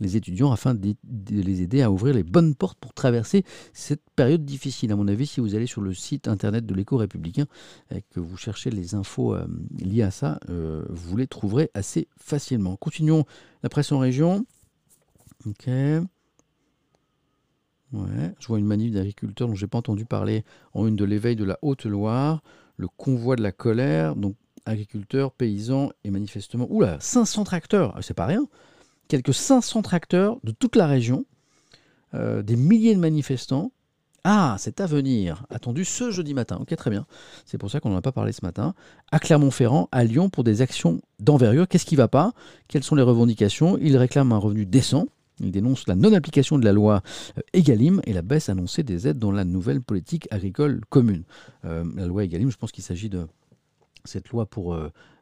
les 0.00 0.16
étudiants 0.16 0.52
afin 0.52 0.74
de, 0.74 0.94
les 1.30 1.62
aider 1.62 1.82
à 1.82 1.90
ouvrir 1.90 2.14
les 2.14 2.22
bonnes 2.22 2.54
portes 2.54 2.78
pour 2.78 2.92
traverser 2.94 3.44
cette 3.72 4.02
période 4.16 4.44
difficile. 4.44 4.92
À 4.92 4.96
mon 4.96 5.08
avis, 5.08 5.26
si 5.26 5.40
vous 5.40 5.54
allez 5.54 5.66
sur 5.66 5.80
le 5.80 5.94
site 5.94 6.28
internet 6.28 6.66
de 6.66 6.74
l'éco 6.74 6.96
républicain 6.96 7.46
et 7.94 8.02
que 8.02 8.20
vous 8.20 8.36
cherchez 8.36 8.70
les 8.70 8.94
infos 8.94 9.34
euh, 9.34 9.46
liées 9.78 10.02
à 10.02 10.10
ça, 10.10 10.40
euh, 10.50 10.84
vous 10.90 11.16
les 11.16 11.26
trouverez 11.26 11.70
assez 11.74 12.08
facilement. 12.16 12.76
Continuons 12.76 13.24
la 13.62 13.68
presse 13.68 13.92
en 13.92 13.98
région. 13.98 14.44
Ok. 15.46 15.66
Ouais, 17.92 18.34
je 18.40 18.46
vois 18.48 18.58
une 18.58 18.66
manif 18.66 18.92
d'agriculteurs 18.92 19.46
dont 19.46 19.54
je 19.54 19.64
n'ai 19.64 19.68
pas 19.68 19.78
entendu 19.78 20.04
parler 20.04 20.44
en 20.72 20.86
une 20.86 20.96
de 20.96 21.04
l'éveil 21.04 21.36
de 21.36 21.44
la 21.44 21.58
Haute-Loire, 21.62 22.42
le 22.76 22.88
convoi 22.88 23.36
de 23.36 23.42
la 23.42 23.52
colère, 23.52 24.16
donc 24.16 24.34
agriculteurs, 24.66 25.30
paysans 25.30 25.90
et 26.02 26.10
manifestement, 26.10 26.66
oula, 26.70 26.98
500 26.98 27.44
tracteurs, 27.44 27.92
ah, 27.94 28.02
c'est 28.02 28.14
pas 28.14 28.26
rien 28.26 28.48
quelques 29.08 29.34
500 29.34 29.82
tracteurs 29.82 30.38
de 30.44 30.52
toute 30.52 30.76
la 30.76 30.86
région, 30.86 31.24
euh, 32.14 32.42
des 32.42 32.56
milliers 32.56 32.94
de 32.94 33.00
manifestants. 33.00 33.72
Ah, 34.22 34.56
c'est 34.58 34.80
à 34.80 34.86
venir, 34.86 35.44
attendu 35.50 35.84
ce 35.84 36.10
jeudi 36.10 36.32
matin. 36.32 36.56
Ok, 36.60 36.74
très 36.76 36.90
bien. 36.90 37.06
C'est 37.44 37.58
pour 37.58 37.70
ça 37.70 37.80
qu'on 37.80 37.90
n'en 37.90 37.96
a 37.96 38.02
pas 38.02 38.12
parlé 38.12 38.32
ce 38.32 38.42
matin. 38.42 38.74
À 39.12 39.18
Clermont-Ferrand, 39.18 39.88
à 39.92 40.04
Lyon, 40.04 40.30
pour 40.30 40.44
des 40.44 40.62
actions 40.62 41.02
d'envergure. 41.18 41.68
Qu'est-ce 41.68 41.84
qui 41.84 41.94
ne 41.94 41.98
va 41.98 42.08
pas? 42.08 42.32
Quelles 42.68 42.84
sont 42.84 42.94
les 42.94 43.02
revendications? 43.02 43.76
Ils 43.78 43.98
réclament 43.98 44.32
un 44.32 44.38
revenu 44.38 44.64
décent. 44.64 45.06
Ils 45.40 45.50
dénoncent 45.50 45.88
la 45.88 45.96
non-application 45.96 46.58
de 46.58 46.64
la 46.64 46.72
loi 46.72 47.02
euh, 47.36 47.42
Egalim 47.52 48.00
et 48.04 48.12
la 48.12 48.22
baisse 48.22 48.48
annoncée 48.48 48.82
des 48.82 49.08
aides 49.08 49.18
dans 49.18 49.32
la 49.32 49.44
nouvelle 49.44 49.82
politique 49.82 50.28
agricole 50.30 50.80
commune. 50.88 51.24
Euh, 51.64 51.84
la 51.96 52.06
loi 52.06 52.24
Egalim, 52.24 52.50
je 52.50 52.56
pense 52.56 52.72
qu'il 52.72 52.84
s'agit 52.84 53.10
de 53.10 53.26
cette 54.04 54.28
loi 54.30 54.46
pour 54.46 54.78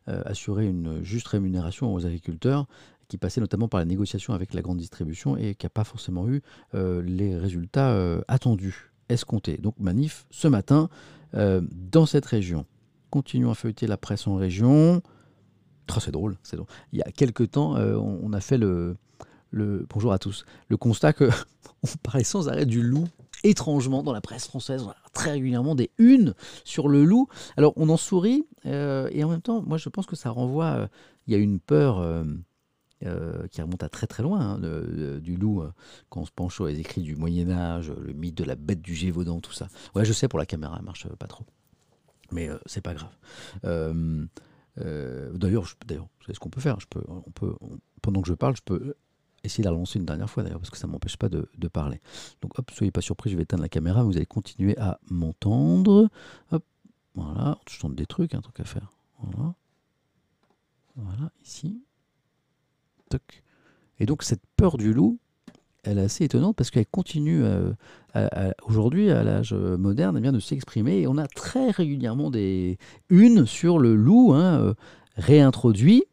assurer 0.06 0.66
une 0.66 1.04
juste 1.04 1.28
rémunération 1.28 1.94
aux 1.94 2.04
agriculteurs 2.04 2.66
qui 3.12 3.18
passait 3.18 3.42
notamment 3.42 3.68
par 3.68 3.78
la 3.78 3.84
négociation 3.84 4.32
avec 4.32 4.54
la 4.54 4.62
grande 4.62 4.78
distribution 4.78 5.36
et 5.36 5.54
qui 5.54 5.66
n'a 5.66 5.70
pas 5.70 5.84
forcément 5.84 6.26
eu 6.30 6.40
euh, 6.74 7.02
les 7.02 7.36
résultats 7.36 7.90
euh, 7.90 8.22
attendus, 8.26 8.90
escomptés. 9.10 9.58
Donc 9.58 9.78
manif 9.78 10.24
ce 10.30 10.48
matin 10.48 10.88
euh, 11.34 11.60
dans 11.70 12.06
cette 12.06 12.24
région. 12.24 12.64
Continuons 13.10 13.50
à 13.50 13.54
feuilleter 13.54 13.86
la 13.86 13.98
presse 13.98 14.26
en 14.26 14.36
région. 14.36 15.02
Oh, 15.94 16.00
c'est 16.00 16.10
drôle, 16.10 16.38
c'est 16.42 16.56
drôle. 16.56 16.70
Il 16.94 17.00
y 17.00 17.02
a 17.02 17.12
quelques 17.12 17.50
temps, 17.50 17.74
on, 17.74 18.32
a 18.32 18.40
fait 18.40 18.56
le, 18.56 18.96
le 19.50 19.86
bonjour 19.90 20.14
à 20.14 20.18
tous, 20.18 20.46
le 20.68 20.78
constat 20.78 21.12
que 21.12 21.28
on 21.82 21.88
parlait 22.02 22.24
sans 22.24 22.48
arrêt 22.48 22.64
du 22.64 22.80
loup 22.82 23.08
étrangement 23.44 24.02
dans 24.02 24.12
la 24.12 24.22
presse 24.22 24.46
française, 24.46 24.86
très 25.12 25.32
régulièrement 25.32 25.74
des 25.74 25.90
unes 25.98 26.32
sur 26.64 26.88
le 26.88 27.04
loup. 27.04 27.28
Alors 27.58 27.74
on 27.76 27.90
en 27.90 27.98
sourit 27.98 28.46
et 28.64 29.22
en 29.22 29.28
même 29.28 29.42
temps, 29.42 29.60
moi 29.60 29.76
je 29.76 29.90
pense 29.90 30.06
que 30.06 30.16
ça 30.16 30.30
renvoie, 30.30 30.88
il 31.26 31.32
y 31.32 31.36
a 31.36 31.38
une 31.38 31.60
peur 31.60 31.98
euh, 31.98 32.24
qui 33.50 33.62
remonte 33.62 33.82
à 33.82 33.88
très 33.88 34.06
très 34.06 34.22
loin, 34.22 34.40
hein, 34.40 35.18
du 35.20 35.36
loup, 35.36 35.62
euh, 35.62 35.72
quand 36.08 36.20
on 36.20 36.24
se 36.24 36.30
penche 36.30 36.54
sur 36.54 36.66
les 36.66 36.78
écrits 36.80 37.02
du 37.02 37.16
Moyen 37.16 37.50
Âge, 37.50 37.90
le 37.90 38.12
mythe 38.12 38.36
de 38.36 38.44
la 38.44 38.54
bête 38.54 38.82
du 38.82 38.94
Gévaudan, 38.94 39.40
tout 39.40 39.52
ça. 39.52 39.68
Ouais, 39.94 40.04
je 40.04 40.12
sais, 40.12 40.28
pour 40.28 40.38
la 40.38 40.46
caméra, 40.46 40.76
elle 40.78 40.84
marche 40.84 41.08
pas 41.08 41.26
trop. 41.26 41.44
Mais 42.30 42.48
euh, 42.48 42.58
c'est 42.66 42.80
pas 42.80 42.94
grave. 42.94 43.12
d'ailleurs, 45.34 45.66
d'ailleurs, 45.86 46.08
c'est 46.26 46.34
ce 46.34 46.40
qu'on 46.40 46.50
peut 46.50 46.60
faire. 46.60 46.78
Pendant 48.00 48.22
que 48.22 48.28
je 48.28 48.34
parle, 48.34 48.56
je 48.56 48.62
peux 48.62 48.94
essayer 49.44 49.62
de 49.62 49.68
la 49.68 49.74
lancer 49.74 49.98
une 49.98 50.06
dernière 50.06 50.30
fois 50.30 50.42
d'ailleurs, 50.42 50.60
parce 50.60 50.70
que 50.70 50.78
ça 50.78 50.86
ne 50.86 50.92
m'empêche 50.92 51.16
pas 51.16 51.28
de, 51.28 51.46
parler. 51.68 52.00
Donc 52.40 52.58
hop, 52.58 52.70
soyez 52.70 52.90
pas 52.90 53.00
surpris, 53.00 53.30
je 53.30 53.36
vais 53.36 53.42
éteindre 53.42 53.62
la 53.62 53.68
caméra, 53.68 54.02
vous 54.02 54.16
allez 54.16 54.26
continuer 54.26 54.76
à 54.78 55.00
m'entendre. 55.10 56.08
Hop, 56.50 56.64
voilà, 57.14 57.58
je 57.68 57.78
tente 57.78 57.94
des 57.94 58.06
trucs, 58.06 58.34
un 58.34 58.40
truc 58.40 58.60
à 58.60 58.64
faire. 58.64 58.90
Voilà. 59.20 59.54
Voilà, 60.96 61.30
ici. 61.44 61.82
Et 63.98 64.06
donc 64.06 64.22
cette 64.22 64.42
peur 64.56 64.76
du 64.76 64.92
loup, 64.92 65.18
elle 65.84 65.98
est 65.98 66.02
assez 66.02 66.24
étonnante 66.24 66.56
parce 66.56 66.70
qu'elle 66.70 66.86
continue 66.86 67.42
euh, 67.44 67.72
aujourd'hui, 68.64 69.10
à 69.10 69.22
l'âge 69.24 69.52
moderne, 69.52 70.20
eh 70.22 70.30
de 70.30 70.38
s'exprimer. 70.38 71.00
Et 71.00 71.06
on 71.06 71.18
a 71.18 71.26
très 71.26 71.70
régulièrement 71.70 72.30
des 72.30 72.78
unes 73.10 73.46
sur 73.46 73.78
le 73.78 73.94
loup 73.94 74.32
hein, 74.32 74.60
euh, 74.60 74.74
réintroduit 75.16 76.04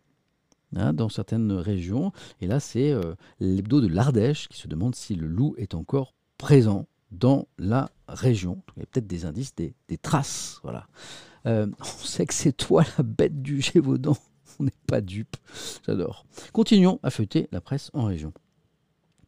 hein, 0.76 0.94
dans 0.94 1.10
certaines 1.10 1.52
régions. 1.52 2.12
Et 2.42 2.48
là, 2.48 2.60
c'est 2.60 2.92
euh, 2.92 3.16
l'hebdo 3.40 3.82
de 3.82 3.88
l'Ardèche 3.88 4.48
qui 4.48 4.58
se 4.58 4.68
demande 4.68 4.96
si 4.96 5.16
le 5.16 5.28
loup 5.28 5.56
est 5.58 5.76
encore 5.76 6.16
présent 6.38 6.88
dans 7.12 7.48
la 7.58 7.90
région. 8.08 8.62
il 8.76 8.80
y 8.80 8.84
a 8.84 8.86
peut-être 8.86 9.08
des 9.08 9.26
indices, 9.26 9.54
des, 9.56 9.98
traces. 9.98 10.60
Voilà. 10.64 10.88
on 11.46 11.72
sait 12.04 12.26
que 12.26 12.34
c'est 12.34 12.54
toi 12.54 12.84
la 12.98 13.04
bête 13.04 13.42
du 13.42 13.62
Gévaudan 13.62 14.16
on 14.62 14.66
n'est 14.66 14.74
pas 14.88 15.02
dupe. 15.02 15.38
J'adore. 15.86 16.26
Continuons 16.54 17.00
à 17.04 17.10
feuilleter 17.10 17.48
la 17.52 17.62
presse 17.62 17.90
en 17.94 18.06
région. 18.06 18.34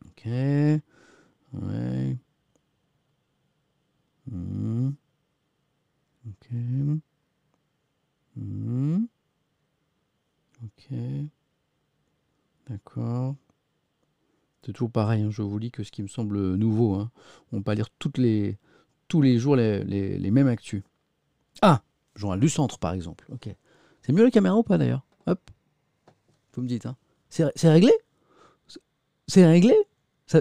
Ok. 0.06 0.26
Ouais. 0.26 2.18
Hmm. 4.30 4.92
Ok. 6.28 6.50
Hmm. 8.36 9.06
Ok. 10.64 10.98
D'accord. 12.70 13.36
C'est 14.64 14.74
toujours 14.74 14.92
pareil, 14.92 15.24
hein, 15.24 15.32
je 15.32 15.42
vous 15.42 15.58
lis 15.58 15.72
que 15.72 15.84
ce 15.84 15.92
qui 15.92 16.04
me 16.04 16.08
semble 16.08 16.56
nouveau. 16.56 16.94
Hein. 16.94 17.12
On 17.52 17.58
va 17.58 17.64
pas 17.64 17.74
lire 17.74 17.90
toutes 17.98 18.20
les, 18.20 18.60
tous 19.08 19.22
les 19.22 19.40
jours 19.40 19.56
les, 19.56 19.84
les, 19.84 20.32
mêmes 20.32 20.48
actus. 20.48 20.84
Ah 21.64 21.82
Journal 22.16 22.40
du 22.40 22.50
Centre, 22.50 22.78
par 22.78 22.94
exemple. 22.94 23.26
Ok. 23.32 23.50
C'est 24.02 24.14
mieux 24.14 24.24
la 24.24 24.32
caméra 24.32 24.56
ou 24.56 24.64
pas 24.64 24.78
d'ailleurs? 24.78 25.04
Hop. 25.28 25.40
Vous 26.54 26.62
me 26.62 26.68
dites, 26.68 26.86
hein. 26.86 26.96
c'est 27.30 27.70
réglé? 27.70 27.92
C'est 29.28 29.46
réglé? 29.46 29.76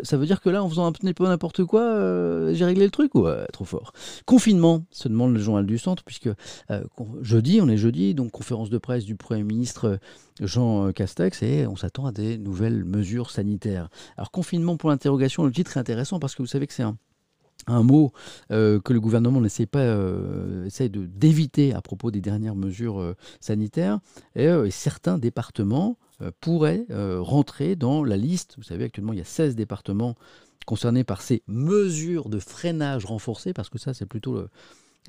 Ça, 0.04 0.16
veut 0.16 0.26
dire 0.26 0.40
que 0.40 0.48
là, 0.50 0.62
en 0.62 0.68
faisant 0.68 0.86
un 0.86 0.92
peu 0.92 1.24
n'importe 1.24 1.64
quoi, 1.64 1.82
euh, 1.82 2.54
j'ai 2.54 2.64
réglé 2.64 2.84
le 2.84 2.92
truc 2.92 3.16
ou 3.16 3.26
trop 3.52 3.64
fort? 3.64 3.92
Confinement, 4.24 4.84
se 4.92 5.08
demande 5.08 5.34
le 5.34 5.40
journal 5.40 5.66
du 5.66 5.78
centre, 5.78 6.04
puisque 6.04 6.28
euh, 6.70 6.84
jeudi, 7.22 7.60
on 7.60 7.68
est 7.68 7.76
jeudi, 7.76 8.14
donc 8.14 8.30
conférence 8.30 8.70
de 8.70 8.78
presse 8.78 9.04
du 9.04 9.16
Premier 9.16 9.42
ministre 9.42 9.86
euh, 9.88 10.46
Jean 10.46 10.92
Castex, 10.92 11.42
et 11.42 11.66
on 11.66 11.74
s'attend 11.74 12.06
à 12.06 12.12
des 12.12 12.38
nouvelles 12.38 12.84
mesures 12.84 13.30
sanitaires. 13.30 13.88
Alors 14.16 14.30
confinement 14.30 14.76
pour 14.76 14.90
l'interrogation, 14.90 15.44
le 15.44 15.50
titre 15.50 15.76
est 15.76 15.80
intéressant 15.80 16.20
parce 16.20 16.36
que 16.36 16.42
vous 16.42 16.48
savez 16.48 16.68
que 16.68 16.72
c'est 16.72 16.84
un, 16.84 16.96
un 17.66 17.82
mot 17.82 18.12
que 18.50 18.92
le 18.92 19.00
gouvernement 19.00 19.40
n'essaie 19.40 19.66
pas 19.66 19.84
de 19.84 21.06
d'éviter 21.06 21.72
à 21.74 21.80
propos 21.80 22.10
des 22.10 22.20
dernières 22.20 22.56
mesures 22.56 23.14
sanitaires 23.40 24.00
et, 24.34 24.48
certains 24.70 25.18
départements 25.18 25.98
euh, 26.22 26.30
pourrait 26.40 26.84
euh, 26.90 27.20
rentrer 27.20 27.76
dans 27.76 28.04
la 28.04 28.18
liste. 28.18 28.54
Vous 28.58 28.62
savez, 28.62 28.84
actuellement, 28.84 29.14
il 29.14 29.18
y 29.18 29.22
a 29.22 29.26
16 29.26 29.56
départements 29.56 30.16
concernés 30.66 31.02
par 31.02 31.22
ces 31.22 31.42
mesures 31.46 32.28
de 32.28 32.38
freinage 32.38 33.06
renforcées, 33.06 33.54
parce 33.54 33.70
que 33.70 33.78
ça, 33.78 33.94
c'est 33.94 34.04
plutôt 34.04 34.34
le, 34.34 34.50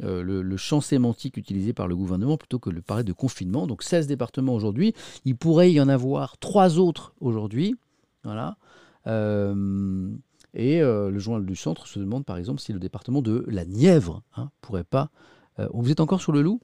euh, 0.03 0.57
champ 0.57 0.79
sémantique 0.79 1.35
utilisé 1.35 1.73
par 1.73 1.89
le 1.89 1.97
gouvernement 1.97 2.37
plutôt 2.37 2.59
que 2.59 2.69
le 2.69 2.81
parler 2.81 3.03
de 3.03 3.11
confinement. 3.11 3.67
Donc 3.67 3.83
16 3.83 4.07
départements 4.07 4.53
aujourd'hui. 4.53 4.93
Il 5.25 5.35
pourrait 5.35 5.73
y 5.73 5.81
en 5.81 5.89
avoir 5.89 6.37
trois 6.37 6.79
autres 6.79 7.13
aujourd'hui. 7.19 7.75
Voilà. 8.23 8.55
Et 10.53 10.81
le 10.81 11.17
journal 11.19 11.45
du 11.45 11.55
centre 11.55 11.87
se 11.87 11.99
demande 11.99 12.25
par 12.25 12.37
exemple 12.37 12.59
si 12.59 12.73
le 12.73 12.79
département 12.79 13.21
de 13.21 13.45
la 13.47 13.65
Nièvre 13.65 14.21
hein, 14.35 14.49
pourrait 14.61 14.83
pas. 14.83 15.09
vous 15.73 15.91
êtes 15.91 15.99
encore 15.99 16.21
sur 16.21 16.31
le 16.31 16.41
loup? 16.41 16.59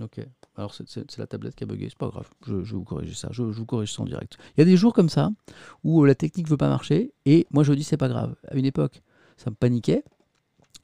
Ok. 0.00 0.20
Alors 0.56 0.74
c'est 0.74 1.18
la 1.18 1.26
tablette 1.26 1.54
qui 1.54 1.64
a 1.64 1.66
bugué, 1.66 1.88
c'est 1.88 1.98
pas 1.98 2.08
grave, 2.08 2.28
je, 2.46 2.62
je, 2.62 2.76
vous 2.76 2.84
corrige 2.84 3.16
ça, 3.16 3.28
je, 3.32 3.42
vous 3.42 3.66
corrige 3.66 3.92
ça 3.92 4.02
en 4.02 4.06
direct. 4.06 4.36
Il 4.56 4.60
y 4.60 4.62
a 4.62 4.64
des 4.64 4.76
jours 4.76 4.92
comme 4.92 5.08
ça 5.08 5.30
où 5.82 6.04
la 6.04 6.14
technique 6.14 6.48
veut 6.48 6.56
pas 6.56 6.68
marcher 6.68 7.12
et 7.26 7.46
moi 7.50 7.64
je 7.64 7.72
dis 7.72 7.84
c'est 7.84 7.96
pas 7.96 8.08
grave. 8.08 8.34
À 8.48 8.56
une 8.56 8.64
époque, 8.64 9.02
ça 9.36 9.50
me 9.50 9.56
paniquait. 9.56 10.04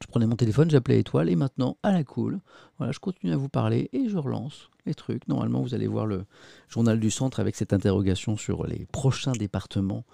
Je 0.03 0.07
prenais 0.07 0.27
mon 0.27 0.37
téléphone, 0.37 0.71
j'appelais 0.71 0.99
Étoile 0.99 1.29
et 1.29 1.37
maintenant, 1.37 1.77
à 1.83 1.93
la 1.93 2.05
cool, 2.05 2.41
voilà, 2.79 2.91
je 2.91 2.99
continue 3.01 3.33
à 3.33 3.37
vous 3.37 3.51
parler 3.51 3.91
et 3.93 4.09
je 4.09 4.17
relance 4.17 4.71
les 4.87 4.95
trucs. 4.95 5.29
Normalement, 5.29 5.61
vous 5.61 5.75
allez 5.75 5.87
voir 5.87 6.07
le 6.07 6.25
journal 6.69 6.99
du 6.99 7.11
centre 7.11 7.39
avec 7.39 7.55
cette 7.55 7.75
interrogation 7.75 8.39
sur 8.39 8.67
les 8.67 8.87
prochains 8.87 9.33
départements 9.33 10.05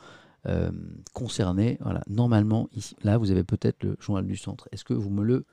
euh, 0.49 0.71
concernés. 1.13 1.79
Voilà, 1.81 2.03
normalement, 2.09 2.69
ici, 2.73 2.97
là, 3.03 3.19
vous 3.19 3.31
avez 3.31 3.45
peut-être 3.45 3.83
le 3.83 3.97
journal 4.01 4.27
du 4.27 4.37
centre. 4.37 4.69
Est-ce 4.73 4.85
que 4.85 4.95
vous 4.95 5.11
me 5.11 5.25
le 5.25 5.45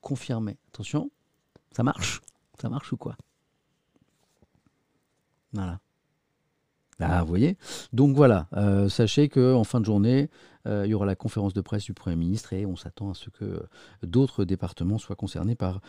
confirmez? 0.00 0.58
Attention, 0.72 1.10
ça 1.72 1.82
marche 1.82 2.20
Ça 2.60 2.68
marche 2.68 2.92
ou 2.92 2.96
quoi? 2.96 3.16
Voilà. 5.52 5.80
Ah, 7.00 7.22
vous 7.22 7.28
voyez 7.28 7.56
Donc 7.92 8.14
voilà, 8.14 8.48
euh, 8.56 8.88
sachez 8.88 9.28
qu'en 9.28 9.64
fin 9.64 9.80
de 9.80 9.84
journée, 9.84 10.28
euh, 10.66 10.82
il 10.86 10.90
y 10.90 10.94
aura 10.94 11.06
la 11.06 11.16
conférence 11.16 11.54
de 11.54 11.60
presse 11.60 11.84
du 11.84 11.94
Premier 11.94 12.16
ministre 12.16 12.52
et 12.52 12.66
on 12.66 12.76
s'attend 12.76 13.10
à 13.10 13.14
ce 13.14 13.30
que 13.30 13.62
d'autres 14.02 14.44
départements 14.44 14.98
soient 14.98 15.16
concernés 15.16 15.54
par... 15.54 15.80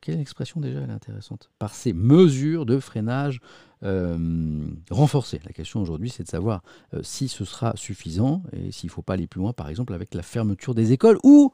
quelle 0.00 0.20
expression 0.20 0.60
déjà 0.60 0.80
elle 0.80 0.90
est 0.90 0.92
intéressante? 0.92 1.50
Par 1.58 1.74
ces 1.74 1.92
mesures 1.92 2.66
de 2.66 2.78
freinage 2.78 3.40
euh, 3.82 4.66
renforcées. 4.90 5.40
La 5.44 5.52
question 5.52 5.80
aujourd'hui, 5.80 6.10
c'est 6.10 6.24
de 6.24 6.28
savoir 6.28 6.62
si 7.02 7.28
ce 7.28 7.44
sera 7.44 7.72
suffisant 7.76 8.42
et 8.52 8.70
s'il 8.70 8.88
ne 8.88 8.92
faut 8.92 9.02
pas 9.02 9.14
aller 9.14 9.26
plus 9.26 9.40
loin, 9.40 9.52
par 9.52 9.68
exemple, 9.68 9.94
avec 9.94 10.14
la 10.14 10.22
fermeture 10.22 10.74
des 10.74 10.92
écoles 10.92 11.18
ou, 11.24 11.52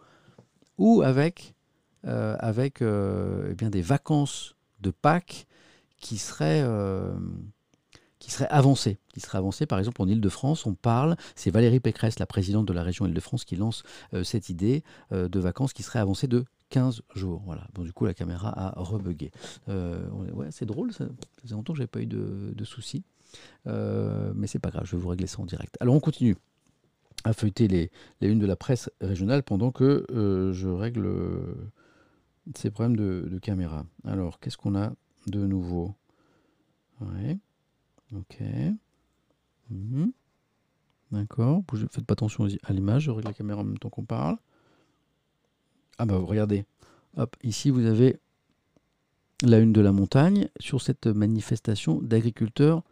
ou 0.79 1.03
avec, 1.03 1.55
avec 2.03 2.83
eh 2.83 3.55
bien, 3.55 3.71
des 3.71 3.83
vacances 3.83 4.57
de 4.81 4.91
Pâques 4.91 5.47
qui 6.01 6.19
serait, 6.19 6.63
euh, 6.63 7.13
qui 8.19 8.31
serait 8.31 8.49
avancé. 8.49 8.99
Qui 9.13 9.21
serait 9.21 9.39
avancé, 9.39 9.67
par 9.67 9.79
exemple, 9.79 10.03
en 10.03 10.09
Ile-de-France, 10.09 10.67
on 10.67 10.75
parle, 10.75 11.17
c'est 11.35 11.51
Valérie 11.51 11.81
Pécresse, 11.81 12.19
la 12.19 12.27
présidente 12.27 12.67
de 12.67 12.73
la 12.73 12.83
région 12.83 13.07
Ile-de-France, 13.07 13.45
qui 13.45 13.57
lance 13.57 13.83
euh, 14.15 14.25
cette 14.25 14.49
idée 14.49 14.83
euh, 15.13 15.29
de 15.29 15.41
vacances 15.41 15.73
qui 15.73 15.83
serait 15.83 15.99
avancée 15.99 16.27
de 16.27 16.45
15 16.71 17.03
jours. 17.15 17.43
Voilà. 17.45 17.67
Bon, 17.75 17.83
du 17.83 17.93
coup, 17.93 18.07
la 18.07 18.15
caméra 18.15 18.53
a 18.57 18.81
rebugué. 18.81 19.31
ouais, 19.69 20.49
c'est 20.51 20.67
drôle, 20.67 20.93
ça, 20.93 21.07
faisait 21.41 21.55
longtemps 21.55 21.73
que 21.73 21.79
je 21.79 21.83
n'avais 21.83 21.89
pas 21.89 22.01
eu 22.01 22.07
de, 22.07 22.65
soucis. 22.65 23.05
mais 23.65 24.47
c'est 24.47 24.59
pas 24.59 24.71
grave, 24.71 24.85
je 24.85 24.97
vais 24.97 25.03
vous 25.03 25.09
régler 25.09 25.27
ça 25.27 25.41
en 25.41 25.47
direct. 25.47 25.77
Alors, 25.81 25.95
on 25.95 26.01
continue 26.01 26.37
à 27.25 27.33
feuilleter 27.33 27.69
les, 27.69 27.91
les 28.21 28.29
unes 28.29 28.39
de 28.39 28.47
la 28.47 28.57
presse 28.57 28.91
régionale 29.01 29.43
pendant 29.43 29.73
que 29.73 30.05
je 30.53 30.69
règle 30.69 31.09
ces 32.55 32.71
problèmes 32.71 32.97
de, 32.97 33.39
caméra. 33.39 33.85
Alors, 34.05 34.41
qu'est-ce 34.41 34.57
qu'on 34.57 34.77
a 34.77 34.93
de 35.27 35.47
nouveau? 35.47 35.95
Ok. 38.15 38.39
Mhm. 39.71 40.13
D'accord. 41.11 41.63
Faites 41.91 42.05
pas 42.05 42.13
attention 42.13 42.47
à 42.65 42.73
l'image. 42.73 43.05
Je 43.05 43.11
règle 43.11 43.29
la 43.29 43.35
caméra 43.35 43.61
en 43.61 43.65
même 43.65 43.79
temps 43.79 43.91
qu'on 43.91 44.05
parle. 44.05 44.37
Ah 45.99 46.07
bah 46.07 46.17
regardez. 46.17 46.65
Hop, 47.17 47.37
ici 47.43 47.71
vous 47.71 47.85
avez 47.87 48.21
la 49.43 49.59
une 49.59 49.73
de 49.73 49.81
la 49.81 49.93
montagne 49.93 50.49
sur 50.61 50.83
cette 50.83 51.07
manifestation 51.07 52.01
d'agriculteurs 52.01 52.83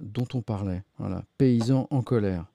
dont 0.00 0.26
on 0.34 0.42
parlait. 0.42 0.82
Voilà, 0.98 1.24
paysans 1.38 1.86
en 1.90 2.02
colère. 2.02 2.46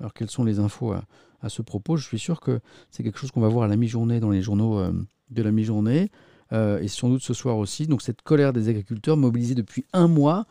Alors 0.00 0.12
quelles 0.12 0.30
sont 0.30 0.44
les 0.44 0.58
infos 0.58 0.92
à, 0.92 1.48
ce 1.48 1.62
propos? 1.62 1.96
Je 1.96 2.04
suis 2.04 2.18
sûr 2.18 2.40
que 2.40 2.60
c'est 2.90 3.02
quelque 3.02 3.18
chose 3.18 3.30
qu'on 3.30 3.40
va 3.40 3.48
voir 3.48 3.64
à 3.64 3.68
la 3.68 3.76
mi-journée 3.76 4.20
dans 4.20 4.30
les 4.30 4.42
journaux 4.42 4.78
euh, 4.78 4.92
de 5.30 5.42
la 5.42 5.52
mi-journée. 5.52 6.10
Euh, 6.52 6.80
et 6.80 6.88
sans 6.88 7.08
doute 7.08 7.22
ce 7.22 7.34
soir 7.34 7.56
aussi. 7.58 7.86
Donc 7.86 8.02
cette 8.02 8.22
colère 8.22 8.52
des 8.52 8.68
agriculteurs 8.68 9.16
mobilisée 9.16 9.54
depuis 9.54 9.84
un 9.92 10.08
mois. 10.08 10.46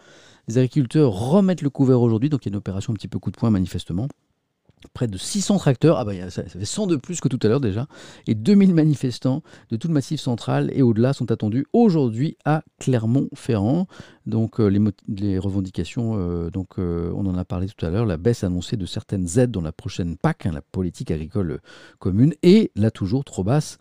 Les 0.47 0.57
agriculteurs 0.57 1.11
remettent 1.11 1.61
le 1.61 1.69
couvert 1.69 2.01
aujourd'hui, 2.01 2.29
donc 2.29 2.45
il 2.45 2.49
y 2.49 2.51
a 2.51 2.53
une 2.53 2.57
opération 2.57 2.93
un 2.93 2.95
petit 2.95 3.07
peu 3.07 3.17
coup 3.19 3.31
de 3.31 3.37
poing 3.37 3.49
manifestement. 3.49 4.07
Près 4.93 5.07
de 5.07 5.17
600 5.17 5.57
tracteurs, 5.57 5.97
ah 5.97 6.05
bah, 6.05 6.29
ça, 6.29 6.43
fait 6.43 6.63
100 6.63 6.85
de 6.85 6.95
plus 6.95 7.19
que 7.19 7.27
tout 7.27 7.39
à 7.41 7.47
l'heure 7.47 7.59
déjà, 7.59 7.87
et 8.27 8.35
2000 8.35 8.75
manifestants 8.75 9.41
de 9.71 9.77
tout 9.77 9.87
le 9.87 9.95
massif 9.95 10.21
central 10.21 10.69
et 10.75 10.83
au-delà 10.83 11.13
sont 11.13 11.31
attendus 11.31 11.65
aujourd'hui 11.73 12.37
à 12.45 12.61
Clermont-Ferrand. 12.77 13.87
Donc 14.27 14.59
euh, 14.59 14.67
les, 15.07 15.39
revendications, 15.39 16.19
euh, 16.19 16.51
donc, 16.51 16.77
on 16.77 17.25
en 17.25 17.35
a 17.35 17.45
parlé 17.45 17.67
tout 17.67 17.83
à 17.83 17.89
l'heure, 17.89 18.05
la 18.05 18.17
baisse 18.17 18.43
annoncée 18.43 18.77
de 18.77 18.85
certaines 18.85 19.39
aides 19.39 19.49
dans 19.49 19.61
la 19.61 19.71
prochaine 19.71 20.17
PAC, 20.17 20.45
hein, 20.45 20.51
la 20.53 20.61
politique 20.61 21.09
agricole 21.09 21.61
commune, 21.97 22.35
et 22.43 22.71
là 22.75 22.91
toujours 22.91 23.25
trop 23.25 23.43
basse 23.43 23.79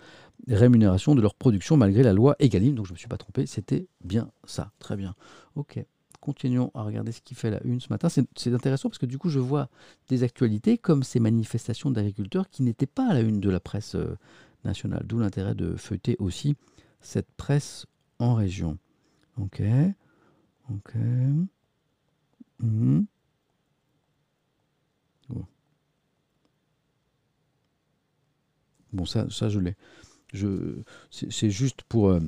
rémunération 0.49 1.15
de 1.15 1.23
leur 1.23 1.35
production 1.35 1.77
malgré 1.77 2.03
la 2.03 2.13
loi 2.13 2.37
Egalim. 2.39 2.75
Donc 2.75 2.87
je 2.87 2.93
ne 2.93 2.95
me 2.95 2.99
suis 2.99 3.09
pas 3.09 3.17
trompé, 3.17 3.47
c'était 3.47 3.87
bien 4.03 4.31
ça. 4.45 4.73
Très 4.79 4.97
bien. 4.97 5.15
Ok. 5.55 5.83
Continuons 6.21 6.71
à 6.75 6.83
regarder 6.83 7.13
ce 7.13 7.21
qui 7.21 7.35
fait 7.35 7.51
la 7.51 7.63
une 7.65 7.81
ce 7.81 7.89
matin. 7.91 8.09
C'est 8.09 8.55
intéressant 8.55 8.89
parce 8.89 8.99
que 8.99 9.07
du 9.07 9.19
coup, 9.19 9.29
je 9.29 9.39
vois 9.39 9.69
des 10.09 10.23
actualités 10.23 10.79
comme 10.79 11.03
ces 11.03 11.21
manifestations 11.21 11.91
d'agriculteurs 11.91 12.49
qui 12.49 12.63
n'étaient 12.63 12.87
pas 12.87 13.11
à 13.11 13.15
la 13.15 13.21
une 13.21 13.41
de 13.41 13.51
la 13.51 13.61
presse 13.61 13.95
euh, 13.95 14.17
nationale. 14.65 15.05
D'où 15.07 15.19
l'intérêt 15.19 15.55
de 15.55 15.77
feuilleter 15.77 16.17
aussi 16.19 16.57
cette 17.01 17.31
presse 17.37 17.85
en 18.19 18.35
région. 18.35 18.79
Ok. 19.37 19.61
Ok. 20.71 20.95
Mhm. 22.61 23.07
Bon, 28.95 29.05
ça, 29.05 29.29
ça 29.29 29.49
je 29.49 29.59
l'ai 29.59 29.75
c'est 31.11 31.51
juste 31.51 31.83
pour 31.89 32.11
euh, 32.11 32.21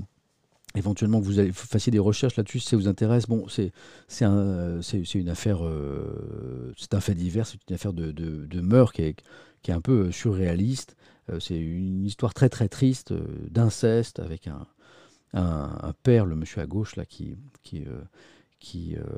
éventuellement 0.74 1.20
que 1.20 1.26
vous 1.26 1.52
fassiez 1.52 1.90
des 1.90 1.98
recherches 1.98 2.36
là-dessus 2.36 2.61
si 2.61 2.68
ça 2.68 2.76
vous 2.76 2.88
intéresse. 2.88 3.26
Bon, 3.26 3.46
c'est 3.48 3.72
un, 4.24 4.80
une 5.14 5.28
affaire, 5.28 5.66
euh, 5.66 6.72
c'est 6.76 6.94
un 6.94 7.00
fait 7.00 7.14
divers, 7.14 7.46
c'est 7.46 7.59
une 7.68 7.74
affaire 7.74 7.92
de, 7.92 8.12
de, 8.12 8.61
meurtre 8.61 8.92
qui 8.92 9.02
est, 9.02 9.22
un 9.68 9.80
peu 9.80 10.12
surréaliste. 10.12 10.96
Euh, 11.28 11.40
c'est 11.40 11.59
une 11.59 12.04
histoire 12.07 12.34
très 12.34 12.48
très 12.48 12.68
triste 12.68 13.12
d'inceste 13.50 14.20
avec 14.20 14.48
un, 14.48 14.66
père, 16.02 16.24
le 16.24 16.36
monsieur 16.36 16.62
à 16.62 16.66
gauche 16.66 16.96
là, 16.96 17.04
qui 17.04 17.36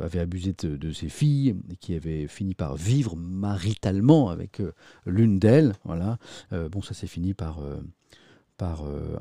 avait 0.00 0.20
abusé 0.20 0.54
de, 0.54 0.92
ses 0.92 1.08
filles 1.08 1.54
et 1.70 1.76
qui 1.76 1.94
avait 1.94 2.26
fini 2.26 2.54
par 2.54 2.76
vivre 2.76 3.14
maritalement 3.14 4.30
avec 4.30 4.62
l'une 5.06 5.38
d'elles. 5.38 5.74
Voilà. 5.84 6.18
bon, 6.50 6.80
ça 6.82 6.94
s'est 6.94 7.06
fini 7.06 7.34
par 7.34 7.60
par 8.58 8.84
euh, 8.84 9.16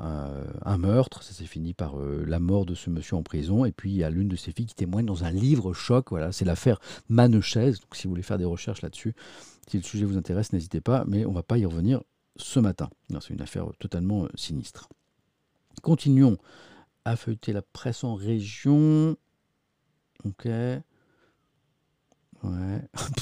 un, 0.64 0.78
meurtre, 0.78 1.22
ça 1.22 1.32
s'est 1.32 1.46
fini 1.46 1.72
par 1.72 1.98
euh, 1.98 2.24
la 2.26 2.40
mort 2.40 2.66
de 2.66 2.74
ce 2.74 2.90
monsieur 2.90 3.16
en 3.16 3.22
prison, 3.22 3.64
et 3.64 3.72
puis 3.72 3.90
il 3.90 3.96
y 3.96 4.02
a 4.02 4.10
l'une 4.10 4.28
de 4.28 4.36
ses 4.36 4.50
filles 4.52 4.66
qui 4.66 4.74
témoigne 4.74 5.06
dans 5.06 5.24
un 5.24 5.30
livre 5.30 5.72
choc, 5.72 6.10
voilà, 6.10 6.32
c'est 6.32 6.44
l'affaire 6.44 6.80
Manechez, 7.08 7.70
donc 7.70 7.94
si 7.94 8.04
vous 8.04 8.10
voulez 8.10 8.22
faire 8.22 8.36
des 8.36 8.44
recherches 8.44 8.82
là-dessus, 8.82 9.14
si 9.68 9.76
le 9.76 9.84
sujet 9.84 10.04
vous 10.04 10.18
intéresse, 10.18 10.52
n'hésitez 10.52 10.80
pas, 10.80 11.04
mais 11.06 11.24
on 11.24 11.30
ne 11.30 11.36
va 11.36 11.44
pas 11.44 11.56
y 11.56 11.64
revenir 11.64 12.02
ce 12.36 12.58
matin. 12.58 12.90
C'est 13.20 13.32
une 13.32 13.40
affaire 13.40 13.66
totalement 13.78 14.24
euh, 14.24 14.28
sinistre. 14.34 14.88
Continuons 15.82 16.36
à 17.04 17.14
feuilleter 17.14 17.52
la 17.52 17.62
presse 17.62 18.02
en 18.02 18.16
région. 18.16 19.16
Ok. 20.24 20.46
Ouais. 20.46 20.82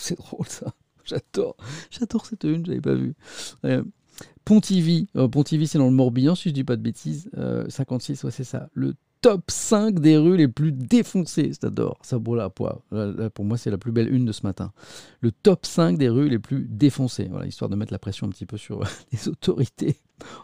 c'est 0.00 0.16
drôle 0.16 0.46
ça. 0.46 0.72
J'adore. 1.04 1.56
Cette 1.90 2.44
une, 2.44 2.64
je 2.64 2.70
n'avais 2.70 2.80
pas 2.80 2.94
vu. 2.94 3.14
Pontivy, 4.48 5.08
euh, 5.14 5.28
Pontivy 5.28 5.66
c'est 5.66 5.76
dans 5.76 5.90
le 5.90 5.94
Morbihan 5.94 6.34
si 6.34 6.48
je 6.48 6.54
dis 6.54 6.64
pas 6.64 6.76
de 6.76 6.80
bêtises, 6.80 7.28
56, 7.68 8.24
euh, 8.24 8.26
ouais 8.26 8.32
c'est 8.32 8.44
ça. 8.44 8.70
Le 8.72 8.94
top 9.20 9.50
5 9.50 10.00
des 10.00 10.16
rues 10.16 10.38
les 10.38 10.48
plus 10.48 10.72
défoncées. 10.72 11.52
J'adore. 11.60 11.98
Ça, 12.00 12.18
pour, 12.18 12.34
là, 12.34 12.48
pour 12.48 13.44
moi, 13.44 13.58
c'est 13.58 13.70
la 13.70 13.76
plus 13.76 13.92
belle 13.92 14.10
une 14.10 14.24
de 14.24 14.32
ce 14.32 14.46
matin. 14.46 14.72
Le 15.20 15.32
top 15.32 15.66
5 15.66 15.98
des 15.98 16.08
rues 16.08 16.30
les 16.30 16.38
plus 16.38 16.66
défoncées. 16.66 17.28
Voilà, 17.30 17.46
histoire 17.46 17.68
de 17.68 17.76
mettre 17.76 17.92
la 17.92 17.98
pression 17.98 18.26
un 18.26 18.30
petit 18.30 18.46
peu 18.46 18.56
sur 18.56 18.80
les 19.12 19.28
autorités 19.28 19.96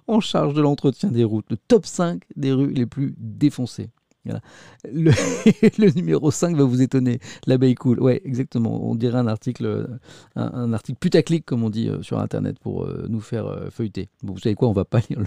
en 0.06 0.20
charge 0.20 0.52
de 0.52 0.60
l'entretien 0.60 1.10
des 1.10 1.24
routes. 1.24 1.46
Le 1.48 1.56
top 1.56 1.86
5 1.86 2.24
des 2.36 2.52
rues 2.52 2.74
les 2.74 2.84
plus 2.84 3.14
défoncées. 3.16 3.88
Le, 4.84 5.94
numéro 5.94 6.30
5 6.30 6.56
va 6.56 6.64
vous 6.64 6.82
étonner. 6.82 7.20
L'abeille 7.46 7.74
cool. 7.74 8.00
Ouais, 8.00 8.20
exactement. 8.24 8.88
On 8.88 8.94
dirait 8.94 9.18
un 9.18 9.26
article, 9.26 9.98
un, 10.36 10.72
article 10.72 10.98
putaclic, 10.98 11.44
comme 11.44 11.62
on 11.62 11.70
dit 11.70 11.88
euh, 11.88 12.02
sur 12.02 12.18
Internet, 12.18 12.58
pour 12.58 12.84
euh, 12.84 13.06
nous 13.08 13.20
faire 13.20 13.46
euh, 13.46 13.70
feuilleter. 13.70 14.08
vous 14.22 14.38
savez 14.38 14.54
quoi? 14.54 14.68
On 14.68 14.72
va 14.72 14.84
pas 14.84 15.00
lire 15.10 15.22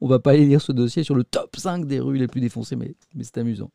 on 0.00 0.08
va 0.08 0.18
pas 0.18 0.34
lire 0.36 0.60
ce 0.60 0.72
dossier 0.72 1.02
sur 1.02 1.14
le 1.14 1.24
top 1.24 1.56
5 1.56 1.86
des 1.86 2.00
rues 2.00 2.18
les 2.18 2.28
plus 2.28 2.40
défoncées, 2.40 2.76
mais, 2.76 2.94
c'est 3.20 3.38
amusant. 3.38 3.70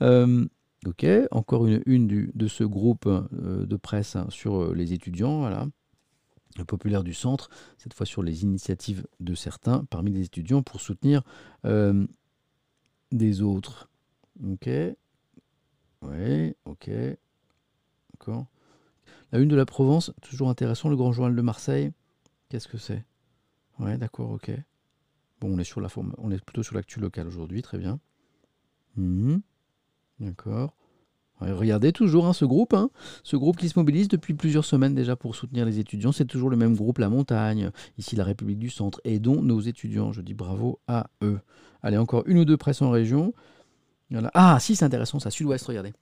ok, 0.00 1.06
encore 1.30 1.66
une 1.66 2.30
de 2.34 2.48
ce 2.48 2.64
groupe 2.64 3.08
de 3.32 3.76
presse 3.76 4.16
hein, 4.16 4.26
sur 4.30 4.74
les 4.74 4.92
étudiants. 4.92 5.40
Voilà. 5.40 5.66
Le 6.56 6.64
populaire 6.64 7.04
du 7.04 7.14
centre, 7.14 7.50
cette 7.76 7.94
fois 7.94 8.06
sur 8.06 8.22
les 8.22 8.42
initiatives 8.42 9.06
de 9.20 9.36
certains 9.36 9.84
parmi 9.90 10.10
les 10.10 10.24
étudiants 10.24 10.62
pour 10.62 10.80
soutenir 10.80 11.22
des 13.12 13.42
autres. 13.42 13.87
Ok. 14.44 14.68
Oui, 16.02 16.54
ok. 16.64 16.90
D'accord. 18.12 18.46
La 19.32 19.38
une 19.38 19.48
de 19.48 19.56
la 19.56 19.66
Provence, 19.66 20.12
toujours 20.22 20.48
intéressant. 20.48 20.88
Le 20.88 20.96
Grand 20.96 21.12
Journal 21.12 21.34
de 21.34 21.42
Marseille. 21.42 21.92
Qu'est-ce 22.48 22.68
que 22.68 22.78
c'est? 22.78 23.04
Ouais, 23.78 23.98
d'accord, 23.98 24.30
ok. 24.30 24.50
Bon, 25.40 25.54
on 25.54 25.58
est 25.58 25.64
sur 25.64 25.80
la 25.80 25.88
forme, 25.88 26.14
on 26.18 26.30
est 26.30 26.42
plutôt 26.42 26.62
sur 26.62 26.74
l'actu 26.74 26.98
locale 26.98 27.28
aujourd'hui, 27.28 27.62
très 27.62 27.78
bien. 27.78 28.00
Mhm. 28.96 29.40
D'accord. 30.18 30.74
regardez 31.40 31.92
toujours 31.92 32.26
hein, 32.26 32.32
ce 32.32 32.44
groupe, 32.44 32.74
hein. 32.74 32.90
ce 33.22 33.36
groupe 33.36 33.56
qui 33.56 33.68
se 33.68 33.78
mobilise 33.78 34.08
depuis 34.08 34.34
plusieurs 34.34 34.64
semaines 34.64 34.96
déjà 34.96 35.14
pour 35.14 35.36
soutenir 35.36 35.64
les 35.64 35.78
étudiants. 35.78 36.10
C'est 36.10 36.24
toujours 36.24 36.50
le 36.50 36.56
même 36.56 36.74
groupe, 36.74 36.98
la 36.98 37.08
montagne, 37.08 37.70
ici 37.98 38.16
la 38.16 38.24
République 38.24 38.58
du 38.58 38.70
Centre, 38.70 39.00
et 39.04 39.20
dont 39.20 39.42
nos 39.42 39.60
étudiants. 39.60 40.12
Je 40.12 40.22
dis 40.22 40.34
bravo 40.34 40.80
à 40.88 41.10
eux. 41.22 41.38
Allez, 41.82 41.98
encore 41.98 42.24
une 42.26 42.38
ou 42.38 42.44
deux 42.44 42.56
presses 42.56 42.82
en 42.82 42.90
région. 42.90 43.32
Ah, 44.34 44.58
si, 44.60 44.76
c'est 44.76 44.84
intéressant, 44.84 45.18
ça, 45.18 45.30
sud-ouest, 45.30 45.66
regardez. 45.66 45.92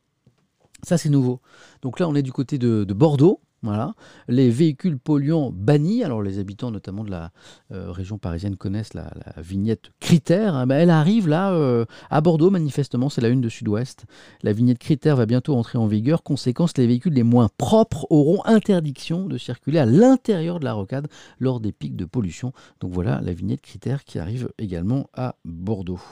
Ça, 0.83 0.99
c'est 0.99 1.09
nouveau. 1.09 1.41
Donc 1.83 1.99
là, 1.99 2.09
on 2.09 2.15
est 2.15 2.23
du 2.23 2.33
côté 2.33 2.59
de, 2.59 2.85
Bordeaux. 2.85 3.41
Voilà. 3.63 3.95
Les 4.29 4.51
véhicules 4.51 4.99
polluants 4.99 5.51
bannis, 5.51 6.05
alors 6.05 6.23
les 6.23 6.39
habitants 6.39 6.71
notamment 6.71 7.03
de 7.03 7.11
la 7.11 7.33
euh, 7.73 7.91
région 7.91 8.17
parisienne 8.17 8.55
connaissent 8.55 8.95
la, 8.95 9.11
vignette 9.39 9.91
critère, 9.99 10.55
hein. 10.55 10.67
ben, 10.67 10.77
elle 10.77 10.91
arrive 10.91 11.27
là 11.27 11.53
euh, 11.53 11.85
à 12.11 12.21
Bordeaux 12.21 12.51
manifestement, 12.51 13.09
c'est 13.09 13.23
la 13.23 13.29
une 13.29 13.41
de 13.41 13.49
Sud-Ouest. 13.49 14.05
La 14.43 14.53
vignette 14.53 14.79
critère 14.79 15.17
va 15.17 15.27
bientôt 15.27 15.57
entrer 15.57 15.79
en 15.79 15.87
vigueur, 15.87 16.23
conséquence 16.23 16.77
les 16.77 16.87
véhicules 16.87 17.15
les 17.15 17.25
moins 17.25 17.49
propres 17.57 18.07
auront 18.11 18.45
interdiction 18.45 19.27
de 19.27 19.39
circuler 19.39 19.79
à 19.79 19.87
l'intérieur 19.87 20.61
de 20.61 20.65
la 20.65 20.75
rocade 20.75 21.09
lors 21.41 21.59
des 21.59 21.73
pics 21.73 21.97
de 21.97 22.05
pollution. 22.05 22.53
Donc 22.81 22.93
voilà 22.93 23.21
la 23.23 23.33
vignette 23.33 23.63
critère 23.63 24.05
qui 24.05 24.21
arrive 24.21 24.51
également 24.59 25.09
à 25.15 25.35
Bordeaux. 25.45 26.03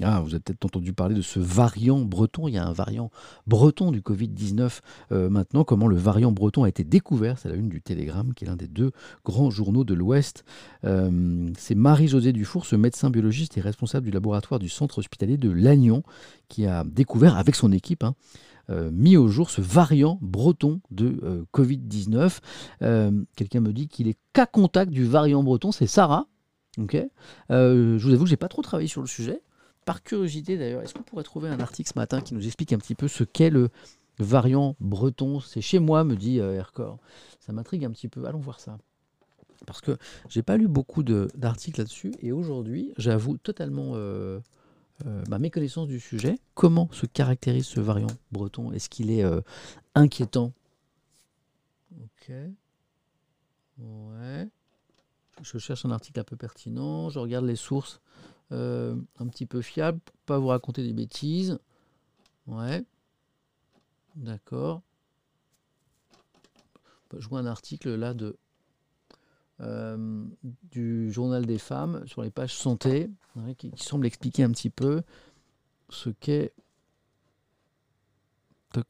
Ah, 0.00 0.20
vous 0.20 0.28
avez 0.28 0.38
peut-être 0.38 0.64
entendu 0.64 0.92
parler 0.92 1.16
de 1.16 1.22
ce 1.22 1.40
variant 1.40 1.98
breton. 2.00 2.46
Il 2.46 2.54
y 2.54 2.58
a 2.58 2.64
un 2.64 2.72
variant 2.72 3.10
breton 3.48 3.90
du 3.90 4.00
Covid-19 4.00 4.78
euh, 5.10 5.28
maintenant. 5.28 5.64
Comment 5.64 5.88
le 5.88 5.96
variant 5.96 6.30
breton 6.30 6.62
a 6.62 6.68
été 6.68 6.84
découvert 6.84 7.36
C'est 7.36 7.48
la 7.48 7.56
une 7.56 7.68
du 7.68 7.82
Télégramme, 7.82 8.32
qui 8.32 8.44
est 8.44 8.46
l'un 8.46 8.54
des 8.54 8.68
deux 8.68 8.92
grands 9.24 9.50
journaux 9.50 9.82
de 9.82 9.94
l'Ouest. 9.94 10.44
Euh, 10.84 11.50
c'est 11.58 11.74
Marie-Josée 11.74 12.32
Dufour, 12.32 12.64
ce 12.64 12.76
médecin 12.76 13.10
biologiste 13.10 13.58
et 13.58 13.60
responsable 13.60 14.06
du 14.06 14.12
laboratoire 14.12 14.60
du 14.60 14.68
centre 14.68 14.98
hospitalier 14.98 15.36
de 15.36 15.50
Lannion, 15.50 16.04
qui 16.48 16.66
a 16.66 16.84
découvert 16.84 17.36
avec 17.36 17.56
son 17.56 17.72
équipe. 17.72 18.04
Hein, 18.04 18.14
euh, 18.70 18.90
mis 18.92 19.16
au 19.16 19.28
jour 19.28 19.50
ce 19.50 19.62
variant 19.62 20.18
breton 20.20 20.80
de 20.92 21.44
Covid-19. 21.52 22.38
Quelqu'un 23.34 23.60
me 23.60 23.72
dit 23.72 23.88
qu'il 23.88 24.06
est 24.06 24.18
cas 24.32 24.46
contact 24.46 24.92
du 24.92 25.04
variant 25.04 25.42
breton, 25.42 25.72
c'est 25.72 25.88
Sarah. 25.88 26.28
Ok. 26.78 26.96
je 27.50 27.98
vous 28.00 28.12
avoue 28.12 28.24
que 28.24 28.30
j'ai 28.30 28.36
pas 28.36 28.46
trop 28.46 28.62
travaillé 28.62 28.86
sur 28.86 29.00
le 29.00 29.08
sujet. 29.08 29.42
Par 29.88 30.02
curiosité 30.02 30.58
d'ailleurs, 30.58 30.82
est-ce 30.82 30.92
qu'on 30.92 31.02
pourrait 31.02 31.22
trouver 31.22 31.48
un 31.48 31.60
article 31.60 31.88
ce 31.88 31.98
matin 31.98 32.20
qui 32.20 32.34
nous 32.34 32.44
explique 32.44 32.74
un 32.74 32.78
petit 32.78 32.94
peu 32.94 33.08
ce 33.08 33.24
qu'est 33.24 33.48
le 33.48 33.70
variant 34.18 34.76
breton? 34.80 35.40
C'est 35.40 35.62
chez 35.62 35.78
moi, 35.78 36.04
me 36.04 36.14
dit 36.14 36.40
euh, 36.40 36.62
Ça 37.40 37.54
m'intrigue 37.54 37.86
un 37.86 37.90
petit 37.90 38.08
peu. 38.08 38.26
Allons 38.26 38.38
voir 38.38 38.60
ça. 38.60 38.76
Parce 39.64 39.80
que 39.80 39.96
j'ai 40.28 40.42
pas 40.42 40.58
lu 40.58 40.68
beaucoup 40.68 41.02
d'articles 41.02 41.80
là-dessus 41.80 42.12
et 42.20 42.32
aujourd'hui, 42.32 42.92
j'avoue 42.98 43.38
totalement 43.38 43.92
euh, 43.94 44.40
euh, 45.06 45.24
ma 45.30 45.38
méconnaissance 45.38 45.88
du 45.88 46.00
sujet. 46.00 46.38
Comment 46.52 46.90
se 46.92 47.06
caractérise 47.06 47.64
ce 47.64 47.80
variant 47.80 48.08
breton? 48.30 48.72
Est-ce 48.72 48.90
qu'il 48.90 49.10
est, 49.10 49.24
inquiétant? 49.94 50.52
Ok. 51.98 52.30
Ouais. 53.78 54.48
Je 55.40 55.56
cherche 55.56 55.86
un 55.86 55.92
article 55.92 56.20
un 56.20 56.24
peu 56.24 56.36
pertinent. 56.36 57.08
Je 57.08 57.18
regarde 57.18 57.46
les 57.46 57.56
sources. 57.56 58.02
Euh, 58.50 58.96
un 59.18 59.26
petit 59.28 59.44
peu 59.44 59.60
fiable 59.60 60.00
pour 60.00 60.16
pas 60.24 60.38
vous 60.38 60.46
raconter 60.46 60.82
des 60.82 60.94
bêtises. 60.94 61.58
Ouais. 62.46 62.84
D'accord. 64.16 64.82
Je 67.16 67.28
vois 67.28 67.40
un 67.40 67.46
article 67.46 67.94
là 67.94 68.14
de 68.14 68.36
euh, 69.60 70.24
du 70.70 71.12
journal 71.12 71.44
des 71.44 71.58
femmes 71.58 72.06
sur 72.06 72.22
les 72.22 72.30
pages 72.30 72.54
santé 72.54 73.10
qui, 73.56 73.72
semble 73.76 74.06
expliquer 74.06 74.44
un 74.44 74.50
petit 74.50 74.70
peu 74.70 75.02
ce 75.88 76.10
qu'est. 76.10 76.52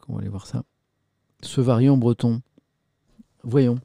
on 0.09 0.15
va 0.15 0.21
aller 0.21 0.29
voir 0.29 0.47
ça. 0.47 0.65
Ce 1.43 1.61
variant 1.61 1.97
breton. 1.97 2.43
Voyons. 3.43 3.81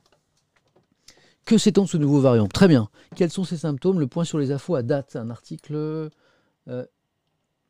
Que 1.45 1.57
sait-on 1.57 1.83
de 1.83 1.89
ce 1.89 1.97
nouveau 1.97 2.21
variant? 2.21 2.47
Très 2.47 2.67
bien. 2.67 2.89
Quels 3.15 3.29
sont 3.29 3.43
ses 3.43 3.57
symptômes? 3.57 3.99
Le 3.99 4.07
point 4.07 4.23
sur 4.23 4.39
les 4.39 4.51
infos 4.51 4.75
à 4.75 4.83
date. 4.83 5.15
Un 5.15 5.29
article 5.29 6.09
euh, 6.67 6.85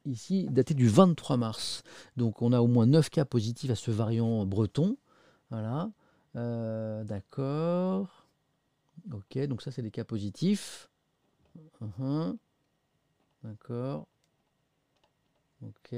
ici 0.05 0.47
daté 0.49 0.74
du 0.74 0.88
23 0.88 1.38
mars. 1.38 1.84
Donc 2.17 2.41
on 2.41 2.53
a 2.53 2.59
au 2.59 2.67
moins 2.67 2.86
9 2.86 3.09
cas 3.09 3.26
positifs 3.26 3.71
à 3.71 3.76
ce 3.76 3.91
variant 3.91 4.45
breton. 4.45 4.97
Voilà. 5.49 5.91
Euh, 6.36 7.03
d'accord. 7.03 8.26
Ok, 9.11 9.38
donc 9.47 9.61
ça 9.61 9.71
c'est 9.71 9.82
des 9.82 9.91
cas 9.91 10.03
positifs. 10.03 10.89
Uh-huh. 11.82 12.38
D'accord. 13.43 14.07
Ok. 15.61 15.95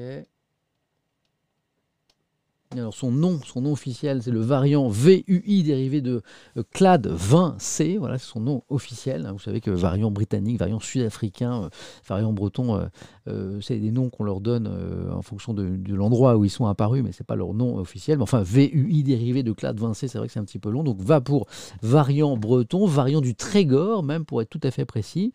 Alors 2.77 2.93
son 2.93 3.11
nom, 3.11 3.39
officiel, 3.71 4.21
c'est 4.21 4.31
le 4.31 4.41
variant 4.41 4.89
VUI 4.89 5.63
dérivé 5.63 6.01
de 6.01 6.21
euh, 6.57 6.63
CLAD 6.71 7.07
20C. 7.07 7.97
Voilà, 7.97 8.17
c'est 8.17 8.29
son 8.29 8.39
nom 8.39 8.63
officiel. 8.69 9.29
Vous 9.31 9.39
savez 9.39 9.61
que 9.61 9.71
variant 9.71 10.11
britannique, 10.11 10.59
variant 10.59 10.79
sud-africain, 10.79 11.63
euh, 11.63 11.69
variant 12.07 12.33
breton, 12.33 12.87
euh, 13.27 13.59
c'est 13.61 13.77
des 13.77 13.91
noms 13.91 14.09
qu'on 14.09 14.23
leur 14.23 14.41
donne 14.41 14.69
en 15.11 15.21
fonction 15.21 15.53
de, 15.53 15.77
l'endroit 15.93 16.35
où 16.37 16.45
ils 16.45 16.49
sont 16.49 16.65
apparus, 16.65 17.03
mais 17.03 17.11
c'est 17.11 17.25
pas 17.25 17.35
leur 17.35 17.53
nom 17.53 17.77
officiel. 17.77 18.17
Mais 18.17 18.23
enfin, 18.23 18.41
VUI 18.41 19.03
dérivé 19.03 19.43
de 19.43 19.51
CLAD 19.51 19.79
20C, 19.79 20.07
c'est 20.07 20.17
vrai 20.17 20.27
que 20.27 20.33
c'est 20.33 20.39
un 20.39 20.45
petit 20.45 20.59
peu 20.59 20.69
long. 20.69 20.83
Donc 20.83 20.99
va 20.99 21.21
pour 21.21 21.47
variant 21.81 22.37
breton, 22.37 22.85
variant 22.85 23.21
du 23.21 23.35
Trégor, 23.35 24.03
même 24.03 24.25
pour 24.25 24.41
être 24.41 24.49
tout 24.49 24.61
à 24.63 24.71
fait 24.71 24.85
précis. 24.85 25.33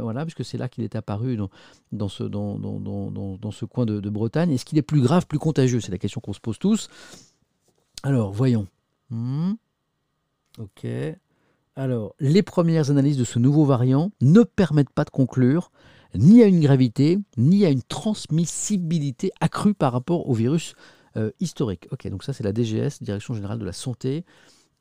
Voilà, 0.00 0.24
puisque 0.24 0.44
c'est 0.44 0.58
là 0.58 0.68
qu'il 0.68 0.84
est 0.84 0.96
apparu 0.96 1.38
dans, 1.92 2.08
ce, 2.08 2.24
dans, 2.24 2.58
dans, 2.58 3.50
ce 3.50 3.64
coin 3.64 3.86
de, 3.86 4.00
de 4.00 4.10
Bretagne. 4.10 4.50
Est-ce 4.50 4.64
qu'il 4.64 4.78
est 4.78 4.82
plus 4.82 5.00
grave, 5.00 5.26
plus 5.26 5.38
contagieux? 5.38 5.80
C'est 5.80 5.92
la 5.92 5.98
question 5.98 6.20
qu'on 6.20 6.32
se 6.32 6.40
pose 6.40 6.58
tous. 6.58 6.88
Alors, 8.02 8.32
voyons. 8.32 8.66
Hmm. 9.10 9.52
Ok. 10.58 10.86
Alors, 11.76 12.14
les 12.18 12.42
premières 12.42 12.90
analyses 12.90 13.18
de 13.18 13.24
ce 13.24 13.38
nouveau 13.38 13.64
variant 13.64 14.10
ne 14.20 14.42
permettent 14.42 14.90
pas 14.90 15.04
de 15.04 15.10
conclure 15.10 15.70
ni 16.14 16.42
à 16.42 16.46
une 16.46 16.60
gravité, 16.60 17.18
ni 17.36 17.64
à 17.64 17.70
une 17.70 17.82
transmissibilité 17.82 19.30
accrue 19.40 19.74
par 19.74 19.92
rapport 19.92 20.28
au 20.28 20.34
virus 20.34 20.74
euh, 21.16 21.30
historique. 21.40 21.86
Ok, 21.90 22.08
donc 22.08 22.24
ça 22.24 22.32
c'est 22.32 22.44
la 22.44 22.52
DGS, 22.52 23.02
Direction 23.02 23.34
Générale 23.34 23.58
de 23.58 23.64
la 23.64 23.72
Santé, 23.72 24.24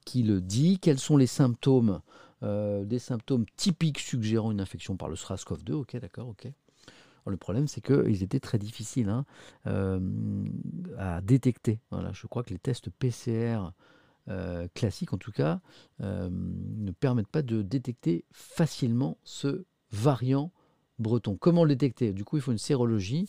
qui 0.05 0.23
le 0.23 0.41
dit. 0.41 0.79
Quels 0.79 0.99
sont 0.99 1.17
les 1.17 1.27
symptômes 1.27 2.01
euh, 2.43 2.85
Des 2.85 2.99
symptômes 2.99 3.45
typiques 3.55 3.99
suggérant 3.99 4.51
une 4.51 4.61
infection 4.61 4.97
par 4.97 5.09
le 5.09 5.15
SRAS-CoV-2. 5.15 5.73
Ok, 5.73 5.97
d'accord, 5.97 6.27
ok 6.27 6.51
le 7.29 7.35
problème, 7.35 7.67
c'est 7.67 7.81
qu'ils 7.81 8.23
étaient 8.23 8.39
très 8.39 8.57
difficiles 8.57 9.09
hein, 9.09 9.25
euh, 9.65 9.99
à 10.97 11.19
détecter. 11.19 11.81
Voilà, 11.91 12.13
je 12.13 12.25
crois 12.25 12.41
que 12.41 12.51
les 12.51 12.57
tests 12.57 12.89
PCR 12.89 13.73
euh, 14.29 14.69
classiques, 14.73 15.11
en 15.11 15.17
tout 15.17 15.33
cas, 15.33 15.59
ne 15.99 16.91
permettent 16.91 17.27
pas 17.27 17.41
de 17.41 17.61
détecter 17.61 18.23
facilement 18.31 19.17
ce 19.25 19.65
variant 19.91 20.53
breton. 20.99 21.35
Comment 21.35 21.65
le 21.65 21.75
détecter? 21.75 22.13
Du 22.13 22.23
coup, 22.23 22.37
il 22.37 22.41
faut 22.41 22.53
une 22.53 22.57
sérologie, 22.57 23.27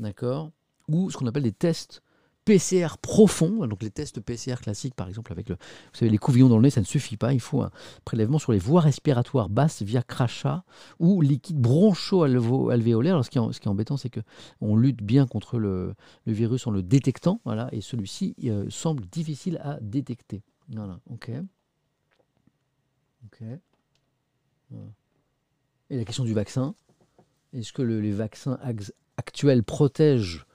d'accord, 0.00 0.50
ou 0.88 1.10
ce 1.10 1.16
qu'on 1.16 1.26
appelle 1.26 1.44
des 1.44 1.52
tests 1.52 2.02
PCR 2.46 2.96
profond, 3.02 3.66
donc 3.66 3.82
les 3.82 3.90
tests 3.90 4.20
PCR 4.20 4.54
classiques 4.62 4.94
par 4.94 5.08
exemple 5.08 5.32
avec 5.32 5.48
le, 5.48 5.56
vous 5.56 5.98
savez, 5.98 6.10
les 6.10 6.16
couvillons 6.16 6.48
dans 6.48 6.56
le 6.56 6.62
nez, 6.62 6.70
ça 6.70 6.80
ne 6.80 6.86
suffit 6.86 7.16
pas, 7.16 7.34
il 7.34 7.40
faut 7.40 7.60
un 7.60 7.72
prélèvement 8.04 8.38
sur 8.38 8.52
les 8.52 8.60
voies 8.60 8.80
respiratoires 8.80 9.48
basses 9.48 9.82
via 9.82 10.00
crachat 10.00 10.62
ou 11.00 11.22
liquide 11.22 11.58
broncho-alvéolaire. 11.58 13.14
Alors 13.14 13.24
ce 13.24 13.30
qui 13.30 13.38
est, 13.38 13.66
embêtant, 13.66 13.96
c'est 13.96 14.10
qu'on 14.10 14.76
lutte 14.76 15.02
bien 15.02 15.26
contre 15.26 15.58
le, 15.58 15.94
virus 16.24 16.68
en 16.68 16.70
le 16.70 16.84
détectant, 16.84 17.40
et 17.72 17.80
celui-ci 17.80 18.36
euh, 18.44 18.70
semble 18.70 19.04
difficile 19.06 19.60
à 19.64 19.78
détecter. 19.80 20.44
Voilà. 20.68 21.00
Et 25.90 25.96
la 25.96 26.04
question 26.04 26.24
du 26.24 26.32
vaccin. 26.32 26.76
Est-ce 27.52 27.72
que 27.72 27.82
les 27.82 28.12
vaccins 28.12 28.58
actuels 29.16 29.64
protègent 29.64 30.46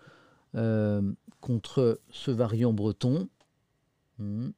euh, 0.56 1.14
contre 1.40 2.02
ce 2.10 2.32
variant 2.32 2.74
breton 2.74 3.30
hmm. 4.20 4.50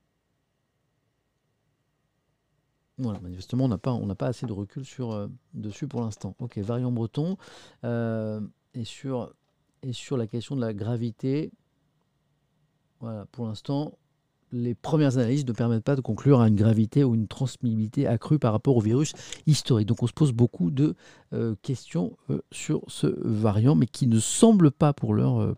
Voilà, 3.00 3.20
manifestement, 3.22 3.66
on 3.66 3.70
n'a 3.70 3.78
pas, 3.80 3.98
pas 4.16 4.28
assez 4.28 4.46
de 4.46 4.54
recul 4.54 4.86
sur, 4.86 5.14
euh, 5.14 5.28
dessus 5.56 5.88
pour 5.88 6.02
l'instant. 6.02 6.36
Ok, 6.38 6.60
variant 6.60 6.92
breton. 6.92 7.38
Euh, 7.84 8.40
et, 8.76 8.84
sur, 8.84 9.34
et 9.82 9.94
sur 9.94 10.16
la 10.16 10.28
question 10.28 10.56
de 10.56 10.62
la 10.62 10.76
gravité, 10.76 11.52
voilà, 13.00 13.26
pour 13.32 13.48
l'instant, 13.48 13.98
les 14.54 14.76
premières 14.76 15.18
analyses 15.18 15.46
ne 15.46 15.52
permettent 15.52 15.84
pas 15.84 15.96
de 15.96 16.02
conclure 16.02 16.40
à 16.40 16.48
une 16.48 16.56
gravité 16.56 17.04
ou 17.04 17.16
une 17.16 17.28
transmissibilité 17.28 18.08
accrue 18.08 18.38
par 18.38 18.54
rapport 18.54 18.78
au 18.78 18.82
virus 18.82 19.14
historique. 19.48 19.88
Donc 19.88 20.04
on 20.04 20.08
se 20.08 20.14
pose 20.14 20.32
beaucoup 20.32 20.70
de 20.70 20.96
euh, 21.34 21.56
questions 21.64 22.16
euh, 22.30 22.40
sur 22.52 22.84
ce 22.88 23.08
variant, 23.28 23.76
mais 23.76 23.88
qui 23.88 24.06
ne 24.06 24.20
semble 24.20 24.72
pas 24.72 24.94
pour 24.94 25.16
l'heure 25.16 25.42
euh, 25.42 25.56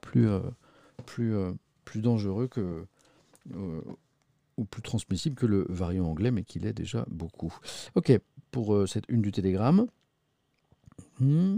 plus, 1.06 2.02
dangereux 2.02 2.48
que, 2.48 2.86
ou 4.58 4.66
plus 4.66 4.82
transmissible 4.82 5.36
que 5.36 5.46
le 5.46 5.66
variant 5.70 6.06
anglais, 6.06 6.32
mais 6.32 6.44
qui 6.44 6.60
l'est 6.60 6.74
déjà 6.74 7.06
beaucoup. 7.10 7.54
Ok, 7.96 8.18
pour 8.52 8.88
cette 8.88 9.06
une 9.10 9.22
du 9.22 9.32
télégramme. 9.32 9.88
Hmm, 11.20 11.58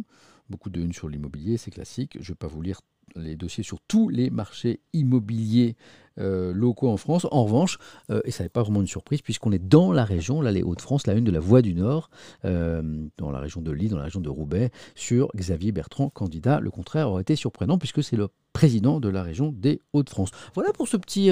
beaucoup 0.49 0.71
de 0.71 0.81
une 0.81 0.93
sur 0.93 1.07
l'immobilier, 1.07 1.57
c'est 1.57 1.71
classique. 1.71 2.17
Je 2.19 2.31
ne 2.31 2.33
vais 2.33 2.35
pas 2.35 2.47
vous 2.47 2.61
lire 2.61 2.81
les 3.15 3.35
dossiers 3.35 3.63
sur 3.63 3.79
tous 3.81 4.09
les 4.09 4.29
marchés 4.29 4.79
immobiliers 4.93 5.75
euh, 6.19 6.51
locaux 6.53 6.89
en 6.89 6.97
France. 6.97 7.27
En 7.31 7.43
revanche, 7.43 7.77
euh, 8.09 8.21
et 8.25 8.31
ça 8.31 8.43
n'est 8.43 8.49
pas 8.49 8.63
vraiment 8.63 8.81
une 8.81 8.87
surprise, 8.87 9.21
puisqu'on 9.21 9.51
est 9.51 9.59
dans 9.59 9.91
la 9.91 10.03
région, 10.03 10.41
là 10.41 10.51
les 10.51 10.63
Hauts-de-France, 10.63 11.05
la 11.05 11.13
une 11.13 11.23
de 11.23 11.31
la 11.31 11.39
Voie 11.39 11.61
du 11.61 11.75
Nord, 11.75 12.09
euh, 12.45 12.81
dans 13.17 13.31
la 13.31 13.39
région 13.39 13.61
de 13.61 13.71
Lille, 13.71 13.89
dans 13.89 13.97
la 13.97 14.05
région 14.05 14.21
de 14.21 14.29
Roubaix, 14.29 14.71
sur 14.95 15.29
Xavier 15.35 15.71
Bertrand, 15.71 16.09
candidat. 16.09 16.59
Le 16.59 16.71
contraire 16.71 17.09
aurait 17.09 17.21
été 17.21 17.35
surprenant, 17.35 17.77
puisque 17.77 18.03
c'est 18.03 18.15
le 18.15 18.29
président 18.53 18.99
de 18.99 19.09
la 19.09 19.21
région 19.21 19.53
des 19.55 19.81
Hauts-de-France. 19.93 20.31
Voilà 20.55 20.73
pour 20.73 20.87
ce 20.87 20.97
petit, 20.97 21.29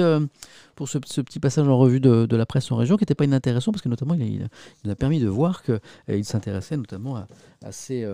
pour 0.76 0.88
ce, 0.88 0.98
petit 0.98 1.40
passage 1.40 1.66
en 1.66 1.76
revue 1.76 1.98
de, 1.98 2.36
la 2.36 2.46
presse 2.46 2.70
en 2.70 2.76
région, 2.76 2.96
qui 2.96 3.02
n'était 3.02 3.16
pas 3.16 3.24
inintéressant, 3.24 3.72
parce 3.72 3.82
que 3.82 3.88
notamment 3.88 4.14
il 4.14 4.48
a, 4.86 4.92
a 4.92 4.94
permis 4.94 5.18
de 5.18 5.26
voir 5.26 5.64
qu'il 5.64 6.24
s'intéressait 6.24 6.76
notamment 6.76 7.16
à, 7.16 7.72
ces, 7.72 8.04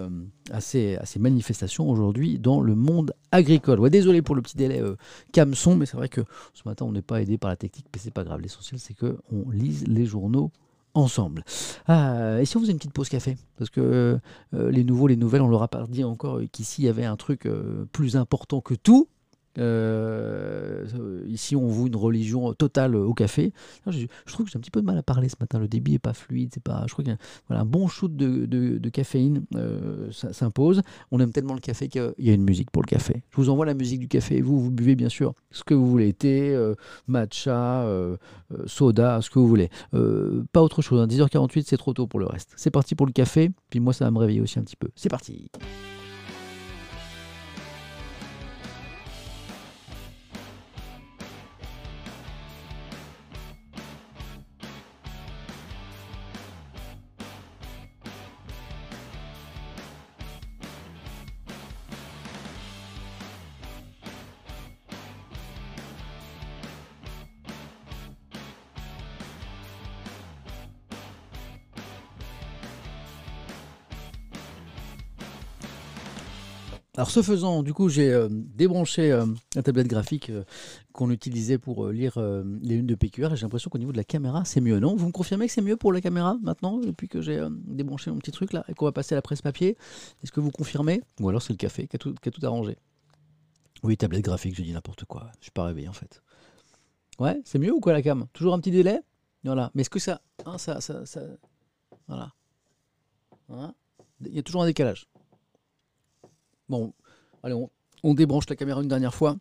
à, 0.51 0.61
ces, 0.62 0.99
manifestations 1.18 1.91
aujourd'hui 1.91 2.39
dans 2.39 2.62
le 2.62 2.75
monde 2.75 3.12
agricole. 3.33 3.91
Désolé 3.91 4.23
pour 4.23 4.35
le 4.35 4.41
petit 4.41 4.57
délai 4.57 4.81
Camson, 5.35 5.77
mais 5.77 5.85
c'est 5.85 5.99
vrai 5.99 6.09
que 6.09 6.23
ce 6.62 6.68
matin, 6.68 6.84
on 6.84 6.92
n'est 6.92 7.02
pas 7.02 7.20
aidé 7.20 7.38
par 7.38 7.50
la 7.50 7.56
technique, 7.56 7.86
mais 7.92 7.98
c'est 7.98 8.12
pas 8.12 8.24
grave. 8.24 8.40
L'essentiel, 8.40 8.78
c'est 8.78 8.94
qu'on 8.94 9.50
lise 9.50 9.86
les 9.86 10.06
journaux 10.06 10.50
ensemble. 10.94 11.44
Ah, 11.86 12.40
et 12.40 12.44
si 12.44 12.56
on 12.56 12.60
faisait 12.60 12.72
une 12.72 12.78
petite 12.78 12.92
pause 12.92 13.08
café? 13.08 13.36
Parce 13.56 13.70
que 13.70 14.18
euh, 14.54 14.70
les 14.70 14.84
nouveaux, 14.84 15.06
les 15.06 15.16
nouvelles, 15.16 15.42
on 15.42 15.48
leur 15.48 15.62
a 15.62 15.68
pas 15.68 15.86
dit 15.88 16.04
encore 16.04 16.40
qu'ici, 16.52 16.82
il 16.82 16.84
y 16.84 16.88
avait 16.88 17.04
un 17.04 17.16
truc 17.16 17.46
euh, 17.46 17.86
plus 17.92 18.16
important 18.16 18.60
que 18.60 18.74
tout. 18.74 19.08
Euh, 19.59 20.86
ici, 21.26 21.57
on 21.57 21.66
voue 21.66 21.86
une 21.86 21.96
religion 21.96 22.53
totale 22.55 22.96
au 22.96 23.14
café. 23.14 23.53
Je, 23.86 24.07
trouve 24.26 24.46
que 24.46 24.53
j'ai 24.53 24.59
un 24.59 24.61
petit 24.61 24.70
peu 24.70 24.80
de 24.80 24.86
mal 24.86 24.96
à 24.96 25.03
parler 25.03 25.28
ce 25.28 25.36
matin. 25.40 25.59
Le 25.59 25.68
débit 25.68 25.94
est 25.94 25.98
pas 25.98 26.14
fluide. 26.14 26.50
C'est 26.55 26.62
pas. 26.62 26.84
Je 26.86 26.92
crois 26.92 27.05
qu'un 27.05 27.18
voilà, 27.48 27.64
bon 27.64 27.88
shoot 27.88 28.14
de, 28.14 28.88
caféine 28.88 29.44
euh, 29.57 30.11
s'impose. 30.11 30.82
On 31.11 31.20
aime 31.20 31.32
tellement 31.32 31.55
le 31.55 31.61
café 31.61 31.88
qu'il 31.88 32.12
y 32.18 32.30
a 32.30 32.34
une 32.34 32.44
musique 32.44 32.70
pour 32.70 32.82
le 32.82 32.88
café. 32.88 33.22
Je 33.30 33.36
vous 33.36 33.50
envoie 33.50 33.66
la 33.66 33.74
musique 33.74 34.00
du 34.00 34.09
café. 34.09 34.40
Vous, 34.40 34.61
vous 34.61 34.70
buvez 34.70 34.94
bien 34.94 35.09
sûr 35.09 35.34
ce 35.50 35.64
que 35.64 35.74
vous 35.74 35.86
voulez 35.86 36.12
thé, 36.12 36.55
euh, 36.55 36.74
matcha, 37.07 37.86
soda, 38.66 39.20
ce 39.20 39.30
que 39.30 39.38
vous 39.38 39.48
voulez. 39.48 39.70
pas 40.53 40.62
autre 40.62 40.82
chose. 40.82 41.07
10h48, 41.07 41.59
hein. 41.59 41.62
c'est 41.66 41.76
trop 41.76 41.92
tôt 41.92 42.07
pour 42.07 42.20
le 42.20 42.26
reste. 42.26 42.53
C'est 42.57 42.70
parti 42.70 42.94
pour 42.94 43.07
le 43.07 43.12
café. 43.12 43.50
Puis 43.70 43.80
moi, 43.80 43.92
ça 43.92 44.05
va 44.05 44.11
me 44.11 44.18
réveiller 44.18 44.40
aussi 44.40 44.59
un 44.59 44.62
petit 44.62 44.76
peu. 44.76 44.88
C'est 44.94 45.09
parti. 45.09 45.50
Alors 77.03 77.11
ce 77.11 77.20
faisant, 77.20 77.64
du 77.64 77.74
coup, 77.74 77.88
j'ai 77.88 78.12
euh, 78.12 78.28
débranché 78.30 79.11
euh, 79.11 79.26
la 79.57 79.64
tablette 79.64 79.88
graphique 79.88 80.30
euh, 80.30 80.44
qu'on 80.92 81.11
utilisait 81.11 81.59
pour 81.59 81.88
lire 81.88 82.16
les 82.16 82.76
lunes 82.76 82.86
de 82.86 82.94
PQR 82.94 83.32
et 83.32 83.36
j'ai 83.36 83.42
l'impression 83.42 83.70
qu'au 83.70 83.78
niveau 83.78 83.90
de 83.90 83.96
la 83.96 84.05
caméra, 84.05 84.44
c'est 84.44 84.61
mieux, 84.61 84.78
non? 84.78 84.94
Vous 84.94 85.09
me 85.09 85.11
confirmez 85.11 85.48
que 85.48 85.53
c'est 85.53 85.62
mieux 85.62 85.76
pour 85.76 85.92
la 85.92 86.00
caméra 86.00 86.36
maintenant, 86.42 86.78
depuis 86.78 87.09
que 87.09 87.20
j'ai 87.20 87.44
débranché 87.50 88.12
mon 88.12 88.18
petit 88.18 88.30
truc 88.30 88.53
là 88.53 88.64
et 88.68 88.74
qu'on 88.74 88.84
va 88.84 88.92
passer 88.92 89.16
à 89.16 89.18
la 89.18 89.22
presse 89.22 89.42
papier? 89.42 89.76
Est-ce 90.22 90.30
que 90.30 90.38
vous 90.38 90.53
confirmez? 90.53 91.03
Ou 91.18 91.28
alors 91.28 91.42
c'est 91.42 91.53
le 91.53 91.57
café 91.57 91.88
qui 91.88 91.96
a, 91.96 91.98
tout, 91.98 92.14
arrangé? 92.44 92.76
Oui, 93.82 93.96
tablette 93.96 94.22
graphique, 94.22 94.55
j'ai 94.55 94.62
dit 94.62 94.72
n'importe 94.72 95.05
quoi. 95.05 95.32
Je 95.40 95.46
suis 95.46 95.50
pas 95.50 95.64
réveillé 95.64 95.88
en 95.88 95.92
fait. 95.92 96.22
Ouais, 97.18 97.40
c'est 97.44 97.59
mieux 97.59 97.72
ou 97.72 97.80
quoi 97.80 97.94
la 97.94 98.03
cam? 98.03 98.26
Toujours 98.32 98.55
un 98.55 98.61
petit 98.61 98.70
délai? 98.70 99.00
Voilà. 99.42 99.72
Mais 99.74 99.80
est-ce 99.80 99.90
que 99.90 99.98
ça, 99.98 100.20
hein, 100.46 100.57
ça, 100.57 100.80
ça, 100.80 101.03
Voilà. 102.07 102.30
Hein? 103.48 103.74
Il 104.24 104.36
y 104.36 104.38
a 104.38 104.42
toujours 104.44 104.62
un 104.62 104.66
décalage. 104.66 105.09
Bon, 106.68 106.92
allez, 107.42 107.54
on, 108.02 108.14
débranche 108.14 108.48
la 108.48 108.56
caméra 108.56 108.82
une 108.82 108.88
dernière 108.88 109.14
fois. 109.14 109.36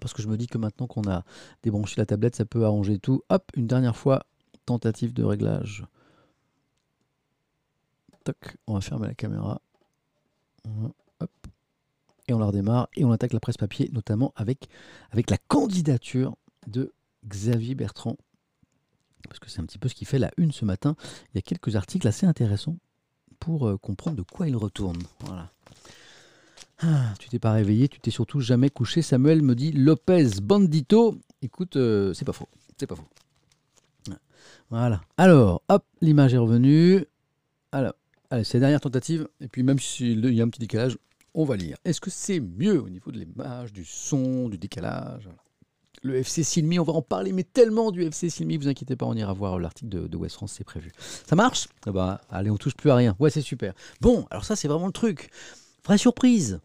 Parce 0.00 0.12
que 0.12 0.22
je 0.22 0.28
me 0.28 0.36
dis 0.36 0.46
que 0.46 0.58
maintenant 0.58 0.86
qu'on 0.86 1.08
a 1.08 1.24
débranché 1.62 1.94
la 1.98 2.06
tablette, 2.06 2.36
ça 2.36 2.44
peut 2.44 2.64
arranger 2.64 2.98
tout. 2.98 3.22
Hop, 3.28 3.50
une 3.54 3.66
dernière 3.66 3.96
fois, 3.96 4.26
tentative 4.66 5.12
de 5.12 5.22
réglage. 5.22 5.84
Toc, 8.24 8.56
on 8.66 8.74
va 8.74 8.80
fermer 8.80 9.06
la 9.06 9.14
caméra. 9.14 9.60
Hop. 11.20 11.30
Et 12.26 12.32
on 12.32 12.38
la 12.38 12.46
redémarre 12.46 12.88
et 12.96 13.04
on 13.04 13.12
attaque 13.12 13.34
la 13.34 13.40
presse 13.40 13.58
papier, 13.58 13.90
notamment 13.92 14.32
avec, 14.36 14.68
la 15.12 15.36
candidature 15.48 16.36
de 16.66 16.92
Xavier 17.26 17.74
Bertrand. 17.74 18.16
Parce 19.28 19.38
que 19.38 19.50
c'est 19.50 19.60
un 19.60 19.66
petit 19.66 19.78
peu 19.78 19.88
ce 19.88 19.94
qui 19.94 20.04
fait 20.04 20.18
la 20.18 20.30
une 20.36 20.52
ce 20.52 20.64
matin. 20.64 20.96
Il 21.32 21.36
y 21.36 21.38
a 21.38 21.42
quelques 21.42 21.76
articles 21.76 22.08
assez 22.08 22.26
intéressants 22.26 22.76
pour 23.40 23.68
euh, 23.68 23.76
comprendre 23.76 24.16
de 24.16 24.22
quoi 24.22 24.48
il 24.48 24.56
retourne. 24.56 25.02
Voilà. 25.20 25.50
Ah, 26.86 27.14
tu 27.18 27.30
t'es 27.30 27.38
pas 27.38 27.52
réveillé, 27.52 27.88
tu 27.88 27.98
t'es 27.98 28.10
surtout 28.10 28.40
jamais 28.40 28.68
couché. 28.68 29.00
Samuel 29.00 29.40
me 29.40 29.54
dit 29.54 29.72
Lopez 29.72 30.40
Bandito. 30.42 31.18
Écoute, 31.40 31.76
euh, 31.76 32.12
c'est 32.12 32.26
pas 32.26 32.32
faux. 32.32 32.48
C'est 32.78 32.86
pas 32.86 32.96
faux. 32.96 33.08
Voilà. 34.68 35.00
Alors, 35.16 35.62
hop, 35.68 35.84
l'image 36.02 36.34
est 36.34 36.38
revenue. 36.38 37.06
Alors, 37.72 37.94
allez, 38.30 38.44
c'est 38.44 38.58
la 38.58 38.62
dernière 38.62 38.80
tentative. 38.80 39.28
Et 39.40 39.48
puis, 39.48 39.62
même 39.62 39.78
s'il 39.78 40.24
y 40.26 40.40
a 40.42 40.44
un 40.44 40.48
petit 40.48 40.60
décalage, 40.60 40.98
on 41.32 41.44
va 41.44 41.56
lire. 41.56 41.78
Est-ce 41.86 42.02
que 42.02 42.10
c'est 42.10 42.40
mieux 42.40 42.82
au 42.82 42.90
niveau 42.90 43.10
de 43.10 43.18
l'image, 43.18 43.72
du 43.72 43.84
son, 43.84 44.48
du 44.50 44.58
décalage? 44.58 45.28
Le 46.02 46.16
FC 46.16 46.42
Silmi, 46.42 46.78
on 46.78 46.84
va 46.84 46.92
en 46.92 47.00
parler, 47.00 47.32
mais 47.32 47.44
tellement 47.44 47.90
du 47.90 48.02
FC 48.02 48.28
Silmi, 48.28 48.58
vous 48.58 48.68
inquiétez 48.68 48.94
pas, 48.94 49.06
on 49.06 49.14
ira 49.14 49.32
voir 49.32 49.58
l'article 49.58 49.88
de, 49.88 50.16
West 50.18 50.34
France, 50.34 50.52
c'est 50.58 50.64
prévu. 50.64 50.92
Ça 50.98 51.34
marche? 51.34 51.68
Ah 51.86 51.92
bah, 51.92 52.20
Allez, 52.30 52.50
on 52.50 52.58
touche 52.58 52.74
plus 52.74 52.90
à 52.90 52.96
rien. 52.96 53.16
Ouais, 53.18 53.30
c'est 53.30 53.40
super. 53.40 53.72
Bon, 54.02 54.26
alors 54.30 54.44
ça, 54.44 54.54
c'est 54.54 54.68
vraiment 54.68 54.86
le 54.86 54.92
truc. 54.92 55.30
Vraie 55.84 55.98
surprise. 55.98 56.60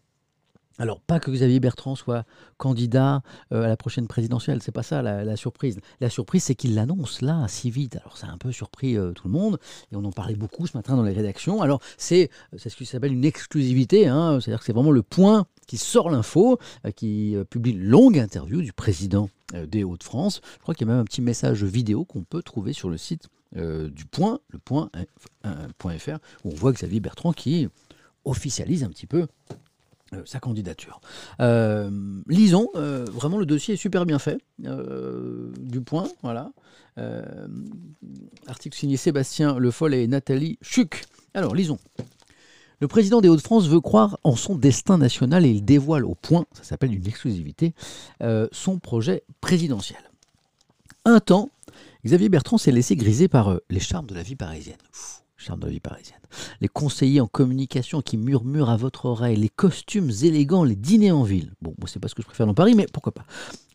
Alors, 0.80 0.98
pas 1.02 1.20
que 1.20 1.30
Xavier 1.30 1.60
Bertrand 1.60 1.94
soit 1.94 2.24
candidat 2.56 3.20
euh, 3.52 3.64
à 3.64 3.68
la 3.68 3.76
prochaine 3.76 4.06
présidentielle, 4.06 4.62
c'est 4.62 4.72
pas 4.72 4.82
ça 4.82 5.02
la, 5.02 5.36
surprise. 5.36 5.78
La 6.00 6.08
surprise, 6.08 6.44
c'est 6.44 6.54
qu'il 6.54 6.74
l'annonce 6.74 7.20
là, 7.20 7.44
si 7.48 7.70
vite. 7.70 7.96
Alors, 7.96 8.16
ça 8.16 8.28
a 8.28 8.30
un 8.30 8.38
peu 8.38 8.50
surpris 8.50 8.96
euh, 8.96 9.12
tout 9.12 9.28
le 9.28 9.32
monde, 9.32 9.58
et 9.92 9.96
on 9.96 10.04
en 10.06 10.10
parlait 10.10 10.36
beaucoup 10.36 10.66
ce 10.66 10.74
matin 10.74 10.96
dans 10.96 11.02
les 11.02 11.12
rédactions. 11.12 11.60
Alors, 11.60 11.82
c'est 11.98 12.30
ce 12.56 12.74
qui 12.74 12.86
s'appelle 12.86 13.12
une 13.12 13.26
exclusivité, 13.26 14.08
hein. 14.08 14.40
c'est-à-dire 14.40 14.60
que 14.60 14.64
c'est 14.64 14.72
vraiment 14.72 14.90
le 14.90 15.02
point 15.02 15.44
qui 15.66 15.76
sort 15.76 16.08
l'info, 16.08 16.58
euh, 16.86 16.92
qui 16.92 17.36
publie 17.50 17.72
une 17.72 17.84
longue 17.84 18.18
interview 18.18 18.62
du 18.62 18.72
président 18.72 19.28
des 19.52 19.84
Hauts-de-France. 19.84 20.40
Je 20.54 20.62
crois 20.62 20.74
qu'il 20.74 20.86
y 20.86 20.90
a 20.90 20.94
même 20.94 21.02
un 21.02 21.04
petit 21.04 21.20
message 21.20 21.62
vidéo 21.62 22.06
qu'on 22.06 22.22
peut 22.22 22.42
trouver 22.42 22.72
sur 22.72 22.88
le 22.88 22.96
site 22.96 23.28
du 23.54 24.04
point, 24.10 24.38
le 24.48 24.58
point, 24.60 24.90
.fr, 25.42 26.18
où 26.44 26.52
on 26.52 26.54
voit 26.54 26.72
Xavier 26.72 27.00
Bertrand 27.00 27.32
qui 27.32 27.68
officialise 28.24 28.84
un 28.84 28.88
petit 28.88 29.06
peu 29.06 29.26
euh, 30.12 30.22
sa 30.24 30.40
candidature. 30.40 31.00
Euh, 31.40 31.88
lisons, 32.26 32.68
euh, 32.74 33.04
vraiment 33.04 33.38
le 33.38 33.46
dossier 33.46 33.74
est 33.74 33.76
super 33.76 34.06
bien 34.06 34.18
fait, 34.18 34.38
du 34.58 35.80
point, 35.80 36.08
voilà. 36.22 36.50
article 38.46 38.76
signé 38.76 38.96
Sébastien 38.96 39.56
Le 39.56 39.70
Foll 39.70 39.94
et 39.94 40.06
Nathalie 40.08 40.58
Chuc. 40.62 41.04
Alors, 41.32 41.54
lisons. 41.54 41.78
Le 42.80 42.88
président 42.88 43.20
des 43.20 43.28
Hauts-de-France 43.28 43.68
veut 43.68 43.80
croire 43.80 44.18
en 44.24 44.34
son 44.34 44.56
destin 44.56 44.98
national 44.98 45.46
et 45.46 45.50
il 45.50 45.64
dévoile 45.64 46.04
au 46.04 46.14
point, 46.14 46.46
ça 46.54 46.64
s'appelle 46.64 46.94
une 46.94 47.06
exclusivité, 47.06 47.74
son 48.52 48.78
projet 48.78 49.22
présidentiel. 49.40 50.00
Un 51.04 51.20
temps, 51.20 51.50
Xavier 52.04 52.30
Bertrand 52.30 52.58
s'est 52.58 52.72
laissé 52.72 52.96
griser 52.96 53.28
par 53.28 53.60
les 53.68 53.80
charmes 53.80 54.06
de 54.06 54.14
la 54.14 54.22
vie 54.22 54.36
parisienne 54.36 54.78
charme 55.40 55.60
de 55.60 55.68
vie 55.68 55.80
parisienne. 55.80 56.20
Les 56.60 56.68
conseillers 56.68 57.20
en 57.20 57.26
communication 57.26 58.02
qui 58.02 58.16
murmurent 58.16 58.70
à 58.70 58.76
votre 58.76 59.06
oreille, 59.06 59.36
les 59.36 59.48
costumes 59.48 60.10
élégants, 60.22 60.64
les 60.64 60.76
dîners 60.76 61.10
en 61.10 61.22
ville. 61.22 61.54
Bon, 61.62 61.74
moi, 61.78 61.88
c'est 61.88 61.98
pas 61.98 62.08
ce 62.08 62.14
que 62.14 62.22
je 62.22 62.26
préfère 62.26 62.46
dans 62.46 62.54
Paris, 62.54 62.74
mais 62.74 62.86
pourquoi 62.92 63.12
pas. 63.12 63.24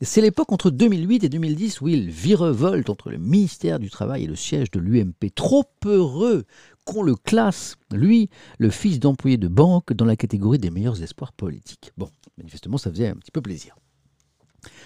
C'est 0.02 0.22
l'époque 0.22 0.52
entre 0.52 0.70
2008 0.70 1.24
et 1.24 1.30
2010 1.30 1.82
où 1.82 1.88
il 1.88 2.10
virevolte 2.10 2.90
entre 2.90 3.10
le 3.10 3.18
ministère 3.18 3.80
du 3.80 3.90
Travail 3.90 4.24
et 4.24 4.28
le 4.28 4.36
siège 4.36 4.72
de 4.72 4.80
l'UMP. 4.80 5.32
Trop 5.34 5.66
heureux 5.86 6.46
qu'on 6.86 7.02
le 7.02 7.16
classe, 7.16 7.76
lui, 7.92 8.30
le 8.60 8.70
fils 8.70 9.00
d'employé 9.00 9.38
de 9.38 9.48
banque, 9.48 9.94
dans 9.94 10.06
la 10.06 10.16
catégorie 10.16 10.60
des 10.60 10.70
meilleurs 10.70 11.02
espoirs 11.02 11.34
politiques. 11.34 11.92
Bon, 11.98 12.10
manifestement, 12.38 12.78
ça 12.78 12.92
faisait 12.92 13.08
un 13.08 13.16
petit 13.16 13.32
peu 13.32 13.42
plaisir. 13.42 13.76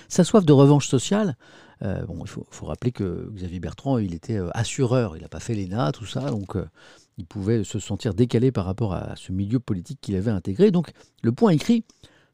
Sa 0.08 0.24
soif 0.24 0.46
de 0.46 0.54
revanche 0.54 0.88
sociale, 0.88 1.36
euh, 1.82 2.06
il 2.10 2.28
faut, 2.28 2.66
rappeler 2.66 2.92
que 2.92 3.30
Xavier 3.34 3.60
Bertrand, 3.60 3.98
il 3.98 4.14
était 4.14 4.38
euh, 4.38 4.50
assureur, 4.54 5.16
il 5.16 5.22
n'a 5.22 5.30
pas 5.30 5.40
fait 5.40 5.56
l'ENA, 5.56 5.92
tout 5.92 6.06
ça, 6.06 6.30
donc 6.30 6.56
euh, 6.56 6.66
il 7.18 7.26
pouvait 7.26 7.64
se 7.64 7.80
sentir 7.80 8.14
décalé 8.14 8.52
par 8.52 8.66
rapport 8.66 8.94
à 8.94 9.16
ce 9.16 9.32
milieu 9.32 9.60
politique 9.60 10.00
qu'il 10.02 10.16
avait 10.16 10.32
intégré. 10.32 10.72
Donc 10.72 10.92
le 11.22 11.32
point 11.32 11.52
écrit, 11.52 11.86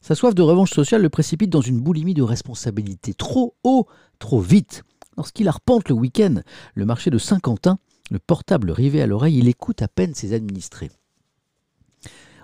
sa 0.01 0.15
soif 0.15 0.33
de 0.33 0.41
revanche 0.41 0.71
sociale 0.71 1.01
le 1.01 1.09
précipite 1.09 1.49
dans 1.49 1.61
une 1.61 1.79
boulimie 1.79 2.13
de 2.15 2.23
responsabilité 2.23 3.13
trop 3.13 3.55
haut, 3.63 3.87
trop 4.19 4.39
vite. 4.39 4.83
Lorsqu'il 5.17 5.47
arpente 5.47 5.89
le 5.89 5.95
week-end 5.95 6.41
le 6.73 6.85
marché 6.85 7.09
de 7.09 7.17
Saint-Quentin, 7.17 7.77
le 8.11 8.19
portable 8.19 8.71
rivé 8.71 9.01
à 9.01 9.07
l'oreille, 9.07 9.37
il 9.37 9.47
écoute 9.47 9.81
à 9.81 9.87
peine 9.87 10.13
ses 10.13 10.33
administrés. 10.33 10.91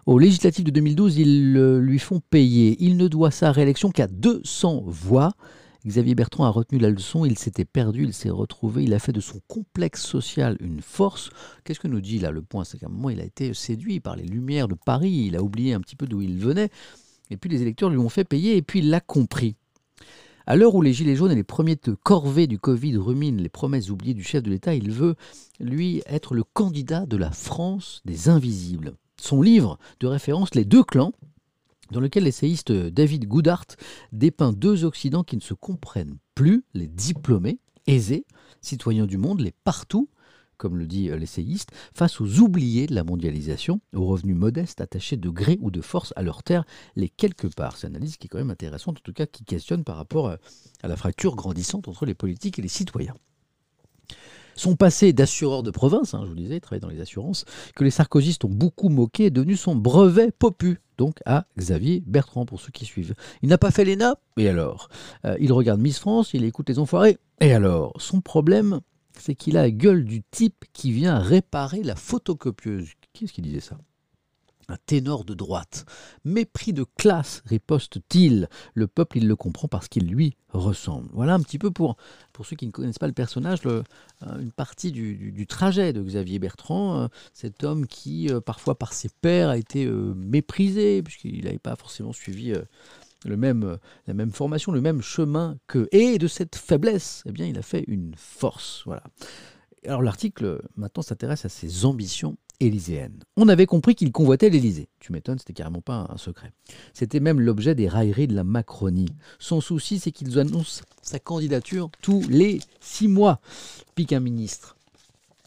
Au 0.05 0.17
législatif 0.17 0.63
de 0.63 0.71
2012, 0.71 1.17
ils 1.17 1.53
lui 1.53 1.99
font 1.99 2.21
payer. 2.31 2.75
Il 2.79 2.97
ne 2.97 3.07
doit 3.07 3.29
sa 3.29 3.51
réélection 3.51 3.91
qu'à 3.91 4.07
200 4.07 4.83
voix. 4.87 5.33
Xavier 5.85 6.13
Bertrand 6.13 6.45
a 6.45 6.49
retenu 6.49 6.77
la 6.77 6.91
leçon, 6.91 7.25
il 7.25 7.39
s'était 7.39 7.65
perdu, 7.65 8.03
il 8.03 8.13
s'est 8.13 8.29
retrouvé, 8.29 8.83
il 8.83 8.93
a 8.93 8.99
fait 8.99 9.13
de 9.13 9.19
son 9.19 9.39
complexe 9.47 10.03
social 10.03 10.55
une 10.59 10.81
force. 10.81 11.31
Qu'est-ce 11.63 11.79
que 11.79 11.87
nous 11.87 12.01
dit 12.01 12.19
là 12.19 12.29
le 12.29 12.43
point? 12.43 12.63
C'est 12.63 12.77
qu'à 12.77 12.85
un 12.85 12.89
moment, 12.89 13.09
il 13.09 13.19
a 13.19 13.25
été 13.25 13.53
séduit 13.55 13.99
par 13.99 14.15
les 14.15 14.25
lumières 14.25 14.67
de 14.67 14.75
Paris, 14.75 15.25
il 15.27 15.35
a 15.35 15.41
oublié 15.41 15.73
un 15.73 15.81
petit 15.81 15.95
peu 15.95 16.05
d'où 16.05 16.21
il 16.21 16.37
venait, 16.37 16.69
et 17.31 17.37
puis 17.37 17.49
les 17.49 17.63
électeurs 17.63 17.89
lui 17.89 17.97
ont 17.97 18.09
fait 18.09 18.25
payer, 18.25 18.57
et 18.57 18.61
puis 18.61 18.79
il 18.79 18.91
l'a 18.91 18.99
compris. 18.99 19.55
À 20.45 20.55
l'heure 20.55 20.75
où 20.75 20.81
les 20.81 20.93
Gilets 20.93 21.15
jaunes 21.15 21.31
et 21.31 21.35
les 21.35 21.43
premiers 21.43 21.77
de 21.83 21.93
corvée 21.93 22.45
du 22.45 22.59
Covid 22.59 22.97
ruminent 22.97 23.41
les 23.41 23.49
promesses 23.49 23.89
oubliées 23.89 24.13
du 24.13 24.23
chef 24.23 24.43
de 24.43 24.49
l'État, 24.51 24.75
il 24.75 24.91
veut, 24.91 25.15
lui, 25.59 26.03
être 26.05 26.35
le 26.35 26.43
candidat 26.43 27.05
de 27.05 27.17
la 27.17 27.31
France 27.31 28.01
des 28.05 28.29
invisibles. 28.29 28.95
Son 29.17 29.41
livre 29.41 29.77
de 29.99 30.07
référence, 30.07 30.53
Les 30.55 30.65
deux 30.65 30.83
clans, 30.83 31.13
dans 31.91 31.99
lequel 31.99 32.23
l'essayiste 32.23 32.71
David 32.71 33.27
Goodhart 33.27 33.67
dépeint 34.11 34.53
deux 34.53 34.85
Occidents 34.85 35.23
qui 35.23 35.35
ne 35.35 35.41
se 35.41 35.53
comprennent 35.53 36.17
plus, 36.35 36.63
les 36.73 36.87
diplômés, 36.87 37.59
aisés, 37.87 38.25
citoyens 38.61 39.05
du 39.05 39.17
monde, 39.17 39.41
les 39.41 39.53
partout, 39.63 40.09
comme 40.57 40.77
le 40.77 40.85
dit 40.85 41.09
l'essayiste, 41.09 41.71
face 41.93 42.21
aux 42.21 42.39
oubliés 42.39 42.85
de 42.85 42.93
la 42.93 43.03
mondialisation, 43.03 43.81
aux 43.95 44.05
revenus 44.05 44.35
modestes 44.35 44.79
attachés 44.79 45.17
de 45.17 45.29
gré 45.29 45.57
ou 45.59 45.71
de 45.71 45.81
force 45.81 46.13
à 46.15 46.21
leur 46.21 46.43
terre, 46.43 46.65
les 46.95 47.09
quelque 47.09 47.47
part. 47.47 47.77
C'est 47.77 47.87
une 47.87 47.95
analyse 47.95 48.17
qui 48.17 48.27
est 48.27 48.29
quand 48.29 48.37
même 48.37 48.51
intéressante, 48.51 48.97
en 48.97 49.01
tout 49.01 49.13
cas 49.13 49.25
qui 49.25 49.43
questionne 49.43 49.83
par 49.83 49.97
rapport 49.97 50.29
à 50.29 50.87
la 50.87 50.95
fracture 50.95 51.35
grandissante 51.35 51.87
entre 51.87 52.05
les 52.05 52.13
politiques 52.13 52.59
et 52.59 52.61
les 52.61 52.67
citoyens. 52.67 53.15
Son 54.55 54.75
passé 54.75 55.13
d'assureur 55.13 55.63
de 55.63 55.71
province, 55.71 56.13
hein, 56.13 56.21
je 56.23 56.29
vous 56.29 56.35
disais, 56.35 56.61
il 56.71 56.79
dans 56.79 56.89
les 56.89 57.01
assurances, 57.01 57.45
que 57.75 57.83
les 57.83 57.89
sarkozystes 57.89 58.45
ont 58.45 58.49
beaucoup 58.49 58.89
moqué, 58.89 59.25
est 59.25 59.31
devenu 59.31 59.55
son 59.55 59.75
brevet 59.75 60.31
popu, 60.31 60.79
donc 61.01 61.17
à 61.25 61.47
Xavier 61.57 62.03
Bertrand, 62.05 62.45
pour 62.45 62.61
ceux 62.61 62.69
qui 62.69 62.85
suivent. 62.85 63.15
Il 63.41 63.49
n'a 63.49 63.57
pas 63.57 63.71
fait 63.71 63.85
l'ENA, 63.85 64.17
et 64.37 64.47
alors 64.47 64.87
euh, 65.25 65.35
Il 65.39 65.51
regarde 65.51 65.81
Miss 65.81 65.97
France, 65.97 66.35
il 66.35 66.43
écoute 66.43 66.69
les 66.69 66.77
enfoirés, 66.77 67.17
et 67.39 67.53
alors 67.53 67.93
Son 67.99 68.21
problème, 68.21 68.81
c'est 69.17 69.33
qu'il 69.33 69.57
a 69.57 69.63
la 69.63 69.71
gueule 69.71 70.05
du 70.05 70.21
type 70.21 70.63
qui 70.73 70.91
vient 70.91 71.17
réparer 71.17 71.81
la 71.81 71.95
photocopieuse. 71.95 72.89
Qui 73.13 73.25
est-ce 73.25 73.33
qui 73.33 73.41
disait 73.41 73.61
ça? 73.61 73.79
Un 74.71 74.77
ténor 74.85 75.25
de 75.25 75.33
droite. 75.33 75.85
Mépris 76.25 76.73
de 76.73 76.85
classe, 76.97 77.43
riposte-t-il. 77.45 78.49
Le 78.73 78.87
peuple, 78.87 79.17
il 79.17 79.27
le 79.27 79.35
comprend 79.35 79.67
parce 79.67 79.87
qu'il 79.87 80.07
lui 80.07 80.35
ressemble. 80.49 81.09
Voilà 81.13 81.33
un 81.33 81.39
petit 81.41 81.59
peu 81.59 81.71
pour, 81.71 81.97
pour 82.33 82.45
ceux 82.45 82.55
qui 82.55 82.65
ne 82.67 82.71
connaissent 82.71 82.99
pas 82.99 83.07
le 83.07 83.13
personnage, 83.13 83.59
euh, 83.65 83.83
une 84.21 84.51
partie 84.51 84.91
du, 84.91 85.45
trajet 85.47 85.93
de 85.93 86.01
Xavier 86.01 86.39
Bertrand, 86.39 87.01
euh, 87.01 87.07
cet 87.33 87.63
homme 87.63 87.87
qui, 87.87 88.29
euh, 88.29 88.41
parfois 88.41 88.75
par 88.75 88.93
ses 88.93 89.09
pairs, 89.09 89.49
a 89.49 89.57
été 89.57 89.85
méprisé, 89.85 91.03
puisqu'il 91.03 91.45
n'avait 91.45 91.59
pas 91.59 91.75
forcément 91.75 92.13
suivi 92.13 92.53
le 93.25 93.37
même, 93.37 93.77
la 94.07 94.13
même 94.13 94.31
formation, 94.31 94.71
le 94.71 94.81
même 94.81 95.01
chemin 95.01 95.57
que. 95.67 95.87
Et 95.91 96.17
de 96.17 96.27
cette 96.27 96.55
faiblesse, 96.55 97.23
eh 97.25 97.31
bien, 97.31 97.45
il 97.45 97.57
a 97.57 97.61
fait 97.61 97.83
une 97.87 98.13
force. 98.15 98.83
Voilà. 98.85 99.03
Alors 99.85 100.03
l'article 100.03 100.61
maintenant 100.75 101.01
s'intéresse 101.01 101.45
à 101.45 101.49
ses 101.49 101.85
ambitions 101.85 102.37
On 103.37 103.47
avait 103.47 103.65
compris 103.65 103.95
qu'il 103.95 104.11
convoitait 104.11 104.49
l'Élysée. 104.49 104.89
Tu 104.99 105.11
m'étonnes, 105.11 105.39
c'était 105.39 105.53
carrément 105.53 105.81
pas 105.81 106.07
un 106.09 106.17
secret. 106.17 106.51
C'était 106.93 107.19
même 107.19 107.39
l'objet 107.39 107.73
des 107.73 107.87
railleries 107.87 108.27
de 108.27 108.35
la 108.35 108.43
Macronie. 108.43 109.09
Son 109.39 109.61
souci, 109.61 109.99
c'est 109.99 110.11
qu'ils 110.11 110.37
annoncent 110.37 110.83
sa 111.01 111.19
candidature 111.19 111.89
tous 112.01 112.21
les 112.29 112.59
six 112.79 113.07
mois. 113.07 113.41
Pique 113.95 114.13
un 114.13 114.19
ministre. 114.19 114.75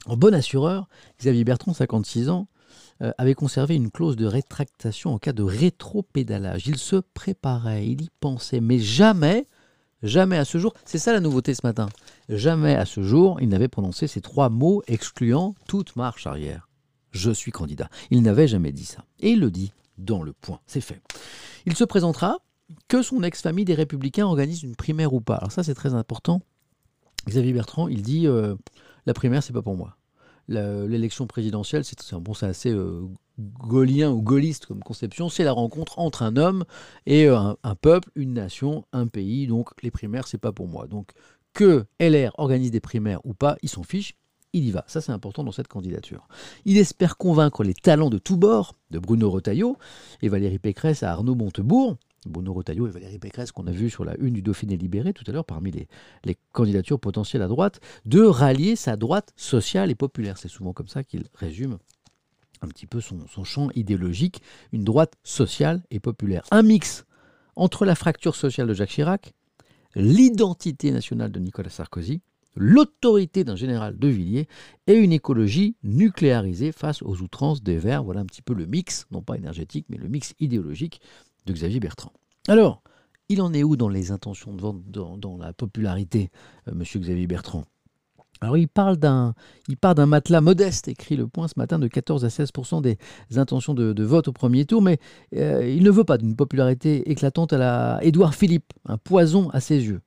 En 0.07 0.17
bon 0.17 0.35
assureur, 0.35 0.89
Xavier 1.21 1.45
Bertrand, 1.45 1.73
56 1.73 2.29
ans, 2.31 2.49
euh, 3.03 3.12
avait 3.17 3.35
conservé 3.35 3.77
une 3.77 3.91
clause 3.91 4.17
de 4.17 4.27
rétractation 4.27 5.15
en 5.15 5.19
cas 5.19 5.33
de 5.33 5.43
rétropédalage. 5.43 6.67
Il 6.67 6.79
se 6.79 6.97
préparait, 6.97 7.87
il 7.87 8.03
y 8.03 8.11
pensait, 8.21 8.61
mais 8.61 8.81
jamais, 8.81 9.47
jamais 10.03 10.37
à 10.37 10.45
ce 10.45 10.59
jour, 10.59 10.75
c'est 10.85 10.99
ça 10.99 11.12
la 11.12 11.21
nouveauté 11.21 11.55
ce 11.55 11.65
matin, 11.65 11.89
jamais 12.29 12.75
à 12.75 12.85
ce 12.85 13.03
jour, 13.03 13.39
il 13.41 13.49
n'avait 13.49 13.69
prononcé 13.69 14.07
ces 14.07 14.21
trois 14.21 14.49
mots 14.49 14.83
excluant 14.87 15.55
toute 15.67 15.97
marche 15.97 16.27
arrière 16.27 16.69
je 17.15 17.31
suis 17.31 17.53
candidat. 17.53 17.89
Il 18.11 18.23
n'avait 18.23 18.49
jamais 18.49 18.73
dit 18.73 18.85
ça. 18.85 19.05
Et 19.21 19.31
il 19.31 19.41
le 19.41 19.51
dit 19.51 19.73
dans 19.97 20.23
le 20.23 20.33
point. 20.33 20.61
C'est 20.67 20.81
fait. 20.81 21.01
Il 21.65 21.77
se 21.77 21.85
présentera 21.85 22.39
que 22.89 23.03
son 23.03 23.23
ex-famille 23.23 23.65
des 23.65 23.75
Républicains 23.75 24.27
organise 24.27 24.62
une 24.62 24.77
primaire 24.77 25.15
ou 25.15 25.21
pas. 25.21 25.37
Alors 25.37 25.53
ça, 25.53 25.62
c'est 25.62 25.75
très 25.75 25.95
important. 25.95 26.41
Xavier 27.27 27.53
Bertrand, 27.53 27.89
il 27.89 28.03
dit 28.03 28.27
euh, 28.27 28.57
la 29.07 29.15
primaire, 29.15 29.43
c'est 29.43 29.53
pas 29.53 29.62
pour 29.62 29.77
moi. 29.77 29.97
L'élection 30.49 31.27
présidentielle, 31.27 31.85
c'est 31.85 31.97
bon, 32.17 32.33
assez 32.43 32.71
euh, 32.71 33.01
gaulien 33.39 34.11
ou 34.11 34.21
gaulliste 34.21 34.67
comme 34.67 34.81
conception. 34.81 35.31
C'est 35.31 35.45
la 35.45 35.53
rencontre 35.53 35.99
entre 35.99 36.23
un 36.23 36.37
homme 36.37 36.65
et 37.07 37.27
euh, 37.27 37.39
un, 37.39 37.57
un, 37.62 37.75
peuple, 37.75 38.11
une 38.15 38.35
nation, 38.35 38.85
un 38.93 39.07
pays. 39.07 39.47
Donc 39.47 39.71
les 39.83 39.91
primaires, 39.91 40.27
c'est 40.27 40.37
pas 40.37 40.53
pour 40.53 40.69
moi. 40.69 40.87
Donc 40.87 41.12
que 41.55 41.87
LR 42.01 42.33
organise 42.37 42.73
des 42.73 42.81
primaires 42.81 43.25
ou 43.25 43.33
pas, 43.33 43.57
ils 43.62 43.71
s'en 43.71 43.85
fichent 43.85 44.17
il 44.55 44.65
y 44.65 44.71
va. 44.71 44.85
Ça, 44.87 45.01
c'est 45.03 45.13
important 45.13 45.45
dans 45.45 45.53
cette 45.53 45.69
candidature. 45.69 46.27
Il 46.65 46.79
espère 46.79 47.19
convaincre 47.19 47.65
les 47.65 47.75
talents 47.75 48.09
de 48.09 48.19
tous 48.19 48.37
bords, 48.37 48.75
de 48.91 48.99
Bruno 48.99 49.31
Retailleau 49.31 49.77
et 50.23 50.29
Valérie 50.29 50.61
Pécresse 50.61 51.03
à 51.03 51.11
Arnaud 51.11 51.35
Montebourg. 51.35 51.97
Bruno 52.25 52.55
Retailleau 52.55 52.87
et 52.87 52.91
Valérie 52.91 53.19
Pécresse, 53.19 53.53
qu'on 53.53 53.67
a 53.67 53.71
vu 53.71 53.91
sur 53.91 54.05
la 54.05 54.17
une 54.19 54.33
du 54.33 54.41
Dauphiné 54.41 54.79
libéré 54.79 55.13
tout 55.13 55.25
à 55.27 55.33
l'heure, 55.33 55.45
parmi 55.45 55.71
les, 55.73 56.39
candidatures 56.53 56.99
potentielles 56.99 57.43
à 57.43 57.49
droite, 57.49 57.81
de 58.07 58.23
rallier 58.23 58.77
sa 58.77 58.97
droite 58.97 59.35
sociale 59.37 59.91
et 59.91 59.95
populaire. 59.95 60.39
C'est 60.39 60.49
souvent 60.49 60.73
comme 60.73 60.89
ça 60.89 61.05
qu'il 61.05 61.25
résume 61.35 61.77
un 62.63 62.69
petit 62.69 62.87
peu 62.87 63.03
son, 63.03 63.27
son 63.27 63.45
champ 63.45 63.69
idéologique, 63.75 64.41
une 64.73 64.85
droite 64.85 65.15
sociale 65.23 65.83
et 65.91 66.01
populaire. 66.01 66.45
Un 66.51 66.63
mix 66.63 67.05
entre 67.57 67.85
la 67.85 67.95
fracture 67.95 68.37
sociale 68.37 68.69
de 68.69 68.75
Jacques 68.75 68.91
Chirac, 68.91 69.35
l'identité 69.97 70.93
nationale 70.93 71.31
de 71.31 71.41
Nicolas 71.41 71.69
Sarkozy, 71.69 72.23
l'autorité 72.57 73.45
d'un 73.45 73.57
général 73.57 73.99
de 73.99 74.09
Villiers 74.09 74.49
et 74.87 74.95
une 74.95 75.13
écologie 75.13 75.77
nucléarisée 75.83 76.73
face 76.73 77.03
aux 77.03 77.21
outrances 77.23 77.63
des 77.63 77.77
Verts. 77.77 78.05
Voilà 78.05 78.21
un 78.21 78.27
petit 78.27 78.43
peu 78.43 78.55
le 78.55 78.67
mix, 78.67 79.07
non 79.11 79.23
pas 79.23 79.37
énergétique, 79.37 79.87
mais 79.89 79.97
le 79.97 80.09
mix 80.09 80.35
idéologique 80.41 81.01
de 81.47 81.53
Xavier 81.53 81.81
Bertrand. 81.81 82.13
Alors, 82.49 82.83
il 83.29 83.41
en 83.41 83.53
est 83.55 83.63
où 83.63 83.77
dans 83.77 83.89
les 83.89 84.11
intentions 84.11 84.53
de 84.55 84.61
vente, 84.61 84.83
dans, 84.87 85.37
la 85.39 85.53
popularité, 85.53 86.31
euh, 86.69 86.73
monsieur 86.75 87.01
Xavier 87.01 87.27
Bertrand? 87.27 87.65
Alors 88.41 88.59
il 88.59 88.69
parle 88.69 88.99
d'un, 88.99 89.33
il 89.69 89.77
part 89.77 89.95
d'un 89.95 90.07
matelas 90.07 90.43
modeste, 90.43 90.89
écrit 90.89 91.17
le 91.17 91.27
point 91.27 91.49
ce 91.49 91.55
matin, 91.57 91.79
de 91.79 91.87
14 91.87 92.25
à 92.25 92.31
16 92.31 92.51
des 92.83 92.99
intentions 93.39 93.73
de, 93.73 94.03
vote 94.03 94.29
au 94.29 94.33
premier 94.33 94.67
tour, 94.67 94.83
mais 94.83 94.99
euh, 95.37 95.67
il 95.67 95.83
ne 95.83 95.91
veut 95.91 96.05
pas 96.05 96.19
d'une 96.19 96.37
popularité 96.37 97.11
éclatante 97.11 97.55
à 97.55 97.59
la 97.59 97.99
Édouard 98.03 98.35
Philippe, 98.35 98.73
un 98.87 98.99
poison 98.99 99.49
à 99.51 99.61
ses 99.61 99.87
yeux 99.87 100.03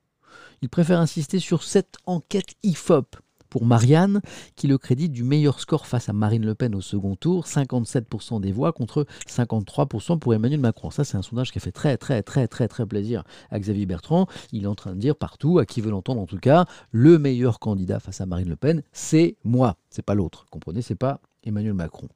il 0.62 0.70
préfère 0.70 1.00
insister 1.00 1.40
sur 1.40 1.64
cette 1.64 1.98
enquête 2.06 2.56
IFOP 2.64 3.18
pour 3.50 3.66
Marianne, 3.66 4.22
qui 4.56 4.68
le 4.68 4.78
crédite 4.78 5.12
du 5.12 5.24
meilleur 5.24 5.60
score 5.60 5.88
face 5.88 6.10
à 6.10 6.14
Marine 6.14 6.46
Le 6.46 6.56
Pen 6.56 6.76
au 6.76 6.82
second 6.82 7.16
tour, 7.16 7.46
57% 7.46 8.42
des 8.42 8.52
voix 8.52 8.74
contre 8.74 9.06
53% 9.28 10.20
pour 10.20 10.34
Emmanuel 10.34 10.60
Macron. 10.60 10.92
Ça, 10.92 11.04
c'est 11.04 11.18
un 11.18 11.22
sondage 11.22 11.52
qui 11.52 11.58
a 11.58 11.62
fait 11.62 11.72
très, 11.72 11.98
très, 11.98 12.24
très, 12.24 12.48
très, 12.48 12.68
très 12.68 12.86
plaisir 12.86 13.24
à 13.50 13.60
Xavier 13.60 13.86
Bertrand. 13.86 14.28
Il 14.52 14.64
est 14.64 14.68
en 14.68 14.76
train 14.76 14.94
de 14.94 15.00
dire 15.00 15.16
partout, 15.16 15.60
à 15.60 15.66
qui 15.66 15.82
veut 15.82 15.92
l'entendre 15.92 16.22
en 16.22 16.26
tout 16.26 16.40
cas, 16.40 16.66
le 16.92 17.18
meilleur 17.18 17.60
candidat 17.60 18.00
face 18.00 18.22
à 18.22 18.26
Marine 18.26 18.50
Le 18.50 18.58
Pen, 18.58 18.84
c'est 18.92 19.38
moi, 19.44 19.78
c'est 19.90 20.06
pas 20.06 20.14
l'autre. 20.14 20.46
Comprenez, 20.52 20.82
c'est 20.82 20.96
pas 20.96 21.22
Emmanuel 21.44 21.74
Macron. 21.74 22.10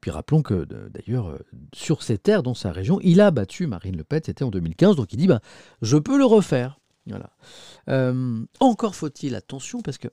Puis 0.00 0.10
rappelons 0.10 0.42
que 0.42 0.66
d'ailleurs, 0.88 1.28
euh, 1.28 1.38
sur 1.72 2.02
ces 2.02 2.18
terres, 2.18 2.42
dans 2.42 2.54
sa 2.54 2.72
région, 2.72 2.98
il 3.02 3.20
a 3.20 3.30
battu 3.30 3.68
Marine 3.68 3.96
Le 3.96 4.02
Pen, 4.02 4.20
c'était 4.24 4.42
en 4.42 4.50
2015, 4.50 4.96
donc 4.96 5.12
il 5.12 5.16
dit 5.16 5.28
bah, 5.28 5.40
je 5.82 5.96
peux 5.96 6.18
le 6.18 6.24
refaire. 6.24 6.79
Voilà. 7.06 7.30
Euh, 7.88 8.44
encore 8.60 8.94
faut-il 8.94 9.34
attention 9.34 9.80
parce 9.80 9.98
que 9.98 10.08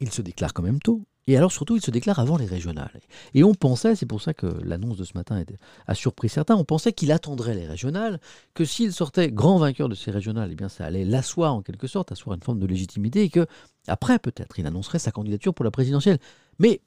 il 0.00 0.10
se 0.10 0.22
déclare 0.22 0.52
quand 0.52 0.62
même 0.62 0.80
tôt. 0.80 1.04
Et 1.28 1.36
alors 1.36 1.52
surtout, 1.52 1.76
il 1.76 1.82
se 1.82 1.92
déclare 1.92 2.18
avant 2.18 2.36
les 2.36 2.46
régionales. 2.46 3.00
Et 3.34 3.44
on 3.44 3.54
pensait, 3.54 3.94
c'est 3.94 4.06
pour 4.06 4.20
ça 4.20 4.34
que 4.34 4.46
l'annonce 4.64 4.96
de 4.96 5.04
ce 5.04 5.12
matin 5.14 5.40
a 5.86 5.94
surpris 5.94 6.28
certains, 6.28 6.56
on 6.56 6.64
pensait 6.64 6.92
qu'il 6.92 7.12
attendrait 7.12 7.54
les 7.54 7.66
régionales, 7.66 8.20
que 8.54 8.64
s'il 8.64 8.92
sortait 8.92 9.30
grand 9.30 9.58
vainqueur 9.58 9.88
de 9.88 9.94
ces 9.94 10.10
régionales, 10.10 10.50
eh 10.50 10.56
bien 10.56 10.68
ça 10.68 10.84
allait 10.84 11.04
l'asseoir 11.04 11.54
en 11.54 11.62
quelque 11.62 11.86
sorte, 11.86 12.10
asseoir 12.10 12.34
une 12.34 12.42
forme 12.42 12.58
de 12.58 12.66
légitimité, 12.66 13.22
et 13.22 13.30
que 13.30 13.46
après 13.86 14.18
peut-être 14.18 14.58
il 14.58 14.66
annoncerait 14.66 14.98
sa 14.98 15.12
candidature 15.12 15.54
pour 15.54 15.64
la 15.64 15.70
présidentielle. 15.70 16.18
Mais 16.58 16.80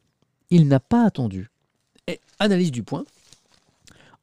il 0.49 0.67
n'a 0.67 0.81
pas 0.81 1.05
attendu. 1.05 1.49
Et 2.07 2.19
analyse 2.39 2.71
du 2.71 2.83
point. 2.83 3.05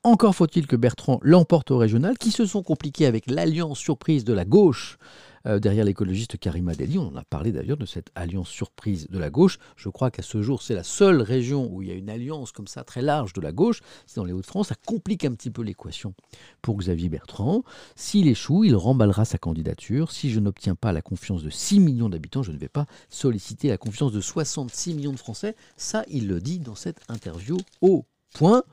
Encore 0.05 0.35
faut-il 0.35 0.67
que 0.67 0.75
Bertrand 0.75 1.21
l'emporte 1.23 1.71
au 1.71 1.79
régional, 1.79 2.19
qui 2.19 2.33
se 2.33 2.45
sont 2.45 2.65
compliqués 2.65 3.07
avec 3.07 3.31
l'alliance 3.31 3.79
surprise 3.79 4.25
de 4.25 4.33
la 4.33 4.45
gauche 4.45 4.99
euh, 5.47 5.61
derrière 5.61 5.85
l'écologiste 5.85 6.39
Karima 6.39 6.75
Deli. 6.75 6.99
On 6.99 7.07
en 7.07 7.15
a 7.15 7.23
parlé 7.23 7.53
d'ailleurs 7.53 7.77
de 7.77 7.87
cette 7.87 8.11
alliance 8.17 8.49
surprise 8.49 9.07
de 9.09 9.19
la 9.21 9.31
gauche. 9.31 9.59
Je 9.77 9.89
crois 9.89 10.11
qu'à 10.11 10.23
ce 10.23 10.43
jour, 10.43 10.61
c'est 10.61 10.75
la 10.75 10.83
seule 10.83 11.23
région 11.23 11.73
où 11.73 11.83
il 11.83 11.89
y 11.89 11.93
a 11.93 11.95
une 11.95 12.11
alliance 12.11 12.51
comme 12.51 12.67
ça 12.67 12.83
très 12.83 13.01
large 13.01 13.33
de 13.33 13.41
la 13.41 13.53
gauche. 13.53 13.81
C'est 14.07 14.17
dans 14.17 14.25
les 14.25 14.33
Hauts-de-France. 14.33 14.69
Ça 14.69 14.75
complique 14.87 15.25
un 15.25 15.35
petit 15.35 15.53
peu 15.53 15.63
l'équation 15.63 16.15
pour 16.63 16.79
Xavier 16.79 17.09
Bertrand. 17.09 17.63
S'il 17.95 18.27
échoue, 18.27 18.65
il 18.65 18.75
remballera 18.75 19.25
sa 19.25 19.39
candidature. 19.39 20.11
Si 20.11 20.33
je 20.33 20.41
n'obtiens 20.41 20.75
pas 20.75 20.91
la 20.91 21.03
confiance 21.03 21.45
de 21.45 21.51
6 21.51 21.79
millions 21.79 22.09
d'habitants, 22.09 22.43
je 22.43 22.51
ne 22.51 22.59
vais 22.59 22.69
pas 22.69 22.87
solliciter 23.09 23.69
la 23.69 23.79
confiance 23.79 24.11
de 24.11 24.21
66 24.21 24.95
millions 24.95 25.13
de 25.13 25.17
Français. 25.17 25.55
Ça, 25.77 26.05
il 26.09 26.27
le 26.27 26.41
dit 26.41 26.59
dans 26.59 26.75
cette 26.75 27.01
interview 27.09 27.57
au 27.81 28.05
point. 28.35 28.65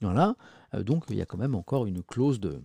Voilà. 0.00 0.34
Euh, 0.74 0.82
donc 0.82 1.04
il 1.10 1.16
y 1.16 1.22
a 1.22 1.26
quand 1.26 1.38
même 1.38 1.54
encore 1.54 1.86
une 1.86 2.02
clause 2.02 2.40
de, 2.40 2.60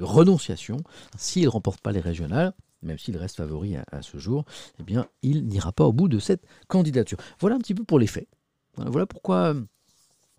renonciation. 0.00 0.78
S'il 1.16 1.44
ne 1.44 1.48
remporte 1.48 1.80
pas 1.80 1.92
les 1.92 2.00
régionales, 2.00 2.52
même 2.82 2.98
s'il 2.98 3.16
reste 3.16 3.36
favori 3.36 3.76
à, 3.76 4.02
ce 4.02 4.18
jour, 4.18 4.44
eh 4.80 4.82
bien, 4.82 5.06
il 5.22 5.46
n'ira 5.46 5.72
pas 5.72 5.84
au 5.84 5.92
bout 5.92 6.08
de 6.08 6.18
cette 6.18 6.44
candidature. 6.68 7.18
Voilà 7.40 7.56
un 7.56 7.58
petit 7.58 7.74
peu 7.74 7.84
pour 7.84 7.98
les 7.98 8.06
faits. 8.06 8.28
Voilà 8.76 9.06
pourquoi, 9.06 9.54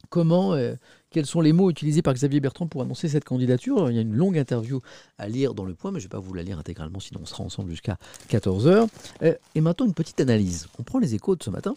comment, 0.09 0.53
euh, 0.53 0.75
quels 1.13 1.25
sont 1.25 1.39
les 1.39 1.53
mots 1.53 1.69
utilisés 1.69 2.01
par 2.01 2.13
Xavier 2.13 2.41
Bertrand 2.41 2.67
pour 2.67 2.81
annoncer 2.81 3.07
cette 3.07 3.23
candidature. 3.23 3.89
Il 3.89 3.95
y 3.95 3.99
a 3.99 4.01
une 4.01 4.15
longue 4.15 4.37
interview 4.37 4.81
à 5.17 5.29
lire 5.29 5.53
dans 5.53 5.63
le 5.63 5.75
point, 5.75 5.91
mais 5.91 5.99
je 5.99 6.05
ne 6.05 6.09
vais 6.09 6.17
pas 6.17 6.19
vous 6.19 6.33
la 6.33 6.43
lire 6.43 6.59
intégralement, 6.59 6.99
sinon 6.99 7.21
on 7.23 7.25
sera 7.25 7.43
ensemble 7.43 7.69
jusqu'à 7.69 7.97
14h. 8.29 8.87
Euh, 9.21 9.35
et 9.55 9.61
maintenant, 9.61 9.85
une 9.85 9.93
petite 9.93 10.19
analyse. 10.19 10.67
On 10.79 10.83
prend 10.83 10.99
les 10.99 11.15
échos 11.15 11.35
de 11.35 11.43
ce 11.43 11.51
matin, 11.51 11.73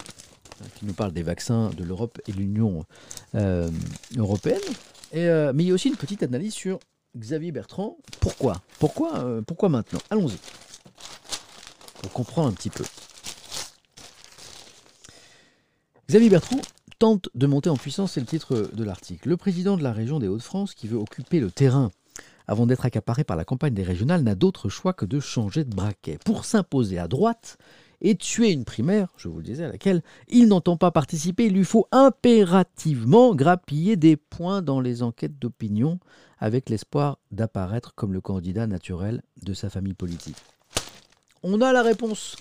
hein, 0.61 0.67
qui 0.75 0.87
nous 0.87 0.95
parle 0.95 1.13
des 1.13 1.23
vaccins 1.23 1.71
de 1.77 1.85
l'Europe 1.85 2.19
et 2.27 2.33
de 2.33 2.39
l'Union 2.39 2.85
euh, 3.35 3.71
européenne. 4.17 4.59
Euh, 5.15 5.53
mais 5.55 5.65
il 5.65 5.69
y 5.69 5.71
a 5.71 5.75
aussi 5.75 5.89
une 5.89 5.97
petite 5.97 6.23
analyse 6.23 6.55
sur 6.55 6.81
Xavier 7.17 7.53
Bertrand. 7.53 7.99
Pourquoi? 8.21 8.63
Pourquoi, 8.79 9.19
euh, 9.19 9.43
pourquoi 9.43 9.69
maintenant? 9.69 10.01
Allons-y. 10.11 10.39
On 12.05 12.09
comprend 12.09 12.47
un 12.47 12.53
petit 12.53 12.71
peu. 12.71 12.85
Xavier 16.09 16.31
Bertrand 16.31 16.61
tente 16.99 17.29
de 17.35 17.47
monter 17.47 17.71
en 17.71 17.77
puissance, 17.77 18.13
c'est 18.13 18.21
le 18.21 18.27
titre 18.27 18.71
de 18.73 18.85
l'article. 18.85 19.29
Le 19.29 19.37
président 19.37 19.77
de 19.77 19.83
la 19.83 19.93
région 19.93 20.19
des 20.19 20.29
Hauts-de-France, 20.29 20.75
qui 20.75 20.89
veut 20.89 20.99
occuper 20.99 21.41
le 21.41 21.51
terrain 21.51 21.91
avant 22.49 22.67
d'être 22.67 22.87
accaparé 22.87 23.25
par 23.25 23.37
la 23.37 23.45
campagne 23.45 23.75
des 23.75 23.83
régionales, 23.83 24.23
n'a 24.23 24.35
d'autre 24.35 24.69
choix 24.69 24.93
que 24.93 25.05
de 25.05 25.19
changer 25.21 25.65
de 25.65 25.75
braquet. 25.75 26.19
Pour 26.25 26.45
s'imposer 26.45 26.99
à 26.99 27.09
droite, 27.09 27.59
et 28.01 28.17
tuer 28.17 28.53
une 28.53 28.65
primaire, 28.65 29.09
je 29.17 29.29
vous 29.29 29.39
le 29.39 29.45
disais, 29.45 29.65
à 29.65 29.69
laquelle 29.69 30.03
il 30.29 30.49
n'entend 30.49 30.77
pas 30.77 30.91
participer, 30.91 31.47
il 31.47 31.55
lui 31.55 31.65
faut 31.65 31.87
impérativement 31.93 33.35
grappiller 33.35 33.97
des 33.97 34.17
points 34.17 34.63
dans 34.63 34.81
les 34.81 35.03
enquêtes 35.03 35.39
d'opinion 35.39 35.99
avec 36.39 36.69
l'espoir 36.69 37.19
d'apparaître 37.31 37.95
comme 37.95 38.13
le 38.13 38.21
candidat 38.21 38.67
naturel 38.67 39.23
de 39.43 39.55
sa 39.55 39.71
famille 39.71 39.95
politique. 39.95 40.37
On 41.43 41.61
a 41.63 41.73
la 41.73 41.83
réponse 41.83 42.37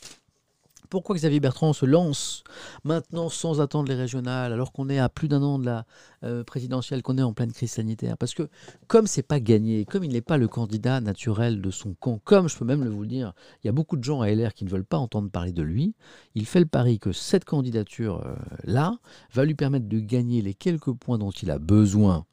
pourquoi 0.90 1.16
Xavier 1.16 1.40
Bertrand 1.40 1.74
se 1.74 1.86
lance 1.86 2.44
maintenant 2.84 3.30
sans 3.30 3.62
attendre 3.62 3.90
les 3.90 3.96
régionales, 3.96 4.54
alors 4.54 4.72
qu'on 4.72 4.90
est 4.90 5.00
à 5.00 5.10
plus 5.10 5.28
d'un 5.28 5.42
an 5.42 5.60
de 5.60 5.66
la 5.66 5.86
euh, 6.24 6.44
présidentielle, 6.44 7.02
qu'on 7.02 7.18
est 7.18 7.24
en 7.24 7.34
pleine 7.34 7.52
crise 7.52 7.72
sanitaire? 7.72 8.18
Parce 8.18 8.34
que 8.34 8.50
comme 8.88 9.08
c'est 9.08 9.24
pas 9.24 9.40
gagné, 9.40 9.86
comme 9.86 10.04
il 10.04 10.12
n'est 10.12 10.22
pas 10.22 10.38
le 10.38 10.48
candidat 10.48 11.02
naturel 11.02 11.62
de 11.62 11.72
son 11.72 11.94
camp, 11.94 12.20
comme 12.24 12.50
je 12.50 12.58
peux 12.58 12.66
même 12.66 12.84
le 12.84 12.90
vous 12.90 13.02
le 13.02 13.08
dire, 13.08 13.34
il 13.64 13.68
y 13.68 13.70
a 13.70 13.74
beaucoup 13.74 13.98
de 13.98 14.04
gens 14.04 14.22
à 14.22 14.30
LR 14.30 14.54
qui 14.54 14.66
ne 14.66 14.70
veulent 14.70 14.86
pas 14.86 14.98
entendre 14.98 15.30
parler 15.30 15.52
de 15.52 15.64
lui, 15.64 15.96
il 16.36 16.46
fait 16.46 16.60
le 16.60 16.66
pari 16.66 17.00
que 17.00 17.12
cette 17.12 17.46
candidature-là 17.46 18.92
euh, 18.92 19.08
va 19.34 19.46
lui 19.46 19.56
permettre 19.56 19.88
de 19.88 20.00
gagner 20.00 20.42
les 20.42 20.54
quelques 20.54 20.94
points 20.94 21.18
dont 21.18 21.32
il 21.32 21.52
a 21.52 21.60
besoin 21.60 22.26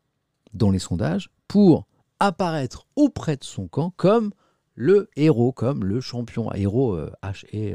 dans 0.55 0.71
les 0.71 0.79
sondages 0.79 1.31
pour 1.49 1.87
apparaître 2.21 2.87
auprès 2.97 3.37
de 3.37 3.45
son 3.45 3.69
camp 3.69 3.93
comme 3.97 4.33
le 4.75 5.11
héros, 5.17 5.53
comme 5.53 5.85
le 5.85 6.01
champion, 6.01 6.53
héros 6.53 6.99
H 7.23 7.45
et 7.53 7.75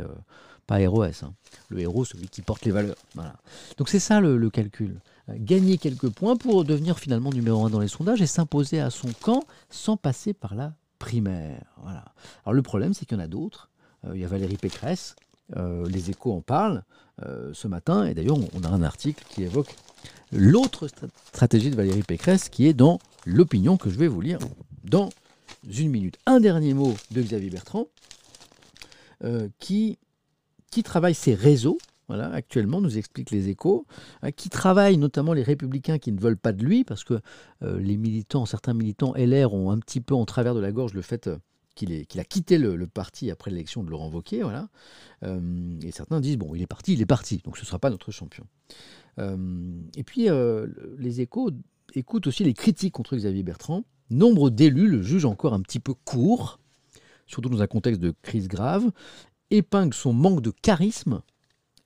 pas 0.68 0.78
ROS. 0.86 1.24
Hein. 1.24 1.34
Le 1.70 1.80
héros, 1.80 2.05
celui 2.05 2.28
qui 2.28 2.41
porte 2.41 2.65
les 2.65 2.72
valeurs. 2.72 2.95
Voilà. 3.15 3.36
Donc 3.78 3.89
c'est 3.89 3.99
ça 3.99 4.20
le, 4.20 4.49
calcul. 4.49 4.99
Gagner 5.30 5.78
quelques 5.78 6.09
points 6.09 6.36
pour 6.36 6.63
devenir 6.63 6.99
finalement 6.99 7.32
numéro 7.32 7.65
un 7.65 7.70
dans 7.70 7.80
les 7.80 7.88
sondages 7.88 8.22
et 8.22 8.28
s'imposer 8.28 8.80
à 8.80 8.89
son 8.89 9.09
camp 9.22 9.43
sans 9.70 9.97
passer 9.97 10.34
par 10.34 10.55
la 10.55 10.74
primaire. 10.99 11.63
Alors 12.45 12.53
le 12.53 12.61
problème, 12.61 12.93
c'est 12.93 13.05
qu'il 13.05 13.18
y 13.18 13.22
en 13.22 13.24
a 13.24 13.28
d'autres. 13.28 13.70
Euh, 14.05 14.11
il 14.13 14.22
y 14.22 14.26
a 14.26 14.28
Valérie 14.28 14.57
Pécresse. 14.57 15.15
Euh, 15.55 15.88
les 15.88 16.09
échos 16.09 16.34
en 16.34 16.41
parlent 16.41 16.84
euh, 17.26 17.51
ce 17.53 17.68
matin. 17.68 18.05
Et 18.05 18.13
d'ailleurs, 18.13 18.38
on 18.53 18.63
a 18.63 18.70
un 18.70 18.84
article 18.84 19.24
qui 19.30 19.43
évoque 19.43 19.74
l'autre 20.32 20.88
stratégie 21.34 21.72
de 21.72 21.76
Valérie 21.76 22.03
Pécresse 22.03 22.49
qui 22.49 22.68
est 22.68 22.74
dans 22.74 22.99
l'opinion 23.26 23.78
que 23.78 23.89
je 23.89 23.97
vais 23.97 24.07
vous 24.07 24.22
lire 24.22 24.39
dans 24.84 25.09
une 25.63 25.89
minute. 25.89 26.18
Un 26.26 26.41
dernier 26.41 26.74
mot 26.74 26.93
de 27.11 27.22
Xavier 27.22 27.49
Bertrand 27.49 27.88
qui 29.59 29.97
qui 30.72 30.84
travaille 30.84 31.15
ces 31.15 31.34
réseaux, 31.34 31.78
voilà, 32.07 32.32
actuellement, 32.32 32.80
nous 32.80 32.97
expliquent 32.97 33.32
les 33.32 33.49
échos, 33.49 33.86
hein, 34.22 34.32
qui 34.32 34.49
travaille 34.49 34.97
notamment 34.97 35.34
les 35.34 35.43
républicains 35.43 35.97
qui 35.97 36.11
ne 36.11 36.20
veulent 36.20 36.38
pas 36.38 36.53
de 36.53 36.63
lui, 36.63 36.84
parce 36.84 37.03
que 37.03 37.20
euh, 37.63 37.80
les 37.80 37.97
militants, 37.97 38.45
certains 38.45 38.74
militants 38.74 39.13
LR 39.15 39.53
ont 39.53 39.72
un 39.72 39.80
petit 39.80 39.99
peu 39.99 40.15
en 40.15 40.26
travers 40.26 40.55
de 40.55 40.61
la 40.61 40.72
gorge 40.72 40.93
le 40.93 41.01
fait 41.01 41.28
euh, 41.28 41.38
qu'il 41.76 42.20
a 42.20 42.24
quitté 42.24 42.57
le, 42.57 42.88
parti 42.88 43.30
après 43.30 43.51
l'élection 43.51 43.84
de 43.84 43.89
Laurent 43.89 44.09
Wauquiez, 44.09 44.41
voilà. 44.41 44.70
Euh, 45.24 45.80
et 45.82 45.91
certains 45.91 46.22
disent, 46.22 46.38
bon, 46.38 46.55
il 46.55 46.61
est 46.61 46.68
parti, 46.68 46.93
il 46.93 47.01
est 47.01 47.05
parti, 47.05 47.41
donc 47.43 47.57
ce 47.57 47.63
ne 47.63 47.68
sera 47.68 47.78
pas 47.78 47.89
notre 47.89 48.11
champion. 48.11 48.45
et 49.20 50.03
puis, 50.03 50.28
les 50.97 51.22
échos 51.22 51.51
écoutent 51.93 52.28
aussi 52.28 52.43
les 52.43 52.53
critiques 52.53 52.93
contre 52.93 53.15
Xavier 53.15 53.43
Bertrand. 53.43 53.84
Nombre 54.09 54.49
d'élus 54.49 54.88
le 54.88 55.01
jugent 55.01 55.26
encore 55.26 55.53
un 55.53 55.61
petit 55.61 55.80
peu 55.80 55.93
court, 55.93 56.59
surtout 57.28 57.49
dans 57.49 57.61
un 57.61 57.68
contexte 57.68 58.01
de 58.01 58.13
crise 58.22 58.47
grave, 58.47 58.89
épingle 59.52 59.93
son 59.93 60.14
manque 60.14 60.41
de 60.41 60.52
charisme, 60.52 61.22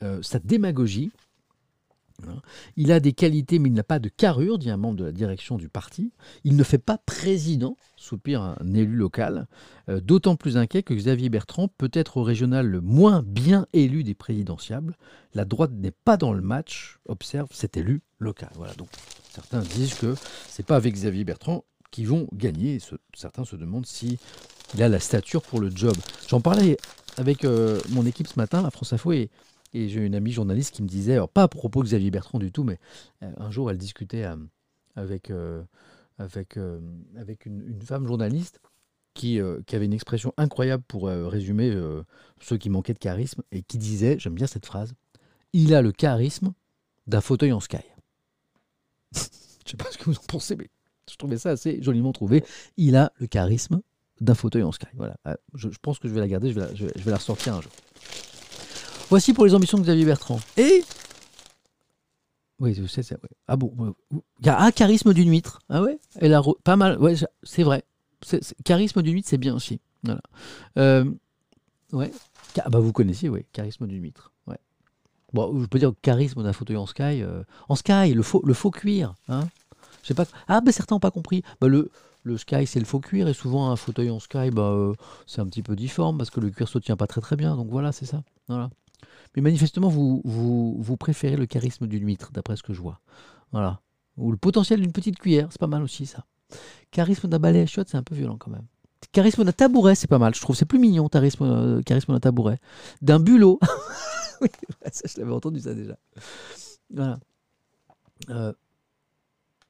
euh, 0.03 0.21
sa 0.21 0.39
démagogie. 0.39 1.11
Hein. 2.27 2.41
Il 2.77 2.91
a 2.91 2.99
des 2.99 3.13
qualités, 3.13 3.59
mais 3.59 3.69
il 3.69 3.73
n'a 3.73 3.83
pas 3.83 3.99
de 3.99 4.09
carrure, 4.09 4.59
dit 4.59 4.69
un 4.69 4.77
membre 4.77 4.97
de 4.97 5.05
la 5.05 5.11
direction 5.11 5.57
du 5.57 5.69
parti. 5.69 6.11
Il 6.43 6.55
ne 6.55 6.63
fait 6.63 6.77
pas 6.77 6.97
président, 6.97 7.77
soupire 7.95 8.41
un 8.41 8.73
élu 8.73 8.95
local, 8.95 9.47
euh, 9.89 9.99
d'autant 9.99 10.35
plus 10.35 10.57
inquiet 10.57 10.83
que 10.83 10.93
Xavier 10.93 11.29
Bertrand 11.29 11.67
peut 11.67 11.91
être 11.93 12.17
au 12.17 12.23
régional 12.23 12.67
le 12.67 12.81
moins 12.81 13.23
bien 13.23 13.67
élu 13.73 14.03
des 14.03 14.15
présidentiables. 14.15 14.97
La 15.33 15.45
droite 15.45 15.71
n'est 15.71 15.91
pas 15.91 16.17
dans 16.17 16.33
le 16.33 16.41
match, 16.41 16.99
observe 17.07 17.49
cet 17.51 17.77
élu 17.77 18.01
local. 18.19 18.51
Voilà, 18.55 18.73
donc 18.75 18.89
certains 19.31 19.61
disent 19.61 19.95
que 19.95 20.15
c'est 20.47 20.65
pas 20.65 20.75
avec 20.75 20.93
Xavier 20.93 21.23
Bertrand 21.23 21.63
qu'ils 21.91 22.07
vont 22.07 22.27
gagner. 22.33 22.79
certains 23.13 23.45
se 23.45 23.55
demandent 23.55 23.85
si 23.85 24.17
a 24.79 24.87
la 24.87 24.99
stature 24.99 25.41
pour 25.41 25.59
le 25.59 25.69
job. 25.69 25.95
J'en 26.27 26.39
parlais 26.39 26.77
avec 27.17 27.45
euh, 27.45 27.79
mon 27.89 28.05
équipe 28.05 28.27
ce 28.27 28.37
matin 28.37 28.63
à 28.65 28.71
France 28.71 28.93
Info 28.93 29.11
et, 29.11 29.29
j'ai 29.73 30.05
une 30.05 30.15
amie 30.15 30.33
journaliste 30.33 30.75
qui 30.75 30.83
me 30.83 30.87
disait, 30.87 31.13
alors 31.13 31.29
pas 31.29 31.43
à 31.43 31.47
propos 31.47 31.81
de 31.81 31.87
Xavier 31.87 32.11
Bertrand 32.11 32.39
du 32.39 32.51
tout, 32.51 32.65
mais 32.65 32.77
euh, 33.23 33.31
un 33.37 33.51
jour 33.51 33.71
elle 33.71 33.77
discutait 33.77 34.25
euh, 34.25 34.35
avec, 34.97 35.31
avec, 36.17 36.59
avec 37.17 37.45
une, 37.45 37.81
femme 37.81 38.05
journaliste 38.05 38.59
qui, 39.13 39.39
qui, 39.65 39.75
avait 39.75 39.85
une 39.85 39.93
expression 39.93 40.33
incroyable 40.35 40.83
pour 40.85 41.07
résumer 41.07 41.73
ceux 42.41 42.57
qui 42.57 42.69
manquaient 42.69 42.93
de 42.93 42.99
charisme 42.99 43.43
et 43.53 43.61
qui 43.61 43.77
disait, 43.77 44.17
j'aime 44.19 44.35
bien 44.35 44.45
cette 44.45 44.65
phrase, 44.65 44.93
il 45.53 45.73
a 45.73 45.81
le 45.81 45.93
charisme 45.93 46.51
d'un 47.07 47.21
fauteuil 47.21 47.53
en 47.53 47.61
sky. 47.61 47.77
je 49.13 49.19
ne 49.19 49.69
sais 49.69 49.77
pas 49.77 49.89
ce 49.89 49.97
que 49.97 50.03
vous 50.03 50.17
en 50.17 50.25
pensez, 50.27 50.57
mais 50.57 50.69
je 51.09 51.15
trouvais 51.15 51.37
ça 51.37 51.51
assez 51.51 51.81
joliment 51.81 52.11
trouvé. 52.11 52.43
Il 52.75 52.97
a 52.97 53.13
le 53.19 53.27
charisme 53.27 53.81
d'un 54.21 54.35
fauteuil 54.35 54.63
en 54.63 54.71
sky. 54.71 54.87
Voilà. 54.93 55.17
Euh, 55.27 55.35
je, 55.55 55.67
pense 55.81 55.99
que 55.99 56.07
je 56.07 56.13
vais 56.13 56.21
la 56.21 56.27
garder, 56.27 56.53
je 56.53 56.59
vais 56.59 56.65
la, 56.67 56.73
je 56.73 56.85
vais 56.85 57.11
la 57.11 57.17
ressortir 57.17 57.55
un 57.55 57.61
jour. 57.61 57.71
Voici 59.09 59.33
pour 59.33 59.45
les 59.45 59.53
ambitions 59.53 59.77
de 59.77 59.83
Xavier 59.83 60.05
Bertrand. 60.05 60.39
Et 60.55 60.83
oui, 62.61 62.75
je 62.75 62.85
sais, 62.85 63.01
ouais. 63.11 63.29
Ah 63.47 63.57
bon 63.57 63.73
Il 64.11 64.45
y 64.45 64.49
a 64.49 64.61
un 64.61 64.71
charisme 64.71 65.15
d'une 65.15 65.31
huître. 65.31 65.59
Ah 65.67 65.81
ouais? 65.81 65.99
Elle 66.17 66.35
a 66.35 66.43
pas 66.63 66.75
mal. 66.75 66.99
Ouais, 66.99 67.15
c'est 67.41 67.63
vrai. 67.63 67.83
charisme 68.63 69.01
d'une 69.01 69.15
huître, 69.15 69.27
c'est 69.27 69.39
bien 69.39 69.55
aussi. 69.55 69.81
Voilà. 70.03 70.21
Euh, 70.77 71.11
ouais. 71.91 72.11
Ah 72.63 72.69
bah 72.69 72.79
vous 72.79 72.93
connaissez, 72.93 73.29
oui. 73.29 73.47
Charisme 73.51 73.87
d'une 73.87 74.03
huître. 74.03 74.31
Ouais. 74.45 74.59
Bon, 75.33 75.59
je 75.59 75.65
peux 75.65 75.79
dire 75.79 75.91
charisme 76.03 76.43
d'un 76.43 76.53
fauteuil 76.53 76.77
en 76.77 76.85
sky. 76.85 77.23
Euh, 77.23 77.43
en 77.67 77.75
sky, 77.75 78.13
le 78.13 78.21
faux, 78.21 78.43
le 78.45 78.53
faux 78.53 78.69
cuir. 78.69 79.15
Hein 79.27 79.47
je 80.03 80.09
sais 80.09 80.13
pas. 80.13 80.25
Ah, 80.47 80.61
ben 80.61 80.71
certains 80.71 80.95
n'ont 80.95 80.99
pas 80.99 81.11
compris. 81.11 81.41
Bah, 81.59 81.67
le, 81.67 81.89
le 82.23 82.37
sky, 82.37 82.65
c'est 82.65 82.79
le 82.79 82.85
faux 82.85 82.99
cuir. 82.99 83.27
Et 83.27 83.33
souvent, 83.33 83.71
un 83.71 83.75
fauteuil 83.75 84.09
en 84.09 84.19
sky, 84.19 84.51
bah, 84.51 84.71
euh, 84.71 84.93
c'est 85.25 85.41
un 85.41 85.45
petit 85.45 85.63
peu 85.63 85.75
difforme 85.75 86.17
parce 86.17 86.29
que 86.29 86.39
le 86.39 86.49
cuir 86.49 86.67
se 86.67 86.77
tient 86.79 86.97
pas 86.97 87.07
très 87.07 87.21
très 87.21 87.35
bien. 87.35 87.55
Donc 87.55 87.69
voilà, 87.69 87.91
c'est 87.91 88.05
ça. 88.05 88.23
Voilà. 88.47 88.69
Mais 89.35 89.41
manifestement, 89.41 89.89
vous, 89.89 90.21
vous, 90.25 90.97
préférez 90.97 91.37
le 91.37 91.45
charisme 91.45 91.87
d'une 91.87 92.05
huître, 92.05 92.31
d'après 92.31 92.57
ce 92.57 92.63
que 92.63 92.73
je 92.73 92.81
vois. 92.81 92.99
Voilà. 93.51 93.81
Ou 94.17 94.31
le 94.31 94.37
potentiel 94.37 94.81
d'une 94.81 94.91
petite 94.91 95.17
cuillère, 95.17 95.47
c'est 95.51 95.59
pas 95.59 95.67
mal 95.67 95.83
aussi 95.83 96.05
ça. 96.05 96.25
Charisme 96.91 97.29
d'un 97.29 97.39
balai 97.39 97.61
à 97.61 97.65
chiottes, 97.65 97.87
c'est 97.89 97.97
un 97.97 98.03
peu 98.03 98.13
violent 98.13 98.37
quand 98.37 98.51
même. 98.51 98.65
Charisme 99.13 99.45
d'un 99.45 99.53
tabouret, 99.53 99.95
c'est 99.95 100.07
pas 100.07 100.19
mal. 100.19 100.35
Je 100.35 100.41
trouve 100.41 100.55
c'est 100.55 100.65
plus 100.65 100.79
mignon, 100.79 101.07
charisme, 101.07 101.43
euh, 101.43 101.81
charisme 101.81 102.11
d'un 102.11 102.19
tabouret. 102.19 102.59
D'un 103.01 103.19
bulot. 103.19 103.59
oui, 104.41 104.49
ça, 104.91 105.07
je 105.07 105.19
l'avais 105.19 105.33
entendu 105.33 105.61
ça 105.61 105.73
déjà. 105.73 105.97
Voilà. 106.93 107.19
Euh, 108.29 108.53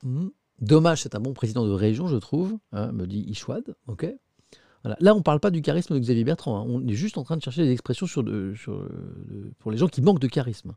hmm. 0.03 0.29
Dommage, 0.61 1.01
c'est 1.01 1.15
un 1.15 1.19
bon 1.19 1.33
président 1.33 1.65
de 1.65 1.71
région, 1.71 2.07
je 2.07 2.17
trouve, 2.17 2.57
hein, 2.71 2.91
me 2.91 3.05
dit 3.07 3.19
Ishwad. 3.27 3.75
Là, 4.83 5.13
on 5.13 5.17
ne 5.17 5.23
parle 5.23 5.39
pas 5.39 5.51
du 5.51 5.61
charisme 5.61 5.93
de 5.93 5.99
Xavier 5.99 6.23
Bertrand. 6.23 6.57
Hein. 6.59 6.65
On 6.67 6.87
est 6.87 6.93
juste 6.93 7.17
en 7.17 7.23
train 7.23 7.37
de 7.37 7.41
chercher 7.43 7.63
des 7.63 7.71
expressions 7.71 8.07
sur 8.07 8.23
pour 9.59 9.71
les 9.71 9.77
gens 9.77 9.87
qui 9.87 10.01
manquent 10.01 10.19
de 10.19 10.27
charisme. 10.27 10.75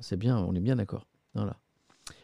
C'est 0.00 0.16
bien, 0.16 0.38
on 0.38 0.54
est 0.54 0.60
bien 0.60 0.76
d'accord. 0.76 1.06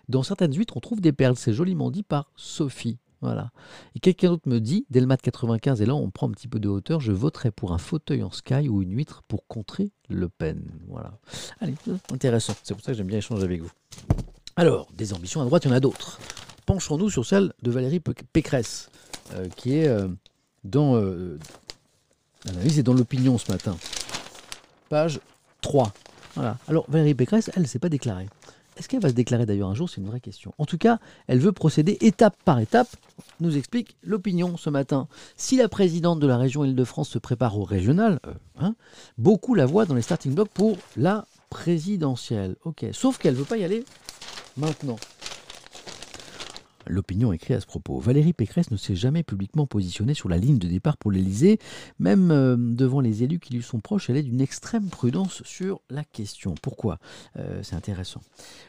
Dans 0.08 0.22
certaines 0.24 0.52
huîtres, 0.56 0.76
on 0.76 0.80
trouve 0.80 1.00
des 1.00 1.12
perles. 1.12 1.36
C'est 1.36 1.52
joliment 1.52 1.90
dit 1.90 2.02
par 2.02 2.32
Sophie. 2.34 2.98
Voilà. 3.20 3.52
Et 3.94 4.00
quelqu'un 4.00 4.30
d'autre 4.30 4.48
me 4.48 4.60
dit, 4.60 4.86
Delmat 4.90 5.18
95, 5.18 5.82
et 5.82 5.86
là 5.86 5.94
on 5.94 6.10
prend 6.10 6.26
un 6.26 6.32
petit 6.32 6.48
peu 6.48 6.58
de 6.58 6.68
hauteur, 6.68 7.00
je 7.00 7.12
voterai 7.12 7.50
pour 7.50 7.72
un 7.72 7.78
fauteuil 7.78 8.22
en 8.22 8.30
sky 8.30 8.68
ou 8.68 8.80
une 8.80 8.92
huître 8.92 9.22
pour 9.28 9.46
contrer 9.46 9.92
Le 10.08 10.30
Pen. 10.30 10.64
Voilà. 10.88 11.12
Allez, 11.60 11.74
intéressant. 12.12 12.54
C'est 12.62 12.74
pour 12.74 12.82
ça 12.82 12.92
que 12.92 12.98
j'aime 12.98 13.08
bien 13.08 13.18
échanger 13.18 13.44
avec 13.44 13.60
vous. 13.60 13.70
Alors, 14.56 14.90
des 14.96 15.12
ambitions 15.12 15.42
à 15.42 15.44
droite, 15.44 15.64
il 15.64 15.68
y 15.68 15.70
en 15.70 15.76
a 15.76 15.80
d'autres. 15.80 16.18
Penchons-nous 16.66 17.10
sur 17.10 17.26
celle 17.26 17.52
de 17.62 17.70
Valérie 17.70 18.00
Pécresse, 18.00 18.90
euh, 19.34 19.48
qui 19.56 19.76
est 19.76 19.88
euh, 19.88 20.08
dans 20.64 20.96
euh, 20.96 21.38
l'analyse 22.44 22.78
et 22.78 22.82
dans 22.82 22.94
l'opinion 22.94 23.38
ce 23.38 23.50
matin. 23.50 23.76
Page 24.88 25.20
3. 25.60 25.92
Voilà. 26.34 26.58
Alors 26.68 26.84
Valérie 26.88 27.14
Pécresse, 27.14 27.50
elle 27.54 27.62
ne 27.62 27.66
s'est 27.66 27.78
pas 27.78 27.88
déclarée. 27.88 28.28
Est-ce 28.76 28.88
qu'elle 28.88 29.00
va 29.00 29.10
se 29.10 29.14
déclarer 29.14 29.44
d'ailleurs 29.44 29.68
un 29.68 29.74
jour? 29.74 29.90
C'est 29.90 30.00
une 30.00 30.06
vraie 30.06 30.20
question. 30.20 30.54
En 30.56 30.64
tout 30.64 30.78
cas, 30.78 31.00
elle 31.26 31.38
veut 31.38 31.52
procéder 31.52 31.98
étape 32.00 32.34
par 32.44 32.60
étape, 32.60 32.88
nous 33.40 33.58
explique 33.58 33.96
l'opinion 34.02 34.56
ce 34.56 34.70
matin. 34.70 35.06
Si 35.36 35.56
la 35.56 35.68
présidente 35.68 36.18
de 36.18 36.26
la 36.26 36.38
région 36.38 36.64
Île-de-France 36.64 37.10
se 37.10 37.18
prépare 37.18 37.58
au 37.58 37.64
régional, 37.64 38.20
hein, 38.58 38.74
beaucoup 39.18 39.54
la 39.54 39.66
voient 39.66 39.84
dans 39.84 39.94
les 39.94 40.02
starting 40.02 40.34
blocks 40.34 40.48
pour 40.48 40.78
la 40.96 41.26
présidentielle. 41.50 42.56
Ok, 42.64 42.86
sauf 42.92 43.18
qu'elle 43.18 43.34
ne 43.34 43.40
veut 43.40 43.44
pas 43.44 43.58
y 43.58 43.64
aller 43.64 43.84
maintenant. 44.56 44.96
L'opinion 46.86 47.32
écrit 47.32 47.54
à 47.54 47.60
ce 47.60 47.66
propos. 47.66 47.98
Valérie 47.98 48.32
Pécresse 48.32 48.70
ne 48.70 48.76
s'est 48.76 48.96
jamais 48.96 49.22
publiquement 49.22 49.66
positionnée 49.66 50.14
sur 50.14 50.28
la 50.28 50.38
ligne 50.38 50.58
de 50.58 50.68
départ 50.68 50.96
pour 50.96 51.10
l'Élysée. 51.10 51.58
Même 51.98 52.30
euh, 52.30 52.56
devant 52.56 53.00
les 53.00 53.22
élus 53.22 53.38
qui 53.38 53.54
lui 53.54 53.62
sont 53.62 53.80
proches, 53.80 54.08
elle 54.10 54.16
est 54.16 54.22
d'une 54.22 54.40
extrême 54.40 54.88
prudence 54.88 55.42
sur 55.44 55.80
la 55.90 56.04
question. 56.04 56.54
Pourquoi? 56.60 56.98
Euh, 57.36 57.62
C'est 57.62 57.76
intéressant. 57.76 58.22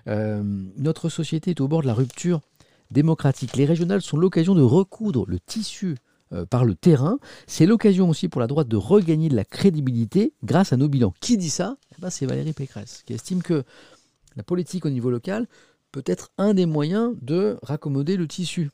Euh, 0.07 0.43
notre 0.77 1.09
société 1.09 1.51
est 1.51 1.61
au 1.61 1.67
bord 1.67 1.81
de 1.81 1.87
la 1.87 1.93
rupture 1.93 2.41
démocratique. 2.91 3.55
Les 3.55 3.65
régionales 3.65 4.01
sont 4.01 4.17
l'occasion 4.17 4.55
de 4.55 4.61
recoudre 4.61 5.25
le 5.27 5.39
tissu 5.39 5.97
par 6.49 6.63
le 6.63 6.75
terrain. 6.75 7.17
C'est 7.45 7.65
l'occasion 7.65 8.07
aussi 8.09 8.29
pour 8.29 8.39
la 8.39 8.47
droite 8.47 8.69
de 8.69 8.77
regagner 8.77 9.27
de 9.27 9.35
la 9.35 9.43
crédibilité 9.43 10.31
grâce 10.45 10.71
à 10.71 10.77
nos 10.77 10.87
bilans. 10.87 11.13
Qui 11.19 11.37
dit 11.37 11.49
ça? 11.49 11.75
Eh 11.91 12.01
ben, 12.01 12.09
C'est 12.09 12.25
Valérie 12.25 12.53
Pécresse, 12.53 13.03
qui 13.05 13.11
estime 13.11 13.43
que 13.43 13.65
la 14.37 14.43
politique 14.43 14.85
au 14.85 14.89
niveau 14.89 15.09
local 15.09 15.47
peut 15.91 16.03
être 16.05 16.31
un 16.37 16.53
des 16.53 16.65
moyens 16.65 17.15
de 17.21 17.57
raccommoder 17.63 18.17
le 18.17 18.27
tissu. 18.27 18.69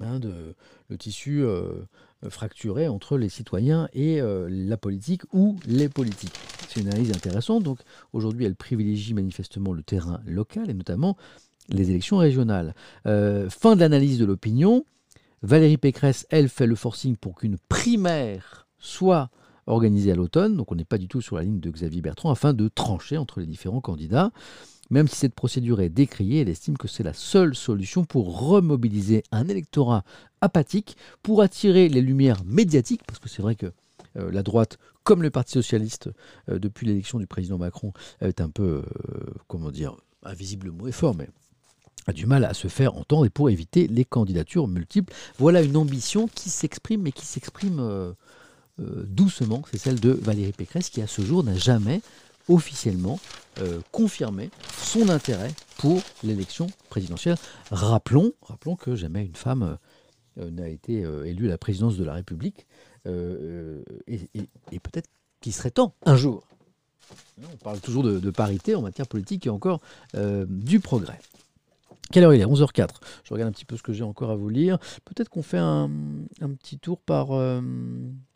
Hein, 0.00 0.18
de, 0.18 0.56
le 0.88 0.98
tissu 0.98 1.44
euh, 1.44 1.84
fracturé 2.28 2.88
entre 2.88 3.16
les 3.16 3.28
citoyens 3.28 3.88
et 3.92 4.20
euh, 4.20 4.48
la 4.50 4.76
politique 4.76 5.22
ou 5.32 5.58
les 5.66 5.88
politiques. 5.88 6.34
C'est 6.68 6.80
une 6.80 6.88
analyse 6.88 7.12
intéressante. 7.12 7.62
Donc 7.62 7.78
aujourd'hui, 8.12 8.44
elle 8.44 8.56
privilégie 8.56 9.14
manifestement 9.14 9.72
le 9.72 9.82
terrain 9.82 10.20
local 10.26 10.70
et 10.70 10.74
notamment 10.74 11.16
les 11.68 11.90
élections 11.90 12.18
régionales. 12.18 12.74
Euh, 13.06 13.48
fin 13.50 13.76
de 13.76 13.80
l'analyse 13.80 14.18
de 14.18 14.24
l'opinion. 14.24 14.84
Valérie 15.42 15.76
Pécresse, 15.76 16.26
elle, 16.30 16.48
fait 16.48 16.66
le 16.66 16.74
forcing 16.74 17.16
pour 17.16 17.34
qu'une 17.36 17.58
primaire 17.68 18.66
soit 18.78 19.30
organisée 19.66 20.12
à 20.12 20.14
l'automne. 20.14 20.56
Donc 20.56 20.72
on 20.72 20.74
n'est 20.74 20.84
pas 20.84 20.98
du 20.98 21.08
tout 21.08 21.20
sur 21.20 21.36
la 21.36 21.42
ligne 21.42 21.60
de 21.60 21.70
Xavier 21.70 22.02
Bertrand 22.02 22.30
afin 22.30 22.52
de 22.52 22.68
trancher 22.68 23.16
entre 23.16 23.40
les 23.40 23.46
différents 23.46 23.80
candidats. 23.80 24.30
Même 24.90 25.08
si 25.08 25.16
cette 25.16 25.34
procédure 25.34 25.80
est 25.80 25.88
décriée, 25.88 26.42
elle 26.42 26.48
estime 26.48 26.76
que 26.76 26.88
c'est 26.88 27.02
la 27.02 27.14
seule 27.14 27.54
solution 27.54 28.04
pour 28.04 28.48
remobiliser 28.48 29.22
un 29.32 29.48
électorat 29.48 30.04
apathique, 30.40 30.96
pour 31.22 31.42
attirer 31.42 31.88
les 31.88 32.02
lumières 32.02 32.44
médiatiques, 32.44 33.02
parce 33.06 33.18
que 33.18 33.28
c'est 33.28 33.42
vrai 33.42 33.54
que 33.54 33.72
euh, 34.16 34.30
la 34.30 34.42
droite, 34.42 34.78
comme 35.02 35.22
le 35.22 35.30
Parti 35.30 35.52
socialiste, 35.52 36.10
euh, 36.48 36.58
depuis 36.58 36.86
l'élection 36.86 37.18
du 37.18 37.26
président 37.26 37.58
Macron, 37.58 37.92
est 38.20 38.40
un 38.40 38.50
peu, 38.50 38.82
euh, 38.84 39.34
comment 39.48 39.70
dire, 39.70 39.96
invisible 40.22 40.66
le 40.66 40.72
mot 40.72 40.86
est 40.86 40.92
fort, 40.92 41.14
mais 41.14 41.28
a 42.06 42.12
du 42.12 42.26
mal 42.26 42.44
à 42.44 42.54
se 42.54 42.68
faire 42.68 42.96
entendre 42.96 43.24
et 43.24 43.30
pour 43.30 43.48
éviter 43.48 43.86
les 43.86 44.04
candidatures 44.04 44.68
multiples. 44.68 45.12
Voilà 45.38 45.62
une 45.62 45.76
ambition 45.76 46.28
qui 46.28 46.50
s'exprime, 46.50 47.02
mais 47.02 47.12
qui 47.12 47.24
s'exprime 47.24 48.14
doucement. 48.78 49.62
C'est 49.70 49.78
celle 49.78 50.00
de 50.00 50.10
Valérie 50.10 50.52
Pécresse, 50.52 50.90
qui 50.90 51.00
à 51.00 51.06
ce 51.06 51.22
jour 51.22 51.42
n'a 51.44 51.54
jamais 51.54 52.02
officiellement 52.48 53.18
euh, 53.60 53.80
confirmé 53.92 54.50
son 54.76 55.08
intérêt 55.08 55.52
pour 55.78 56.02
l'élection 56.22 56.66
présidentielle. 56.90 57.36
Rappelons, 57.70 58.32
rappelons 58.42 58.74
que 58.74 58.96
jamais 58.96 59.24
une 59.24 59.36
femme 59.36 59.78
euh, 60.38 60.50
n'a 60.50 60.68
été 60.68 61.04
euh, 61.04 61.24
élue 61.24 61.46
à 61.46 61.50
la 61.50 61.58
présidence 61.58 61.96
de 61.96 62.04
la 62.04 62.14
République 62.14 62.66
et, 63.06 64.78
peut-être 64.82 65.08
qu'il 65.40 65.52
serait 65.52 65.70
temps 65.70 65.94
un 66.06 66.16
jour. 66.16 66.48
On 67.42 67.56
parle 67.56 67.80
toujours 67.80 68.02
de, 68.02 68.18
de 68.18 68.30
parité 68.30 68.74
en 68.74 68.80
matière 68.80 69.06
politique 69.06 69.46
et 69.46 69.50
encore 69.50 69.80
du 70.48 70.80
progrès. 70.80 71.20
Quelle 72.10 72.24
heure 72.24 72.34
il 72.34 72.40
est? 72.40 72.46
11h04. 72.46 72.88
Je 73.24 73.34
regarde 73.34 73.50
un 73.50 73.52
petit 73.52 73.64
peu 73.64 73.76
ce 73.76 73.82
que 73.82 73.92
j'ai 73.92 74.04
encore 74.04 74.30
à 74.30 74.36
vous 74.36 74.48
lire. 74.48 74.78
Peut-être 75.04 75.28
qu'on 75.28 75.42
fait 75.42 75.58
un, 75.58 75.90
petit 76.58 76.78
tour 76.78 76.98
par, 77.00 77.28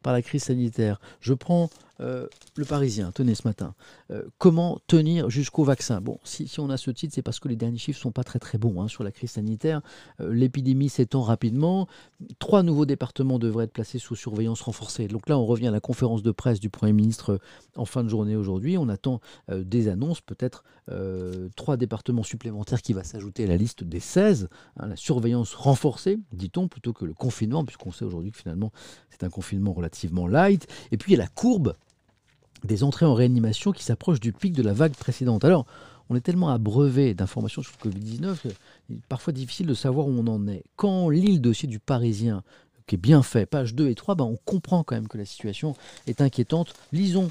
par 0.02 0.12
la 0.12 0.22
crise 0.22 0.44
sanitaire. 0.44 1.00
Je 1.20 1.34
prends 1.34 1.70
euh, 2.00 2.28
le 2.56 2.64
Parisien, 2.64 3.10
tenez 3.12 3.34
ce 3.34 3.46
matin. 3.46 3.74
Euh, 4.10 4.22
comment 4.38 4.78
tenir 4.86 5.30
jusqu'au 5.30 5.64
vaccin? 5.64 6.00
Bon, 6.00 6.18
si, 6.22 6.48
on 6.58 6.70
a 6.70 6.76
ce 6.76 6.90
titre, 6.90 7.14
c'est 7.14 7.22
parce 7.22 7.40
que 7.40 7.48
les 7.48 7.56
derniers 7.56 7.78
chiffres 7.78 8.00
sont 8.00 8.12
pas 8.12 8.22
très 8.22 8.38
très 8.38 8.56
bons 8.56 8.80
hein, 8.80 8.88
sur 8.88 9.02
la 9.02 9.10
crise 9.10 9.32
sanitaire. 9.32 9.80
Euh, 10.20 10.32
l'épidémie 10.32 10.88
s'étend 10.88 11.22
rapidement. 11.22 11.88
Trois 12.38 12.62
nouveaux 12.62 12.86
départements 12.86 13.38
devraient 13.38 13.64
être 13.64 13.72
placés 13.72 13.98
sous 13.98 14.14
surveillance 14.14 14.60
renforcée. 14.60 15.08
Donc 15.08 15.28
là, 15.28 15.38
on 15.38 15.46
revient 15.46 15.68
à 15.68 15.72
la 15.72 15.80
conférence 15.80 16.22
de 16.22 16.30
presse 16.30 16.60
du 16.60 16.70
Premier 16.70 16.92
ministre 16.92 17.40
en 17.76 17.84
fin 17.84 18.04
de 18.04 18.08
journée 18.08 18.36
aujourd'hui. 18.36 18.78
On 18.78 18.88
attend 18.88 19.20
des 19.50 19.88
annonces, 19.88 20.20
peut-être 20.20 20.64
trois 21.56 21.76
départements 21.76 22.22
supplémentaires 22.22 22.82
qui 22.82 22.92
va 22.92 23.04
s'ajouter 23.04 23.44
à 23.44 23.46
la 23.46 23.56
liste 23.56 23.84
des 23.84 24.00
16. 24.00 24.48
Hein, 24.76 24.86
la 24.88 24.96
surveillance 24.96 25.54
renforcée, 25.54 26.18
dit-on, 26.32 26.68
plutôt 26.68 26.92
que 26.92 27.04
le 27.04 27.14
confinement, 27.14 27.64
puisqu'on 27.64 27.92
sait 27.92 28.04
aujourd'hui 28.04 28.30
que 28.30 28.38
finalement 28.38 28.72
c'est 29.10 29.24
un 29.24 29.30
confinement 29.30 29.72
relativement 29.88 30.26
light. 30.26 30.66
Et 30.92 30.96
puis 30.96 31.12
il 31.12 31.16
y 31.16 31.20
a 31.20 31.24
la 31.24 31.28
courbe 31.28 31.74
des 32.64 32.84
entrées 32.84 33.06
en 33.06 33.14
réanimation 33.14 33.72
qui 33.72 33.84
s'approchent 33.84 34.20
du 34.20 34.32
pic 34.32 34.52
de 34.52 34.62
la 34.62 34.72
vague 34.72 34.94
précédente. 34.94 35.44
Alors, 35.44 35.66
on 36.10 36.16
est 36.16 36.20
tellement 36.20 36.48
abreuvé 36.48 37.14
d'informations 37.14 37.62
sur 37.62 37.72
le 37.82 37.90
Covid-19 37.90 38.36
qu'il 38.86 38.96
est 38.96 39.06
parfois 39.08 39.32
difficile 39.32 39.66
de 39.66 39.74
savoir 39.74 40.08
où 40.08 40.10
on 40.10 40.26
en 40.26 40.48
est. 40.48 40.64
Quand 40.76 40.88
on 40.88 41.10
lit 41.10 41.32
le 41.32 41.38
dossier 41.38 41.68
du 41.68 41.78
Parisien, 41.78 42.42
qui 42.86 42.94
est 42.94 42.98
bien 42.98 43.22
fait, 43.22 43.46
pages 43.46 43.74
2 43.74 43.88
et 43.88 43.94
3, 43.94 44.14
ben 44.14 44.24
on 44.24 44.38
comprend 44.44 44.82
quand 44.82 44.94
même 44.94 45.08
que 45.08 45.18
la 45.18 45.26
situation 45.26 45.76
est 46.06 46.20
inquiétante. 46.20 46.74
Lisons 46.92 47.30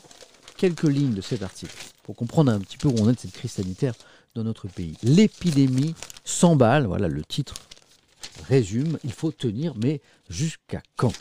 quelques 0.58 0.84
lignes 0.84 1.16
de 1.16 1.22
cet 1.22 1.42
article 1.42 1.76
pour 2.04 2.16
comprendre 2.16 2.52
un 2.52 2.60
petit 2.60 2.78
peu 2.78 2.88
où 2.88 2.96
on 3.00 3.10
est 3.10 3.14
de 3.14 3.20
cette 3.20 3.34
crise 3.34 3.52
sanitaire 3.52 3.96
dans 4.36 4.44
notre 4.44 4.68
pays. 4.68 4.96
L'épidémie 5.02 5.96
s'emballe, 6.24 6.86
voilà 6.86 7.08
le 7.08 7.24
titre 7.24 7.56
résume, 8.48 8.98
il 9.04 9.12
faut 9.12 9.32
tenir, 9.32 9.74
mais 9.76 10.02
jusqu'à 10.30 10.82
quand? 10.96 11.14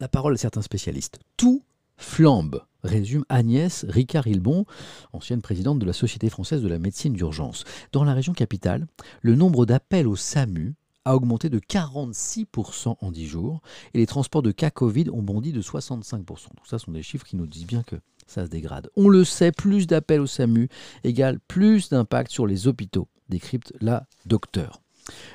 La 0.00 0.08
parole 0.08 0.34
à 0.34 0.36
certains 0.36 0.62
spécialistes. 0.62 1.20
Tout 1.36 1.62
flambe, 1.96 2.64
résume 2.82 3.24
Agnès 3.28 3.84
Ricard-Hilbon, 3.88 4.66
ancienne 5.12 5.40
présidente 5.40 5.78
de 5.78 5.86
la 5.86 5.92
Société 5.92 6.28
française 6.30 6.62
de 6.62 6.68
la 6.68 6.80
médecine 6.80 7.12
d'urgence. 7.12 7.64
Dans 7.92 8.02
la 8.02 8.12
région 8.12 8.32
capitale, 8.32 8.86
le 9.22 9.36
nombre 9.36 9.66
d'appels 9.66 10.08
au 10.08 10.16
SAMU 10.16 10.74
a 11.04 11.14
augmenté 11.14 11.48
de 11.48 11.60
46% 11.60 12.96
en 13.00 13.10
10 13.10 13.26
jours 13.26 13.60
et 13.92 13.98
les 13.98 14.06
transports 14.06 14.42
de 14.42 14.50
cas 14.50 14.70
Covid 14.70 15.10
ont 15.10 15.22
bondi 15.22 15.52
de 15.52 15.62
65%. 15.62 16.24
Donc 16.24 16.66
ça 16.66 16.78
sont 16.78 16.92
des 16.92 17.02
chiffres 17.02 17.26
qui 17.26 17.36
nous 17.36 17.46
disent 17.46 17.66
bien 17.66 17.82
que 17.82 17.96
ça 18.26 18.44
se 18.44 18.50
dégrade. 18.50 18.90
On 18.96 19.08
le 19.08 19.22
sait, 19.22 19.52
plus 19.52 19.86
d'appels 19.86 20.20
au 20.20 20.26
SAMU 20.26 20.68
égale 21.04 21.38
plus 21.46 21.90
d'impact 21.90 22.32
sur 22.32 22.46
les 22.46 22.66
hôpitaux, 22.66 23.06
décrypte 23.28 23.72
la 23.80 24.06
docteur. 24.26 24.80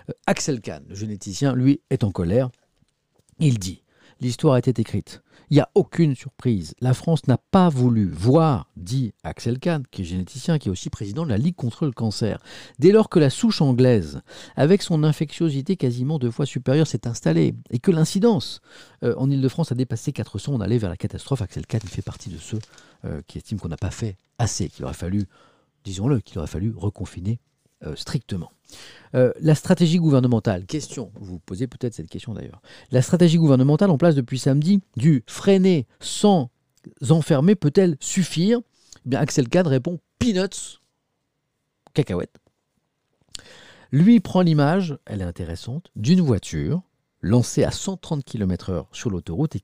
Euh, 0.10 0.14
Axel 0.26 0.60
Kahn, 0.60 0.84
le 0.90 0.96
généticien, 0.96 1.54
lui, 1.54 1.82
est 1.90 2.04
en 2.04 2.12
colère. 2.12 2.50
Il 3.40 3.60
dit 3.60 3.84
L'histoire 4.22 4.58
été 4.58 4.74
écrite. 4.82 5.22
Il 5.50 5.54
n'y 5.56 5.62
a 5.62 5.70
aucune 5.76 6.14
surprise. 6.14 6.76
La 6.82 6.94
France 6.94 7.26
n'a 7.28 7.38
pas 7.38 7.70
voulu 7.70 8.10
voir, 8.12 8.70
dit 8.76 9.14
Axel 9.24 9.60
Kahn, 9.60 9.84
qui 9.90 10.02
est 10.02 10.06
généticien, 10.06 10.60
qui 10.60 10.68
est 10.68 10.72
aussi 10.72 10.90
président 10.90 11.24
de 11.24 11.30
la 11.30 11.38
Ligue 11.38 11.56
contre 11.56 11.86
le 11.86 11.94
cancer. 11.94 12.40
Dès 12.80 12.92
lors 12.92 13.08
que 13.08 13.18
la 13.18 13.30
souche 13.30 13.62
anglaise, 13.62 14.22
avec 14.58 14.82
son 14.82 15.04
infectiosité 15.04 15.78
quasiment 15.78 16.20
deux 16.20 16.32
fois 16.32 16.46
supérieure, 16.46 16.86
s'est 16.86 17.08
installée 17.08 17.56
et 17.72 17.80
que 17.80 17.92
l'incidence 17.92 18.60
euh, 19.04 19.16
en 19.18 19.32
Ile-de-France 19.32 19.72
a 19.72 19.76
dépassé 19.76 20.12
400, 20.12 20.54
on 20.54 20.60
allait 20.60 20.78
vers 20.78 20.90
la 20.90 20.98
catastrophe. 20.98 21.42
Axel 21.42 21.66
Kahn 21.66 21.82
fait 21.82 22.02
partie 22.02 22.30
de 22.30 22.38
ceux 22.38 22.60
euh, 23.06 23.22
qui 23.26 23.38
estiment 23.38 23.62
qu'on 23.62 23.70
n'a 23.70 23.78
pas 23.78 23.92
fait 23.92 24.18
assez, 24.38 24.68
qu'il 24.68 24.84
aurait 24.84 24.94
fallu, 24.94 25.26
disons-le, 25.86 26.20
qu'il 26.20 26.38
aurait 26.40 26.48
fallu 26.48 26.74
reconfiner 26.76 27.40
euh, 27.86 27.96
strictement. 27.96 28.52
Euh, 29.16 29.32
la 29.40 29.56
stratégie 29.56 29.98
gouvernementale, 29.98 30.66
question, 30.66 31.12
vous 31.16 31.40
posez 31.40 31.68
peut-être 31.68 31.94
cette 31.94 32.10
question 32.10 32.34
d'ailleurs. 32.34 32.62
La 32.92 33.02
stratégie 33.02 33.38
gouvernementale 33.38 33.90
en 33.90 33.98
place 33.98 34.16
depuis 34.16 34.38
samedi 34.38 34.82
du 34.98 35.24
freiner 35.26 35.88
sans 36.00 36.52
enfermer 37.10 37.56
peut-elle 37.56 37.98
suffire? 38.00 38.60
Eh 39.06 39.10
bien, 39.10 39.20
Axel 39.20 39.50
Kahn 39.50 39.66
répond 39.66 40.00
peanuts, 40.20 40.80
cacahuètes. 41.94 42.38
Lui 43.92 44.20
prend 44.20 44.42
l'image, 44.42 44.98
elle 45.06 45.22
est 45.22 45.26
intéressante, 45.26 45.90
d'une 45.96 46.22
voiture 46.22 46.82
lancée 47.22 47.64
à 47.64 47.72
130 47.72 48.24
km/h 48.24 48.86
sur 48.92 49.10
l'autoroute 49.10 49.56
et 49.56 49.64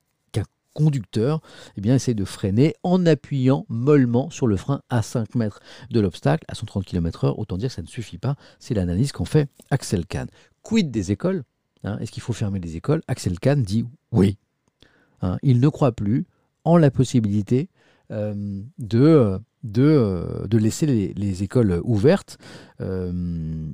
conducteur 0.76 1.40
eh 1.76 1.80
bien, 1.80 1.94
essaye 1.94 2.14
de 2.14 2.24
freiner 2.26 2.74
en 2.82 3.06
appuyant 3.06 3.64
mollement 3.68 4.28
sur 4.28 4.46
le 4.46 4.56
frein 4.56 4.82
à 4.90 5.00
5 5.00 5.34
mètres 5.34 5.60
de 5.90 6.00
l'obstacle, 6.00 6.44
à 6.48 6.54
130 6.54 6.84
km/h. 6.84 7.34
Autant 7.38 7.56
dire 7.56 7.70
que 7.70 7.74
ça 7.74 7.82
ne 7.82 7.86
suffit 7.86 8.18
pas. 8.18 8.36
C'est 8.60 8.74
l'analyse 8.74 9.12
qu'en 9.12 9.24
fait 9.24 9.48
Axel 9.70 10.06
Kahn. 10.06 10.28
Quid 10.62 10.90
des 10.90 11.12
écoles 11.12 11.44
hein, 11.82 11.98
Est-ce 11.98 12.12
qu'il 12.12 12.22
faut 12.22 12.34
fermer 12.34 12.60
les 12.60 12.76
écoles? 12.76 13.00
Axel 13.08 13.40
Kahn 13.40 13.62
dit 13.62 13.86
oui. 14.12 14.36
Hein, 15.22 15.38
il 15.42 15.60
ne 15.60 15.68
croit 15.68 15.92
plus 15.92 16.26
en 16.64 16.76
la 16.76 16.90
possibilité 16.90 17.70
euh, 18.10 18.60
euh, 18.94 19.38
de, 19.64 20.58
laisser 20.58 20.86
les, 20.86 21.42
écoles 21.42 21.80
ouvertes. 21.84 22.38
Euh, 22.80 23.72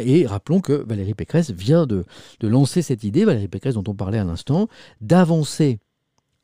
et 0.00 0.26
rappelons 0.26 0.60
que 0.60 0.72
Valérie 0.72 1.14
Pécresse 1.14 1.50
vient 1.50 1.86
de, 1.86 2.04
de 2.40 2.48
lancer 2.48 2.80
cette 2.80 3.04
idée, 3.04 3.24
Valérie 3.24 3.48
Pécresse 3.48 3.74
dont 3.74 3.84
on 3.86 3.94
parlait 3.94 4.18
à 4.18 4.24
l'instant, 4.24 4.68
d'avancer 5.00 5.78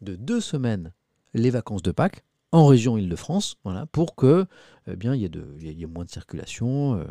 de 0.04 0.16
deux 0.16 0.40
semaines 0.40 0.92
les 1.34 1.50
vacances 1.50 1.82
de 1.82 1.90
Pâques 1.90 2.24
en 2.52 2.66
région 2.66 2.96
Île-de-France, 2.96 3.56
voilà, 3.64 3.86
pour 3.86 4.14
que 4.14 4.46
eh 4.86 4.94
bien, 4.94 5.14
il 5.14 5.22
y, 5.22 5.24
ait 5.24 5.28
de, 5.28 5.44
y 5.60 5.86
moins 5.86 6.04
de 6.04 6.10
circulation. 6.10 6.94
Euh, 6.94 7.04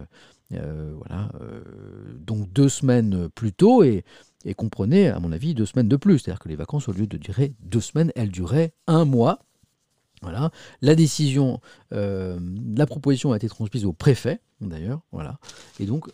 euh, 0.54 0.94
voilà, 0.96 1.32
euh, 1.42 1.62
donc 2.18 2.52
deux 2.54 2.70
semaines 2.70 3.28
plus 3.30 3.52
tôt 3.52 3.84
et, 3.84 4.06
et 4.46 4.54
comprenez, 4.54 5.10
à 5.10 5.20
mon 5.20 5.34
avis, 5.34 5.54
deux 5.54 5.66
semaines 5.66 5.90
de 5.90 5.98
plus. 5.98 6.20
C'est-à-dire 6.20 6.40
que 6.40 6.48
les 6.48 6.56
vacances, 6.56 6.88
au 6.88 6.94
lieu 6.94 7.08
de 7.08 7.18
durer 7.18 7.54
deux 7.60 7.82
semaines, 7.82 8.12
elles 8.16 8.32
duraient 8.32 8.74
un 8.88 9.04
mois. 9.04 9.40
Voilà. 10.22 10.52
La 10.82 10.96
décision, 10.96 11.60
la 11.92 12.86
proposition 12.86 13.34
a 13.34 13.36
été 13.36 13.50
transmise 13.50 13.84
au 13.84 13.92
préfet, 13.92 14.40
d'ailleurs. 14.62 15.02
Voilà. 15.12 15.38
Et 15.82 15.86
donc, 15.86 16.08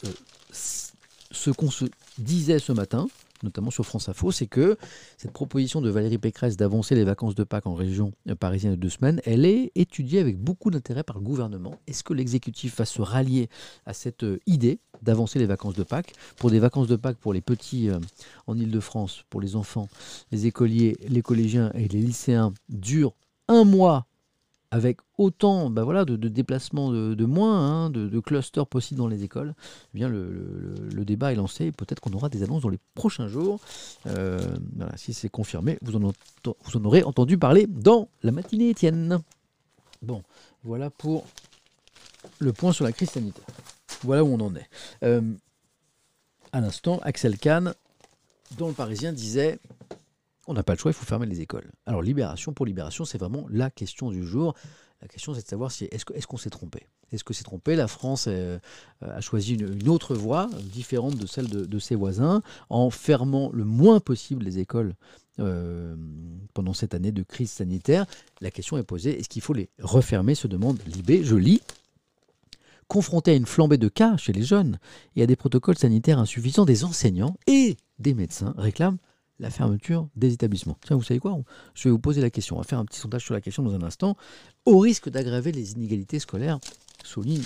ce 0.51 1.51
qu'on 1.51 1.69
se 1.69 1.86
disait 2.17 2.57
ce 2.57 2.71
matin, 2.71 3.07
notamment 3.44 3.72
sur 3.72 3.86
France 3.86 4.10
Info, 4.10 4.32
c'est 4.32 4.48
que 4.48 4.78
cette 5.18 5.32
proposition 5.32 5.82
de 5.82 5.90
Valérie 5.90 6.18
Pécresse 6.18 6.58
d'avancer 6.58 6.96
les 6.96 7.04
vacances 7.04 7.36
de 7.36 7.44
Pâques 7.44 7.68
en 7.68 7.74
région 7.74 8.12
parisienne 8.40 8.76
de 8.76 8.80
deux 8.80 8.90
semaines, 8.90 9.22
elle 9.26 9.46
est 9.46 9.72
étudiée 9.76 10.20
avec 10.20 10.38
beaucoup 10.38 10.72
d'intérêt 10.72 11.04
par 11.04 11.18
le 11.18 11.24
gouvernement. 11.24 11.76
Est-ce 11.88 12.04
que 12.04 12.14
l'exécutif 12.14 12.78
va 12.78 12.86
se 12.86 13.02
rallier 13.02 13.50
à 13.86 13.94
cette 13.94 14.24
euh, 14.24 14.40
idée 14.46 14.80
d'avancer 15.02 15.40
les 15.40 15.46
vacances 15.46 15.76
de 15.76 15.84
Pâques? 15.84 16.14
Pour 16.38 16.52
des 16.52 16.60
vacances 16.60 16.88
de 16.88 16.96
Pâques 16.96 17.18
pour 17.18 17.34
les 17.34 17.42
petits 17.42 17.90
euh, 17.90 18.00
en 18.48 18.58
Ile-de-France, 18.58 19.24
pour 19.30 19.42
les 19.42 19.56
enfants, 19.56 19.88
les 20.32 20.46
écoliers, 20.46 20.98
les 21.08 21.22
collégiens 21.22 21.72
et 21.74 21.88
les 21.88 22.00
lycéens 22.00 22.54
durent 22.70 23.16
un 23.48 23.64
mois 23.64 24.06
avec 24.72 24.99
autant 25.17 25.70
bah 25.70 25.84
voilà, 25.84 26.05
de, 26.05 26.15
déplacements 26.15 26.91
de, 26.91 27.26
moins, 27.26 27.57
hein, 27.57 27.89
de, 27.89 28.20
clusters 28.20 28.67
possibles 28.67 28.99
dans 28.99 29.07
les 29.07 29.24
écoles, 29.24 29.55
eh 29.93 29.97
bien 29.97 30.07
le, 30.07 31.05
débat 31.05 31.32
est 31.32 31.36
lancé. 31.36 31.72
Peut-être 31.72 31.99
qu'on 31.99 32.13
aura 32.13 32.30
des 32.30 32.43
annonces 32.43 32.61
dans 32.61 32.70
les 32.70 32.80
prochains 32.93 33.28
jours. 33.28 33.59
Euh, 34.05 34.39
si 34.95 35.13
c'est 35.13 35.30
confirmé, 35.30 35.80
vous 35.82 35.95
en, 35.95 35.99
vous 35.99 36.78
en, 36.78 36.86
aurez 36.86 37.03
entendu 37.03 37.38
parler 37.38 37.65
dans 37.67 38.09
la 38.22 38.32
matinée, 38.32 38.70
Étienne. 38.70 39.20
Bon, 40.01 40.22
voilà 40.63 40.89
pour 40.89 41.26
le 42.38 42.53
point 42.53 42.72
sur 42.72 42.86
la 42.86 42.91
crise 42.91 43.09
sanitaire. 43.09 43.45
Voilà 44.03 44.24
où 44.24 44.28
on 44.28 44.39
en 44.39 44.55
est. 44.55 44.70
Euh, 45.03 45.22
à 46.51 46.61
l'instant, 46.61 46.99
Axel 47.03 47.38
Kahn, 47.38 47.74
dans 48.57 48.67
le 48.67 48.74
Parisien, 48.74 49.13
disait 49.13 49.59
on 50.50 50.54
n'a 50.54 50.64
pas 50.64 50.74
le 50.74 50.80
choix, 50.80 50.89
il 50.89 50.95
faut 50.95 51.06
fermer 51.06 51.28
les 51.28 51.41
écoles. 51.41 51.70
Alors 51.86 52.02
libération 52.02 52.54
pour 52.54 52.66
libération, 52.66 53.06
c'est 53.06 53.20
vraiment 53.20 53.45
la 53.50 53.70
question 53.70 54.10
du 54.10 54.26
jour. 54.26 54.56
La 55.00 55.08
question, 55.08 55.34
c'est 55.34 55.43
de 55.43 55.47
savoir 55.47 55.72
si 55.72 55.86
est-ce 55.91 56.28
qu'on 56.28 56.38
s'est 56.38 56.50
trompé? 56.50 56.88
Est-ce 57.12 57.24
que 57.24 57.36
c'est 57.36 57.43
trompé? 57.43 57.76
La 57.76 57.88
France 57.88 58.26
euh, 58.28 58.58
a 59.02 59.22
choisi 59.22 59.54
une, 59.54 59.88
autre 59.88 60.16
voie, 60.16 60.50
différente 60.74 61.16
de 61.16 61.26
celle 61.28 61.47
de, 61.47 61.80
ses 61.80 61.95
voisins, 61.95 62.41
en 62.70 62.89
fermant 62.89 63.52
le 63.54 63.64
moins 63.64 64.00
possible 64.00 64.43
les 64.43 64.58
écoles 64.58 64.95
euh, 65.39 65.95
pendant 66.56 66.74
cette 66.74 66.95
année 66.95 67.12
de 67.12 67.24
crise 67.24 67.52
sanitaire. 67.52 68.08
La 68.41 68.50
question 68.50 68.78
est 68.78 68.84
posée 68.84 69.20
est-ce 69.20 69.30
qu'il 69.30 69.43
faut 69.43 69.54
les 69.54 69.70
refermer? 69.80 70.34
se 70.34 70.47
demande 70.47 70.80
Libé. 70.88 71.24
Je 71.24 71.36
lis. 71.36 71.62
Confronté 72.88 73.32
à 73.32 73.36
une 73.36 73.45
flambée 73.45 73.78
de 73.78 73.88
cas 73.88 74.18
chez 74.18 74.34
les 74.34 74.41
jeunes 74.41 74.80
et 75.16 75.22
à 75.22 75.28
des 75.28 75.36
protocoles 75.36 75.78
sanitaires 75.78 76.18
insuffisants, 76.18 76.66
des 76.66 76.84
enseignants 76.84 77.38
et 77.45 77.78
des 78.00 78.16
médecins 78.16 78.56
réclament 78.58 78.97
la 79.40 79.50
fermeture 79.50 80.08
des 80.16 80.34
établissements. 80.34 80.78
Tiens, 80.86 80.98
vous 80.98 81.04
savez 81.04 81.20
quoi 81.20 81.38
Je 81.74 81.86
vais 81.86 81.92
vous 81.92 82.00
poser 82.00 82.22
la 82.22 82.30
question. 82.30 82.58
On 82.58 82.60
va 82.60 82.66
faire 82.66 82.80
un 82.80 82.86
petit 82.86 83.00
sondage 83.00 83.24
sur 83.24 83.34
la 83.34 83.42
question 83.42 83.64
dans 83.64 83.74
un 83.74 83.84
instant. 83.84 84.18
Au 84.66 84.80
risque 84.80 85.10
d'aggraver 85.10 85.52
les 85.52 85.74
inégalités 85.74 86.20
scolaires, 86.20 86.60
souligne 87.04 87.44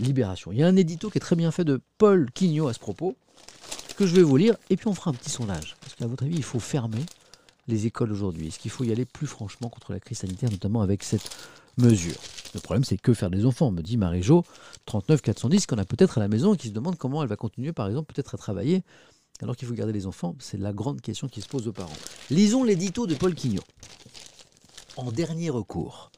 Libération. 0.00 0.52
Il 0.52 0.58
y 0.58 0.62
a 0.62 0.66
un 0.66 0.76
édito 0.76 1.10
qui 1.10 1.18
est 1.18 1.20
très 1.20 1.36
bien 1.36 1.50
fait 1.50 1.64
de 1.64 1.80
Paul 1.98 2.30
Quignot 2.32 2.68
à 2.68 2.72
ce 2.72 2.78
propos, 2.78 3.16
que 3.96 4.06
je 4.06 4.14
vais 4.14 4.22
vous 4.22 4.36
lire, 4.36 4.56
et 4.70 4.76
puis 4.76 4.86
on 4.86 4.94
fera 4.94 5.10
un 5.10 5.14
petit 5.14 5.30
sondage. 5.30 5.76
Est-ce 5.84 5.96
qu'à 5.96 6.06
votre 6.06 6.22
avis, 6.22 6.36
il 6.36 6.44
faut 6.44 6.60
fermer 6.60 7.04
les 7.66 7.86
écoles 7.86 8.12
aujourd'hui 8.12 8.46
Est-ce 8.46 8.58
qu'il 8.60 8.70
faut 8.70 8.84
y 8.84 8.92
aller 8.92 9.04
plus 9.04 9.26
franchement 9.26 9.68
contre 9.68 9.92
la 9.92 9.98
crise 9.98 10.18
sanitaire, 10.18 10.50
notamment 10.50 10.82
avec 10.82 11.02
cette 11.02 11.36
mesure? 11.78 12.14
Le 12.54 12.60
problème, 12.60 12.84
c'est 12.84 12.96
que 12.96 13.12
faire 13.12 13.30
des 13.30 13.44
enfants, 13.44 13.72
me 13.72 13.82
dit 13.82 13.96
Marie-Jo, 13.96 14.44
39 14.86 15.20
410, 15.20 15.66
qu'on 15.66 15.78
a 15.78 15.84
peut-être 15.84 16.18
à 16.18 16.20
la 16.20 16.28
maison 16.28 16.54
et 16.54 16.56
qui 16.56 16.68
se 16.68 16.72
demande 16.72 16.96
comment 16.96 17.22
elle 17.22 17.28
va 17.28 17.36
continuer, 17.36 17.72
par 17.72 17.88
exemple, 17.88 18.12
peut-être 18.14 18.36
à 18.36 18.38
travailler 18.38 18.84
alors 19.42 19.56
qu'il 19.56 19.68
faut 19.68 19.74
garder 19.74 19.92
les 19.92 20.06
enfants 20.06 20.34
C'est 20.38 20.58
la 20.58 20.72
grande 20.72 21.00
question 21.00 21.28
qui 21.28 21.40
se 21.40 21.48
pose 21.48 21.68
aux 21.68 21.72
parents. 21.72 21.92
Lisons 22.30 22.64
l'édito 22.64 23.06
de 23.06 23.14
Paul 23.14 23.34
Quignot. 23.34 23.62
En 24.96 25.12
dernier 25.12 25.50
recours. 25.50 26.10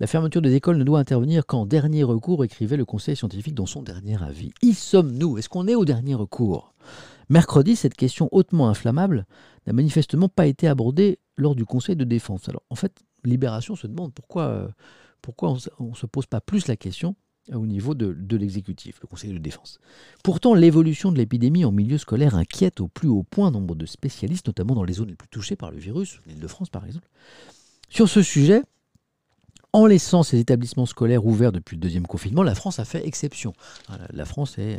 La 0.00 0.06
fermeture 0.06 0.42
des 0.42 0.54
écoles 0.54 0.78
ne 0.78 0.84
doit 0.84 0.98
intervenir 0.98 1.46
qu'en 1.46 1.66
dernier 1.66 2.02
recours, 2.02 2.44
écrivait 2.44 2.76
le 2.76 2.84
Conseil 2.84 3.16
scientifique 3.16 3.54
dans 3.54 3.66
son 3.66 3.82
dernier 3.82 4.20
avis. 4.22 4.52
Y 4.62 4.74
sommes-nous? 4.74 5.38
Est-ce 5.38 5.48
qu'on 5.48 5.68
est 5.68 5.74
au 5.74 5.84
dernier 5.84 6.14
recours? 6.14 6.74
Mercredi, 7.28 7.76
cette 7.76 7.94
question 7.94 8.28
hautement 8.32 8.68
inflammable 8.68 9.26
n'a 9.66 9.72
manifestement 9.72 10.28
pas 10.28 10.46
été 10.46 10.66
abordée 10.66 11.18
lors 11.36 11.54
du 11.54 11.64
Conseil 11.64 11.96
de 11.96 12.04
défense. 12.04 12.48
Alors, 12.48 12.62
en 12.70 12.74
fait, 12.74 13.00
Libération 13.24 13.76
se 13.76 13.86
demande 13.86 14.12
pourquoi, 14.12 14.44
euh, 14.44 14.68
pourquoi 15.20 15.54
on 15.78 15.90
ne 15.90 15.94
se 15.94 16.06
pose 16.06 16.26
pas 16.26 16.40
plus 16.40 16.66
la 16.66 16.76
question 16.76 17.14
au 17.52 17.66
niveau 17.66 17.94
de, 17.94 18.36
l'exécutif, 18.36 18.98
le 19.02 19.08
Conseil 19.08 19.32
de 19.32 19.38
défense. 19.38 19.78
Pourtant, 20.22 20.54
l'évolution 20.54 21.10
de 21.10 21.18
l'épidémie 21.18 21.64
en 21.64 21.72
milieu 21.72 21.98
scolaire 21.98 22.34
inquiète 22.34 22.80
au 22.80 22.88
plus 22.88 23.08
haut 23.08 23.24
point 23.24 23.50
nombre 23.50 23.74
de 23.74 23.86
spécialistes, 23.86 24.46
notamment 24.46 24.74
dans 24.74 24.84
les 24.84 24.94
zones 24.94 25.08
les 25.08 25.16
plus 25.16 25.28
touchées 25.28 25.56
par 25.56 25.70
le 25.70 25.78
virus, 25.78 26.20
l'île 26.26 26.40
de 26.40 26.46
France 26.46 26.70
par 26.70 26.86
exemple. 26.86 27.08
Sur 27.88 28.08
ce 28.08 28.22
sujet, 28.22 28.62
en 29.72 29.86
laissant 29.86 30.22
ces 30.22 30.38
établissements 30.38 30.86
scolaires 30.86 31.24
ouverts 31.26 31.52
depuis 31.52 31.76
le 31.76 31.80
deuxième 31.80 32.06
confinement, 32.06 32.42
la 32.42 32.54
France 32.54 32.78
a 32.78 32.84
fait 32.84 33.06
exception. 33.06 33.54
La 34.12 34.24
France 34.24 34.56
euh, 34.58 34.78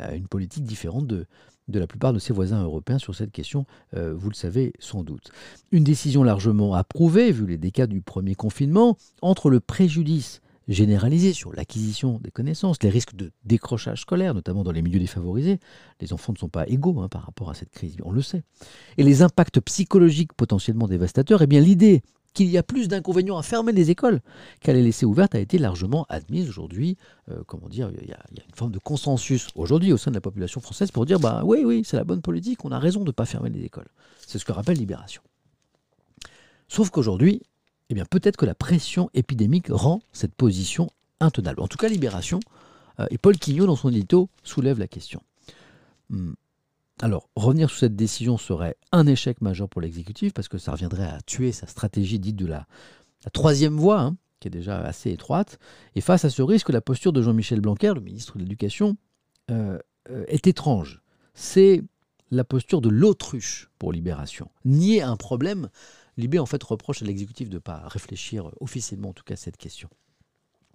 a 0.00 0.14
une 0.14 0.26
politique 0.26 0.64
différente 0.64 1.06
de, 1.06 1.26
de 1.68 1.78
la 1.78 1.86
plupart 1.86 2.12
de 2.12 2.18
ses 2.18 2.32
voisins 2.32 2.62
européens 2.62 2.98
sur 2.98 3.14
cette 3.14 3.32
question, 3.32 3.66
euh, 3.94 4.14
vous 4.14 4.28
le 4.28 4.34
savez 4.34 4.72
sans 4.78 5.02
doute. 5.02 5.30
Une 5.70 5.84
décision 5.84 6.22
largement 6.22 6.74
approuvée, 6.74 7.32
vu 7.32 7.46
les 7.46 7.58
décas 7.58 7.86
du 7.86 8.00
premier 8.00 8.34
confinement, 8.34 8.96
entre 9.20 9.50
le 9.50 9.60
préjudice 9.60 10.40
généralisée 10.72 11.32
sur 11.32 11.52
l'acquisition 11.52 12.18
des 12.18 12.30
connaissances, 12.30 12.82
les 12.82 12.90
risques 12.90 13.14
de 13.14 13.32
décrochage 13.44 14.02
scolaire, 14.02 14.34
notamment 14.34 14.64
dans 14.64 14.72
les 14.72 14.82
milieux 14.82 14.98
défavorisés. 14.98 15.58
Les 16.00 16.12
enfants 16.12 16.32
ne 16.32 16.38
sont 16.38 16.48
pas 16.48 16.66
égaux 16.68 17.00
hein, 17.00 17.08
par 17.08 17.24
rapport 17.24 17.50
à 17.50 17.54
cette 17.54 17.70
crise, 17.70 17.96
on 18.04 18.12
le 18.12 18.22
sait. 18.22 18.42
Et 18.98 19.02
les 19.02 19.22
impacts 19.22 19.60
psychologiques 19.60 20.32
potentiellement 20.34 20.88
dévastateurs, 20.88 21.42
eh 21.42 21.46
bien 21.46 21.60
l'idée 21.60 22.02
qu'il 22.34 22.48
y 22.48 22.58
a 22.58 22.62
plus 22.62 22.88
d'inconvénients 22.88 23.36
à 23.36 23.42
fermer 23.42 23.72
les 23.72 23.90
écoles 23.90 24.20
qu'à 24.60 24.72
les 24.72 24.82
laisser 24.82 25.04
ouvertes 25.04 25.34
a 25.34 25.40
été 25.40 25.58
largement 25.58 26.06
admise 26.08 26.48
aujourd'hui. 26.48 26.96
Euh, 27.30 27.42
comment 27.46 27.68
dire, 27.68 27.90
il 28.00 28.08
y, 28.08 28.12
a, 28.12 28.18
une 28.30 28.54
forme 28.54 28.72
de 28.72 28.78
consensus 28.78 29.48
aujourd'hui 29.54 29.92
au 29.92 29.98
sein 29.98 30.10
de 30.10 30.16
la 30.16 30.20
population 30.20 30.60
française 30.60 30.90
pour 30.90 31.06
dire 31.06 31.20
bah 31.20 31.42
oui, 31.44 31.62
oui, 31.64 31.82
c'est 31.84 31.96
la 31.96 32.04
bonne 32.04 32.22
politique, 32.22 32.64
on 32.64 32.72
a 32.72 32.78
raison 32.78 33.00
de 33.00 33.06
ne 33.06 33.12
pas 33.12 33.26
fermer 33.26 33.50
les 33.50 33.64
écoles. 33.64 33.88
C'est 34.26 34.38
ce 34.38 34.44
que 34.44 34.52
rappelle 34.52 34.78
Libération. 34.78 35.22
Sauf 36.68 36.88
qu'aujourd'hui, 36.88 37.42
eh 37.92 37.94
bien 37.94 38.06
peut-être 38.06 38.38
que 38.38 38.46
la 38.46 38.54
pression 38.54 39.10
épidémique 39.12 39.66
rend 39.68 40.00
cette 40.14 40.34
position 40.34 40.88
intenable. 41.20 41.60
En 41.60 41.68
tout 41.68 41.76
cas, 41.76 41.88
Libération 41.88 42.40
euh, 43.00 43.06
et 43.10 43.18
Paul 43.18 43.36
Quignot 43.36 43.66
dans 43.66 43.76
son 43.76 43.90
édito 43.90 44.30
soulève 44.42 44.78
la 44.78 44.88
question. 44.88 45.22
Hmm. 46.08 46.32
Alors, 47.02 47.28
revenir 47.36 47.68
sur 47.68 47.80
cette 47.80 47.94
décision 47.94 48.38
serait 48.38 48.76
un 48.92 49.06
échec 49.06 49.42
majeur 49.42 49.68
pour 49.68 49.82
l'exécutif 49.82 50.32
parce 50.32 50.48
que 50.48 50.56
ça 50.56 50.72
reviendrait 50.72 51.04
à 51.04 51.20
tuer 51.26 51.52
sa 51.52 51.66
stratégie 51.66 52.18
dite 52.18 52.36
de 52.36 52.46
la, 52.46 52.66
troisième 53.34 53.76
voie, 53.76 54.00
hein, 54.00 54.16
qui 54.40 54.48
est 54.48 54.50
déjà 54.50 54.78
assez 54.78 55.10
étroite. 55.10 55.58
Et 55.94 56.00
face 56.00 56.24
à 56.24 56.30
ce 56.30 56.40
risque, 56.40 56.70
la 56.70 56.80
posture 56.80 57.12
de 57.12 57.20
Jean-Michel 57.20 57.60
Blanquer, 57.60 57.92
le 57.94 58.00
ministre 58.00 58.38
de 58.38 58.44
l'Éducation, 58.44 58.96
euh, 59.50 59.78
euh, 60.08 60.24
est 60.28 60.46
étrange. 60.46 61.02
C'est 61.34 61.82
la 62.30 62.44
posture 62.44 62.80
de 62.80 62.88
l'autruche 62.88 63.68
pour 63.78 63.92
Libération. 63.92 64.50
Nier 64.64 65.02
un 65.02 65.16
problème, 65.16 65.68
Libé 66.16 66.38
en 66.38 66.46
fait 66.46 66.62
reproche 66.62 67.02
à 67.02 67.06
l'exécutif 67.06 67.48
de 67.48 67.54
ne 67.54 67.60
pas 67.60 67.82
réfléchir 67.88 68.50
officiellement 68.60 69.10
en 69.10 69.12
tout 69.12 69.24
cas 69.24 69.34
à 69.34 69.36
cette 69.36 69.56
question 69.56 69.88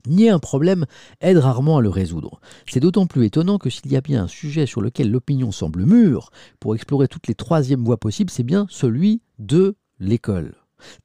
nier 0.08 0.30
un 0.30 0.40
problème 0.40 0.86
aide 1.22 1.38
rarement 1.38 1.78
à 1.78 1.82
le 1.82 1.90
résoudre. 1.90 2.40
C'est 2.68 2.80
d'autant 2.80 3.08
plus 3.08 3.26
étonnant 3.26 3.58
que 3.58 3.70
s'il 3.70 3.92
y 3.92 3.98
a 3.98 4.02
bien 4.02 4.24
un 4.24 4.28
sujet 4.28 4.66
sur 4.66 4.82
lequel 4.82 5.12
l'opinion 5.12 5.52
semble 5.52 5.86
mûre 5.86 6.32
pour 6.60 6.76
explorer 6.76 7.08
toutes 7.08 7.28
les 7.28 7.36
troisièmes 7.36 7.84
voies 7.84 8.00
possibles, 8.00 8.32
c'est 8.32 8.44
bien 8.44 8.68
celui 8.70 9.22
de 9.40 9.76
l'école. 10.00 10.56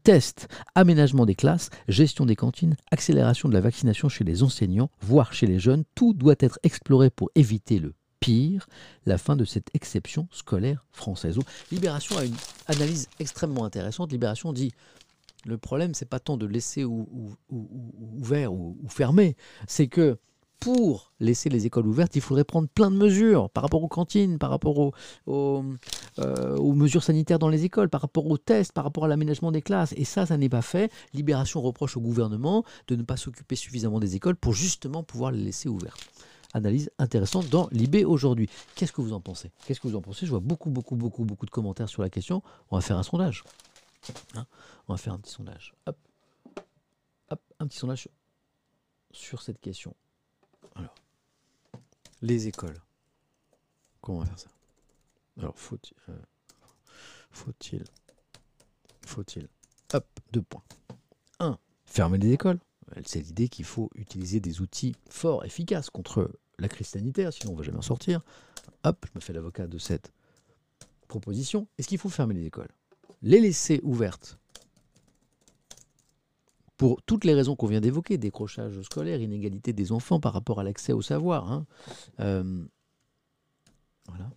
Test, 0.05 0.49
aménagement 0.75 1.25
des 1.25 1.35
classes, 1.35 1.71
gestion 1.89 2.27
des 2.27 2.37
cantines, 2.37 2.77
accélération 2.91 3.49
de 3.49 3.55
la 3.55 3.61
vaccination 3.61 4.09
chez 4.09 4.25
les 4.25 4.43
enseignants, 4.43 4.91
voire 5.01 5.33
chez 5.33 5.47
les 5.47 5.59
jeunes, 5.59 5.85
tout 5.95 6.13
doit 6.13 6.35
être 6.41 6.59
exploré 6.63 7.09
pour 7.09 7.31
éviter 7.35 7.79
le 7.79 7.95
pire, 8.23 8.69
la 9.05 9.19
fin 9.19 9.37
de 9.37 9.45
cette 9.45 9.69
exception 9.75 10.29
scolaire 10.31 10.87
française. 10.93 11.39
Libération 11.73 12.17
a 12.17 12.25
une 12.25 12.37
analyse 12.69 13.09
extrêmement 13.19 13.65
intéressante. 13.65 14.13
Libération 14.13 14.53
dit 14.53 14.73
le 15.45 15.59
problème, 15.59 15.93
c'est 15.93 16.09
pas 16.09 16.21
tant 16.21 16.37
de 16.37 16.47
laisser 16.47 16.85
ouvert 16.85 18.53
ou, 18.53 18.77
fermé, 18.89 19.37
c'est 19.67 19.89
que 19.89 20.19
pour 20.61 21.13
laisser 21.19 21.49
les 21.49 21.67
écoles 21.67 21.89
ouvertes, 21.89 22.15
il 22.15 22.23
faudrait 22.23 22.45
prendre 22.45 22.69
plein 22.69 22.93
de 22.93 22.97
mesures 22.97 23.51
par 23.51 23.65
rapport 23.65 23.83
aux 23.83 23.89
cantines, 23.89 24.39
par 24.39 24.51
rapport 24.51 24.93
euh, 25.27 25.63
aux, 26.57 26.73
mesures 26.75 27.03
sanitaires 27.03 27.41
dans 27.41 27.49
les 27.49 27.65
écoles, 27.65 27.89
par 27.89 28.03
rapport 28.03 28.29
aux 28.29 28.39
tests, 28.39 28.71
par 28.71 28.85
rapport 28.85 29.07
à 29.07 29.09
l'aménagement 29.09 29.51
des 29.51 29.63
classes. 29.63 29.93
Et 29.97 30.05
ça, 30.05 30.25
ça 30.25 30.37
n'est 30.37 30.49
pas 30.49 30.63
fait. 30.63 30.93
Libération 31.13 31.61
reproche 31.61 31.97
au 31.97 32.01
gouvernement 32.01 32.65
de 32.87 32.95
ne 32.95 33.03
pas 33.03 33.17
s'occuper 33.17 33.57
suffisamment 33.57 33.99
des 33.99 34.15
écoles 34.15 34.37
pour 34.37 34.53
justement 34.53 35.03
pouvoir 35.03 35.33
les 35.33 35.43
laisser 35.43 35.69
ouvertes. 35.69 36.09
Analyse 36.55 36.91
intéressante 36.99 37.49
dans 37.49 37.69
l'IB 37.71 38.05
aujourd'hui. 38.07 38.49
Qu'est-ce 38.75 38.93
que 38.93 39.01
vous 39.01 39.13
en 39.13 39.21
pensez? 39.21 39.51
Qu'est-ce 39.65 39.81
que 39.81 39.89
vous 39.89 39.97
en 39.97 40.03
pensez? 40.03 40.27
Je 40.27 40.31
vois 40.31 40.41
beaucoup, 40.41 40.71
beaucoup, 40.71 40.97
beaucoup, 40.97 41.25
beaucoup 41.25 41.47
de 41.47 41.51
commentaires 41.51 41.89
sur 41.89 42.03
la 42.03 42.11
question. 42.11 42.43
On 42.71 42.77
va 42.77 42.83
faire 42.83 42.99
un 42.99 43.03
sondage. 43.03 43.45
Hein, 44.35 44.47
on 44.89 44.93
va 44.93 44.97
faire 44.99 45.13
un 45.13 45.19
petit 45.19 45.33
sondage. 45.33 45.75
Hop. 45.87 45.97
Hop, 47.31 47.41
un 47.59 47.67
petit 47.67 47.79
sondage 47.79 48.09
sur 49.13 49.41
cette 49.41 49.61
question. 49.61 49.95
Alors, 50.75 50.95
les 52.21 52.49
écoles. 52.49 52.81
Comment 54.01 54.19
on 54.19 54.21
va 54.23 54.27
faire 54.27 54.39
ça? 54.39 54.49
Alors, 55.39 55.57
faut-il. 55.59 55.95
Euh, 56.09 56.19
faut-il. 57.31 57.85
Faut-il. 59.07 59.49
Hop, 59.95 60.07
deux 60.33 60.43
points. 60.43 60.65
Un, 61.39 61.59
fermer 61.85 62.19
les 62.19 62.33
écoles. 62.33 62.59
C'est 63.05 63.21
l'idée 63.21 63.49
qu'il 63.49 63.65
faut 63.65 63.91
utiliser 63.95 64.41
des 64.41 64.61
outils 64.61 64.95
forts, 65.09 65.45
efficaces 65.45 65.91
contre 65.91 66.31
la 66.59 66.69
crise 66.69 66.89
sanitaire, 66.89 67.33
sinon 67.33 67.53
on 67.53 67.55
ne 67.55 67.59
va 67.59 67.65
jamais 67.65 67.79
en 67.79 67.83
sortir. 67.83 68.21
Hop, 68.85 69.07
je 69.07 69.11
me 69.15 69.21
fais 69.21 69.33
l'avocat 69.33 69.67
de 69.67 69.79
cette 69.79 70.13
proposition. 71.09 71.67
Est-ce 71.79 71.89
qu'il 71.89 71.99
faut 71.99 72.09
fermer 72.09 72.35
les 72.35 72.47
écoles? 72.47 72.71
Les 73.23 73.41
laisser 73.41 73.81
ouvertes 73.83 74.39
pour 76.77 77.01
toutes 77.03 77.25
les 77.25 77.35
raisons 77.35 77.55
qu'on 77.55 77.69
vient 77.69 77.81
d'évoquer, 77.81 78.19
décrochage 78.19 78.81
scolaire, 78.83 79.21
inégalité 79.21 79.73
des 79.73 79.93
enfants 79.93 80.19
par 80.19 80.33
rapport 80.33 80.59
à 80.59 80.65
l'accès 80.65 80.93
au 80.93 81.03
savoir. 81.03 81.53
Hein. 81.53 81.65
Euh, 82.19 82.65
voilà. 84.09 84.31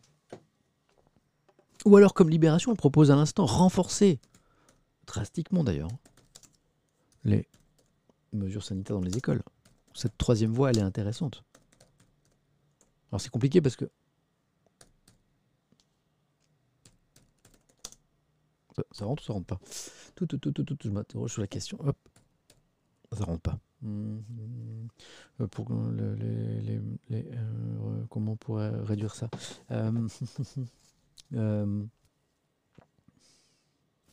Ou 1.86 1.98
alors, 1.98 2.14
comme 2.14 2.30
Libération 2.30 2.72
on 2.72 2.76
propose 2.76 3.10
à 3.10 3.16
l'instant, 3.16 3.46
renforcer, 3.46 4.20
drastiquement 5.08 5.64
d'ailleurs, 5.64 5.90
les 7.24 7.48
mesures 8.36 8.64
sanitaires 8.64 8.98
dans 8.98 9.04
les 9.04 9.18
écoles. 9.18 9.42
Cette 9.94 10.18
troisième 10.18 10.52
voie, 10.52 10.72
elle 10.72 10.80
est 10.80 10.82
intéressante. 10.82 11.44
Alors 13.12 13.22
c'est 13.22 13.30
compliqué 13.30 13.62
parce 13.62 13.76
que 13.76 13.86
Ça, 18.92 19.06
rentre 19.06 19.24
ou 19.24 19.26
ça 19.26 19.34
rentre 19.34 19.46
pas? 19.46 19.60
Tout, 20.16 20.26
tout, 20.26 20.38
tout, 20.38 20.52
tout, 20.52 20.64
tout, 20.64 20.78
je 20.84 20.90
m'interroge 20.90 21.32
sur 21.32 21.42
la 21.42 21.48
question. 21.48 21.78
Hop. 21.82 21.98
Ça 23.14 23.24
rentre 23.24 23.42
pas. 23.42 23.60
Mmh, 23.82 24.18
mmh. 25.40 25.48
Pour 25.48 25.70
les, 25.70 26.82
euh, 27.12 28.04
comment 28.10 28.34
on 28.34 28.36
pourrait 28.36 28.72
réduire 28.82 29.16
ça? 29.16 29.30
Euh, 29.72 30.08
euh, 31.36 31.84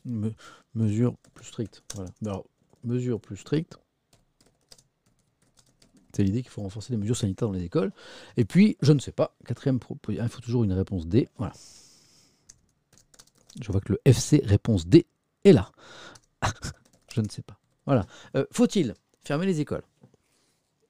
me, 0.05 0.31
Mesure 0.75 1.17
plus 1.33 1.45
stricte. 1.45 1.83
Voilà. 1.95 2.11
Alors, 2.25 2.45
mesure 2.83 3.19
plus 3.19 3.37
stricte. 3.37 3.77
C'est 6.15 6.23
l'idée 6.23 6.41
qu'il 6.41 6.51
faut 6.51 6.61
renforcer 6.61 6.93
les 6.93 6.97
mesures 6.97 7.17
sanitaires 7.17 7.47
dans 7.47 7.53
les 7.53 7.63
écoles. 7.63 7.91
Et 8.37 8.45
puis, 8.45 8.77
je 8.81 8.93
ne 8.93 8.99
sais 8.99 9.11
pas, 9.11 9.35
quatrième 9.45 9.79
propos, 9.79 10.11
il 10.11 10.29
faut 10.29 10.41
toujours 10.41 10.63
une 10.63 10.73
réponse 10.73 11.07
D. 11.07 11.27
Voilà. 11.37 11.53
Je 13.61 13.71
vois 13.71 13.81
que 13.81 13.93
le 13.93 13.99
FC 14.05 14.41
réponse 14.45 14.87
D 14.87 15.05
est 15.43 15.53
là. 15.53 15.71
je 17.13 17.21
ne 17.21 17.29
sais 17.29 17.41
pas. 17.41 17.59
Voilà. 17.85 18.05
Euh, 18.35 18.45
faut-il 18.51 18.93
fermer 19.23 19.45
les 19.45 19.59
écoles? 19.59 19.83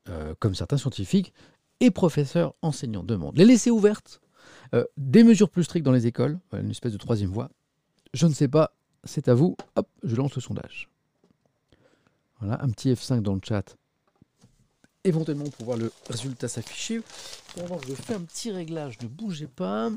Euh, 0.10 0.36
Comme 0.40 0.56
certains 0.56 0.78
scientifiques 0.78 1.34
et 1.80 1.90
professeurs 1.92 2.54
enseignants 2.62 3.04
demandent. 3.04 3.38
Les 3.38 3.46
laisser 3.46 3.72
ouvertes? 3.72 4.22
Euh, 4.74 4.84
Des 4.98 5.24
mesures 5.24 5.50
plus 5.50 5.64
strictes 5.64 5.86
dans 5.86 5.92
les 5.92 6.08
écoles? 6.08 6.40
Une 6.52 6.72
espèce 6.72 6.92
de 6.92 6.98
troisième 6.98 7.30
voie 7.30 7.50
Je 8.14 8.28
ne 8.28 8.34
sais 8.34 8.48
pas. 8.50 8.76
C'est 9.06 9.28
à 9.28 9.34
vous. 9.34 9.56
Hop, 9.76 9.88
je 10.04 10.16
lance 10.16 10.36
le 10.36 10.42
sondage. 10.42 10.90
Voilà, 12.40 12.62
un 12.64 12.70
petit 12.70 12.92
F5 12.92 13.22
dans 13.22 13.36
le 13.36 13.42
chat. 13.44 13.78
Éventuellement 15.04 15.50
pour 15.50 15.66
voir 15.66 15.78
le 15.78 15.92
résultat 16.10 16.48
s'afficher. 16.48 17.02
Pendant 17.56 17.78
que 17.78 17.88
je 17.88 17.94
fais 17.94 18.14
un 18.14 18.22
petit 18.22 18.52
réglage, 18.52 19.00
ne 19.02 19.08
bougez 19.08 19.48
pas. 19.48 19.92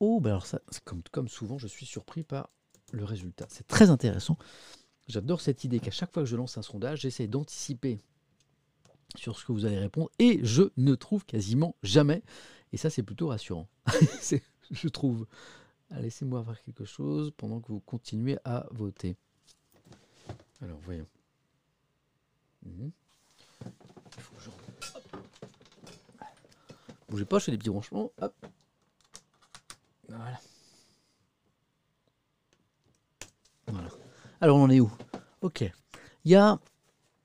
Oh, 0.00 0.20
ben 0.20 0.30
alors 0.30 0.46
ça, 0.46 0.60
comme, 0.84 1.28
souvent, 1.28 1.58
je 1.58 1.66
suis 1.66 1.86
surpris 1.86 2.22
par 2.22 2.50
le 2.92 3.04
résultat. 3.04 3.46
C'est 3.48 3.66
très 3.66 3.90
intéressant. 3.90 4.36
J'adore 5.08 5.40
cette 5.40 5.64
idée 5.64 5.78
qu'à 5.78 5.90
chaque 5.90 6.12
fois 6.12 6.24
que 6.24 6.28
je 6.28 6.36
lance 6.36 6.58
un 6.58 6.62
sondage, 6.62 7.00
j'essaie 7.02 7.28
d'anticiper 7.28 7.98
sur 9.14 9.38
ce 9.38 9.44
que 9.44 9.52
vous 9.52 9.64
allez 9.64 9.78
répondre 9.78 10.10
et 10.18 10.40
je 10.42 10.64
ne 10.76 10.94
trouve 10.94 11.24
quasiment 11.24 11.76
jamais. 11.82 12.22
Et 12.72 12.76
ça, 12.76 12.90
c'est 12.90 13.04
plutôt 13.04 13.28
rassurant. 13.28 13.68
je 14.70 14.88
trouve. 14.88 15.26
Ah, 15.90 16.00
laissez-moi 16.00 16.40
voir 16.42 16.60
quelque 16.62 16.84
chose 16.84 17.32
pendant 17.36 17.60
que 17.60 17.68
vous 17.68 17.80
continuez 17.80 18.38
à 18.44 18.66
voter. 18.72 19.16
Alors, 20.60 20.78
voyons. 20.84 21.06
Bougez 27.08 27.24
pas, 27.24 27.38
je 27.38 27.44
fais 27.44 27.52
des 27.52 27.58
petits 27.58 27.70
branchements. 27.70 28.10
Alors 34.40 34.58
on 34.58 34.64
en 34.64 34.70
est 34.70 34.80
où? 34.80 34.90
Ok. 35.40 35.64
Il 36.24 36.30
y 36.32 36.34
a, 36.34 36.58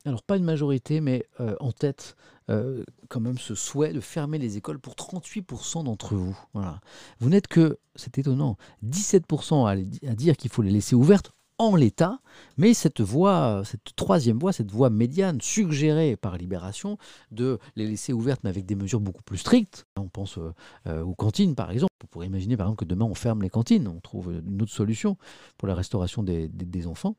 alors 0.06 0.24
pas 0.24 0.38
une 0.38 0.44
majorité, 0.44 1.02
mais 1.02 1.26
euh, 1.40 1.56
en 1.60 1.72
tête 1.72 2.16
euh, 2.50 2.84
quand 3.10 3.20
même 3.20 3.38
ce 3.38 3.56
souhait 3.56 3.94
de 3.94 4.00
fermer 4.00 4.38
les 4.38 4.58
écoles 4.58 4.80
pour 4.80 4.94
38% 4.94 5.84
d'entre 5.84 6.16
vous. 6.16 6.38
Voilà. 6.54 6.82
Vous 7.20 7.30
n'êtes 7.30 7.48
que, 7.48 7.78
c'est 7.96 8.18
étonnant, 8.18 8.58
17% 8.86 9.68
à 9.68 10.16
dire 10.16 10.38
qu'il 10.38 10.52
faut 10.52 10.62
les 10.62 10.72
laisser 10.72 10.96
ouvertes 10.96 11.32
en 11.62 11.76
l'état, 11.76 12.20
mais 12.58 12.74
cette 12.74 13.02
voie, 13.02 13.62
cette 13.66 13.96
troisième 13.96 14.40
voie, 14.40 14.52
cette 14.52 14.72
voie 14.72 14.90
médiane 14.90 15.40
suggérée 15.42 16.16
par 16.16 16.36
Libération 16.38 16.98
de 17.30 17.60
les 17.76 17.86
laisser 17.86 18.14
ouvertes 18.14 18.42
mais 18.44 18.50
avec 18.50 18.66
des 18.66 18.74
mesures 18.74 19.00
beaucoup 19.00 19.22
plus 19.22 19.38
strictes, 19.38 19.86
on 19.96 20.10
pense 20.10 20.40
euh, 20.40 20.54
euh, 20.88 21.04
aux 21.04 21.14
cantines 21.14 21.54
par 21.54 21.70
exemple, 21.70 21.94
on 22.04 22.08
pourrait 22.08 22.26
imaginer 22.26 22.58
par 22.58 22.66
exemple 22.66 22.80
que 22.80 22.90
demain 22.90 23.06
on 23.06 23.14
ferme 23.14 23.44
les 23.44 23.52
cantines, 23.52 23.88
on 23.88 24.00
trouve 24.00 24.34
une 24.34 24.60
autre 24.64 24.72
solution 24.72 25.18
pour 25.60 25.68
la 25.68 25.76
restauration 25.76 26.24
des, 26.24 26.88
enfants, 26.88 27.16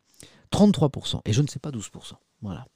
33%, 0.51 1.20
et 1.24 1.32
je 1.32 1.40
ne 1.40 1.47
sais 1.47 1.60
pas 1.60 1.70
12%, 1.70 2.14
voilà. 2.40 2.66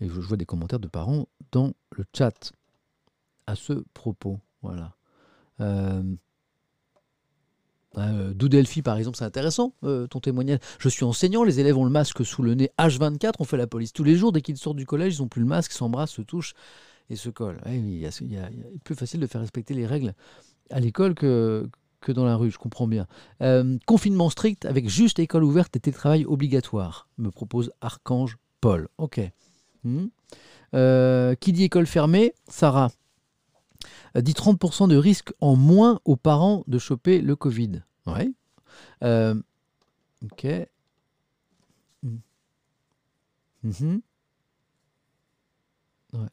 Et 0.00 0.08
je 0.08 0.20
vois 0.20 0.36
des 0.36 0.44
commentaires 0.44 0.80
de 0.80 0.88
parents 0.88 1.28
dans 1.50 1.72
le 1.92 2.04
chat 2.14 2.52
à 3.46 3.54
ce 3.54 3.72
propos, 3.94 4.38
voilà. 4.60 4.94
Euh, 5.60 6.02
Doudelphi, 8.34 8.82
par 8.82 8.96
exemple, 8.96 9.16
c'est 9.16 9.24
intéressant, 9.24 9.74
euh, 9.84 10.06
ton 10.06 10.20
témoignage. 10.20 10.58
Je 10.78 10.88
suis 10.88 11.04
enseignant, 11.04 11.44
les 11.44 11.60
élèves 11.60 11.76
ont 11.76 11.84
le 11.84 11.90
masque 11.90 12.24
sous 12.24 12.42
le 12.42 12.54
nez 12.54 12.70
H24, 12.78 13.34
on 13.38 13.44
fait 13.44 13.56
la 13.56 13.66
police 13.66 13.92
tous 13.92 14.04
les 14.04 14.16
jours. 14.16 14.32
Dès 14.32 14.40
qu'ils 14.40 14.56
sortent 14.56 14.76
du 14.76 14.86
collège, 14.86 15.16
ils 15.16 15.22
n'ont 15.22 15.28
plus 15.28 15.40
le 15.40 15.46
masque, 15.46 15.72
s'embrassent, 15.72 16.12
se 16.12 16.22
touchent 16.22 16.54
et 17.10 17.16
se 17.16 17.30
collent. 17.30 17.60
il, 17.66 18.02
y 18.02 18.08
plus 18.84 18.94
facile 18.94 19.20
de 19.20 19.26
faire 19.26 19.40
respecter 19.40 19.74
les 19.74 19.86
règles 19.86 20.14
à 20.70 20.80
l'école 20.80 21.14
que, 21.14 21.68
que 22.00 22.12
dans 22.12 22.24
la 22.24 22.36
rue, 22.36 22.50
je 22.50 22.58
comprends 22.58 22.86
bien. 22.86 23.06
Euh, 23.42 23.78
confinement 23.86 24.30
strict 24.30 24.64
avec 24.64 24.88
juste 24.88 25.18
école 25.18 25.44
ouverte 25.44 25.76
et 25.76 25.80
télétravail 25.80 26.24
obligatoire, 26.24 27.08
me 27.18 27.30
propose 27.30 27.72
Archange 27.80 28.38
Paul. 28.60 28.88
Ok. 28.98 29.20
Hmm. 29.84 30.06
qui 31.40 31.52
dit 31.52 31.64
école 31.64 31.86
fermée? 31.86 32.32
Sarah 32.48 32.90
dit 34.22 34.32
30% 34.32 34.88
de 34.88 34.96
risque 34.96 35.32
en 35.40 35.56
moins 35.56 36.00
aux 36.04 36.16
parents 36.16 36.64
de 36.66 36.78
choper 36.78 37.20
le 37.20 37.36
Covid. 37.36 37.82
Oui. 38.06 38.34
Euh, 39.02 39.34
ok. 40.24 40.46
Hmm. 42.02 42.16
Mhm. 43.62 44.00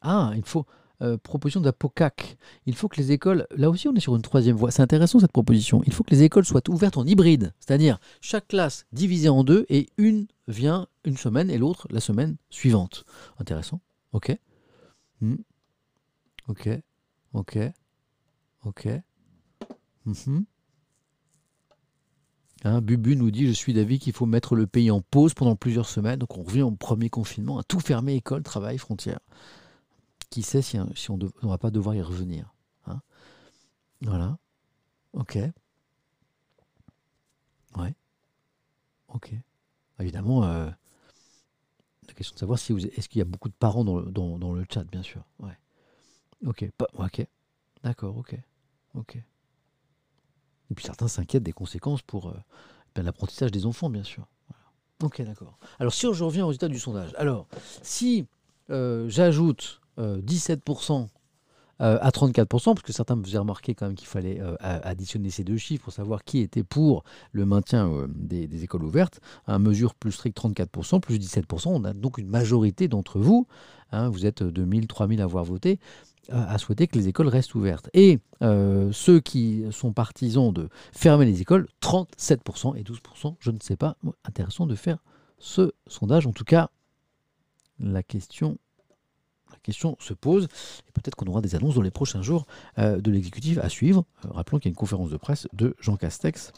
Ah, 0.00 0.32
il 0.36 0.44
faut. 0.44 0.66
Euh, 1.02 1.18
proposition 1.18 1.60
d'Apocac. 1.60 2.36
Il 2.64 2.76
faut 2.76 2.88
que 2.88 2.96
les 2.96 3.10
écoles, 3.10 3.48
là 3.56 3.68
aussi 3.70 3.88
on 3.88 3.94
est 3.94 4.00
sur 4.00 4.14
une 4.14 4.22
troisième 4.22 4.54
voie, 4.54 4.70
c'est 4.70 4.82
intéressant 4.82 5.18
cette 5.18 5.32
proposition, 5.32 5.82
il 5.84 5.92
faut 5.92 6.04
que 6.04 6.12
les 6.12 6.22
écoles 6.22 6.44
soient 6.44 6.62
ouvertes 6.68 6.96
en 6.96 7.04
hybride, 7.04 7.52
c'est-à-dire 7.58 7.98
chaque 8.20 8.46
classe 8.46 8.86
divisée 8.92 9.28
en 9.28 9.42
deux 9.42 9.66
et 9.68 9.88
une 9.98 10.28
vient 10.46 10.86
une 11.04 11.16
semaine 11.16 11.50
et 11.50 11.58
l'autre 11.58 11.88
la 11.90 11.98
semaine 11.98 12.36
suivante. 12.50 13.04
Intéressant, 13.40 13.80
ok. 14.12 14.38
Hmm. 15.20 15.36
Ok. 16.46 16.68
Ok. 17.32 17.58
Ok. 18.64 18.88
Mhm. 20.04 20.44
Hein, 22.64 22.80
Bubu 22.80 23.16
nous 23.16 23.30
dit 23.30 23.46
Je 23.46 23.52
suis 23.52 23.72
d'avis 23.74 23.98
qu'il 23.98 24.12
faut 24.12 24.26
mettre 24.26 24.54
le 24.54 24.66
pays 24.66 24.90
en 24.90 25.00
pause 25.00 25.34
pendant 25.34 25.56
plusieurs 25.56 25.88
semaines. 25.88 26.18
Donc 26.18 26.36
on 26.38 26.42
revient 26.42 26.62
au 26.62 26.70
premier 26.70 27.10
confinement, 27.10 27.58
à 27.58 27.64
tout 27.64 27.80
fermer 27.80 28.14
école, 28.14 28.42
travail, 28.42 28.78
frontières. 28.78 29.20
Qui 30.30 30.42
sait 30.42 30.62
si, 30.62 30.78
si 30.94 31.10
on 31.10 31.18
ne 31.18 31.28
va 31.42 31.58
pas 31.58 31.70
devoir 31.70 31.94
y 31.94 32.02
revenir 32.02 32.54
hein 32.86 33.00
Voilà. 34.02 34.38
Ok. 35.12 35.38
Ouais. 37.76 37.94
Ok. 39.08 39.32
Évidemment, 39.98 40.44
euh, 40.44 40.70
la 42.08 42.14
question 42.14 42.34
de 42.34 42.40
savoir 42.40 42.58
si 42.58 42.72
est-ce 42.72 43.08
qu'il 43.08 43.18
y 43.18 43.22
a 43.22 43.26
beaucoup 43.26 43.48
de 43.48 43.54
parents 43.54 43.84
dans, 43.84 44.02
dans 44.02 44.52
le 44.52 44.64
chat, 44.70 44.84
bien 44.84 45.02
sûr. 45.02 45.24
Ouais. 45.38 45.56
Ok. 46.46 46.68
ok. 46.98 47.26
D'accord, 47.82 48.16
ok. 48.16 48.36
Ok. 48.94 49.16
Et 50.70 50.74
puis 50.74 50.84
certains 50.84 51.08
s'inquiètent 51.08 51.42
des 51.42 51.52
conséquences 51.52 52.02
pour 52.02 52.28
euh, 52.28 52.34
ben, 52.94 53.02
l'apprentissage 53.02 53.50
des 53.50 53.66
enfants, 53.66 53.90
bien 53.90 54.04
sûr. 54.04 54.26
Ok, 55.02 55.20
d'accord. 55.22 55.58
Alors 55.78 55.92
si 55.92 56.06
je 56.12 56.24
reviens 56.24 56.44
au 56.44 56.48
résultat 56.48 56.68
du 56.68 56.78
sondage, 56.78 57.12
alors 57.18 57.46
si 57.82 58.26
euh, 58.70 59.08
j'ajoute 59.08 59.80
17% 59.98 61.08
euh, 61.80 61.98
à 62.00 62.10
34%, 62.10 62.46
parce 62.46 62.82
que 62.82 62.92
certains 62.92 63.16
me 63.16 63.24
faisaient 63.24 63.38
remarquer 63.38 63.74
quand 63.74 63.86
même 63.86 63.96
qu'il 63.96 64.06
fallait 64.06 64.40
additionner 64.60 65.30
ces 65.30 65.42
deux 65.42 65.56
chiffres 65.56 65.84
pour 65.84 65.92
savoir 65.92 66.24
qui 66.24 66.38
était 66.38 66.62
pour 66.62 67.02
le 67.32 67.44
maintien 67.44 68.06
des, 68.08 68.64
écoles 68.64 68.84
ouvertes. 68.84 69.20
Un 69.48 69.58
mesure 69.58 69.94
plus 69.94 70.12
stricte 70.12 70.38
34%, 70.38 71.00
plus 71.00 71.18
17%, 71.18 71.68
on 71.68 71.84
a 71.84 71.92
donc 71.92 72.18
une 72.18 72.28
majorité 72.28 72.86
d'entre 72.86 73.18
vous, 73.18 73.46
hein, 73.90 74.08
vous 74.08 74.24
êtes 74.24 74.42
2000, 74.42 74.86
3000 74.86 75.20
à 75.20 75.24
avoir 75.24 75.44
voté, 75.44 75.80
à 76.30 76.58
souhaiter 76.58 76.86
que 76.86 76.96
les 76.96 77.08
écoles 77.08 77.28
restent 77.28 77.54
ouvertes. 77.54 77.90
Et 77.94 78.20
euh, 78.42 78.90
ceux 78.92 79.20
qui 79.20 79.64
sont 79.70 79.92
partisans 79.92 80.52
de 80.52 80.68
fermer 80.92 81.24
les 81.24 81.40
écoles, 81.40 81.68
37% 81.82 82.76
et 82.76 82.82
12%, 82.82 83.36
je 83.40 83.50
ne 83.50 83.58
sais 83.60 83.76
pas. 83.76 83.96
Intéressant 84.24 84.66
de 84.66 84.74
faire 84.74 84.98
ce 85.38 85.72
sondage. 85.86 86.26
En 86.26 86.32
tout 86.32 86.44
cas, 86.44 86.70
la 87.80 88.02
question, 88.02 88.58
la 89.50 89.58
question 89.58 89.96
se 89.98 90.14
pose. 90.14 90.44
Et 90.88 90.92
peut-être 90.92 91.16
qu'on 91.16 91.26
aura 91.26 91.40
des 91.40 91.54
annonces 91.54 91.74
dans 91.74 91.82
les 91.82 91.90
prochains 91.90 92.22
jours 92.22 92.46
euh, 92.78 93.00
de 93.00 93.10
l'exécutif 93.10 93.58
à 93.58 93.68
suivre. 93.68 94.04
Euh, 94.24 94.28
rappelons 94.30 94.58
qu'il 94.58 94.66
y 94.66 94.70
a 94.70 94.74
une 94.74 94.76
conférence 94.76 95.10
de 95.10 95.16
presse 95.16 95.48
de 95.52 95.74
Jean 95.80 95.96
Castex 95.96 96.52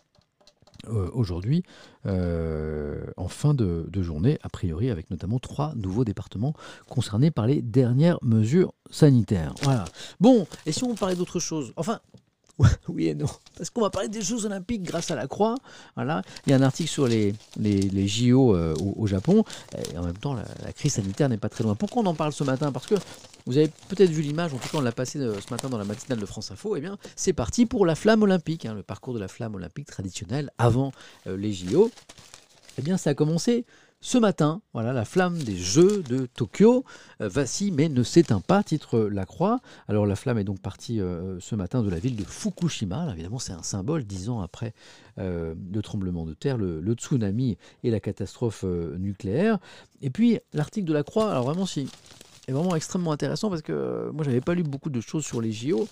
euh, 0.89 1.11
aujourd'hui, 1.13 1.63
euh, 2.07 3.05
en 3.17 3.29
fin 3.29 3.55
de, 3.55 3.89
journée, 4.03 4.39
a 4.43 4.49
priori, 4.49 4.91
avec 4.91 5.11
notamment 5.11 5.39
trois 5.39 5.73
nouveaux 5.77 6.05
départements 6.05 6.55
concernés 6.89 7.31
par 7.31 7.47
les 7.47 7.63
dernières 7.63 8.19
mesures 8.23 8.75
sanitaires. 8.91 9.55
Voilà. 9.63 9.85
Bon, 10.21 10.47
et 10.67 10.73
si 10.73 10.85
on 10.85 10.95
parlait 10.95 11.17
d'autre 11.17 11.41
chose? 11.41 11.73
Enfin, 11.77 12.01
oui 12.89 13.09
et 13.09 13.15
non. 13.15 13.27
Parce 13.57 13.71
qu'on 13.71 13.81
va 13.81 13.91
parler 13.91 14.09
des 14.09 14.23
Jeux 14.23 14.45
Olympiques 14.45 14.83
grâce 14.83 15.11
à 15.11 15.17
la 15.17 15.27
Croix. 15.27 15.55
Voilà. 15.97 16.23
Il 16.47 16.51
y 16.51 16.53
a 16.53 16.57
un 16.57 16.63
article 16.63 16.89
sur 16.89 17.07
les, 17.07 17.35
les, 17.59 18.09
JO 18.09 18.55
euh, 18.55 18.75
au, 18.75 19.07
Japon. 19.07 19.45
Et 19.93 19.99
en 19.99 20.05
même 20.05 20.17
temps, 20.17 20.35
la, 20.35 20.73
crise 20.73 20.95
sanitaire 20.95 21.29
n'est 21.29 21.39
pas 21.39 21.49
très 21.49 21.65
loin. 21.65 21.75
Pourquoi 21.75 22.03
on 22.03 22.07
en 22.07 22.15
parle 22.15 22.33
ce 22.33 22.45
matin? 22.45 22.73
Parce 22.73 22.87
que 22.87 22.95
vous 23.47 23.59
avez 23.59 23.71
peut-être 23.89 24.11
vu 24.11 24.23
l'image, 24.23 24.55
en 24.55 24.57
tout 24.57 24.69
cas 24.69 24.79
on 24.79 24.81
l'a 24.81 24.93
passé 24.93 25.19
euh, 25.19 25.39
ce 25.41 25.53
matin 25.53 25.69
dans 25.69 25.79
la 25.79 25.85
matinale 25.85 26.19
de 26.19 26.27
France 26.27 26.51
Info. 26.51 26.77
Eh 26.77 26.81
bien, 26.81 26.97
c'est 27.17 27.33
parti 27.33 27.67
pour 27.67 27.85
la 27.87 27.95
flamme 27.95 28.23
olympique, 28.23 28.67
hein, 28.67 28.75
le 28.75 28.83
parcours 28.83 29.15
de 29.15 29.19
la 29.19 29.29
flamme 29.29 29.55
olympique 29.55 29.87
traditionnelle 29.87 30.51
avant 30.59 30.93
euh, 31.27 31.37
les 31.37 31.53
JO. 31.53 31.91
Eh 32.79 32.83
bien, 32.83 32.97
ça 32.97 33.11
a 33.11 33.15
commencé 33.15 33.65
ce 34.07 34.19
matin, 34.19 34.61
voilà, 34.75 34.93
la 34.93 35.07
flamme 35.07 35.39
des 35.39 35.57
Jeux 35.57 36.03
de 36.03 36.27
Tokyo 36.27 36.85
euh, 37.23 37.29
vacille 37.29 37.71
mais 37.71 37.89
ne 37.89 38.03
s'éteint 38.03 38.43
pas, 38.43 38.63
titre 38.63 39.01
La 39.01 39.25
Croix. 39.25 39.61
Alors 39.89 40.05
la 40.05 40.15
flamme 40.15 40.37
est 40.37 40.45
donc 40.45 40.61
partie 40.61 41.01
euh, 41.01 41.41
ce 41.41 41.55
matin 41.55 41.83
de 41.83 41.89
la 41.89 41.99
ville 41.99 42.15
de 42.15 42.23
Fukushima. 42.23 43.11
évidemment, 43.15 43.39
c'est 43.39 43.55
un 43.55 43.63
symbole, 43.63 44.05
dix 44.05 44.29
ans 44.29 44.43
après 44.43 44.75
euh, 45.19 45.55
le 45.73 45.81
tremblement 45.81 46.27
de 46.27 46.35
terre, 46.35 46.59
le, 46.59 46.83
tsunami 46.93 47.57
et 47.83 47.91
la 47.91 47.99
catastrophe 47.99 48.65
nucléaire. 48.65 49.59
Et 50.03 50.11
puis 50.11 50.39
l'article 50.53 50.87
de 50.87 50.93
La 50.93 51.03
Croix, 51.03 51.31
alors 51.31 51.45
vraiment, 51.45 51.65
si, 51.65 51.89
est 52.47 52.53
vraiment 52.53 52.77
extrêmement 52.77 53.11
intéressant 53.11 53.49
parce 53.49 53.63
que 53.63 54.11
moi, 54.13 54.23
j'avais 54.23 54.43
pas 54.43 54.55
lu 54.55 54.65
beaucoup 54.65 54.91
de 54.91 55.01
choses 55.01 55.25
sur 55.25 55.41
les 55.41 55.51
JO 55.51 55.89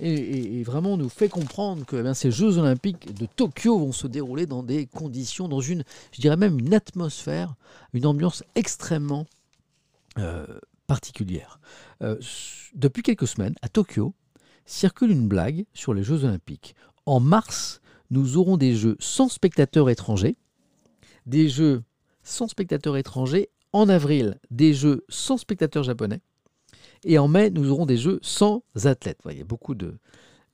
et, 0.00 0.62
vraiment 0.62 0.96
nous 0.96 1.08
fait 1.08 1.28
comprendre 1.28 1.84
que 1.84 1.96
eh 1.96 2.14
ces 2.14 2.30
Jeux 2.30 2.58
olympiques 2.58 3.14
de 3.14 3.26
Tokyo 3.26 3.78
vont 3.78 3.92
se 3.92 4.06
dérouler 4.06 4.46
dans 4.46 4.62
des 4.62 4.86
conditions, 4.86 5.48
dans 5.48 5.60
une, 5.60 5.84
je 6.12 6.20
dirais 6.20 6.36
même 6.36 6.58
une 6.58 6.74
atmosphère, 6.74 7.54
une 7.92 8.06
ambiance 8.06 8.42
extrêmement 8.54 9.26
euh, 10.18 10.46
particulière. 10.86 11.60
Euh, 12.02 12.16
depuis 12.74 13.02
quelques 13.02 13.28
semaines, 13.28 13.54
à 13.62 13.68
Tokyo, 13.68 14.14
circule 14.64 15.10
une 15.10 15.28
blague 15.28 15.66
sur 15.74 15.94
les 15.94 16.02
Jeux 16.02 16.24
olympiques. 16.24 16.74
En 17.06 17.20
mars, 17.20 17.80
nous 18.10 18.36
aurons 18.36 18.56
des 18.56 18.74
Jeux 18.74 18.96
sans 19.00 19.28
spectateurs 19.28 19.90
étrangers, 19.90 20.36
des 21.26 21.48
Jeux 21.48 21.82
sans 22.22 22.48
spectateurs 22.48 22.96
étrangers. 22.96 23.50
En 23.74 23.88
avril, 23.88 24.38
des 24.50 24.74
Jeux 24.74 25.04
sans 25.08 25.38
spectateurs 25.38 25.82
japonais 25.82 26.20
et 27.04 27.18
en 27.18 27.28
mai, 27.28 27.50
nous 27.50 27.70
aurons 27.70 27.86
des 27.86 27.96
Jeux 27.96 28.18
sans 28.22 28.62
athlètes. 28.84 29.18
il, 29.30 29.38
y 29.38 29.40
a 29.40 29.44
beaucoup 29.44 29.74
de, 29.74 29.96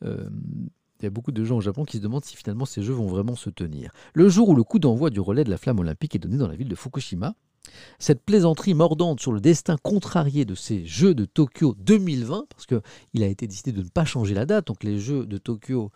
euh, 0.04 0.28
il 1.00 1.04
y 1.04 1.06
a 1.06 1.10
beaucoup 1.10 1.32
de 1.32 1.44
gens 1.44 1.58
au 1.58 1.60
Japon 1.60 1.84
qui 1.84 1.98
se 1.98 2.02
demandent 2.02 2.24
si 2.24 2.36
finalement 2.36 2.64
ces 2.64 2.82
Jeux 2.82 2.94
vont 2.94 3.06
vraiment 3.06 3.36
se 3.36 3.50
tenir. 3.50 3.92
Le 4.14 4.28
jour 4.28 4.48
où 4.48 4.54
le 4.54 4.64
coup 4.64 4.78
d'envoi 4.78 5.10
du 5.10 5.20
relais 5.20 5.44
de 5.44 5.50
la 5.50 5.58
flamme 5.58 5.78
olympique 5.78 6.14
est 6.14 6.18
donné 6.18 6.36
dans 6.36 6.48
la 6.48 6.56
ville 6.56 6.68
de 6.68 6.74
Fukushima, 6.74 7.34
cette 7.98 8.24
plaisanterie 8.24 8.74
mordante 8.74 9.20
sur 9.20 9.32
le 9.32 9.40
destin 9.40 9.76
contrarié 9.76 10.44
de 10.44 10.54
ces 10.54 10.86
Jeux 10.86 11.14
de 11.14 11.24
Tokyo 11.26 11.74
2020, 11.78 12.46
parce 12.48 12.66
qu'il 12.66 13.22
a 13.22 13.26
été 13.26 13.46
décidé 13.46 13.72
de 13.72 13.82
ne 13.82 13.88
pas 13.88 14.04
changer 14.04 14.34
la 14.34 14.46
date, 14.46 14.68
donc 14.68 14.84
les 14.84 14.98
Jeux 14.98 15.26
de 15.26 15.38
Tokyo 15.38 15.90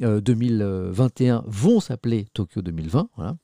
2021 0.00 1.36
euh, 1.36 1.42
vont 1.46 1.80
s'appeler 1.80 2.26
Tokyo 2.34 2.62
2020, 2.62 3.08
voilà. 3.16 3.36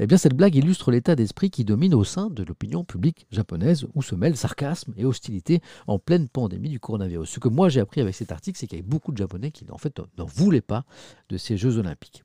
Eh 0.00 0.06
bien, 0.06 0.16
cette 0.16 0.34
blague 0.34 0.56
illustre 0.56 0.90
l'état 0.90 1.14
d'esprit 1.14 1.50
qui 1.50 1.64
domine 1.64 1.94
au 1.94 2.02
sein 2.02 2.28
de 2.28 2.42
l'opinion 2.42 2.84
publique 2.84 3.26
japonaise, 3.30 3.86
où 3.94 4.02
se 4.02 4.14
mêlent 4.14 4.36
sarcasme 4.36 4.92
et 4.96 5.04
hostilité 5.04 5.60
en 5.86 5.98
pleine 5.98 6.28
pandémie 6.28 6.68
du 6.68 6.80
coronavirus. 6.80 7.30
Ce 7.30 7.38
que 7.38 7.48
moi 7.48 7.68
j'ai 7.68 7.80
appris 7.80 8.00
avec 8.00 8.14
cet 8.14 8.32
article, 8.32 8.58
c'est 8.58 8.66
qu'il 8.66 8.78
y 8.78 8.80
avait 8.80 8.88
beaucoup 8.88 9.12
de 9.12 9.18
Japonais 9.18 9.52
qui 9.52 9.64
en 9.70 9.78
fait 9.78 10.00
n'en 10.18 10.26
voulaient 10.26 10.60
pas 10.60 10.84
de 11.28 11.36
ces 11.36 11.56
Jeux 11.56 11.78
olympiques. 11.78 12.24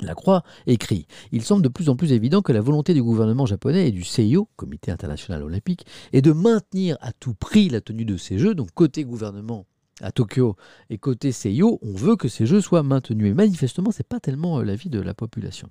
La 0.00 0.14
Croix 0.14 0.44
écrit 0.66 1.06
Il 1.32 1.42
semble 1.42 1.62
de 1.62 1.68
plus 1.68 1.88
en 1.88 1.96
plus 1.96 2.12
évident 2.12 2.40
que 2.40 2.52
la 2.52 2.60
volonté 2.60 2.94
du 2.94 3.02
gouvernement 3.02 3.46
japonais 3.46 3.88
et 3.88 3.90
du 3.90 4.04
CIO, 4.04 4.48
Comité 4.56 4.90
international 4.92 5.42
olympique, 5.42 5.84
est 6.12 6.22
de 6.22 6.32
maintenir 6.32 6.96
à 7.00 7.12
tout 7.12 7.34
prix 7.34 7.68
la 7.68 7.80
tenue 7.80 8.04
de 8.04 8.16
ces 8.16 8.38
Jeux. 8.38 8.54
Donc, 8.54 8.70
côté 8.72 9.04
gouvernement 9.04 9.66
à 10.00 10.12
Tokyo 10.12 10.56
et 10.88 10.98
côté 10.98 11.32
CIO, 11.32 11.80
on 11.82 11.92
veut 11.92 12.14
que 12.14 12.28
ces 12.28 12.46
Jeux 12.46 12.60
soient 12.60 12.84
maintenus. 12.84 13.28
Et 13.28 13.34
manifestement, 13.34 13.90
ce 13.90 13.98
n'est 13.98 14.06
pas 14.08 14.20
tellement 14.20 14.60
euh, 14.60 14.64
l'avis 14.64 14.88
de 14.88 15.00
la 15.00 15.14
population. 15.14 15.68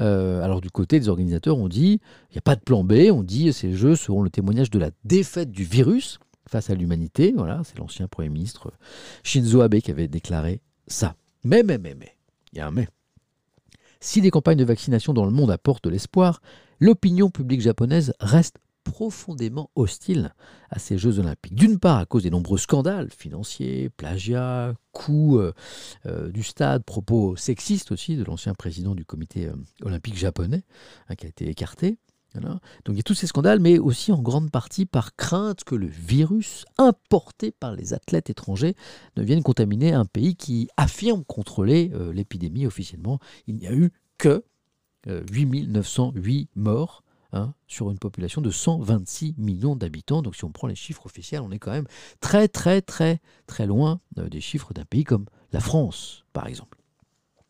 Euh, 0.00 0.42
alors 0.42 0.60
du 0.60 0.70
côté 0.70 1.00
des 1.00 1.08
organisateurs, 1.08 1.58
on 1.58 1.68
dit, 1.68 2.00
il 2.30 2.34
n'y 2.34 2.38
a 2.38 2.42
pas 2.42 2.56
de 2.56 2.60
plan 2.60 2.84
B, 2.84 3.10
on 3.12 3.22
dit 3.22 3.52
ces 3.52 3.72
jeux 3.72 3.96
seront 3.96 4.22
le 4.22 4.30
témoignage 4.30 4.70
de 4.70 4.78
la 4.78 4.90
défaite 5.04 5.50
du 5.50 5.64
virus 5.64 6.18
face 6.48 6.70
à 6.70 6.74
l'humanité. 6.74 7.34
Voilà, 7.36 7.62
c'est 7.64 7.78
l'ancien 7.78 8.08
Premier 8.08 8.28
ministre 8.28 8.72
Shinzo 9.24 9.60
Abe 9.60 9.78
qui 9.80 9.90
avait 9.90 10.08
déclaré 10.08 10.60
ça. 10.86 11.14
Mais, 11.44 11.62
mais, 11.62 11.78
mais, 11.78 11.94
mais, 11.94 12.16
il 12.52 12.58
y 12.58 12.60
a 12.60 12.66
un 12.66 12.70
mais. 12.70 12.88
Si 14.00 14.20
les 14.20 14.30
campagnes 14.30 14.58
de 14.58 14.64
vaccination 14.64 15.12
dans 15.12 15.24
le 15.24 15.32
monde 15.32 15.50
apportent 15.50 15.86
l'espoir, 15.86 16.40
l'opinion 16.78 17.30
publique 17.30 17.60
japonaise 17.60 18.14
reste 18.20 18.58
profondément 18.88 19.70
hostile 19.74 20.34
à 20.70 20.78
ces 20.78 20.96
Jeux 20.96 21.18
olympiques. 21.18 21.54
D'une 21.54 21.78
part, 21.78 21.98
à 21.98 22.06
cause 22.06 22.22
des 22.22 22.30
nombreux 22.30 22.58
scandales 22.58 23.10
financiers, 23.10 23.90
plagiat, 23.90 24.74
coûts 24.92 25.38
euh, 25.38 25.52
euh, 26.06 26.30
du 26.30 26.42
stade, 26.42 26.84
propos 26.84 27.36
sexistes 27.36 27.92
aussi 27.92 28.16
de 28.16 28.24
l'ancien 28.24 28.54
président 28.54 28.94
du 28.94 29.04
comité 29.04 29.46
euh, 29.46 29.54
olympique 29.82 30.16
japonais, 30.16 30.62
hein, 31.08 31.14
qui 31.16 31.26
a 31.26 31.28
été 31.28 31.48
écarté. 31.48 31.98
Donc 32.34 32.94
il 32.94 32.96
y 32.96 33.00
a 33.00 33.02
tous 33.02 33.14
ces 33.14 33.26
scandales, 33.26 33.58
mais 33.58 33.78
aussi 33.78 34.12
en 34.12 34.20
grande 34.20 34.50
partie 34.50 34.86
par 34.86 35.16
crainte 35.16 35.64
que 35.64 35.74
le 35.74 35.86
virus 35.86 36.66
importé 36.76 37.50
par 37.50 37.74
les 37.74 37.94
athlètes 37.94 38.30
étrangers 38.30 38.76
ne 39.16 39.24
vienne 39.24 39.42
contaminer 39.42 39.92
un 39.92 40.04
pays 40.04 40.36
qui 40.36 40.68
affirme 40.76 41.24
contrôler 41.24 41.90
l'épidémie 42.12 42.66
officiellement. 42.66 43.18
Il 43.48 43.56
n'y 43.56 43.66
a 43.66 43.72
eu 43.72 43.90
que 44.18 44.44
8908 45.06 46.50
morts 46.54 47.02
Hein, 47.34 47.52
sur 47.66 47.90
une 47.90 47.98
population 47.98 48.40
de 48.40 48.50
126 48.50 49.34
millions 49.36 49.76
d'habitants. 49.76 50.22
Donc 50.22 50.34
si 50.34 50.46
on 50.46 50.50
prend 50.50 50.66
les 50.66 50.74
chiffres 50.74 51.04
officiels, 51.04 51.42
on 51.42 51.50
est 51.50 51.58
quand 51.58 51.72
même 51.72 51.86
très 52.20 52.48
très 52.48 52.80
très 52.80 53.20
très 53.46 53.66
loin 53.66 54.00
euh, 54.16 54.30
des 54.30 54.40
chiffres 54.40 54.72
d'un 54.72 54.86
pays 54.86 55.04
comme 55.04 55.26
la 55.52 55.60
France, 55.60 56.24
par 56.32 56.46
exemple. 56.46 56.78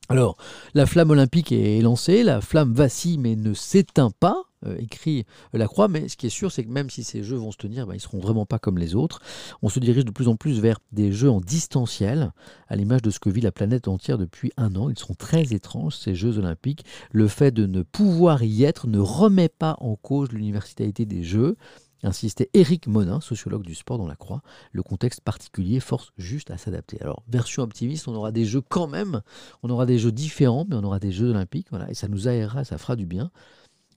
Alors, 0.09 0.37
la 0.75 0.85
flamme 0.85 1.11
olympique 1.11 1.53
est 1.53 1.81
lancée, 1.81 2.25
la 2.25 2.41
flamme 2.41 2.73
vacille 2.73 3.19
mais 3.19 3.37
ne 3.37 3.55
s'éteint 3.55 4.11
pas. 4.11 4.48
Euh, 4.67 4.77
écrit 4.79 5.25
la 5.53 5.69
croix, 5.69 5.87
mais 5.87 6.09
ce 6.09 6.17
qui 6.17 6.27
est 6.27 6.31
sûr, 6.31 6.51
c'est 6.51 6.65
que 6.65 6.71
même 6.71 6.91
si 6.91 7.05
ces 7.05 7.23
jeux 7.23 7.37
vont 7.37 7.53
se 7.53 7.57
tenir, 7.57 7.87
ben, 7.87 7.95
ils 7.95 7.99
ne 7.99 8.03
seront 8.03 8.19
vraiment 8.19 8.45
pas 8.45 8.59
comme 8.59 8.77
les 8.79 8.97
autres. 8.97 9.21
On 9.63 9.69
se 9.69 9.79
dirige 9.79 10.05
de 10.05 10.11
plus 10.11 10.27
en 10.27 10.35
plus 10.35 10.59
vers 10.59 10.81
des 10.91 11.13
jeux 11.13 11.31
en 11.31 11.41
distanciel, 11.41 12.33
à 12.67 12.75
l'image 12.75 13.03
de 13.03 13.11
ce 13.11 13.21
que 13.21 13.31
vit 13.31 13.41
la 13.41 13.53
planète 13.53 13.87
entière 13.87 14.19
depuis 14.19 14.51
un 14.57 14.75
an. 14.75 14.91
Ils 14.91 14.99
seront 14.99 15.15
très 15.15 15.53
étranges, 15.53 15.97
ces 15.97 16.15
Jeux 16.15 16.39
olympiques. 16.39 16.85
Le 17.13 17.29
fait 17.29 17.53
de 17.53 17.67
ne 17.67 17.83
pouvoir 17.83 18.43
y 18.43 18.65
être 18.65 18.89
ne 18.89 18.99
remet 18.99 19.49
pas 19.49 19.77
en 19.79 19.95
cause 19.95 20.33
l'universalité 20.33 21.07
des 21.07 21.23
Jeux. 21.23 21.57
Insistait 22.03 22.49
Éric 22.55 22.87
Monin, 22.87 23.21
sociologue 23.21 23.65
du 23.65 23.75
sport 23.75 23.99
dans 23.99 24.07
la 24.07 24.15
Croix. 24.15 24.43
Le 24.73 24.83
contexte 24.83 25.21
particulier 25.21 25.81
force 25.81 26.13
juste 26.17 26.51
à 26.51 26.57
s'adapter. 26.57 27.01
Alors, 27.01 27.23
version 27.29 27.63
optimiste, 27.63 28.07
on 28.07 28.15
aura 28.15 28.31
des 28.31 28.45
jeux 28.45 28.61
quand 28.61 28.87
même, 28.87 29.21
on 29.63 29.71
aura 29.71 29.85
des 29.85 29.99
jeux 29.99 30.13
différents, 30.13 30.65
mais 30.69 30.77
on 30.77 30.85
aura 30.85 31.01
des 31.01 31.11
Jeux 31.11 31.31
olympiques, 31.31 31.69
voilà, 31.71 31.91
et 31.91 31.95
ça 31.95 32.07
nous 32.07 32.29
aérera, 32.29 32.63
ça 32.65 32.79
fera 32.79 32.95
du 32.95 33.05
bien. 33.05 33.33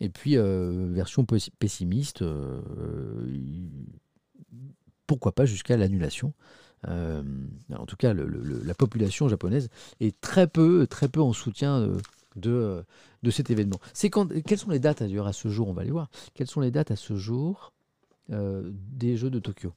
Et 0.02 0.10
puis, 0.10 0.36
euh, 0.36 0.88
version 0.92 1.26
pessimiste, 1.26 2.24
euh, 2.24 2.60
pourquoi 5.06 5.32
pas 5.32 5.46
jusqu'à 5.46 5.78
l'annulation. 5.78 6.34
Euh, 6.88 7.22
en 7.72 7.86
tout 7.86 7.96
cas, 7.96 8.12
la 8.16 8.74
population 8.74 9.30
japonaise 9.30 9.70
est 10.00 10.20
très 10.20 10.48
peu, 10.48 10.88
très 10.88 11.08
peu 11.08 11.22
en 11.22 11.34
soutien 11.34 11.88
de, 12.36 12.84
de 13.22 13.32
cet 13.32 13.52
événement. 13.52 13.80
Quand, 14.12 14.28
quelles 14.44 14.58
sont 14.58 14.72
les 14.72 14.80
dates 14.80 15.04
d'ailleurs 15.04 15.28
à 15.28 15.34
ce 15.34 15.50
jour? 15.50 15.68
On 15.70 15.74
va 15.74 15.84
les 15.84 15.92
voir. 15.92 16.10
Quelles 16.34 16.48
sont 16.50 16.62
les 16.62 16.72
dates 16.72 16.90
à 16.90 16.96
ce 16.96 17.16
jour 17.16 17.72
des 18.28 19.18
Jeux 19.18 19.30
de 19.30 19.38
Tokyo? 19.38 19.72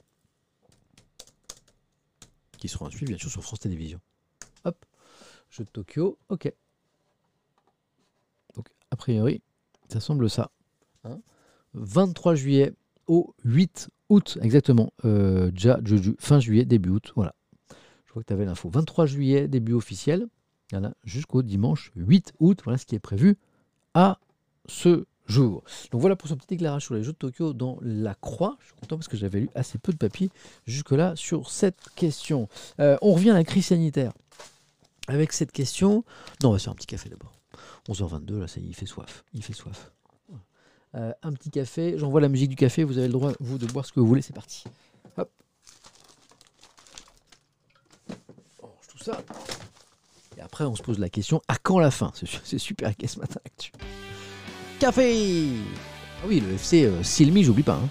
Qui 2.57 2.67
seront 2.67 2.89
suivre 2.89 3.09
bien 3.09 3.17
sûr 3.19 3.29
sur 3.29 3.43
France 3.43 3.59
Télévisions. 3.59 4.01
Hop, 4.63 4.83
Jeux 5.51 5.65
de 5.65 5.69
Tokyo, 5.69 6.17
ok. 6.29 6.51
Donc, 8.55 8.69
a 8.89 8.95
priori, 8.95 9.43
ça 9.89 9.99
semble 9.99 10.29
ça. 10.29 10.51
23 11.73 12.31
hein. 12.31 12.35
juillet 12.35 12.73
au 13.07 13.35
8 13.43 13.89
août, 14.09 14.37
exactement. 14.41 14.91
Euh, 15.03 15.51
déjà, 15.51 15.79
fin 16.19 16.39
juillet, 16.39 16.65
début 16.65 16.89
août. 16.89 17.11
Voilà. 17.15 17.35
Je 18.05 18.11
crois 18.11 18.23
que 18.23 18.27
tu 18.27 18.33
avais 18.33 18.45
l'info. 18.45 18.69
23 18.69 19.05
juillet, 19.05 19.47
début 19.47 19.73
officiel. 19.73 20.27
Jusqu'au 21.05 21.41
dimanche 21.41 21.91
8 21.95 22.33
août. 22.39 22.59
Voilà 22.63 22.77
ce 22.77 22.85
qui 22.85 22.95
est 22.95 22.99
prévu 22.99 23.37
à 23.93 24.19
ce 24.67 25.05
jour. 25.27 25.63
Donc 25.91 26.01
voilà 26.01 26.15
pour 26.15 26.27
ce 26.27 26.33
petit 26.33 26.55
éclairage 26.55 26.83
sur 26.83 26.95
les 26.95 27.03
Jeux 27.03 27.13
de 27.13 27.17
Tokyo 27.17 27.53
dans 27.53 27.77
la 27.81 28.15
croix. 28.15 28.57
Je 28.59 28.65
suis 28.65 28.75
content 28.75 28.97
parce 28.97 29.07
que 29.07 29.17
j'avais 29.17 29.41
lu 29.41 29.49
assez 29.55 29.77
peu 29.77 29.91
de 29.91 29.97
papier 29.97 30.29
jusque-là 30.65 31.15
sur 31.15 31.49
cette 31.49 31.89
question. 31.95 32.47
Euh, 32.79 32.97
on 33.01 33.13
revient 33.13 33.31
à 33.31 33.35
la 33.35 33.43
crise 33.43 33.67
sanitaire. 33.67 34.11
Avec 35.07 35.33
cette 35.33 35.51
question. 35.51 36.03
Non, 36.41 36.49
on 36.49 36.51
va 36.53 36.59
faire 36.59 36.73
un 36.73 36.75
petit 36.75 36.87
café 36.87 37.09
d'abord. 37.09 37.34
11h22, 37.89 38.39
là, 38.39 38.47
ça 38.47 38.59
il 38.59 38.75
fait 38.75 38.85
soif. 38.85 39.23
Il 39.33 39.43
fait 39.43 39.53
soif. 39.53 39.91
Euh, 40.95 41.11
un 41.23 41.33
petit 41.33 41.49
café, 41.49 41.97
j'envoie 41.97 42.21
la 42.21 42.29
musique 42.29 42.49
du 42.49 42.55
café, 42.55 42.85
vous 42.85 42.97
avez 42.97 43.07
le 43.07 43.13
droit, 43.13 43.33
vous, 43.41 43.57
de 43.57 43.65
boire 43.65 43.85
ce 43.85 43.91
que 43.91 43.99
vous 43.99 44.07
voulez, 44.07 44.21
c'est 44.21 44.33
parti. 44.33 44.63
Hop. 45.17 45.29
On 48.63 48.67
tout 48.87 49.03
ça. 49.03 49.21
Et 50.37 50.41
après, 50.41 50.63
on 50.63 50.75
se 50.75 50.81
pose 50.81 50.99
la 50.99 51.09
question, 51.09 51.41
à 51.49 51.57
quand 51.57 51.79
la 51.79 51.91
fin? 51.91 52.13
C'est 52.43 52.57
super 52.57 52.93
ce 53.05 53.19
matin. 53.19 53.41
Café 54.79 55.49
Ah 56.21 56.27
oui, 56.27 56.39
le 56.39 56.53
FC 56.53 56.85
euh, 56.85 57.03
Silmi, 57.03 57.43
j'oublie 57.43 57.63
pas. 57.63 57.75
Hein. 57.75 57.89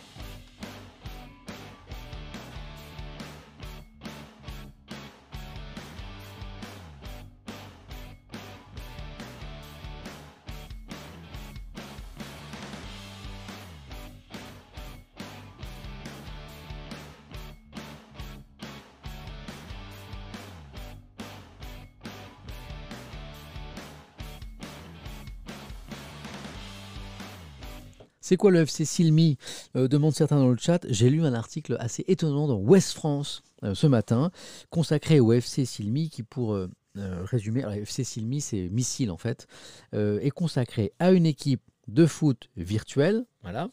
C'est 28.34 28.38
quoi 28.38 28.50
le 28.50 28.62
FC 28.62 28.84
Silmi 28.84 29.38
euh, 29.76 29.86
demandent 29.86 30.12
certains 30.12 30.40
dans 30.40 30.48
le 30.48 30.56
chat. 30.56 30.84
J'ai 30.88 31.08
lu 31.08 31.24
un 31.24 31.34
article 31.34 31.76
assez 31.78 32.04
étonnant 32.08 32.48
dans 32.48 32.56
West 32.56 32.94
France 32.94 33.44
euh, 33.62 33.76
ce 33.76 33.86
matin, 33.86 34.32
consacré 34.70 35.20
au 35.20 35.32
FC 35.32 35.64
Silmi, 35.64 36.10
qui 36.10 36.24
pour 36.24 36.52
euh, 36.52 36.68
résumer, 36.96 37.62
alors, 37.62 37.74
FC 37.74 38.02
Silmi 38.02 38.40
c'est 38.40 38.68
missile 38.70 39.12
en 39.12 39.16
fait, 39.16 39.46
est 39.92 40.32
consacré 40.32 40.92
à 40.98 41.12
une 41.12 41.26
équipe 41.26 41.62
de 41.86 42.06
foot 42.06 42.50
virtuelle, 42.56 43.24
voilà, 43.42 43.68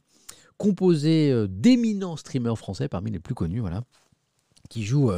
composée 0.57 1.33
d'éminents 1.49 2.15
streamers 2.15 2.59
français, 2.59 2.87
parmi 2.87 3.09
les 3.09 3.19
plus 3.19 3.33
connus, 3.33 3.61
voilà, 3.61 3.83
qui 4.69 4.83
jouent, 4.83 5.11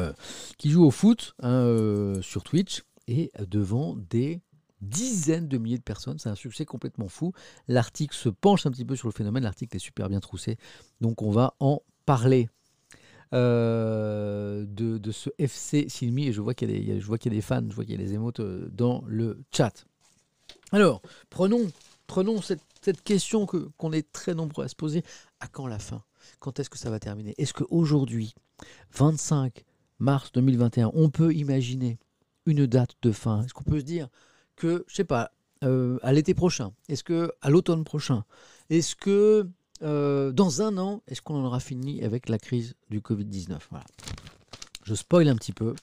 qui 0.58 0.70
jouent 0.70 0.86
au 0.86 0.92
foot 0.92 1.36
hein, 1.42 2.14
sur 2.22 2.44
Twitch 2.44 2.84
et 3.10 3.30
devant 3.46 3.98
des 4.10 4.40
dizaines 4.84 5.48
de 5.48 5.58
milliers 5.58 5.78
de 5.78 5.84
personnes. 5.84 6.20
C'est 6.20 6.30
un 6.30 6.36
succès 6.36 6.66
complètement 6.66 7.08
fou. 7.08 7.34
L'article 7.68 8.16
se 8.16 8.30
penche 8.30 8.66
un 8.66 8.72
petit 8.72 8.86
peu 8.86 8.96
sur 8.96 9.08
le 9.08 9.14
phénomène. 9.14 9.44
L'article 9.44 9.76
est 9.76 9.80
super 9.80 10.10
bien 10.10 10.20
troussé. 10.20 10.58
Donc 11.02 11.22
on 11.22 11.32
va 11.32 11.56
en 11.60 11.82
parler. 12.06 12.50
Euh, 13.34 14.64
de, 14.68 15.12
ce 15.12 15.32
FC 15.40 15.90
Silmi 15.90 16.28
et 16.28 16.34
je 16.34 16.40
vois 16.40 16.54
qu'il 16.54 16.70
y, 16.70 16.92
a 16.92 16.96
des, 16.96 17.30
des 17.30 17.42
fans, 17.42 17.64
je 17.68 17.74
vois 17.74 17.84
qu'il 17.84 18.00
y 18.00 18.04
a 18.04 18.06
des 18.06 18.14
émotes 18.14 18.42
euh, 18.42 18.70
dans 18.72 19.04
le 19.08 19.42
chat. 19.52 19.86
Alors, 20.72 21.02
prenons, 21.32 21.72
prenons 22.06 22.42
cette, 22.42 22.62
question 23.04 23.48
que, 23.48 23.70
qu'on 23.78 23.92
est 23.92 24.12
très 24.12 24.36
nombreux 24.36 24.66
à 24.66 24.68
se 24.68 24.76
poser. 24.76 25.04
À 25.40 25.48
quand 25.48 25.66
la 25.66 25.80
fin? 25.80 26.04
Quand 26.40 26.60
est-ce 26.60 26.70
que 26.70 26.78
ça 26.78 26.92
va 26.92 27.00
terminer? 27.00 27.34
Est-ce 27.40 27.54
qu'aujourd'hui, 27.54 28.36
25 28.94 29.64
mars 29.98 30.32
2021, 30.34 30.92
on 30.94 31.10
peut 31.10 31.34
imaginer 31.34 31.98
une 32.46 32.68
date 32.68 32.92
de 33.02 33.12
fin? 33.12 33.44
Est-ce 33.44 33.54
qu'on 33.54 33.64
peut 33.64 33.80
se 33.80 33.86
dire 33.86 34.10
que, 34.56 34.86
je 34.88 34.96
sais 34.96 35.04
pas, 35.04 35.32
euh, 35.64 35.98
à 36.02 36.14
l'été 36.14 36.34
prochain 36.34 36.74
Est-ce 36.90 37.04
que 37.04 37.32
à 37.42 37.50
l'automne 37.50 37.84
prochain 37.84 38.26
Est-ce 38.70 38.96
que 38.96 39.48
euh, 39.82 40.32
dans 40.32 40.62
un 40.62 40.78
an, 40.78 41.02
est-ce 41.08 41.22
qu'on 41.22 41.36
en 41.36 41.46
aura 41.46 41.60
fini 41.60 42.04
avec 42.04 42.30
la 42.30 42.38
crise 42.38 42.76
du 42.90 43.00
Covid-19 43.00 43.58
voilà. 43.70 43.86
Je 44.84 44.96
spoil 44.96 45.28
un 45.28 45.36
petit 45.36 45.52
peu. 45.52 45.76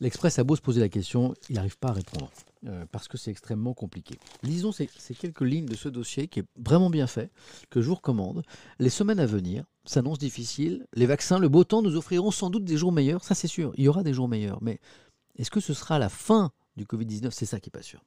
L'Express 0.00 0.38
a 0.38 0.44
beau 0.44 0.56
se 0.56 0.60
poser 0.60 0.80
la 0.80 0.88
question, 0.88 1.34
il 1.48 1.54
n'arrive 1.54 1.78
pas 1.78 1.88
à 1.88 1.92
répondre 1.92 2.30
euh, 2.66 2.84
parce 2.90 3.06
que 3.06 3.16
c'est 3.16 3.30
extrêmement 3.30 3.74
compliqué. 3.74 4.18
Lisons 4.42 4.72
ces, 4.72 4.90
ces, 4.98 5.14
quelques 5.14 5.40
lignes 5.42 5.66
de 5.66 5.76
ce 5.76 5.88
dossier 5.88 6.26
qui 6.26 6.40
est 6.40 6.44
vraiment 6.56 6.90
bien 6.90 7.06
fait, 7.06 7.30
que 7.70 7.80
je 7.80 7.88
vous 7.88 7.94
recommande. 7.94 8.42
Les 8.80 8.90
semaines 8.90 9.20
à 9.20 9.26
venir 9.26 9.64
s'annoncent 9.84 10.18
difficiles. 10.18 10.86
Les 10.94 11.06
vaccins, 11.06 11.38
le 11.38 11.48
beau 11.48 11.62
temps 11.62 11.82
nous 11.82 11.96
offriront 11.96 12.32
sans 12.32 12.50
doute 12.50 12.64
des 12.64 12.76
jours 12.76 12.92
meilleurs, 12.92 13.22
ça 13.22 13.34
c'est 13.34 13.48
sûr, 13.48 13.72
il 13.76 13.84
y 13.84 13.88
aura 13.88 14.02
des 14.02 14.12
jours 14.12 14.28
meilleurs. 14.28 14.60
Mais 14.62 14.80
est-ce 15.36 15.50
que 15.50 15.60
ce 15.60 15.74
sera 15.74 15.98
la 15.98 16.08
fin 16.08 16.52
du 16.76 16.84
Covid-19, 16.84 17.30
c'est 17.30 17.46
ça 17.46 17.60
qui 17.60 17.68
n'est 17.68 17.78
pas 17.78 17.82
sûr. 17.82 18.02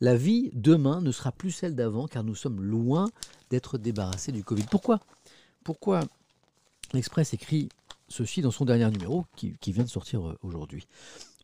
La 0.00 0.16
vie 0.16 0.50
demain 0.52 1.00
ne 1.00 1.12
sera 1.12 1.32
plus 1.32 1.50
celle 1.50 1.74
d'avant 1.74 2.06
car 2.06 2.24
nous 2.24 2.34
sommes 2.34 2.62
loin 2.62 3.08
d'être 3.50 3.78
débarrassés 3.78 4.32
du 4.32 4.44
Covid. 4.44 4.64
Pourquoi? 4.70 5.00
Pourquoi 5.64 6.00
l'Express 6.92 7.34
écrit 7.34 7.68
ceci 8.08 8.40
dans 8.40 8.50
son 8.50 8.64
dernier 8.64 8.90
numéro 8.90 9.26
qui, 9.36 9.56
vient 9.66 9.84
de 9.84 9.88
sortir 9.88 10.26
euh, 10.26 10.38
aujourd'hui? 10.42 10.86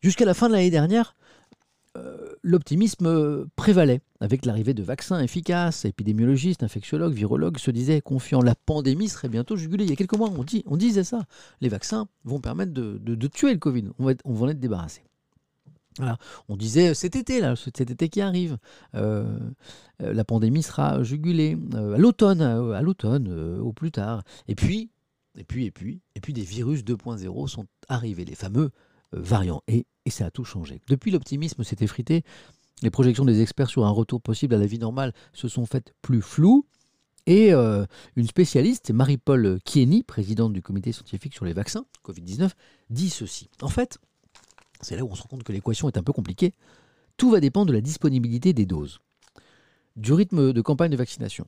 Jusqu'à 0.01 0.25
la 0.25 0.33
fin 0.33 0.47
de 0.47 0.53
l'année 0.53 0.71
dernière, 0.71 1.15
euh, 1.97 2.33
l'optimisme 2.41 3.47
prévalait 3.55 4.01
avec 4.19 4.45
l'arrivée 4.45 4.73
de 4.73 4.83
vaccins 4.83 5.19
efficaces. 5.21 5.85
Épidémiologistes, 5.85 6.63
infectiologues, 6.63 7.13
virologues 7.13 7.57
se 7.57 7.71
disaient 7.71 8.01
confiants. 8.01 8.41
La 8.41 8.55
pandémie 8.55 9.07
serait 9.07 9.29
bientôt 9.29 9.55
jugulée. 9.55 9.85
Il 9.85 9.89
y 9.89 9.93
a 9.93 9.95
quelques 9.95 10.17
mois, 10.17 10.31
on, 10.65 10.77
disait 10.77 11.03
ça. 11.03 11.25
Les 11.61 11.69
vaccins 11.69 12.07
vont 12.23 12.39
permettre 12.39 12.73
de, 12.73 13.27
tuer 13.27 13.53
le 13.53 13.59
Covid. 13.59 13.85
On 13.99 14.05
va, 14.05 14.13
va 14.25 14.45
en 14.45 14.49
être 14.49 14.59
débarrassé. 14.59 15.03
On 16.49 16.57
disait 16.57 16.93
cet 16.93 17.15
été, 17.15 17.39
là, 17.39 17.55
cet 17.55 17.79
été 17.81 18.09
qui 18.09 18.21
arrive, 18.21 18.57
la 18.93 20.23
pandémie 20.25 20.63
sera 20.63 21.03
jugulée 21.03 21.57
à 21.73 21.97
l'automne, 21.97 22.41
à 22.41 22.81
l'automne, 22.81 23.59
au 23.59 23.71
plus 23.71 23.91
tard. 23.91 24.23
Et 24.47 24.55
puis, 24.55 24.89
et 25.37 25.43
puis, 25.43 25.65
et 25.65 25.71
puis, 25.71 26.01
et 26.15 26.19
puis 26.19 26.33
des 26.33 26.43
virus 26.43 26.83
2.0 26.83 27.47
sont 27.47 27.65
arrivés, 27.87 28.25
les 28.25 28.35
fameux 28.35 28.71
variants. 29.11 29.61
Et, 29.67 29.85
et 30.05 30.09
ça 30.09 30.25
a 30.25 30.31
tout 30.31 30.45
changé. 30.45 30.81
Depuis, 30.87 31.11
l'optimisme 31.11 31.63
s'est 31.63 31.77
effrité. 31.81 32.23
Les 32.81 32.89
projections 32.89 33.25
des 33.25 33.41
experts 33.41 33.69
sur 33.69 33.85
un 33.85 33.89
retour 33.89 34.21
possible 34.21 34.53
à 34.55 34.57
la 34.57 34.65
vie 34.65 34.79
normale 34.79 35.13
se 35.33 35.47
sont 35.47 35.65
faites 35.65 35.93
plus 36.01 36.21
floues. 36.21 36.65
Et 37.27 37.53
euh, 37.53 37.85
une 38.15 38.27
spécialiste, 38.27 38.91
Marie-Paul 38.91 39.59
Kieny, 39.65 40.03
présidente 40.03 40.53
du 40.53 40.61
comité 40.61 40.91
scientifique 40.91 41.33
sur 41.33 41.45
les 41.45 41.53
vaccins 41.53 41.85
Covid-19, 42.05 42.51
dit 42.91 43.09
ceci. 43.09 43.49
En 43.61 43.69
fait, 43.69 43.97
c'est 44.81 44.95
là 44.95 45.03
où 45.03 45.09
on 45.09 45.15
se 45.15 45.21
rend 45.21 45.29
compte 45.29 45.43
que 45.43 45.51
l'équation 45.51 45.87
est 45.87 45.97
un 45.97 46.03
peu 46.03 46.13
compliquée. 46.13 46.53
Tout 47.17 47.31
va 47.31 47.39
dépendre 47.39 47.67
de 47.67 47.73
la 47.73 47.81
disponibilité 47.81 48.53
des 48.53 48.65
doses, 48.65 48.99
du 49.95 50.13
rythme 50.13 50.53
de 50.53 50.61
campagne 50.61 50.91
de 50.91 50.97
vaccination, 50.97 51.47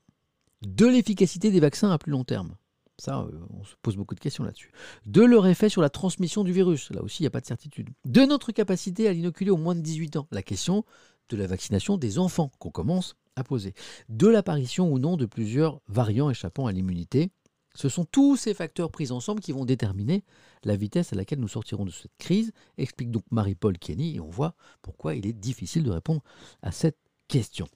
de 0.62 0.86
l'efficacité 0.86 1.52
des 1.52 1.60
vaccins 1.60 1.91
à 1.91 1.98
plus 1.98 2.12
long 2.12 2.24
terme. 2.24 2.56
Ça, 2.99 3.20
euh, 3.20 3.32
on 3.52 3.64
se 3.64 3.76
pose 3.82 3.95
beaucoup 3.95 4.16
de 4.16 4.20
questions 4.20 4.44
là-dessus. 4.44 4.72
De 5.06 5.22
leur 5.22 5.45
effet 5.45 5.70
sur 5.70 5.82
la 5.82 5.90
transmission 5.90 6.44
du 6.44 6.52
virus. 6.52 6.90
Là 6.91 7.04
aussi, 7.04 7.22
il 7.22 7.24
n'y 7.24 7.28
a 7.28 7.32
pas 7.32 7.41
de 7.41 7.45
certitude. 7.45 7.90
De 8.06 8.26
notre 8.26 8.52
capacité 8.52 9.08
à 9.08 9.14
l'inoculer 9.14 9.52
au 9.52 9.58
moins 9.58 9.76
de 9.76 9.82
18 9.82 10.18
ans. 10.18 10.28
La 10.32 10.41
question 10.41 10.84
de 11.30 11.38
la 11.38 11.45
vaccination 11.45 11.98
des 11.98 12.18
enfants 12.18 12.52
qu'on 12.58 12.72
commence 12.72 13.16
à 13.36 13.44
poser. 13.44 13.74
De 14.10 14.28
l'apparition 14.28 14.91
ou 14.91 14.98
non 14.98 15.16
de 15.16 15.26
plusieurs 15.26 15.80
variants 15.88 16.30
échappant 16.30 16.66
à 16.66 16.72
l'immunité. 16.72 17.30
Ce 17.78 17.90
sont 17.90 18.06
tous 18.06 18.38
ces 18.38 18.56
facteurs 18.56 18.90
pris 18.90 19.12
ensemble 19.12 19.40
qui 19.40 19.52
vont 19.52 19.64
déterminer 19.64 20.24
la 20.64 20.76
vitesse 20.76 21.14
à 21.14 21.16
laquelle 21.16 21.40
nous 21.40 21.48
sortirons 21.48 21.86
de 21.86 21.91
cette 21.91 22.18
crise, 22.18 22.52
explique 22.80 23.12
donc 23.12 23.24
Marie-Paul 23.30 23.78
Kenny, 23.78 24.16
et 24.16 24.20
on 24.20 24.32
voit 24.32 24.56
pourquoi 24.82 25.14
il 25.14 25.28
est 25.28 25.34
difficile 25.34 25.84
de 25.84 25.91
répondre 25.91 26.24
à 26.64 26.72
cette 26.72 26.98
question. 27.28 27.68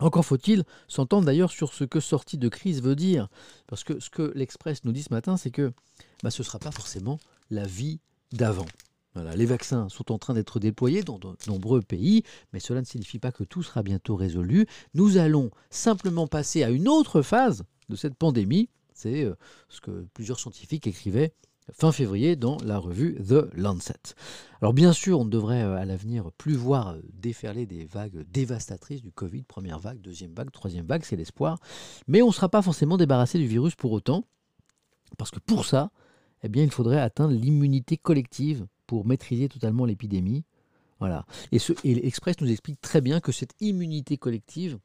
Encore 0.00 0.24
faut-il 0.24 0.64
s'entendre 0.88 1.24
d'ailleurs 1.24 1.52
sur 1.52 1.72
ce 1.72 1.84
que 1.84 2.00
sortie 2.00 2.36
de 2.36 2.48
crise 2.48 2.82
veut 2.82 2.96
dire. 2.96 3.28
Parce 3.68 3.84
que 3.84 4.00
ce 4.00 4.10
que 4.10 4.32
l'Express 4.34 4.84
nous 4.84 4.90
dit 4.90 5.04
ce 5.04 5.14
matin, 5.14 5.36
c'est 5.36 5.52
que 5.52 5.72
bah, 6.24 6.32
ce 6.32 6.42
ne 6.42 6.44
sera 6.44 6.58
pas 6.58 6.72
forcément 6.72 7.20
la 7.50 7.64
vie 7.64 8.00
d'avant. 8.32 8.66
les 9.14 9.46
vaccins 9.46 9.88
sont 9.88 10.10
en 10.10 10.18
train 10.18 10.34
d'être 10.34 10.58
déployés 10.58 11.04
dans 11.04 11.18
de 11.20 11.36
nombreux 11.46 11.80
pays, 11.80 12.24
mais 12.52 12.58
cela 12.58 12.80
ne 12.80 12.86
signifie 12.86 13.20
pas 13.20 13.30
que 13.30 13.44
tout 13.44 13.62
sera 13.62 13.84
bientôt 13.84 14.16
résolu. 14.16 14.66
Nous 14.94 15.16
allons 15.16 15.52
simplement 15.70 16.26
passer 16.26 16.64
à 16.64 16.70
une 16.70 16.88
autre 16.88 17.22
phase 17.22 17.62
de 17.88 17.94
cette 17.94 18.16
pandémie. 18.16 18.68
C'est 18.96 19.24
euh, 19.24 19.34
ce 19.68 19.80
que 19.80 20.06
plusieurs 20.14 20.40
scientifiques 20.40 20.86
écrivaient 20.86 21.32
fin 21.72 21.92
février 21.92 22.36
dans 22.36 22.56
la 22.64 22.78
revue 22.78 23.16
The 23.16 23.52
Lancet. 23.54 24.14
Alors 24.62 24.72
bien 24.72 24.92
sûr, 24.92 25.20
on 25.20 25.24
ne 25.24 25.30
devrait 25.30 25.62
euh, 25.62 25.76
à 25.76 25.84
l'avenir 25.84 26.30
plus 26.38 26.54
voir 26.54 26.88
euh, 26.88 27.00
déferler 27.12 27.66
des 27.66 27.84
vagues 27.84 28.24
dévastatrices 28.30 29.02
du 29.02 29.12
Covid, 29.12 29.42
première 29.42 29.78
vague, 29.78 30.00
deuxième 30.00 30.32
vague, 30.32 30.50
troisième 30.50 30.86
vague, 30.86 31.04
c'est 31.04 31.16
l'espoir, 31.16 31.58
mais 32.06 32.22
on 32.22 32.28
ne 32.28 32.32
sera 32.32 32.48
pas 32.48 32.62
forcément 32.62 32.96
débarrassé 32.96 33.38
du 33.38 33.46
virus 33.46 33.74
pour 33.74 33.92
autant, 33.92 34.24
parce 35.18 35.30
que 35.30 35.40
pour 35.40 35.66
ça, 35.66 35.90
eh 36.42 36.48
bien, 36.48 36.62
il 36.62 36.70
faudrait 36.70 37.00
atteindre 37.00 37.34
l'immunité 37.34 37.96
collective 37.96 38.66
pour 38.86 39.06
maîtriser 39.06 39.48
totalement 39.48 39.84
l'épidémie. 39.84 40.44
Voilà. 40.98 41.26
Et, 41.52 41.58
ce, 41.58 41.72
nous 42.40 42.50
explique 42.50 42.80
très 42.80 43.00
bien 43.00 43.20
que 43.20 43.32
cette 43.32 43.54
immunité 43.60 44.16
collective, 44.16 44.78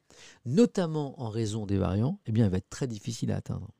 notamment 0.44 1.20
en 1.22 1.30
raison 1.30 1.64
des 1.64 1.78
variants, 1.78 2.18
eh 2.26 2.32
bien, 2.32 2.48
va 2.48 2.58
être 2.58 2.68
très 2.68 2.86
difficile 2.86 3.32
à 3.32 3.36
atteindre. 3.36 3.70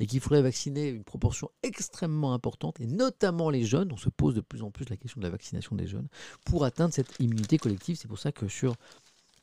Et 0.00 0.06
qu'il 0.06 0.20
faudrait 0.20 0.42
vacciner 0.42 0.88
une 0.88 1.04
proportion 1.04 1.50
extrêmement 1.62 2.34
importante, 2.34 2.80
et 2.80 2.86
notamment 2.86 3.50
les 3.50 3.64
jeunes, 3.64 3.92
on 3.92 3.96
se 3.96 4.08
pose 4.08 4.34
de 4.34 4.40
plus 4.40 4.62
en 4.62 4.70
plus 4.70 4.88
la 4.88 4.96
question 4.96 5.20
de 5.20 5.26
la 5.26 5.30
vaccination 5.30 5.76
des 5.76 5.86
jeunes, 5.86 6.08
pour 6.44 6.64
atteindre 6.64 6.92
cette 6.92 7.14
immunité 7.20 7.58
collective. 7.58 7.96
C'est 7.96 8.08
pour 8.08 8.18
ça 8.18 8.32
que 8.32 8.48
sur 8.48 8.74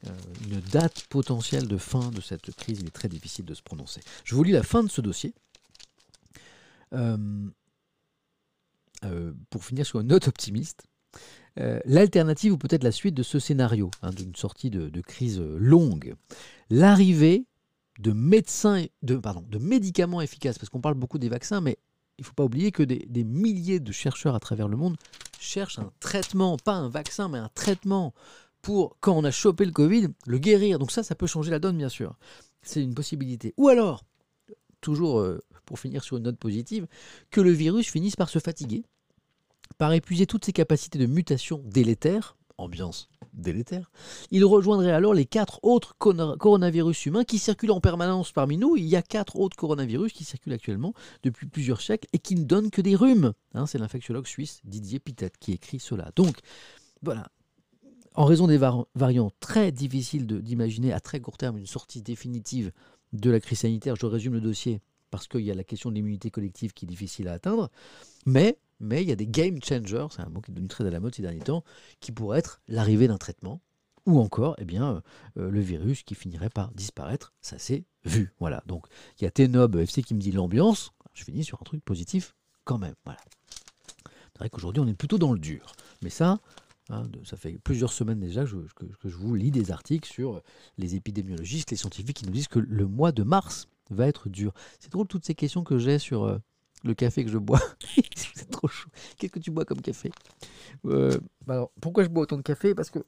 euh, 0.08 0.10
une 0.50 0.60
date 0.60 1.06
potentielle 1.08 1.68
de 1.68 1.78
fin 1.78 2.12
de 2.12 2.22
cette 2.22 2.52
crise, 2.56 2.80
il 2.82 2.88
est 2.88 2.92
très 2.92 3.08
difficile 3.08 3.46
de 3.46 3.54
se 3.54 3.62
prononcer. 3.62 4.02
Je 4.24 4.36
vous 4.36 4.44
lis 4.44 4.52
la 4.52 4.64
fin 4.64 4.84
de 4.84 4.90
ce 4.90 5.02
dossier. 5.02 5.34
Euh, 6.94 7.18
euh, 9.04 9.34
pour 9.50 9.66
finir 9.66 9.86
sur 9.86 10.00
une 10.00 10.08
note 10.08 10.28
optimiste, 10.28 10.84
l'alternative 11.86 12.52
ou 12.52 12.58
peut-être 12.58 12.84
la 12.84 12.92
suite 12.92 13.16
de 13.16 13.24
ce 13.24 13.40
scénario, 13.40 13.90
hein, 14.02 14.10
d'une 14.10 14.36
sortie 14.36 14.70
de, 14.70 14.90
de 14.90 15.02
crise 15.02 15.40
longue, 15.40 16.14
l'arrivée 16.70 17.46
de 18.00 18.12
médecins, 18.12 18.86
de, 19.04 19.58
médicaments 19.60 20.22
efficaces, 20.22 20.58
parce 20.58 20.70
qu'on 20.70 20.82
parle 20.82 20.96
beaucoup 20.96 21.18
des 21.18 21.30
vaccins, 21.30 21.62
mais 21.62 21.78
il 22.18 22.22
ne 22.22 22.26
faut 22.26 22.34
pas 22.34 22.44
oublier 22.44 22.72
que 22.72 22.84
des, 22.84 23.24
milliers 23.24 23.80
de 23.80 23.92
chercheurs 23.92 24.36
à 24.36 24.40
travers 24.40 24.68
le 24.68 24.78
monde 24.78 24.98
cherchent 25.40 25.80
un 25.80 25.92
traitement, 26.00 26.58
pas 26.58 26.74
un 26.74 26.90
vaccin, 26.90 27.30
mais 27.30 27.38
un 27.38 27.50
traitement 27.54 28.14
pour, 28.62 28.98
quand 29.00 29.16
on 29.16 29.24
a 29.24 29.32
chopé 29.32 29.66
le 29.66 29.72
Covid, 29.72 30.08
le 30.26 30.38
guérir. 30.38 30.80
Donc 30.80 30.92
ça, 30.92 31.04
ça 31.04 31.16
peut 31.16 31.28
changer 31.28 31.52
la 31.52 31.60
donne, 31.60 31.78
bien 31.78 31.90
sûr. 31.90 32.18
C'est 32.62 32.82
une 32.82 32.96
possibilité. 32.96 33.54
Ou 33.58 33.68
alors, 33.70 34.04
toujours 34.82 35.20
euh, 35.20 35.40
pour 35.66 35.80
finir 35.80 36.04
sur 36.04 36.18
une 36.18 36.24
note 36.24 36.38
positive, 36.38 36.88
que 37.32 37.42
le 37.42 37.52
virus 37.52 37.90
finisse 37.90 38.16
par 38.16 38.30
se 38.30 38.40
fatiguer, 38.40 38.84
par 39.78 39.94
épuiser 39.94 40.26
toutes 40.26 40.46
ses 40.46 40.54
capacités 40.54 41.00
de 41.00 41.06
mutation 41.06 41.62
délétères, 41.66 42.38
ambiance 42.58 43.10
délétère, 43.34 43.92
il 44.32 44.46
rejoindrait 44.46 44.92
alors 44.92 45.14
les 45.14 45.26
quatre 45.26 45.60
autres 45.64 45.96
coronavirus 45.98 47.06
humains 47.06 47.24
qui 47.24 47.38
circulent 47.38 47.72
en 47.72 47.82
permanence 47.82 48.32
parmi 48.32 48.58
nous. 48.58 48.78
Il 48.78 48.86
y 48.86 48.96
a 48.96 49.02
quatre 49.02 49.38
autres 49.38 49.58
coronavirus 49.58 50.14
qui 50.14 50.24
circulent 50.24 50.54
actuellement 50.54 50.94
depuis 51.24 51.48
plusieurs 51.48 51.82
siècles 51.82 52.08
et 52.14 52.20
qui 52.20 52.36
ne 52.36 52.44
donnent 52.44 52.72
que 52.72 52.82
des 52.82 52.96
rhumes. 52.96 53.34
Hein, 53.54 53.66
c'est 53.66 53.78
l'infectiologue 53.78 54.28
suisse 54.28 54.62
Didier 54.64 55.00
Pittet 55.00 55.32
qui 55.40 55.54
écrit 55.54 55.80
cela. 55.80 56.12
Donc, 56.16 56.38
voilà. 57.02 57.30
En 58.18 58.24
raison 58.24 58.48
des 58.48 58.58
variants 58.58 59.32
très 59.42 59.74
difficiles 59.74 60.26
d'imaginer 60.26 60.94
à 60.94 61.02
très 61.02 61.20
court 61.20 61.38
terme 61.38 61.58
une 61.58 61.66
sortie 61.66 62.02
définitive 62.02 62.72
de 63.12 63.30
la 63.30 63.42
crise 63.42 63.60
sanitaire, 63.60 63.98
je 63.98 64.06
résume 64.06 64.34
le 64.34 64.42
dossier 64.42 64.80
parce 65.12 65.28
qu'il 65.28 65.42
y 65.42 65.52
a 65.52 65.54
la 65.54 65.66
question 65.66 65.90
de 65.90 65.96
l'immunité 65.96 66.32
collective 66.32 66.74
qui 66.74 66.86
est 66.86 66.88
difficile 66.88 67.28
à 67.28 67.34
atteindre. 67.34 67.70
Mais 68.26 68.58
mais 68.80 69.04
il 69.04 69.10
y 69.10 69.12
a 69.12 69.16
des 69.16 69.28
game 69.28 69.60
changers, 69.64 70.08
c'est 70.12 70.22
un 70.22 70.30
mot 70.30 70.42
qui 70.42 70.52
est 70.52 70.54
devenu 70.54 70.68
très 70.68 70.86
à 70.86 70.90
la 70.90 71.00
mode 71.00 71.16
ces 71.16 71.22
derniers 71.22 71.40
temps, 71.40 71.64
qui 72.00 72.12
pourraient 72.12 72.40
être 72.40 72.62
l'arrivée 72.68 73.08
d'un 73.08 73.18
traitement, 73.18 73.62
ou 74.06 74.20
encore 74.20 74.56
eh 74.60 74.66
bien, 74.66 74.96
euh, 74.96 75.02
euh, 75.38 75.50
le 75.50 75.60
virus 75.60 76.04
qui 76.04 76.16
finirait 76.16 76.50
par 76.50 76.72
disparaître. 76.72 77.34
Ça 77.42 77.58
s'est 77.58 77.86
vu. 78.04 78.34
Voilà. 78.40 78.64
Donc 78.68 78.86
il 79.20 79.24
y 79.24 79.28
a 79.28 79.32
Tenob 79.32 79.76
FC 79.78 80.04
qui 80.04 80.14
me 80.14 80.20
dit 80.20 80.32
l'ambiance. 80.32 80.92
Je 81.14 81.24
finis 81.24 81.44
sur 81.44 81.62
un 81.62 81.66
truc 81.66 81.84
positif 81.84 82.36
quand 82.66 82.78
même. 82.78 82.96
Voilà. 83.06 83.20
C'est 84.34 84.40
vrai 84.40 84.50
qu'aujourd'hui 84.50 84.82
on 84.82 84.88
est 84.88 84.94
plutôt 84.94 85.18
dans 85.18 85.34
le 85.34 85.40
dur. 85.40 85.74
Mais 86.02 86.10
ça, 86.10 86.40
hein, 86.90 87.08
ça 87.24 87.38
fait 87.38 87.58
plusieurs 87.64 87.94
semaines 87.94 88.20
déjà 88.20 88.44
que 88.44 88.50
je, 88.50 88.56
que 88.56 89.10
je, 89.10 89.16
vous 89.16 89.34
lis 89.34 89.52
des 89.52 89.72
articles 89.72 90.12
sur 90.12 90.42
les 90.78 90.96
épidémiologistes, 90.96 91.72
les 91.72 91.78
scientifiques 91.78 92.18
qui 92.18 92.26
nous 92.26 92.34
disent 92.34 92.48
que 92.48 92.60
le 92.60 92.86
mois 92.86 93.12
de 93.12 93.24
mars 93.24 93.68
va 93.90 94.08
être 94.08 94.30
dur. 94.30 94.54
C'est 94.80 94.92
drôle 94.92 95.08
toutes 95.08 95.26
ces 95.26 95.36
questions 95.36 95.64
que 95.64 95.78
j'ai 95.78 96.00
sur 96.00 96.26
euh, 96.26 96.38
le 96.86 96.94
café 96.94 97.26
que 97.26 97.32
je 97.32 97.38
bois. 97.38 97.60
c'est 98.16 98.50
trop 98.50 98.68
chaud. 98.68 98.90
Qu'est-ce 99.18 99.34
que 99.34 99.40
tu 99.40 99.52
bois 99.52 99.66
comme 99.66 99.82
café? 99.82 100.12
Euh, 100.86 101.18
Pourquoi 101.82 102.04
je 102.04 102.10
bois 102.10 102.24
autant 102.24 102.38
de 102.38 102.44
café? 102.44 102.74
Parce 102.76 102.90
que 102.90 103.00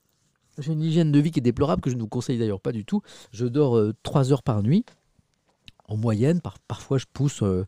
j'ai 0.58 0.74
une 0.74 0.82
hygiène 0.82 1.12
de 1.12 1.20
vie 1.20 1.32
qui 1.32 1.40
est 1.40 1.42
déplorable, 1.42 1.82
que 1.82 1.90
je 1.90 1.96
ne 1.96 2.02
vous 2.02 2.08
conseille 2.08 2.40
d'ailleurs 2.40 2.60
pas 2.60 2.72
du 2.72 2.84
tout. 2.84 3.02
Je 3.32 3.46
dors 3.46 3.80
3 4.04 4.30
euh, 4.30 4.34
heures 4.34 4.44
par 4.44 4.64
nuit, 4.64 4.86
en 5.88 5.96
moyenne. 5.96 6.42
Par, 6.42 6.60
parfois, 6.60 6.98
je 6.98 7.06
pousse, 7.12 7.44
euh, 7.44 7.66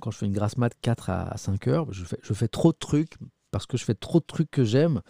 quand 0.00 0.10
je 0.10 0.18
fais 0.18 0.26
une 0.26 0.32
grasse 0.32 0.56
mat, 0.56 0.72
4 0.80 1.10
à 1.10 1.36
5 1.36 1.68
heures. 1.68 1.92
Je 1.92 2.04
fais, 2.04 2.18
je 2.22 2.32
fais 2.32 2.48
trop 2.48 2.72
de 2.72 2.78
trucs, 2.78 3.14
parce 3.50 3.66
que 3.66 3.76
je 3.76 3.84
fais 3.84 3.94
trop 3.94 4.20
de 4.20 4.24
trucs 4.24 4.50
que 4.50 4.64
j'aime. 4.64 5.02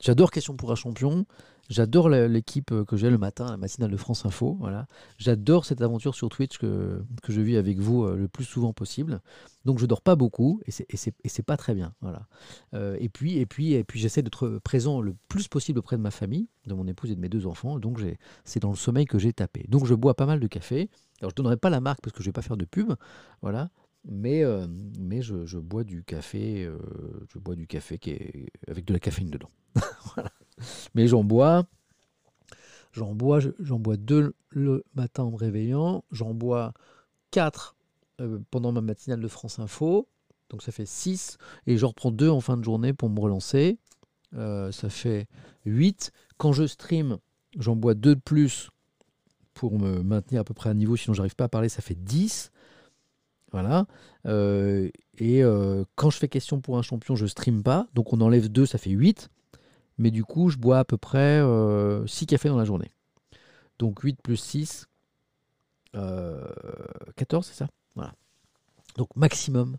J'adore 0.00 0.32
Question 0.32 0.56
pour 0.56 0.72
un 0.72 0.74
champion. 0.74 1.24
J'adore 1.70 2.10
l'équipe 2.10 2.72
euh, 2.72 2.84
que 2.84 2.96
j'ai 2.96 3.08
le 3.08 3.16
matin, 3.16 3.46
la 3.46 3.56
matinale 3.56 3.90
de 3.90 3.96
France 3.96 4.26
Info. 4.26 4.56
Voilà. 4.60 4.86
J'adore 5.16 5.64
cette 5.64 5.80
aventure 5.80 6.14
sur 6.14 6.28
Twitch 6.28 6.58
que, 6.58 7.02
que, 7.22 7.32
je 7.32 7.40
vis 7.40 7.56
avec 7.56 7.78
vous 7.78 8.04
euh, 8.04 8.16
le 8.16 8.28
plus 8.28 8.44
souvent 8.44 8.74
possible. 8.74 9.20
Donc 9.64 9.78
je 9.78 9.86
dors 9.86 10.02
pas 10.02 10.14
beaucoup 10.14 10.60
et 10.66 10.70
c'est 10.70 11.42
pas 11.42 11.56
très 11.56 11.74
bien. 11.74 11.94
Voilà. 12.02 12.26
Euh, 12.74 12.96
et 13.00 13.08
puis, 13.08 13.38
et 13.38 13.46
puis, 13.46 13.72
et 13.72 13.82
puis 13.82 13.98
j'essaie 13.98 14.22
d'être 14.22 14.60
présent 14.62 15.00
le 15.00 15.16
plus 15.28 15.48
possible 15.48 15.78
auprès 15.78 15.96
de 15.96 16.02
ma 16.02 16.10
famille, 16.10 16.48
de 16.66 16.74
mon 16.74 16.86
épouse 16.86 17.10
et 17.10 17.14
de 17.14 17.20
mes 17.20 17.30
deux 17.30 17.46
enfants. 17.46 17.78
Donc 17.78 17.98
c'est 18.44 18.60
dans 18.60 18.70
le 18.70 18.76
sommeil 18.76 19.06
que 19.06 19.18
j'ai 19.18 19.32
tapé. 19.32 19.64
Donc 19.68 19.86
je 19.86 19.94
bois 19.94 20.14
pas 20.14 20.26
mal 20.26 20.40
de 20.40 20.46
café. 20.46 20.90
Alors 21.20 21.30
je 21.30 21.36
donnerai 21.36 21.56
pas 21.56 21.70
la 21.70 21.80
marque 21.80 22.02
parce 22.02 22.14
que 22.14 22.22
je 22.22 22.28
vais 22.28 22.32
pas 22.32 22.42
faire 22.42 22.58
de 22.58 22.66
pub. 22.66 22.92
Voilà. 23.40 23.70
Mais, 24.06 24.44
mais 25.00 25.22
je, 25.22 25.46
je, 25.46 25.56
bois 25.56 25.82
du 25.82 26.04
café, 26.04 26.70
je 27.32 27.38
bois 27.38 27.54
du 27.54 27.66
café 27.66 27.96
qui 27.96 28.10
est 28.10 28.50
avec 28.68 28.84
de 28.84 28.92
la 28.92 29.00
caféine 29.00 29.30
dedans. 29.30 29.48
Mais 30.94 31.06
j'en 31.08 31.24
bois. 31.24 31.66
J'en 32.92 33.12
bois, 33.12 33.40
j'en 33.58 33.78
bois 33.80 33.96
deux 33.96 34.34
le 34.50 34.84
matin 34.94 35.24
en 35.24 35.32
me 35.32 35.36
réveillant. 35.36 36.04
J'en 36.12 36.32
bois 36.32 36.72
quatre 37.30 37.74
euh, 38.20 38.38
pendant 38.52 38.70
ma 38.70 38.80
matinale 38.80 39.20
de 39.20 39.28
France 39.28 39.58
Info. 39.58 40.08
Donc 40.50 40.62
ça 40.62 40.70
fait 40.70 40.86
six. 40.86 41.36
Et 41.66 41.76
j'en 41.76 41.88
reprends 41.88 42.12
deux 42.12 42.28
en 42.30 42.40
fin 42.40 42.56
de 42.56 42.62
journée 42.62 42.92
pour 42.92 43.10
me 43.10 43.18
relancer. 43.18 43.78
Euh, 44.34 44.70
ça 44.70 44.88
fait 44.88 45.26
huit. 45.64 46.12
Quand 46.36 46.52
je 46.52 46.66
stream, 46.66 47.18
j'en 47.58 47.74
bois 47.74 47.94
deux 47.94 48.14
de 48.14 48.20
plus 48.20 48.70
pour 49.54 49.78
me 49.78 50.02
maintenir 50.02 50.40
à 50.40 50.44
peu 50.44 50.54
près 50.54 50.70
à 50.70 50.74
niveau. 50.74 50.94
Sinon, 50.94 51.14
j'arrive 51.14 51.34
pas 51.34 51.44
à 51.44 51.48
parler. 51.48 51.68
Ça 51.68 51.82
fait 51.82 51.96
10. 51.96 52.52
Voilà. 53.50 53.86
Euh, 54.26 54.88
et 55.18 55.42
quand 55.96 56.10
je 56.10 56.18
fais 56.18 56.28
question 56.28 56.60
pour 56.60 56.78
un 56.78 56.82
champion, 56.82 57.16
je 57.16 57.26
stream 57.26 57.64
pas. 57.64 57.88
Donc 57.94 58.12
on 58.12 58.20
enlève 58.20 58.48
deux, 58.48 58.66
ça 58.66 58.78
fait 58.78 58.90
8. 58.90 59.30
Mais 59.98 60.10
du 60.10 60.24
coup, 60.24 60.48
je 60.50 60.58
bois 60.58 60.78
à 60.78 60.84
peu 60.84 60.96
près 60.96 61.42
6 62.06 62.26
cafés 62.26 62.48
dans 62.48 62.58
la 62.58 62.64
journée. 62.64 62.90
Donc 63.78 64.00
8 64.00 64.20
plus 64.22 64.36
6, 64.36 64.86
14, 65.92 67.46
c'est 67.46 67.54
ça? 67.54 67.68
Voilà. 67.94 68.14
Donc 68.96 69.08
maximum 69.16 69.76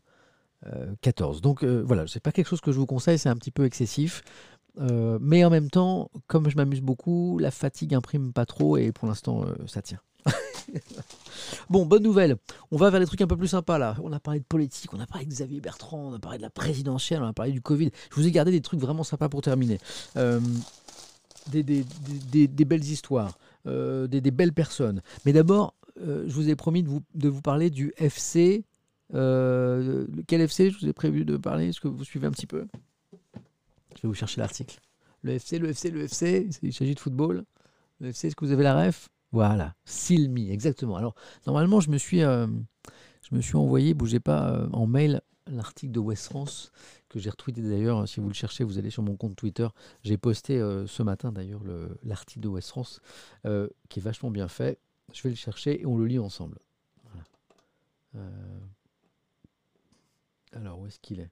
14. 1.01 1.41
Donc 1.41 1.63
voilà, 1.63 2.07
c'est 2.07 2.19
pas 2.19 2.31
quelque 2.31 2.47
chose 2.47 2.61
que 2.61 2.71
je 2.71 2.79
vous 2.79 2.85
conseille, 2.85 3.19
c'est 3.19 3.29
un 3.29 3.35
petit 3.35 3.51
peu 3.51 3.65
excessif. 3.65 4.23
mais 4.77 5.43
en 5.45 5.49
même 5.49 5.69
temps, 5.69 6.09
comme 6.27 6.49
je 6.49 6.55
m'amuse 6.55 6.81
beaucoup, 6.81 7.37
la 7.39 7.51
fatigue 7.51 7.93
imprime 7.93 8.33
pas 8.33 8.45
trop 8.45 8.77
et 8.77 8.91
pour 8.91 9.07
l'instant, 9.07 9.45
ça 9.67 9.81
tient. 9.81 9.99
bon, 11.69 11.85
bonne 11.85 12.03
nouvelle. 12.03 12.37
On 12.71 12.77
va 12.77 12.89
vers 12.89 12.99
des 12.99 13.05
trucs 13.05 13.21
un 13.21 13.27
peu 13.27 13.37
plus 13.37 13.49
sympas 13.49 13.77
là. 13.77 13.95
On 14.03 14.11
a 14.11 14.19
parlé 14.19 14.39
de 14.39 14.45
politique, 14.45 14.93
on 14.93 14.99
a 14.99 15.07
parlé 15.07 15.25
de 15.25 15.31
Xavier 15.31 15.61
Bertrand, 15.61 16.09
on 16.11 16.13
a 16.13 16.19
parlé 16.19 16.37
de 16.37 16.43
la 16.43 16.49
présidentielle, 16.49 17.21
on 17.21 17.27
a 17.27 17.33
parlé 17.33 17.51
du 17.51 17.61
Covid. 17.61 17.91
Je 18.09 18.15
vous 18.15 18.27
ai 18.27 18.31
gardé 18.31 18.51
des 18.51 18.61
trucs 18.61 18.79
vraiment 18.79 19.03
sympas 19.03 19.29
pour 19.29 19.41
terminer. 19.41 19.79
Euh, 20.17 20.39
des, 21.51 21.63
belles 22.65 22.83
histoires, 22.83 23.37
euh, 23.67 24.07
des, 24.07 24.31
belles 24.31 24.53
personnes. 24.53 25.01
Mais 25.25 25.33
d'abord, 25.33 25.75
euh, 26.01 26.25
je 26.27 26.33
vous 26.33 26.49
ai 26.49 26.55
promis 26.55 26.83
de 26.83 26.89
vous, 26.89 27.01
de 27.13 27.29
vous 27.29 27.41
parler 27.41 27.69
du 27.69 27.93
FC. 27.97 28.65
quel 29.11 30.41
FC 30.41 30.71
je 30.71 30.79
vous 30.79 30.87
ai 30.87 30.93
prévu 30.93 31.25
de 31.25 31.37
parler 31.37 31.69
Est-ce 31.69 31.79
que 31.79 31.87
vous 31.87 32.03
suivez 32.03 32.27
un 32.27 32.31
petit 32.31 32.47
peu? 32.47 32.65
Je 33.95 34.01
vais 34.01 34.07
vous 34.07 34.13
chercher 34.13 34.41
l'article. 34.41 34.79
Le 35.21 35.33
FC, 35.33 35.57
le 35.59 35.69
FC, 35.69 35.89
le 35.89 36.03
FC, 36.03 36.49
il 36.61 36.73
s'agit 36.73 36.95
de 36.95 36.99
football. 36.99 37.43
Le 37.99 38.09
FC, 38.09 38.27
est-ce 38.27 38.35
que 38.35 38.45
vous 38.45 38.51
avez 38.51 38.63
la 38.63 38.75
ref? 38.75 39.09
Voilà, 39.35 39.75
Silmi, 39.83 40.49
exactement. 40.49 40.95
Alors, 40.95 41.13
normalement, 41.45 41.81
je 41.81 41.89
me 41.89 41.97
suis, 41.97 42.23
euh, 42.23 42.47
je 43.33 43.57
envoyé, 43.57 43.93
bougez 43.93 44.21
pas, 44.21 44.49
euh, 44.49 44.69
en 44.71 44.87
mail 44.87 45.21
l'article 45.47 45.91
de 45.91 45.99
West 45.99 46.27
France 46.27 46.71
que 47.09 47.19
j'ai 47.19 47.29
retweeté 47.29 47.61
d'ailleurs. 47.61 48.07
Si 48.07 48.21
vous 48.21 48.29
le 48.29 48.33
cherchez, 48.33 48.63
vous 48.63 48.77
allez 48.77 48.91
sur 48.91 49.03
mon 49.03 49.17
compte 49.17 49.35
Twitter. 49.35 49.67
J'ai 50.03 50.15
posté 50.15 50.57
euh, 50.57 50.87
ce 50.87 51.03
matin 51.03 51.33
d'ailleurs 51.33 51.59
l'article 52.03 52.39
de 52.39 52.47
West 52.47 52.69
France 52.69 53.01
qui 53.43 53.99
est 53.99 54.01
vachement 54.01 54.31
bien 54.31 54.47
fait. 54.47 54.79
Je 55.11 55.21
vais 55.23 55.31
le 55.31 55.35
chercher 55.35 55.81
et 55.81 55.85
on 55.85 55.97
le 55.97 56.05
lit 56.05 56.17
ensemble. 56.17 56.57
alors, 60.53 60.79
où 60.79 60.87
est-ce 60.87 61.01
qu'il 61.01 61.19
est, 61.19 61.29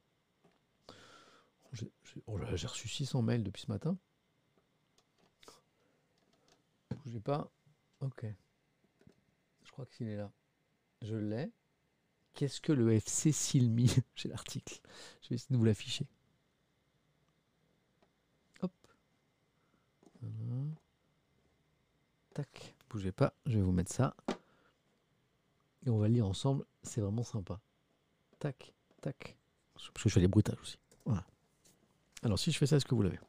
oh 2.28 2.38
J'ai 2.54 2.68
reçu 2.68 2.90
600 2.90 3.22
mails 3.22 3.44
depuis 3.44 3.62
ce 3.62 3.72
matin. 3.72 3.98
Bougez 7.06 7.22
pas. 7.22 7.50
Ok. 8.04 8.26
Je 9.64 9.72
crois 9.72 9.86
qu'il 9.86 10.10
est 10.10 10.18
là. 10.18 10.30
Je 11.02 11.16
l'ai. 11.16 11.52
Qu'est-ce 12.34 12.60
que 12.60 12.74
le 12.74 12.92
FC 12.94 13.32
Silmi 13.32 13.96
J'ai 14.16 14.28
l'article. 14.28 14.82
Je 15.22 15.30
vais 15.30 15.36
essayer 15.36 15.54
de 15.54 15.58
vous 15.58 15.64
l'afficher. 15.64 16.06
Hop. 18.62 18.74
Tac. 22.34 22.76
Bougez 22.90 23.14
pas. 23.14 23.34
Je 23.46 23.56
vais 23.56 23.62
vous 23.62 23.72
mettre 23.72 23.94
ça. 23.94 24.16
Et 25.86 25.90
on 25.90 25.98
va 25.98 26.10
lire 26.10 26.28
ensemble. 26.28 26.66
C'est 26.82 27.00
vraiment 27.00 27.24
sympa. 27.24 27.62
Tac. 28.40 28.74
Tac. 29.02 29.38
Parce 29.74 29.90
que 29.92 30.10
je 30.10 30.14
fais 30.14 30.20
les 30.20 30.28
bruitages 30.28 30.60
aussi. 30.62 30.78
Voilà. 31.06 31.26
Alors 32.22 32.38
si 32.38 32.52
je 32.52 32.58
fais 32.58 32.66
ça, 32.66 32.76
est-ce 32.76 32.86
que 32.86 32.96
vous 32.96 33.02
l'avez? 33.02 33.20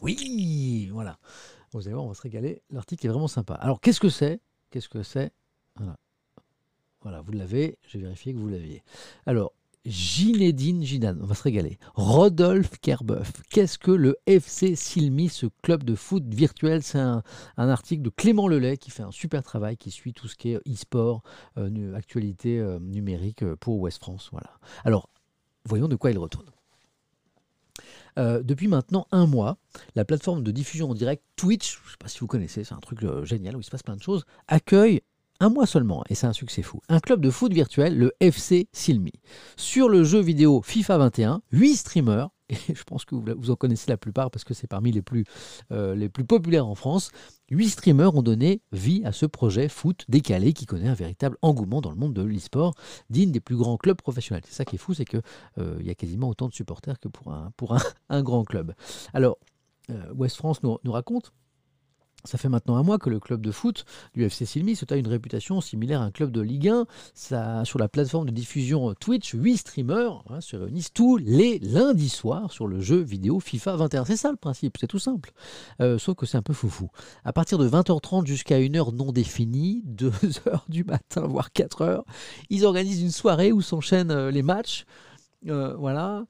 Oui, 0.00 0.88
voilà. 0.92 1.18
Vous 1.72 1.86
allez 1.86 1.94
voir, 1.94 2.04
on 2.04 2.08
va 2.08 2.14
se 2.14 2.22
régaler. 2.22 2.62
L'article 2.70 3.06
est 3.06 3.10
vraiment 3.10 3.28
sympa. 3.28 3.54
Alors, 3.54 3.80
qu'est-ce 3.80 4.00
que 4.00 4.08
c'est? 4.08 4.40
Qu'est-ce 4.70 4.88
que 4.88 5.02
c'est? 5.02 5.32
Voilà. 5.76 5.96
voilà, 7.02 7.20
vous 7.20 7.32
l'avez. 7.32 7.78
J'ai 7.86 7.98
vérifié 7.98 8.32
que 8.32 8.38
vous 8.38 8.48
l'aviez. 8.48 8.82
Alors, 9.26 9.52
Ginedine 9.88 10.82
Gidane, 10.82 11.18
on 11.22 11.26
va 11.26 11.34
se 11.34 11.42
régaler. 11.42 11.78
Rodolphe 11.94 12.78
Kerbeuf, 12.80 13.42
qu'est-ce 13.50 13.78
que 13.78 13.90
le 13.90 14.18
FC 14.26 14.76
Silmi, 14.76 15.28
ce 15.28 15.46
club 15.62 15.82
de 15.84 15.94
foot 15.94 16.22
virtuel? 16.26 16.82
C'est 16.82 16.98
un, 16.98 17.22
article 17.56 18.02
de 18.02 18.10
Clément 18.10 18.48
Lelay 18.48 18.76
qui 18.76 18.90
fait 18.90 19.02
un 19.02 19.10
super 19.10 19.42
travail, 19.42 19.76
qui 19.76 19.90
suit 19.90 20.12
tout 20.12 20.28
ce 20.28 20.36
qui 20.36 20.52
est 20.52 20.60
e-sport, 20.68 21.22
euh, 21.56 21.94
actualité 21.94 22.58
euh, 22.58 22.78
numérique 22.80 23.42
euh, 23.42 23.56
pour 23.56 23.78
West 23.78 24.02
France. 24.02 24.28
Voilà. 24.32 24.50
Alors, 24.84 25.08
voyons 25.64 25.88
de 25.88 25.96
quoi 25.96 26.10
il 26.10 26.18
retourne. 26.18 26.50
Euh, 28.18 28.42
depuis 28.42 28.68
maintenant 28.68 29.06
un 29.12 29.26
mois, 29.26 29.58
la 29.94 30.04
plateforme 30.04 30.42
de 30.42 30.50
diffusion 30.50 30.90
en 30.90 30.94
direct 30.94 31.22
Twitch, 31.36 31.78
je 31.82 31.86
ne 31.86 31.90
sais 31.90 31.96
pas 31.98 32.08
si 32.08 32.18
vous 32.18 32.26
connaissez, 32.26 32.64
c'est 32.64 32.74
un 32.74 32.80
truc 32.80 33.02
euh, 33.04 33.24
génial 33.24 33.56
où 33.56 33.60
il 33.60 33.64
se 33.64 33.70
passe 33.70 33.82
plein 33.82 33.96
de 33.96 34.02
choses, 34.02 34.24
accueille 34.48 35.02
un 35.40 35.48
mois 35.48 35.66
seulement, 35.66 36.04
et 36.08 36.14
c'est 36.14 36.26
un 36.26 36.32
succès 36.32 36.62
fou, 36.62 36.80
un 36.88 37.00
club 37.00 37.20
de 37.20 37.30
foot 37.30 37.52
virtuel, 37.52 37.96
le 37.96 38.12
FC 38.20 38.68
Silmi. 38.72 39.12
Sur 39.56 39.88
le 39.88 40.04
jeu 40.04 40.20
vidéo 40.20 40.62
FIFA 40.62 40.98
21, 40.98 41.42
8 41.52 41.76
streamers 41.76 42.30
et 42.50 42.74
je 42.74 42.82
pense 42.84 43.04
que 43.04 43.14
vous, 43.14 43.50
en 43.50 43.56
connaissez 43.56 43.90
la 43.90 43.96
plupart 43.96 44.30
parce 44.30 44.44
que 44.44 44.54
c'est 44.54 44.66
parmi 44.66 44.90
les 44.90 45.02
plus, 45.02 45.24
euh, 45.70 46.08
populaires 46.26 46.66
en 46.66 46.74
France. 46.74 47.10
Huit 47.50 47.68
streamers 47.70 48.14
ont 48.14 48.22
donné 48.22 48.62
vie 48.72 49.02
à 49.04 49.12
ce 49.12 49.26
projet 49.26 49.68
foot 49.68 50.04
décalé 50.08 50.52
qui 50.52 50.66
connaît 50.66 50.88
un 50.88 50.94
véritable 50.94 51.36
engouement 51.42 51.80
dans 51.80 51.90
le 51.90 51.96
monde 51.96 52.14
de 52.14 52.22
l'e-sport, 52.22 52.74
digne 53.10 53.32
des 53.32 53.40
plus 53.40 53.56
grands 53.56 53.76
clubs 53.76 54.00
professionnels. 54.00 54.44
C'est 54.46 54.54
ça 54.54 54.64
qui 54.64 54.76
est 54.76 54.78
fou, 54.78 54.94
c'est 54.94 55.04
qu'il 55.04 55.20
euh, 55.58 55.78
y 55.82 55.90
a 55.90 55.94
quasiment 55.94 56.28
autant 56.28 56.48
de 56.48 56.54
supporters 56.54 56.98
que 56.98 57.08
pour 57.08 57.32
un, 57.32 58.22
grand 58.22 58.44
club. 58.44 58.74
Alors, 59.12 59.38
euh, 59.90 60.12
West 60.14 60.36
France 60.36 60.62
nous, 60.62 60.78
nous 60.84 60.92
raconte 60.92 61.32
ça 62.24 62.36
fait 62.36 62.48
maintenant 62.48 62.76
un 62.76 62.82
mois 62.82 62.98
que 62.98 63.10
le 63.10 63.20
club 63.20 63.40
de 63.40 63.50
foot 63.50 63.84
du 64.14 64.24
FC 64.24 64.44
Silmi 64.44 64.74
se 64.76 64.84
taille 64.84 65.00
une 65.00 65.08
réputation 65.08 65.60
similaire 65.60 66.02
à 66.02 66.04
un 66.04 66.10
club 66.10 66.30
de 66.30 66.40
Ligue 66.40 66.68
1. 66.68 66.86
Ça, 67.14 67.64
sur 67.64 67.78
la 67.78 67.88
plateforme 67.88 68.26
de 68.26 68.32
diffusion 68.32 68.92
Twitch, 68.94 69.32
8 69.34 69.56
streamers 69.56 70.24
hein, 70.28 70.40
se 70.40 70.56
réunissent 70.56 70.92
tous 70.92 71.16
les 71.16 71.58
lundis 71.60 72.08
soirs 72.08 72.52
sur 72.52 72.66
le 72.66 72.80
jeu 72.80 72.98
vidéo 72.98 73.40
FIFA 73.40 73.76
21. 73.76 74.04
C'est 74.04 74.16
ça 74.16 74.30
le 74.30 74.36
principe, 74.36 74.76
c'est 74.80 74.88
tout 74.88 74.98
simple. 74.98 75.32
Euh, 75.80 75.98
sauf 75.98 76.16
que 76.16 76.26
c'est 76.26 76.36
un 76.36 76.42
peu 76.42 76.52
foufou. 76.52 76.90
À 77.24 77.32
partir 77.32 77.56
de 77.56 77.68
20h30 77.68 78.26
jusqu'à 78.26 78.58
une 78.58 78.76
heure 78.76 78.92
non 78.92 79.12
définie, 79.12 79.84
2h 79.88 80.62
du 80.68 80.84
matin, 80.84 81.26
voire 81.26 81.50
4h, 81.54 82.02
ils 82.50 82.66
organisent 82.66 83.02
une 83.02 83.10
soirée 83.10 83.52
où 83.52 83.62
s'enchaînent 83.62 84.10
euh, 84.10 84.30
les 84.30 84.42
matchs. 84.42 84.86
Euh, 85.46 85.74
voilà. 85.76 86.24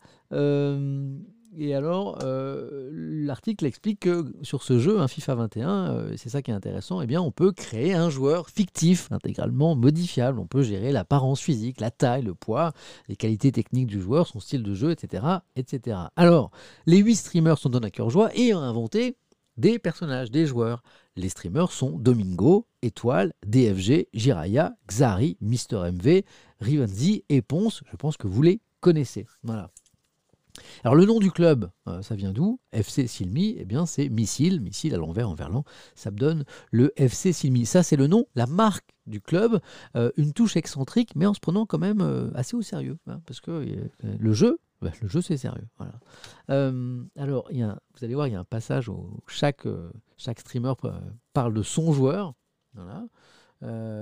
Et 1.57 1.75
alors, 1.75 2.19
euh, 2.23 2.91
l'article 2.93 3.65
explique 3.65 4.01
que 4.01 4.33
sur 4.43 4.63
ce 4.63 4.79
jeu, 4.79 5.01
un 5.01 5.09
FIFA 5.09 5.35
21, 5.35 5.71
euh, 5.71 6.15
c'est 6.17 6.29
ça 6.29 6.43
qui 6.43 6.51
est 6.51 6.55
intéressant, 6.55 7.01
eh 7.01 7.07
bien, 7.07 7.23
on 7.23 7.31
peut 7.31 7.53
créer 7.53 7.95
un 7.95 8.11
joueur 8.11 8.51
fictif, 8.51 9.11
intégralement 9.11 9.75
modifiable. 9.75 10.39
On 10.39 10.47
peut 10.47 10.63
gérer 10.63 10.93
l'apparence 10.93 11.41
physique, 11.41 11.81
la 11.81 11.91
taille, 11.91 12.23
le 12.23 12.35
poids, 12.35 12.73
les 13.09 13.17
qualités 13.17 13.51
techniques 13.51 13.87
du 13.87 14.01
joueur, 14.01 14.27
son 14.27 14.41
style 14.41 14.63
de 14.63 14.75
jeu, 14.75 14.91
etc. 14.91 15.25
etc. 15.57 15.97
Alors, 16.17 16.51
les 16.87 16.99
huit 16.99 17.17
streamers 17.17 17.59
sont 17.59 17.71
donnés 17.71 17.87
à 17.87 17.91
cœur 17.91 18.11
joie 18.11 18.31
et 18.35 18.55
ont 18.55 18.61
inventé 18.61 19.17
des 19.57 19.79
personnages, 19.79 20.31
des 20.31 20.47
joueurs. 20.47 20.83
Les 21.17 21.31
streamers 21.31 21.73
sont 21.73 21.99
Domingo, 21.99 22.67
Étoile, 22.83 23.33
DFG, 23.47 24.09
Jiraya, 24.13 24.75
Xari, 24.87 25.37
Mister 25.41 25.91
MV, 25.93 26.23
Rivenzi 26.61 27.25
et 27.29 27.43
Ponce. 27.43 27.83
Je 27.91 27.97
pense 27.97 28.17
que 28.17 28.29
vous 28.29 28.43
les 28.43 28.61
connaissez. 28.81 29.27
Voilà. 29.43 29.71
Alors 30.85 30.95
le 30.95 31.05
nom 31.05 31.19
du 31.19 31.31
club, 31.31 31.71
euh, 31.89 32.03
ça 32.03 32.15
vient 32.15 32.33
d'où? 32.33 32.61
FC 32.73 33.07
Silmi, 33.07 33.57
eh 33.59 33.65
bien 33.65 33.87
c'est 33.87 34.09
missile, 34.09 34.61
missile 34.61 34.95
à 34.95 34.99
l'envers 34.99 35.29
en 35.29 35.35
verlan, 35.35 35.65
ça 35.95 36.11
me 36.11 36.17
donne 36.17 36.45
le 36.71 36.93
FC 36.97 37.33
Silmi. 37.33 37.67
Ça 37.67 37.83
c'est 37.83 37.97
le 37.97 38.07
nom, 38.07 38.27
la 38.35 38.47
marque 38.47 38.91
du 39.07 39.21
club, 39.21 39.61
euh, 39.97 40.11
une 40.17 40.33
touche 40.33 40.57
excentrique, 40.57 41.13
mais 41.17 41.27
en 41.27 41.35
se 41.35 41.41
prenant 41.41 41.67
quand 41.67 41.79
même 41.79 42.01
euh, 42.01 42.31
assez 42.35 42.57
au 42.57 42.63
sérieux, 42.63 42.99
hein, 43.07 43.21
parce 43.27 43.41
que 43.41 43.89
le 44.03 44.33
jeu, 44.33 44.59
bah, 44.83 44.93
le 45.01 45.09
jeu 45.09 45.21
c'est 45.21 45.37
sérieux. 45.37 45.67
Voilà. 45.79 45.93
alors 47.17 47.51
y 47.51 47.63
a, 47.63 47.79
vous 47.95 48.05
allez 48.05 48.15
voir, 48.15 48.27
il 48.27 48.33
y 48.33 48.37
a 48.37 48.41
un 48.41 48.45
passage 48.45 48.89
où 48.89 49.21
chaque, 49.27 49.67
chaque 50.17 50.41
streamer 50.41 50.75
parle 51.33 51.55
de 51.55 51.63
son 51.63 51.93
joueur. 51.93 52.35
Voilà. 52.75 53.07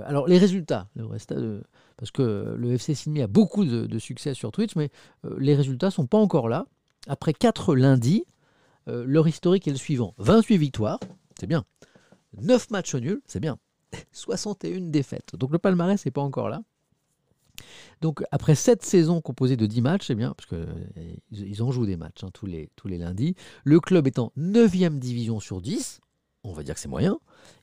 alors 0.07 0.27
les 0.27 0.39
résultats, 0.39 0.89
le 0.95 1.07
résultat 1.07 1.37
de 1.37 1.63
parce 1.97 2.11
que 2.11 2.55
le 2.57 2.73
FC 2.73 2.95
Sydney 2.95 3.23
a 3.23 3.27
beaucoup 3.27 3.65
de, 3.65 3.99
succès 3.99 4.35
sur 4.35 4.53
Twitch, 4.53 4.77
mais 4.77 4.91
euh, 5.25 5.37
les 5.39 5.55
résultats 5.55 5.91
sont 5.91 6.07
pas 6.07 6.19
encore 6.19 6.49
là. 6.49 6.67
Après 7.07 7.33
4 7.33 7.75
lundis, 7.75 8.25
euh, 8.89 9.05
leur 9.07 9.27
historique 9.27 9.67
est 9.67 9.73
le 9.73 9.77
suivant 9.77 10.15
28 10.19 10.59
victoires, 10.59 11.01
c'est 11.39 11.47
bien. 11.47 11.65
9 12.41 12.71
matchs 12.71 12.95
nuls, 12.97 13.23
c'est 13.27 13.41
bien. 13.41 13.59
61 14.13 14.81
défaites. 14.91 15.35
Donc 15.37 15.53
le 15.53 15.59
palmarès 15.59 16.05
n'est 16.05 16.13
pas 16.13 16.21
encore 16.21 16.49
là. 16.49 16.63
Donc 18.03 18.23
après 18.31 18.55
7 18.55 18.85
saisons 18.85 19.23
composées 19.23 19.57
de 19.57 19.65
10 19.65 19.81
matchs, 19.81 20.07
c'est 20.09 20.15
bien, 20.15 20.35
parce 20.35 20.47
qu'ils 20.49 21.19
ils 21.31 21.63
en 21.63 21.71
jouent 21.71 21.87
des 21.87 21.97
matchs 21.97 22.25
hein, 22.25 22.29
tous, 22.35 22.45
les, 22.45 22.71
tous 22.77 22.89
les 22.89 22.99
lundis, 22.99 23.35
le 23.65 23.81
club 23.81 24.07
est 24.07 24.19
en 24.19 24.33
9e 24.37 24.99
division 24.99 25.41
sur 25.41 25.63
10, 25.63 26.01
on 26.45 26.53
va 26.53 26.63
dire 26.63 26.75
que 26.75 26.81
c'est 26.81 26.89
moyen. 26.89 27.19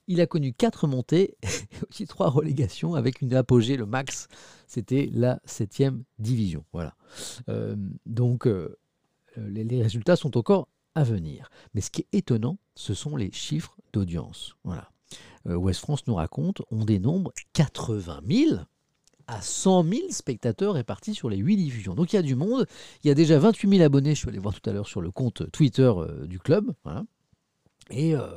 Il 0.07 0.21
a 0.21 0.27
connu 0.27 0.53
quatre 0.53 0.87
montées 0.87 1.37
et 1.43 1.85
aussi 1.89 2.07
trois 2.07 2.29
relégations 2.29 2.95
avec 2.95 3.21
une 3.21 3.33
apogée, 3.33 3.77
le 3.77 3.85
max, 3.85 4.27
c'était 4.67 5.09
la 5.13 5.39
septième 5.45 6.03
division. 6.19 6.65
Voilà. 6.73 6.95
Euh, 7.49 7.75
donc 8.05 8.47
euh, 8.47 8.77
les, 9.37 9.81
résultats 9.81 10.15
sont 10.15 10.37
encore 10.37 10.67
à 10.95 11.03
venir. 11.03 11.49
Mais 11.73 11.81
ce 11.81 11.91
qui 11.91 12.01
est 12.01 12.17
étonnant, 12.17 12.57
ce 12.75 12.93
sont 12.93 13.15
les 13.15 13.31
chiffres 13.31 13.77
d'audience. 13.93 14.55
Voilà. 14.63 14.89
Euh, 15.47 15.55
West 15.55 15.81
France 15.81 16.05
nous 16.07 16.15
raconte, 16.15 16.61
on 16.71 16.85
dénombre 16.85 17.31
80 17.53 18.21
000 18.27 18.59
à 19.27 19.41
100 19.41 19.83
000 19.83 20.01
spectateurs 20.09 20.73
répartis 20.73 21.13
sur 21.13 21.29
les 21.29 21.37
8 21.37 21.55
diffusions. 21.57 21.95
Donc 21.95 22.13
il 22.13 22.17
y 22.17 22.19
a 22.19 22.23
du 22.23 22.35
monde. 22.35 22.65
Il 23.03 23.07
y 23.07 23.11
a 23.11 23.15
déjà 23.15 23.39
28 23.39 23.69
000 23.69 23.83
abonnés, 23.83 24.15
je 24.15 24.19
suis 24.19 24.29
allé 24.29 24.39
voir 24.39 24.53
tout 24.53 24.69
à 24.69 24.73
l'heure 24.73 24.87
sur 24.87 25.01
le 25.01 25.11
compte 25.11 25.49
Twitter 25.51 25.91
euh, 25.95 26.25
du 26.27 26.39
club. 26.39 26.73
Et 27.89 28.15
euh, 28.15 28.27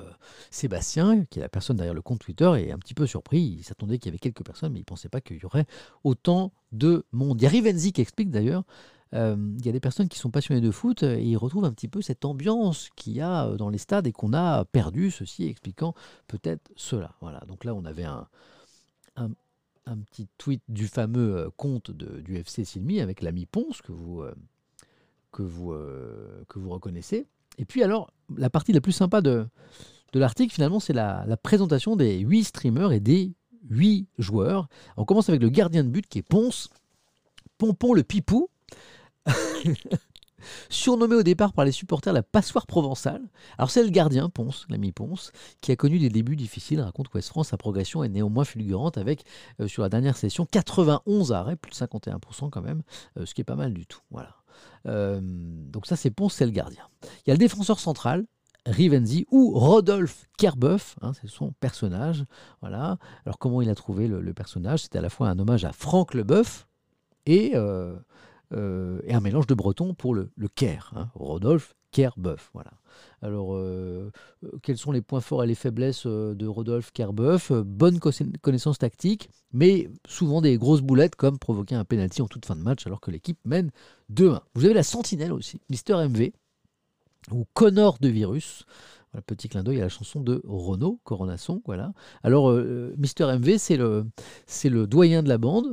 Sébastien, 0.51 1.25
qui 1.25 1.39
est 1.39 1.43
la 1.43 1.49
personne 1.49 1.77
derrière 1.77 1.95
le 1.95 2.03
compte 2.03 2.19
Twitter, 2.19 2.51
est 2.57 2.73
un 2.73 2.79
petit 2.79 2.95
peu 2.95 3.07
surpris. 3.07 3.41
Il 3.59 3.65
s'attendait 3.65 3.99
qu'il 3.99 4.07
y 4.07 4.11
avait 4.11 4.19
quelques 4.19 4.45
personnes, 4.45 4.73
mais 4.73 4.81
il 4.81 4.83
ne 4.83 4.87
pensait 4.87 5.09
pas 5.09 5.21
qu'il 5.21 5.39
y 5.39 5.45
aurait 5.45 5.67
autant 6.05 6.53
de 6.73 7.05
monde. 7.13 7.41
Il 7.41 7.45
y 7.45 7.47
a 7.47 7.51
Rivenzi 7.51 7.93
qui 7.93 8.01
explique 8.01 8.31
d'ailleurs 8.31 8.65
euh, 9.15 9.37
il 9.59 9.65
y 9.65 9.69
a 9.69 9.73
des 9.73 9.81
personnes 9.81 10.09
qui 10.09 10.19
sont 10.19 10.31
passionnées 10.31 10.61
de 10.61 10.71
foot 10.71 11.03
et 11.03 11.23
ils 11.23 11.37
retrouvent 11.37 11.65
un 11.65 11.73
petit 11.73 11.89
peu 11.89 12.03
cette 12.03 12.25
ambiance 12.25 12.91
qu'il 12.97 13.13
y 13.13 13.21
a 13.21 13.49
dans 13.57 13.69
les 13.69 13.79
stades 13.79 14.07
et 14.07 14.13
qu'on 14.13 14.33
a 14.33 14.65
perdu, 14.65 15.11
ceci 15.11 15.47
expliquant 15.47 15.95
peut-être 16.27 16.71
cela. 16.75 17.15
Voilà, 17.21 17.41
donc 17.47 17.65
là 17.65 17.75
on 17.75 17.85
avait 17.85 18.05
un, 18.05 18.29
petit 20.07 20.27
tweet 20.39 20.63
du 20.69 20.89
fameux 20.89 21.37
euh, 21.37 21.51
compte 21.57 21.93
du 21.93 22.37
FC 22.37 22.65
Silmi 22.65 23.01
avec 23.01 23.23
l'ami 23.23 23.47
Ponce 23.47 23.81
euh, 23.89 24.35
que, 25.31 25.43
vous, 25.43 25.73
que 26.49 26.59
vous 26.59 26.71
reconnaissez. 26.71 27.27
Et 27.59 27.65
puis 27.65 27.83
alors, 27.83 28.11
la 28.37 28.51
partie 28.51 28.73
la 28.73 28.81
plus 28.81 28.93
sympa 28.93 29.21
de, 29.21 29.47
de 30.13 30.19
l'article 30.19 30.53
finalement, 30.53 30.81
c'est 30.81 30.93
la, 30.93 31.25
la 31.27 31.37
présentation 31.37 31.97
des 31.97 32.19
huit 32.19 32.45
streamers 32.45 32.93
et 32.93 33.01
des 33.01 33.33
huit 33.69 34.09
joueurs. 34.19 34.69
On 34.97 35.05
commence 35.05 35.29
avec 35.29 35.43
le 35.43 35.49
gardien 35.49 35.85
de 35.85 35.89
but 35.89 36.07
qui 36.07 36.19
est 36.19 36.23
Ponce, 36.23 36.71
Pompon 37.59 37.95
le 37.95 38.03
Pipou, 38.03 38.49
Surnommé 40.69 41.17
au 41.17 41.23
départ 41.23 41.53
par 41.53 41.65
les 41.65 41.73
supporters 41.73 42.13
la 42.13 42.23
passoire 42.23 42.67
provençale. 42.67 43.23
Alors 43.59 43.71
c'est 43.71 43.83
le 43.83 43.91
gardien, 43.91 44.29
Ponce, 44.29 44.67
l'ami 44.69 44.93
Ponce, 44.93 45.33
qui 45.61 45.73
a 45.73 45.77
connu 45.77 45.99
des 45.99 46.09
débuts 46.09 46.37
difficiles. 46.37 46.81
Raconte 46.81 47.09
qu'Ouest 47.09 47.29
France, 47.29 47.49
sa 47.49 47.57
progression 47.57 48.05
est 48.05 48.09
néanmoins 48.09 48.45
fulgurante 48.45 48.99
avec, 48.99 49.25
euh, 49.61 49.69
sur 49.69 49.83
la 49.83 49.89
dernière 49.89 50.17
session, 50.17 50.47
91 50.47 51.33
arrêts, 51.33 51.57
plus 51.57 51.71
de 51.71 51.77
51% 51.77 52.51
quand 52.51 52.63
même, 52.63 52.83
euh, 53.19 53.27
ce 53.27 53.35
qui 53.35 53.41
est 53.41 53.45
pas 53.45 53.57
mal 53.57 53.73
du 53.73 53.87
tout. 53.87 54.01
Voilà. 54.11 54.37
Euh, 54.87 55.21
donc 55.23 55.87
ça 55.87 55.97
c'est 55.97 56.11
Ponce, 56.11 56.35
c'est 56.35 56.47
le 56.47 56.53
gardien. 56.53 56.89
Il 57.03 57.29
y 57.29 57.31
a 57.31 57.35
le 57.35 57.39
défenseur 57.39 57.79
central, 57.79 58.27
Rivenzi 58.67 59.27
ou 59.31 59.53
Rodolphe 59.59 60.27
Kerbeuf, 60.39 60.97
hein, 61.03 61.13
c'est 61.21 61.29
son 61.29 61.53
personnage. 61.61 62.25
Voilà. 62.61 62.99
Alors 63.25 63.39
comment 63.39 63.63
il 63.63 63.71
a 63.71 63.75
trouvé 63.75 64.09
le, 64.09 64.35
personnage? 64.35 64.83
C'était 64.83 64.99
à 64.99 65.03
la 65.03 65.11
fois 65.11 65.29
un 65.29 65.39
hommage 65.39 65.65
à 65.65 65.73
Franck 65.73 66.15
Leboeuf 66.15 66.67
et 67.27 67.53
euh, 67.55 67.97
et 68.53 69.13
un 69.13 69.21
mélange 69.21 69.49
de 69.49 69.55
breton 69.55 69.93
pour 69.93 70.15
le, 70.15 70.31
le 70.37 70.47
Caire, 70.47 70.93
hein, 70.95 71.09
Rodolphe 71.15 71.75
Kerbeuf. 71.97 72.51
Voilà. 72.53 72.73
Alors, 73.23 73.55
euh, 73.55 74.13
euh, 74.45 74.51
quels 74.63 74.77
sont 74.77 74.93
les 74.93 75.01
points 75.01 75.23
forts 75.23 75.43
et 75.43 75.47
les 75.47 75.55
faiblesses 75.55 76.07
de 76.07 76.47
Rodolphe 76.47 76.93
Kerbeuf 76.93 77.53
Bonne 77.53 77.99
connaissance 78.43 78.79
tactique, 78.79 79.31
mais 79.55 79.89
souvent 80.07 80.43
des 80.43 80.59
grosses 80.59 80.83
boulettes 80.83 81.17
comme 81.17 81.39
provoquer 81.39 81.75
un 81.75 81.87
penalty 81.87 82.21
en 82.21 82.29
toute 82.29 82.45
fin 82.45 82.55
de 82.55 82.61
match 82.61 82.87
alors 82.87 83.01
que 83.01 83.11
l'équipe 83.11 83.39
mène 83.47 83.71
2-1. 84.13 84.41
Vous 84.55 84.67
avez 84.67 84.75
la 84.75 84.83
sentinelle 84.83 85.33
aussi, 85.33 85.63
Mister 85.71 85.95
MV, 85.95 86.33
ou 87.33 87.47
Connor 87.55 87.97
de 87.99 88.09
Virus 88.09 88.67
petit 89.23 89.49
clin 89.49 89.63
d'œil 89.63 89.81
à 89.81 89.85
la 89.85 89.89
chanson 89.89 90.21
de 90.21 90.43
Renaud 90.47 91.01
Coronasson. 91.05 91.63
Voilà. 91.67 91.93
Alors, 92.23 92.51
euh, 92.51 92.95
Mister 92.99 93.27
MV, 93.27 93.59
c'est 93.59 93.77
le, 93.77 94.87
doyen 94.87 95.23
de 95.23 95.29
la 95.29 95.39
bande, 95.39 95.67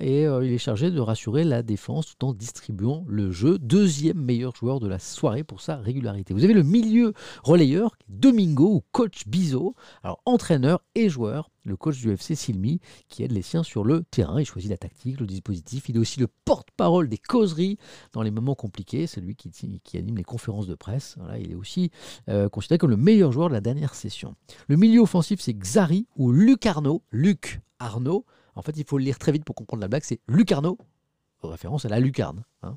et 0.00 0.26
euh, 0.26 0.44
il 0.44 0.52
est 0.52 0.58
chargé 0.58 0.90
de 0.90 1.00
rassurer 1.00 1.44
la 1.44 1.62
défense 1.62 2.16
tout 2.16 2.26
en 2.26 2.32
distribuant 2.32 3.04
le 3.08 3.30
jeu. 3.30 3.58
Deuxième 3.58 4.20
meilleur 4.20 4.54
joueur 4.54 4.80
de 4.80 4.88
la 4.88 4.98
soirée 4.98 5.44
pour 5.44 5.60
sa 5.60 5.76
régularité. 5.76 6.34
Vous 6.34 6.44
avez 6.44 6.54
le 6.54 6.62
milieu 6.62 7.12
relayeur, 7.42 7.96
Domingo 8.08 8.74
ou 8.74 8.82
coach 8.92 9.26
Bizot, 9.26 9.74
alors 10.02 10.20
entraîneur 10.24 10.80
et 10.94 11.08
joueur 11.08 11.50
le 11.68 11.76
coach 11.76 12.00
du 12.00 12.10
FC 12.10 12.34
Silmi, 12.34 12.80
qui 13.08 13.22
aide 13.22 13.32
les 13.32 13.42
siens 13.42 13.62
sur 13.62 13.84
le 13.84 14.02
terrain. 14.10 14.40
Il 14.40 14.46
choisit 14.46 14.70
la 14.70 14.76
tactique, 14.76 15.20
le 15.20 15.26
dispositif. 15.26 15.88
Il 15.88 15.96
est 15.96 16.00
aussi 16.00 16.18
le 16.18 16.28
porte-parole 16.78 17.08
des 17.08 17.18
causeries 17.18 17.76
dans 18.12 18.22
les 18.22 18.30
moments 18.30 18.54
compliqués. 18.54 19.06
C'est 19.06 19.20
lui 19.20 19.34
qui, 19.34 19.98
anime 19.98 20.16
les 20.16 20.24
conférences 20.24 20.66
de 20.66 20.74
presse. 20.74 21.16
il 21.40 21.52
est 21.52 21.56
aussi 21.56 21.90
euh, 22.28 22.48
considéré 22.48 22.78
comme 22.78 22.90
le 22.90 22.96
meilleur 22.96 23.32
joueur 23.32 23.48
de 23.48 23.54
la 23.54 23.60
dernière 23.60 23.94
session. 23.94 24.34
Le 24.68 24.76
milieu 24.76 25.00
offensif, 25.00 25.40
c'est 25.40 25.54
Xari 25.54 26.06
ou 26.16 26.32
Luc 26.32 26.64
Arnaud. 26.66 27.02
Luc 27.10 27.60
Arnaud. 27.80 28.24
En 28.54 28.62
fait, 28.62 28.76
il 28.76 28.84
faut 28.84 28.98
le 28.98 29.04
lire 29.04 29.18
très 29.18 29.32
vite 29.32 29.44
pour 29.44 29.54
comprendre 29.54 29.80
la 29.80 29.88
blague. 29.88 30.04
C'est 30.04 30.20
Luc 30.28 30.50
Arnaud, 30.52 30.78
référence 31.42 31.84
à 31.84 31.88
la 31.88 32.00
lucarne. 32.00 32.44
Hein. 32.62 32.76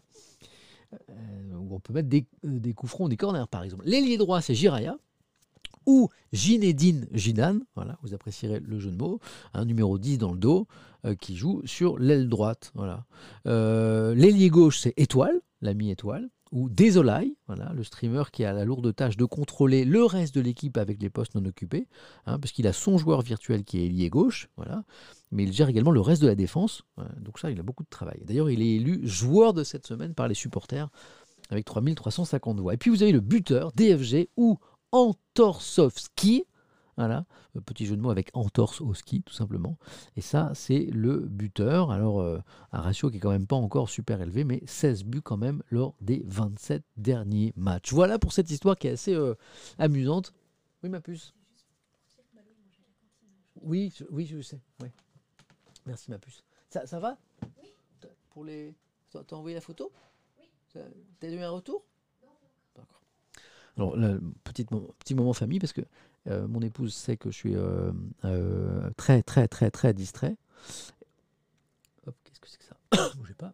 Euh, 1.10 1.54
où 1.54 1.74
on 1.76 1.80
peut 1.80 1.94
mettre 1.94 2.10
des, 2.10 2.26
euh, 2.46 2.60
des 2.60 2.74
coups 2.74 2.92
francs, 2.92 3.10
des 3.10 3.18
corners, 3.18 3.48
par 3.50 3.64
exemple. 3.64 3.84
L'ailier 3.86 4.18
droit, 4.18 4.42
c'est 4.42 4.56
Jiraya 4.56 4.98
ou 5.86 6.10
Ginedine 6.34 7.08
Ginan, 7.12 7.60
voilà, 7.76 7.98
vous 8.04 8.14
apprécierez 8.14 8.60
le 8.60 8.80
jeu 8.80 8.92
de 8.92 8.98
mots, 8.98 9.20
un 9.54 9.66
numéro 9.66 9.98
10 9.98 10.18
dans 10.18 10.32
le 10.32 10.40
dos, 10.40 10.68
euh, 11.06 11.16
qui 11.16 11.36
joue 11.36 11.62
sur 11.66 11.98
l'aile 11.98 12.30
droite. 12.30 12.72
Voilà. 12.76 13.06
Euh, 13.48 14.14
L'ailier 14.14 14.50
gauche, 14.50 14.80
c'est 14.80 14.94
Étoile, 14.98 15.40
l'ami 15.62 15.90
Étoile, 15.92 16.30
ou 16.52 16.70
Désolai, 16.70 17.34
voilà, 17.48 17.72
le 17.74 17.84
streamer 17.84 18.24
qui 18.32 18.44
a 18.44 18.52
la 18.52 18.66
lourde 18.66 18.94
tâche 18.94 19.16
de 19.16 19.26
contrôler 19.26 19.86
le 19.86 20.04
reste 20.04 20.36
de 20.36 20.42
l'équipe 20.42 20.78
avec 20.78 21.02
les 21.02 21.10
postes 21.10 21.34
non 21.34 21.46
occupés, 21.46 21.88
hein, 22.26 22.38
parce 22.40 22.52
qu'il 22.52 22.68
a 22.68 22.74
son 22.74 22.98
joueur 22.98 23.22
virtuel 23.22 23.64
qui 23.64 23.80
est 23.80 23.86
ailier 23.86 24.10
gauche, 24.10 24.50
voilà, 24.58 24.84
mais 25.32 25.44
il 25.44 25.54
gère 25.54 25.70
également 25.70 25.92
le 25.92 26.02
reste 26.02 26.22
de 26.22 26.28
la 26.28 26.36
défense, 26.36 26.84
donc 27.22 27.40
ça, 27.40 27.50
il 27.52 27.60
a 27.60 27.64
beaucoup 27.64 27.84
de 27.84 27.90
travail. 27.90 28.22
D'ailleurs, 28.26 28.50
il 28.50 28.62
est 28.62 28.76
élu 28.76 29.00
joueur 29.08 29.54
de 29.54 29.64
cette 29.64 29.88
semaine 29.88 30.14
par 30.14 30.28
les 30.28 30.36
supporters 30.36 30.90
avec 31.52 31.66
3350 31.66 32.60
voix. 32.60 32.74
Et 32.74 32.78
puis 32.78 32.90
vous 32.90 33.04
avez 33.04 33.12
le 33.12 33.20
buteur, 33.20 33.72
DFG, 33.74 34.30
ou 34.38 34.58
Antorsovski. 34.92 36.46
Voilà, 36.98 37.26
petit 37.66 37.86
jeu 37.86 37.96
de 37.96 38.02
mots 38.02 38.12
avec 38.12 38.30
entorse 38.34 38.82
au 38.82 38.94
ski, 38.94 39.24
tout 39.24 39.34
simplement. 39.34 39.78
Et 40.18 40.22
ça, 40.22 40.52
c'est 40.54 40.84
le 40.92 41.20
buteur. 41.20 41.90
Alors, 41.90 42.22
euh, 42.22 42.40
un 42.72 42.82
ratio 42.82 43.10
qui 43.10 43.18
est 43.18 43.20
quand 43.20 43.32
même 43.32 43.48
pas 43.48 43.56
encore 43.56 43.90
super 43.90 44.22
élevé, 44.22 44.44
mais 44.44 44.62
16 44.66 45.06
buts 45.06 45.22
quand 45.22 45.38
même 45.38 45.64
lors 45.70 45.96
des 46.02 46.22
27 46.28 46.84
derniers 46.98 47.54
matchs. 47.56 47.94
Voilà 47.94 48.20
pour 48.20 48.34
cette 48.34 48.52
histoire 48.52 48.78
qui 48.78 48.88
est 48.88 48.92
assez 48.92 49.16
euh, 49.16 49.36
amusante. 49.80 50.34
Oui, 50.84 50.90
ma 50.90 51.02
puce. 51.02 51.34
Oui, 53.62 53.94
je, 53.98 54.04
oui, 54.10 54.26
je 54.26 54.42
sais. 54.42 54.60
Merci, 55.86 56.12
ma 56.12 56.20
puce. 56.20 56.44
Ça, 56.70 56.86
ça 56.86 57.00
va? 57.00 57.18
Oui. 57.62 57.70
Pour 58.30 58.44
les... 58.44 58.76
T'as 59.12 59.36
envoyé 59.36 59.56
la 59.56 59.62
photo? 59.62 59.92
Oui. 60.40 60.46
T'as 61.20 61.30
eu 61.30 61.40
un 61.40 61.50
retour? 61.50 61.84
Alors, 63.78 63.96
petit, 64.44 64.66
petit 65.00 65.16
moment 65.16 65.34
famille, 65.34 65.60
parce 65.60 65.74
que 65.74 65.82
euh, 66.28 66.48
mon 66.48 66.62
épouse 66.62 66.94
sait 66.94 67.18
que 67.18 67.32
je 67.32 67.36
suis 67.36 67.56
euh, 67.56 67.92
euh, 68.26 68.90
très, 68.98 69.24
très, 69.24 69.48
très, 69.48 69.72
très 69.72 69.94
distrait. 69.94 70.36
Hop, 72.06 72.16
qu'est-ce 72.24 72.40
que 72.40 72.48
c'est 72.48 72.58
que 72.58 72.66
ça? 72.66 73.10
Bougez 73.18 73.34
pas. 73.34 73.54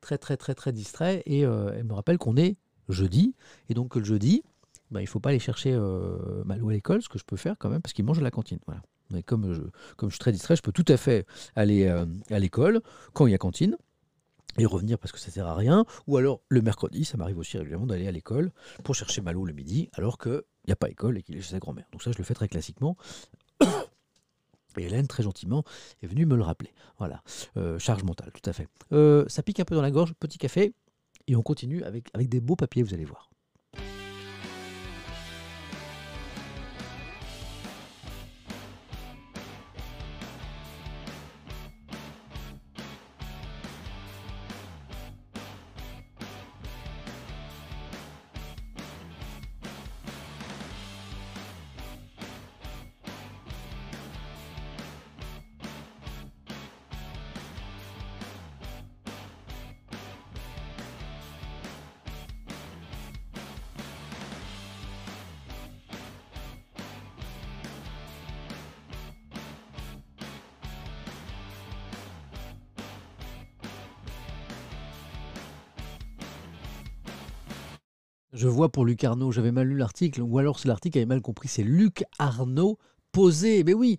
Très, 0.00 0.18
très, 0.18 0.36
très, 0.36 0.54
très 0.54 0.72
distrait. 0.72 1.22
Et 1.26 1.40
elle 1.40 1.84
me 1.84 1.94
rappelle 1.94 2.18
qu'on 2.18 2.36
est 2.36 2.56
jeudi. 2.88 3.34
Et 3.68 3.74
donc, 3.74 3.96
le 3.96 4.04
jeudi, 4.04 4.42
bah, 4.90 5.00
il 5.00 5.04
ne 5.04 5.08
faut 5.08 5.20
pas 5.20 5.30
aller 5.30 5.38
chercher 5.38 5.76
Malou 6.44 6.70
à 6.70 6.72
l'école, 6.72 7.02
ce 7.02 7.08
que 7.08 7.18
je 7.18 7.24
peux 7.24 7.36
faire 7.36 7.56
quand 7.58 7.68
même, 7.68 7.82
parce 7.82 7.92
qu'il 7.92 8.04
mange 8.04 8.18
à 8.18 8.22
la 8.22 8.30
cantine. 8.30 8.58
Voilà. 8.66 8.82
Mais 9.10 9.22
comme 9.24 9.52
je, 9.52 9.62
comme 9.96 10.08
je 10.08 10.14
suis 10.14 10.20
très 10.20 10.32
distrait, 10.32 10.56
je 10.56 10.62
peux 10.62 10.72
tout 10.72 10.84
à 10.88 10.96
fait 10.96 11.26
aller 11.56 11.86
à 11.86 12.38
l'école 12.38 12.80
quand 13.12 13.26
il 13.26 13.32
y 13.32 13.34
a 13.34 13.38
cantine 13.38 13.76
et 14.58 14.66
revenir 14.66 14.98
parce 14.98 15.12
que 15.12 15.18
ça 15.18 15.30
sert 15.30 15.46
à 15.46 15.54
rien. 15.54 15.84
Ou 16.06 16.16
alors 16.16 16.40
le 16.48 16.62
mercredi, 16.62 17.04
ça 17.04 17.16
m'arrive 17.16 17.38
aussi 17.38 17.58
régulièrement 17.58 17.86
d'aller 17.86 18.08
à 18.08 18.12
l'école 18.12 18.52
pour 18.84 18.94
chercher 18.94 19.20
Malo 19.20 19.44
le 19.44 19.52
midi, 19.52 19.88
alors 19.94 20.18
qu'il 20.18 20.42
n'y 20.66 20.72
a 20.72 20.76
pas 20.76 20.88
école 20.88 21.18
et 21.18 21.22
qu'il 21.22 21.36
est 21.36 21.40
chez 21.40 21.50
sa 21.50 21.58
grand-mère. 21.58 21.86
Donc 21.92 22.02
ça, 22.02 22.12
je 22.12 22.18
le 22.18 22.24
fais 22.24 22.34
très 22.34 22.48
classiquement. 22.48 22.96
Et 24.76 24.84
Hélène, 24.84 25.08
très 25.08 25.24
gentiment, 25.24 25.64
est 26.00 26.06
venue 26.06 26.26
me 26.26 26.36
le 26.36 26.42
rappeler. 26.42 26.72
Voilà, 26.98 27.22
euh, 27.56 27.78
charge 27.80 28.04
mentale, 28.04 28.30
tout 28.32 28.48
à 28.48 28.52
fait. 28.52 28.68
Euh, 28.92 29.24
ça 29.26 29.42
pique 29.42 29.58
un 29.58 29.64
peu 29.64 29.74
dans 29.74 29.82
la 29.82 29.90
gorge, 29.90 30.14
petit 30.14 30.38
café, 30.38 30.74
et 31.26 31.34
on 31.34 31.42
continue 31.42 31.82
avec, 31.82 32.08
avec 32.14 32.28
des 32.28 32.40
beaux 32.40 32.56
papiers, 32.56 32.84
vous 32.84 32.94
allez 32.94 33.04
voir. 33.04 33.29
Pour 78.70 78.84
Luc 78.84 79.04
Arnaud, 79.04 79.32
j'avais 79.32 79.52
mal 79.52 79.68
lu 79.68 79.76
l'article, 79.76 80.22
ou 80.22 80.38
alors 80.38 80.58
l'article 80.64 80.98
avait 80.98 81.06
mal 81.06 81.20
compris, 81.20 81.48
c'est 81.48 81.62
Luc 81.62 82.04
Arnaud 82.18 82.78
posé. 83.12 83.64
Mais 83.64 83.74
oui, 83.74 83.98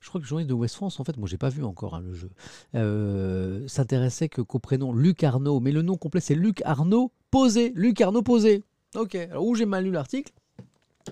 je 0.00 0.08
crois 0.08 0.20
que 0.20 0.24
le 0.24 0.28
journaliste 0.28 0.50
de 0.50 0.54
West 0.54 0.74
France, 0.74 1.00
en 1.00 1.04
fait, 1.04 1.16
moi 1.16 1.28
j'ai 1.28 1.38
pas 1.38 1.48
vu 1.48 1.64
encore 1.64 1.94
hein, 1.94 2.00
le 2.00 2.14
jeu, 2.14 2.30
euh, 2.74 3.66
s'intéressait 3.68 4.28
qu'au 4.28 4.58
prénom 4.58 4.92
Luc 4.92 5.22
Arnaud, 5.24 5.60
mais 5.60 5.72
le 5.72 5.82
nom 5.82 5.96
complet 5.96 6.20
c'est 6.20 6.34
Luc 6.34 6.62
Arnaud 6.64 7.12
Posé, 7.30 7.72
Luc 7.74 8.00
Arnaud 8.00 8.22
Posé. 8.22 8.64
Ok, 8.96 9.14
alors 9.14 9.46
où 9.46 9.54
j'ai 9.54 9.66
mal 9.66 9.84
lu 9.84 9.92
l'article, 9.92 10.32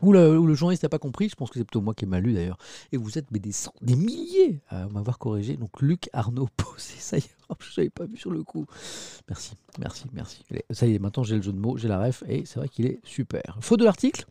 ou 0.03 0.13
le, 0.13 0.55
journaliste 0.55 0.83
n'a 0.83 0.89
pas 0.89 0.99
compris, 0.99 1.29
je 1.29 1.35
pense 1.35 1.51
que 1.51 1.59
c'est 1.59 1.65
plutôt 1.65 1.81
moi 1.81 1.95
qui 1.95 2.05
ai 2.05 2.09
mal 2.09 2.23
lu 2.23 2.33
d'ailleurs. 2.33 2.59
Et 2.93 2.97
vous 2.97 3.19
êtes 3.19 3.31
mais 3.31 3.39
des, 3.39 3.53
des 3.83 3.97
milliers 3.97 4.61
à 4.69 4.89
m'avoir 4.89 5.19
corrigé. 5.19 5.57
Donc 5.57 5.81
Luc 5.81 6.09
Arnaud 6.13 6.49
posé, 6.57 6.95
ça 6.99 7.17
y 7.17 7.21
est, 7.21 7.31
je 7.61 7.81
n'avais 7.81 7.91
pas 7.91 8.07
vu 8.07 8.17
sur 8.17 8.31
le 8.31 8.43
coup. 8.43 8.67
Merci, 9.29 9.55
merci, 9.79 10.05
merci. 10.13 10.45
Ça 10.71 10.87
y 10.87 10.95
est, 10.95 10.99
maintenant 10.99 11.23
j'ai 11.23 11.37
le 11.37 11.43
jeu 11.43 11.53
de 11.53 11.59
mots, 11.59 11.77
j'ai 11.77 11.89
la 11.89 12.01
ref, 12.01 12.23
et 12.29 12.45
c'est 12.45 12.59
vrai 12.59 12.69
qu'il 12.69 12.87
est 12.87 13.01
super. 13.05 13.59
Faute 13.61 13.81
de 13.81 13.85
l'article 13.85 14.27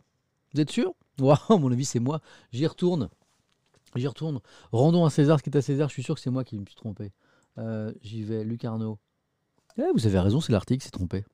Vous 0.54 0.60
êtes 0.60 0.70
sûr? 0.70 0.92
À 1.20 1.56
mon 1.56 1.72
avis 1.72 1.84
c'est 1.84 2.00
moi. 2.00 2.20
J'y 2.52 2.66
retourne. 2.66 3.08
J'y 3.96 4.06
retourne. 4.06 4.40
Rendons 4.72 5.04
à 5.04 5.10
César 5.10 5.38
ce 5.38 5.42
qui 5.42 5.50
est 5.50 5.56
à 5.56 5.62
César, 5.62 5.88
je 5.88 5.94
suis 5.94 6.02
sûr 6.02 6.14
que 6.14 6.20
c'est 6.20 6.30
moi 6.30 6.44
qui 6.44 6.58
me 6.58 6.64
suis 6.66 6.76
trompé. 6.76 7.12
Euh, 7.58 7.92
j'y 8.02 8.22
vais, 8.22 8.44
Luc 8.44 8.64
Arnaud. 8.64 8.98
Eh, 9.78 9.82
vous 9.94 10.06
avez 10.06 10.18
raison, 10.20 10.40
c'est 10.40 10.52
l'article, 10.52 10.84
c'est 10.84 10.90
trompé 10.90 11.24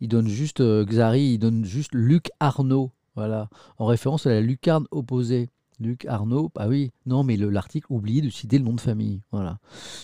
il 0.00 0.08
donne 0.08 0.28
juste 0.28 0.60
euh, 0.60 0.84
Xari, 0.84 1.34
il 1.34 1.38
donne 1.38 1.64
juste 1.64 1.94
Luc 1.94 2.30
Arnaud, 2.40 2.90
voilà, 3.14 3.48
en 3.78 3.86
référence 3.86 4.26
à 4.26 4.30
la 4.30 4.40
lucarne 4.40 4.86
opposée. 4.90 5.50
Luc 5.78 6.04
Arnaud, 6.04 6.50
ah 6.56 6.68
oui, 6.68 6.90
non, 7.06 7.22
mais 7.22 7.38
l'article 7.38 7.86
oublié 7.88 8.20
de 8.20 8.28
citer 8.28 8.58
le 8.58 8.64
nom 8.64 8.74
de 8.74 8.80
famille, 8.82 9.22
voilà. 9.32 9.58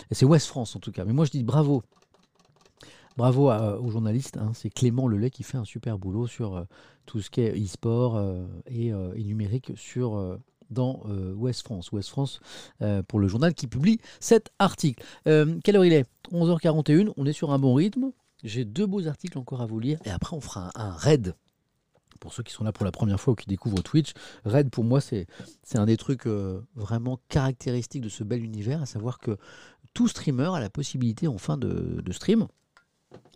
Et 0.09 0.15
c'est 0.15 0.25
West 0.25 0.47
France 0.47 0.75
en 0.75 0.79
tout 0.79 0.91
cas. 0.91 1.05
Mais 1.05 1.13
moi 1.13 1.25
je 1.25 1.29
dis 1.29 1.43
bravo, 1.43 1.83
bravo 3.15 3.51
aux 3.51 3.91
journalistes. 3.91 4.37
Hein. 4.37 4.53
c'est 4.55 4.71
Clément 4.71 5.07
Lelay 5.07 5.29
qui 5.29 5.43
fait 5.43 5.57
un 5.57 5.65
super 5.65 5.99
boulot 5.99 6.25
sur 6.25 6.55
euh, 6.55 6.63
tout 7.05 7.21
ce 7.21 7.29
qui 7.29 7.41
est 7.41 7.55
e-sport 7.55 8.15
euh, 8.15 8.47
et, 8.65 8.91
numérique 9.23 9.71
dans 10.71 11.03
West 11.35 11.61
France. 11.61 11.91
West 11.91 12.09
France 12.09 12.39
pour 13.07 13.19
le 13.19 13.27
journal 13.27 13.53
qui 13.53 13.67
publie 13.67 13.99
cet 14.19 14.49
article. 14.57 15.05
quelle 15.25 15.75
heure 15.75 15.85
il 15.85 15.93
est? 15.93 16.05
11h41. 16.31 17.13
On 17.17 17.25
est 17.27 17.33
sur 17.33 17.51
un 17.51 17.59
bon 17.59 17.75
rythme. 17.75 18.11
J'ai 18.43 18.65
deux 18.65 18.85
beaux 18.85 19.07
articles 19.07 19.37
encore 19.37 19.61
à 19.61 19.65
vous 19.65 19.79
lire 19.79 19.99
et 20.05 20.09
après 20.09 20.35
on 20.35 20.41
fera 20.41 20.71
un, 20.75 20.91
raid. 20.91 21.35
Pour 22.19 22.33
ceux 22.33 22.43
qui 22.43 22.53
sont 22.53 22.63
là 22.63 22.71
pour 22.71 22.85
la 22.85 22.91
première 22.91 23.19
fois 23.19 23.33
ou 23.33 23.35
qui 23.35 23.45
découvrent 23.45 23.81
Twitch, 23.81 24.13
raid 24.43 24.69
pour 24.69 24.83
moi 24.83 25.01
c'est 25.01 25.27
un 25.75 25.85
des 25.85 25.97
trucs 25.97 26.25
euh, 26.25 26.61
vraiment 26.75 27.19
caractéristiques 27.29 28.01
de 28.01 28.09
ce 28.09 28.23
bel 28.23 28.43
univers, 28.43 28.81
à 28.81 28.85
savoir 28.85 29.19
que 29.19 29.37
tout 29.93 30.07
streamer 30.07 30.49
a 30.55 30.59
la 30.59 30.69
possibilité 30.69 31.27
en 31.27 31.37
fin 31.37 31.57
de, 31.57 32.01
de 32.01 32.11
stream 32.11 32.47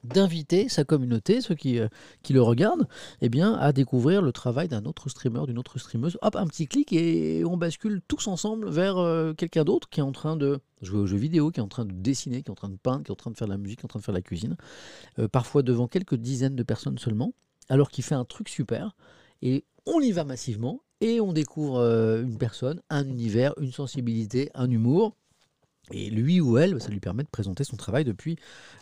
d'inviter 0.03 0.69
sa 0.69 0.83
communauté, 0.83 1.41
ceux 1.41 1.55
qui, 1.55 1.79
euh, 1.79 1.87
qui 2.23 2.33
le 2.33 2.41
regardent, 2.41 2.87
eh 3.21 3.29
bien, 3.29 3.53
à 3.53 3.71
découvrir 3.71 4.21
le 4.21 4.31
travail 4.31 4.67
d'un 4.67 4.85
autre 4.85 5.09
streamer, 5.09 5.45
d'une 5.45 5.57
autre 5.57 5.79
streameuse. 5.79 6.17
Hop, 6.21 6.35
un 6.35 6.47
petit 6.47 6.67
clic 6.67 6.91
et 6.93 7.43
on 7.45 7.57
bascule 7.57 8.01
tous 8.07 8.27
ensemble 8.27 8.69
vers 8.69 8.97
euh, 8.97 9.33
quelqu'un 9.33 9.63
d'autre 9.63 9.89
qui 9.89 9.99
est 9.99 10.03
en 10.03 10.11
train 10.11 10.35
de 10.35 10.59
jouer 10.81 10.99
aux 10.99 11.05
jeux 11.05 11.17
vidéo, 11.17 11.51
qui 11.51 11.59
est 11.59 11.63
en 11.63 11.67
train 11.67 11.85
de 11.85 11.93
dessiner, 11.93 12.41
qui 12.41 12.47
est 12.47 12.51
en 12.51 12.55
train 12.55 12.69
de 12.69 12.77
peindre, 12.77 13.03
qui 13.03 13.11
est 13.11 13.13
en 13.13 13.15
train 13.15 13.31
de 13.31 13.37
faire 13.37 13.47
de 13.47 13.53
la 13.53 13.57
musique, 13.57 13.79
qui 13.79 13.83
est 13.83 13.85
en 13.85 13.89
train 13.89 13.99
de 13.99 14.05
faire 14.05 14.13
de 14.13 14.19
la 14.19 14.23
cuisine. 14.23 14.57
Euh, 15.19 15.27
parfois 15.27 15.61
devant 15.63 15.87
quelques 15.87 16.15
dizaines 16.15 16.55
de 16.55 16.63
personnes 16.63 16.97
seulement, 16.97 17.33
alors 17.69 17.89
qu'il 17.89 18.03
fait 18.03 18.15
un 18.15 18.25
truc 18.25 18.49
super. 18.49 18.95
Et 19.41 19.65
on 19.85 19.99
y 20.01 20.11
va 20.11 20.23
massivement 20.23 20.81
et 20.99 21.19
on 21.19 21.33
découvre 21.33 21.79
une 22.23 22.37
personne, 22.37 22.79
un 22.91 23.07
univers, 23.07 23.55
une 23.59 23.71
sensibilité, 23.71 24.51
un 24.53 24.69
humour 24.69 25.15
et 25.89 26.09
lui 26.09 26.39
ou 26.39 26.57
elle, 26.57 26.79
ça 26.81 26.89
lui 26.89 26.99
permet 26.99 27.23
de 27.23 27.29
présenter 27.29 27.63
son 27.63 27.75
travail 27.75 28.03
depuis 28.03 28.37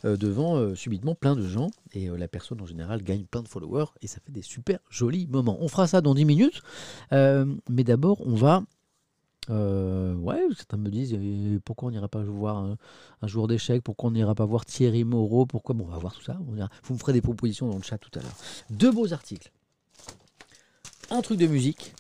euh, 0.06 0.18
devant 0.18 0.58
euh, 0.58 0.76
subitement 0.76 1.16
plein 1.16 1.36
de 1.36 1.48
gens. 1.48 1.70
Et 1.94 2.10
euh, 2.10 2.18
la 2.18 2.28
personne 2.28 2.62
en 2.62 2.66
général 2.66 3.04
gagne 3.04 3.24
plein 3.24 3.42
de 3.42 3.48
followers 3.48 3.86
et 4.02 4.08
ça 4.08 4.20
fait 4.24 4.32
des 4.32 4.42
super 4.42 4.80
jolis 4.90 5.28
moments. 5.28 5.58
On 5.62 5.68
fera 5.68 5.88
ça 5.88 6.02
dans 6.02 6.14
10 6.14 6.26
minutes. 6.26 6.62
mais 7.12 7.84
d'abord, 7.84 8.22
on 8.26 8.36
va. 8.36 8.64
ouais, 9.50 10.42
certains 10.56 10.78
me 10.78 10.90
disent 10.90 11.18
pourquoi 11.66 11.90
on 11.90 11.92
n'ira 11.92 12.08
pas 12.08 12.22
voir 12.24 12.58
un, 13.22 13.28
jour 13.28 13.48
d'échecs, 13.48 13.82
pourquoi 13.82 14.10
on 14.10 14.14
n'ira 14.14 14.36
pas 14.36 14.46
voir 14.46 14.66
Thierry 14.66 15.04
Moreau, 15.04 15.46
pourquoi? 15.46 15.76
Bon, 15.76 15.86
on 15.86 15.92
va 15.92 15.98
voir 15.98 16.14
tout 16.14 16.24
ça. 16.24 16.38
Vous 16.84 16.94
me 16.94 17.00
ferez 17.00 17.14
des 17.14 17.22
propositions 17.22 17.70
dans 17.70 17.78
le 17.78 17.84
chat 17.84 17.98
tout 17.98 18.12
à 18.20 18.22
l'heure. 18.22 18.36
Deux 18.70 18.92
beaux 18.92 19.14
articles. 19.14 19.52
Un 21.10 21.22
truc 21.22 21.40
de 21.40 21.48
musique 21.48 21.96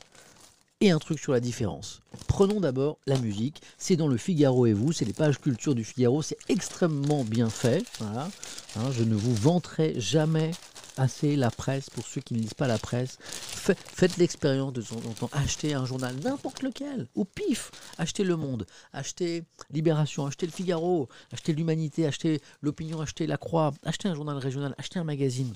et 0.82 0.92
un 0.92 1.00
truc 1.00 1.20
sur 1.20 1.34
la 1.34 1.40
différence. 1.40 2.02
Prenons 2.28 2.60
d'abord 2.60 3.00
la 3.06 3.18
musique. 3.18 3.62
C'est 3.78 3.96
dans 3.96 4.08
le 4.08 4.18
Figaro 4.18 4.66
et 4.66 4.74
vous, 4.74 4.92
c'est 4.92 5.06
les 5.06 5.14
pages 5.14 5.40
culture 5.40 5.76
du 5.76 5.84
Figaro. 5.84 6.22
C'est 6.22 6.38
extrêmement 6.48 7.24
bien 7.24 7.50
fait. 7.50 7.84
Voilà. 8.00 8.30
Hein, 8.78 8.92
je 8.92 9.04
ne 9.04 9.16
vous 9.16 9.36
vanterai 9.36 10.00
jamais 10.00 10.52
assez 10.98 11.36
la 11.36 11.50
presse 11.50 11.90
pour 11.90 12.06
ceux 12.06 12.22
qui 12.22 12.34
ne 12.34 12.40
lisent 12.40 12.54
pas 12.54 12.68
la 12.68 12.78
presse. 12.78 13.18
faites 13.22 14.18
l'expérience 14.18 14.74
de 14.74 14.82
temps 14.82 15.02
en 15.08 15.14
temps. 15.14 15.30
Achetez 15.32 15.74
un 15.74 15.86
journal, 15.86 16.16
n'importe 16.24 16.62
lequel, 16.62 17.08
au 17.16 17.26
pif. 17.26 17.72
Achetez 17.98 18.24
Le 18.24 18.36
Monde, 18.36 18.66
achetez 18.94 19.44
Libération, 19.72 20.26
achetez 20.26 20.46
Le 20.46 20.52
Figaro, 20.52 21.08
achetez 21.32 21.54
l'Humanité, 21.54 22.06
achetez 22.06 22.42
L'Opinion, 22.62 23.02
achetez 23.02 23.28
La 23.28 23.38
Croix, 23.38 23.74
achetez 23.84 24.10
un 24.10 24.16
journal 24.16 24.38
régional, 24.38 24.76
achetez 24.78 25.00
un 25.00 25.06
magazine 25.06 25.54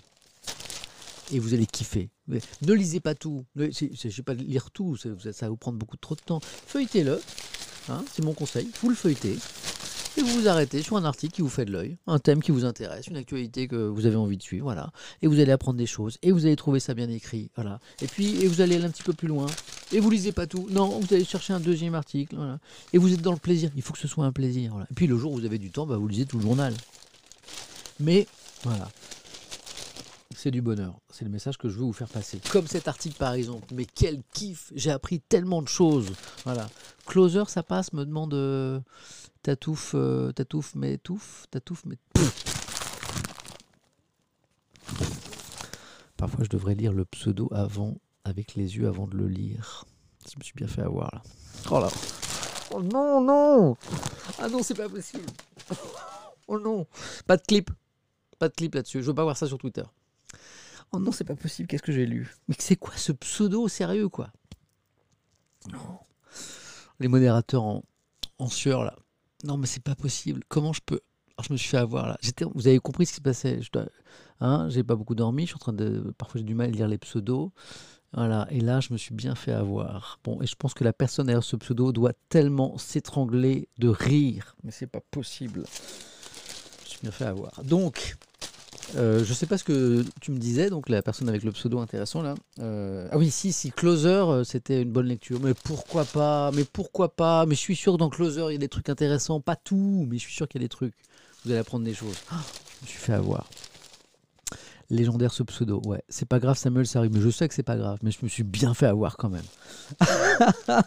et 1.32 1.40
vous 1.40 1.54
allez 1.54 1.66
kiffer. 1.66 2.10
ne 2.28 2.74
lisez 2.74 3.00
pas 3.00 3.16
tout. 3.16 3.46
Je 3.56 3.64
ne 3.64 4.10
vais 4.10 4.24
pas 4.24 4.34
lire 4.34 4.72
tout, 4.72 4.96
ça, 4.98 5.10
va 5.10 5.50
vous 5.50 5.58
prendre 5.58 5.78
beaucoup 5.78 5.98
trop 5.98 6.16
de 6.16 6.22
temps. 6.22 6.40
Feuilletez-le, 6.68 7.20
hein, 7.90 8.04
c'est 8.14 8.24
mon 8.24 8.34
conseil. 8.34 8.70
Vous 8.82 8.90
le 8.90 8.96
feuilletez. 8.96 9.38
Et 10.16 10.22
vous 10.22 10.42
vous 10.42 10.48
arrêtez 10.48 10.84
sur 10.84 10.96
un 10.96 11.06
article 11.06 11.34
qui 11.34 11.42
vous 11.42 11.50
fait 11.50 11.66
de 11.66 11.72
l'œil, 11.72 11.98
un 12.06 12.20
thème 12.20 12.44
qui 12.44 12.52
vous 12.52 12.66
intéresse, 12.66 13.08
une 13.08 13.18
actualité 13.18 13.68
que 13.68 13.76
vous 13.76 14.06
avez 14.06 14.16
envie 14.16 14.38
de 14.38 14.44
suivre, 14.44 14.66
voilà. 14.66 14.92
Et 15.24 15.28
vous 15.28 15.40
allez 15.40 15.52
apprendre 15.52 15.80
des 15.80 15.88
choses, 15.88 16.20
et 16.22 16.32
vous 16.32 16.46
allez 16.46 16.56
trouver 16.56 16.80
ça 16.80 16.94
bien 16.94 17.10
écrit, 17.10 17.50
voilà. 17.56 17.80
Et 18.00 18.06
puis, 18.06 18.46
vous 18.46 18.62
allez 18.62 18.76
aller 18.76 18.86
un 18.86 18.92
petit 18.92 19.02
peu 19.02 19.14
plus 19.14 19.28
loin, 19.28 19.48
et 19.92 20.00
vous 20.00 20.12
lisez 20.12 20.32
pas 20.32 20.46
tout. 20.46 20.68
Non, 20.70 21.00
vous 21.00 21.14
allez 21.16 21.26
chercher 21.26 21.54
un 21.54 21.60
deuxième 21.60 21.96
article. 21.96 22.36
Et 22.94 22.98
vous 22.98 23.14
êtes 23.14 23.22
dans 23.22 23.32
le 23.32 23.38
plaisir. 23.38 23.72
Il 23.76 23.82
faut 23.82 23.94
que 23.94 24.00
ce 24.00 24.08
soit 24.08 24.26
un 24.26 24.32
plaisir. 24.32 24.74
Et 24.90 24.94
puis 24.94 25.08
le 25.08 25.18
jour 25.18 25.32
où 25.32 25.36
vous 25.36 25.46
avez 25.46 25.60
du 25.60 25.72
temps, 25.72 25.86
bah, 25.86 25.98
vous 25.98 26.08
lisez 26.08 26.26
tout 26.26 26.38
le 26.38 26.44
journal. 26.44 26.74
Mais 28.00 28.28
voilà, 28.64 28.90
c'est 30.36 30.52
du 30.52 30.62
bonheur. 30.62 31.00
C'est 31.10 31.26
le 31.26 31.32
message 31.32 31.58
que 31.58 31.70
je 31.70 31.78
veux 31.78 31.84
vous 31.84 31.94
faire 31.94 32.10
passer. 32.10 32.40
Comme 32.52 32.68
cet 32.68 32.88
article 32.88 33.18
par 33.18 33.34
exemple. 33.34 33.74
Mais 33.74 33.86
quel 33.86 34.22
kiff 34.34 34.72
J'ai 34.76 34.92
appris 34.92 35.20
tellement 35.22 35.62
de 35.62 35.68
choses. 35.68 36.12
Voilà. 36.44 36.70
Closer, 37.06 37.44
ça 37.48 37.64
passe, 37.64 37.94
me 37.94 38.06
demande 38.06 38.34
euh, 38.34 38.80
Tatouf, 39.42 39.92
euh, 39.96 40.32
Tatouf, 40.32 40.76
mais 40.76 40.98
touffe, 40.98 41.48
Tatouf, 41.52 41.84
mais. 41.86 41.98
Parfois, 46.18 46.46
je 46.46 46.50
devrais 46.50 46.76
lire 46.76 46.94
le 46.94 47.04
pseudo 47.06 47.50
avant, 47.54 47.98
avec 48.24 48.56
les 48.56 48.78
yeux 48.78 48.88
avant 48.88 49.08
de 49.08 49.18
le 49.18 49.28
lire. 49.28 49.86
Je 50.32 50.38
me 50.40 50.44
suis 50.44 50.54
bien 50.56 50.68
fait 50.68 50.82
avoir 50.82 51.10
là. 51.14 51.22
Oh 51.70 51.80
là 51.80 51.90
Oh 52.72 52.82
non, 52.82 53.22
non 53.22 53.78
Ah 54.40 54.48
non, 54.48 54.64
c'est 54.64 54.74
pas 54.74 54.90
possible 54.90 55.26
Oh 56.48 56.60
non 56.60 56.88
Pas 57.28 57.38
de 57.38 57.44
clip 57.44 57.70
Pas 58.40 58.50
de 58.50 58.54
clip 58.54 58.74
là-dessus. 58.76 59.02
Je 59.02 59.08
veux 59.08 59.14
pas 59.14 59.24
voir 59.24 59.38
ça 59.38 59.48
sur 59.48 59.58
Twitter. 59.58 59.84
Oh 60.94 61.00
non, 61.00 61.12
c'est 61.12 61.24
pas 61.24 61.36
possible, 61.36 61.68
qu'est-ce 61.68 61.84
que 61.84 61.92
j'ai 61.92 62.06
lu? 62.06 62.32
Mais 62.48 62.56
c'est 62.60 62.76
quoi 62.76 62.96
ce 62.96 63.12
pseudo 63.12 63.68
sérieux, 63.68 64.10
quoi? 64.10 64.32
Non. 65.72 66.00
Les 67.00 67.08
modérateurs 67.08 67.64
en, 67.64 67.84
en 68.38 68.48
sueur, 68.48 68.84
là. 68.84 68.96
Non, 69.44 69.58
mais 69.58 69.66
c'est 69.66 69.84
pas 69.84 69.96
possible. 69.96 70.42
Comment 70.48 70.72
je 70.72 70.82
peux? 70.86 71.02
Alors, 71.36 71.46
je 71.48 71.54
me 71.54 71.58
suis 71.58 71.70
fait 71.70 71.78
avoir, 71.78 72.08
là. 72.08 72.18
Vous 72.54 72.68
avez 72.68 72.80
compris 72.80 73.08
ce 73.08 73.12
qui 73.14 73.18
se 73.18 73.22
passait. 73.22 73.62
Je 73.62 73.72
dois... 73.72 73.88
hein, 74.40 74.70
j'ai 74.70 74.84
pas 74.84 74.96
beaucoup 74.96 75.16
dormi. 75.16 75.44
Je 75.44 75.48
suis 75.48 75.56
en 75.56 75.60
train 75.60 75.74
de. 75.74 76.14
Parfois, 76.18 76.40
j'ai 76.40 76.46
du 76.46 76.54
mal 76.54 76.70
à 76.70 76.72
lire 76.72 76.88
les 76.88 77.00
pseudos. 77.00 77.52
Voilà, 78.14 78.48
et 78.52 78.62
là, 78.62 78.80
je 78.80 78.94
me 78.94 78.98
suis 78.98 79.16
bien 79.16 79.34
fait 79.34 79.52
avoir. 79.52 80.20
Bon, 80.24 80.40
et 80.44 80.46
je 80.46 80.56
pense 80.56 80.76
que 80.76 80.84
la 80.84 80.94
personne 80.94 81.26
derrière 81.26 81.44
ce 81.44 81.56
pseudo 81.56 81.92
doit 81.92 82.14
tellement 82.30 82.78
s'étrangler 82.78 83.68
de 83.80 83.88
rire. 83.88 84.56
Mais 84.64 84.70
c'est 84.70 84.86
pas 84.86 85.02
possible. 85.02 85.64
Je 85.66 86.84
me 86.84 86.86
suis 86.86 87.00
bien 87.02 87.12
fait 87.12 87.26
avoir. 87.26 87.64
Donc, 87.64 88.16
euh, 88.96 89.24
je 89.24 89.34
sais 89.34 89.46
pas 89.46 89.58
ce 89.58 89.64
que 89.64 90.06
tu 90.22 90.32
me 90.32 90.38
disais, 90.38 90.70
donc 90.70 90.90
la 90.90 91.02
personne 91.02 91.28
avec 91.30 91.44
le 91.44 91.52
pseudo 91.52 91.80
intéressant 91.80 92.22
là. 92.22 92.36
Euh, 92.60 93.08
ah 93.12 93.18
oui, 93.18 93.32
si, 93.32 93.52
si, 93.52 93.72
Closer, 93.72 94.08
euh, 94.08 94.44
c'était 94.44 94.82
une 94.82 94.92
bonne 94.92 95.08
lecture. 95.08 95.40
Mais 95.42 95.54
pourquoi 95.54 96.06
pas 96.06 96.52
Mais 96.54 96.64
pourquoi 96.64 97.16
pas 97.16 97.46
Mais 97.46 97.56
je 97.56 97.60
suis 97.60 97.76
sûr 97.76 97.94
que 97.94 97.98
dans 97.98 98.10
Closer, 98.10 98.46
il 98.50 98.54
y 98.54 98.56
a 98.56 98.60
des 98.60 98.70
trucs 98.70 98.90
intéressants. 98.90 99.40
Pas 99.40 99.56
tout, 99.56 100.06
mais 100.10 100.18
je 100.18 100.24
suis 100.24 100.34
sûr 100.34 100.48
qu'il 100.48 100.62
y 100.62 100.64
a 100.64 100.66
des 100.66 100.70
trucs. 100.70 100.94
Vous 101.44 101.52
allez 101.52 101.60
apprendre 101.60 101.86
des 101.86 101.94
choses. 101.94 102.16
Ah, 102.32 102.42
je 102.80 102.86
me 102.86 102.88
suis 102.88 103.00
fait 103.00 103.14
avoir. 103.14 103.50
Légendaire 104.90 105.34
ce 105.34 105.44
pseudo, 105.44 105.82
ouais. 105.86 106.04
C'est 106.08 106.28
pas 106.28 106.40
grave, 106.40 106.58
Samuel, 106.58 106.86
ça 106.86 107.00
arrive. 107.00 107.12
Mais 107.14 107.22
je 107.22 107.30
sais 107.30 107.48
que 107.48 107.54
c'est 107.54 107.64
pas 107.64 107.78
grave, 107.78 107.98
mais 108.04 108.12
je 108.12 108.20
me 108.22 108.28
suis 108.28 108.44
bien 108.44 108.74
fait 108.74 108.86
avoir 108.86 109.18
quand 109.18 109.30
même. 109.30 109.42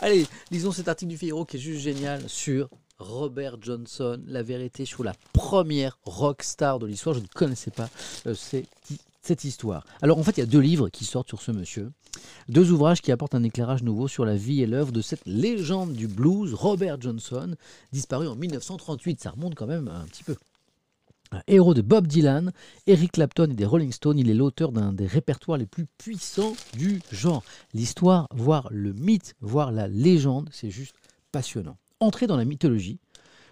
Allez, 0.00 0.26
lisons 0.50 0.70
cet 0.70 0.86
article 0.86 1.10
du 1.10 1.18
Figaro 1.18 1.44
qui 1.44 1.56
est 1.56 1.60
juste 1.60 1.80
génial 1.80 2.22
sur 2.28 2.68
Robert 2.98 3.58
Johnson, 3.60 4.20
la 4.26 4.42
vérité 4.42 4.84
sur 4.84 5.04
la 5.04 5.14
première 5.32 5.98
rock 6.04 6.42
star 6.42 6.78
de 6.78 6.86
l'histoire. 6.86 7.14
Je 7.14 7.20
ne 7.20 7.26
connaissais 7.26 7.70
pas 7.70 7.90
euh, 8.26 8.34
cette 9.22 9.44
histoire. 9.44 9.84
Alors 10.02 10.18
en 10.18 10.22
fait, 10.22 10.38
il 10.38 10.40
y 10.40 10.42
a 10.42 10.46
deux 10.46 10.60
livres 10.60 10.88
qui 10.88 11.04
sortent 11.04 11.28
sur 11.28 11.42
ce 11.42 11.52
monsieur. 11.52 11.92
Deux 12.48 12.70
ouvrages 12.72 13.02
qui 13.02 13.12
apportent 13.12 13.34
un 13.34 13.42
éclairage 13.42 13.82
nouveau 13.82 14.08
sur 14.08 14.24
la 14.24 14.36
vie 14.36 14.62
et 14.62 14.66
l'œuvre 14.66 14.92
de 14.92 15.02
cette 15.02 15.26
légende 15.26 15.92
du 15.92 16.08
blues, 16.08 16.54
Robert 16.54 17.00
Johnson, 17.00 17.54
disparu 17.92 18.28
en 18.28 18.36
1938. 18.36 19.20
Ça 19.20 19.30
remonte 19.30 19.54
quand 19.54 19.66
même 19.66 19.88
un 19.88 20.04
petit 20.06 20.24
peu. 20.24 20.36
Héros 21.48 21.74
de 21.74 21.82
Bob 21.82 22.06
Dylan, 22.06 22.52
Eric 22.86 23.12
Clapton 23.12 23.50
et 23.50 23.54
des 23.54 23.66
Rolling 23.66 23.92
Stones, 23.92 24.18
il 24.18 24.30
est 24.30 24.34
l'auteur 24.34 24.72
d'un 24.72 24.92
des 24.92 25.06
répertoires 25.06 25.58
les 25.58 25.66
plus 25.66 25.86
puissants 25.98 26.54
du 26.74 27.02
genre. 27.10 27.42
L'histoire, 27.74 28.28
voire 28.32 28.68
le 28.70 28.92
mythe, 28.92 29.34
voire 29.40 29.72
la 29.72 29.88
légende, 29.88 30.48
c'est 30.52 30.70
juste 30.70 30.94
passionnant. 31.32 31.76
Entré 31.98 32.26
dans 32.26 32.36
la 32.36 32.44
mythologie, 32.44 32.98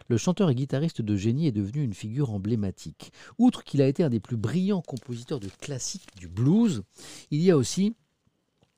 le 0.08 0.18
chanteur 0.18 0.50
et 0.50 0.54
guitariste 0.54 1.00
de 1.00 1.16
génie 1.16 1.46
est 1.46 1.52
devenu 1.52 1.82
une 1.82 1.94
figure 1.94 2.30
emblématique. 2.30 3.10
Outre 3.38 3.64
qu'il 3.64 3.80
a 3.80 3.88
été 3.88 4.04
un 4.04 4.10
des 4.10 4.20
plus 4.20 4.36
brillants 4.36 4.82
compositeurs 4.82 5.40
de 5.40 5.48
classiques 5.48 6.14
du 6.16 6.28
blues, 6.28 6.82
il 7.30 7.40
y 7.40 7.50
a 7.50 7.56
aussi 7.56 7.96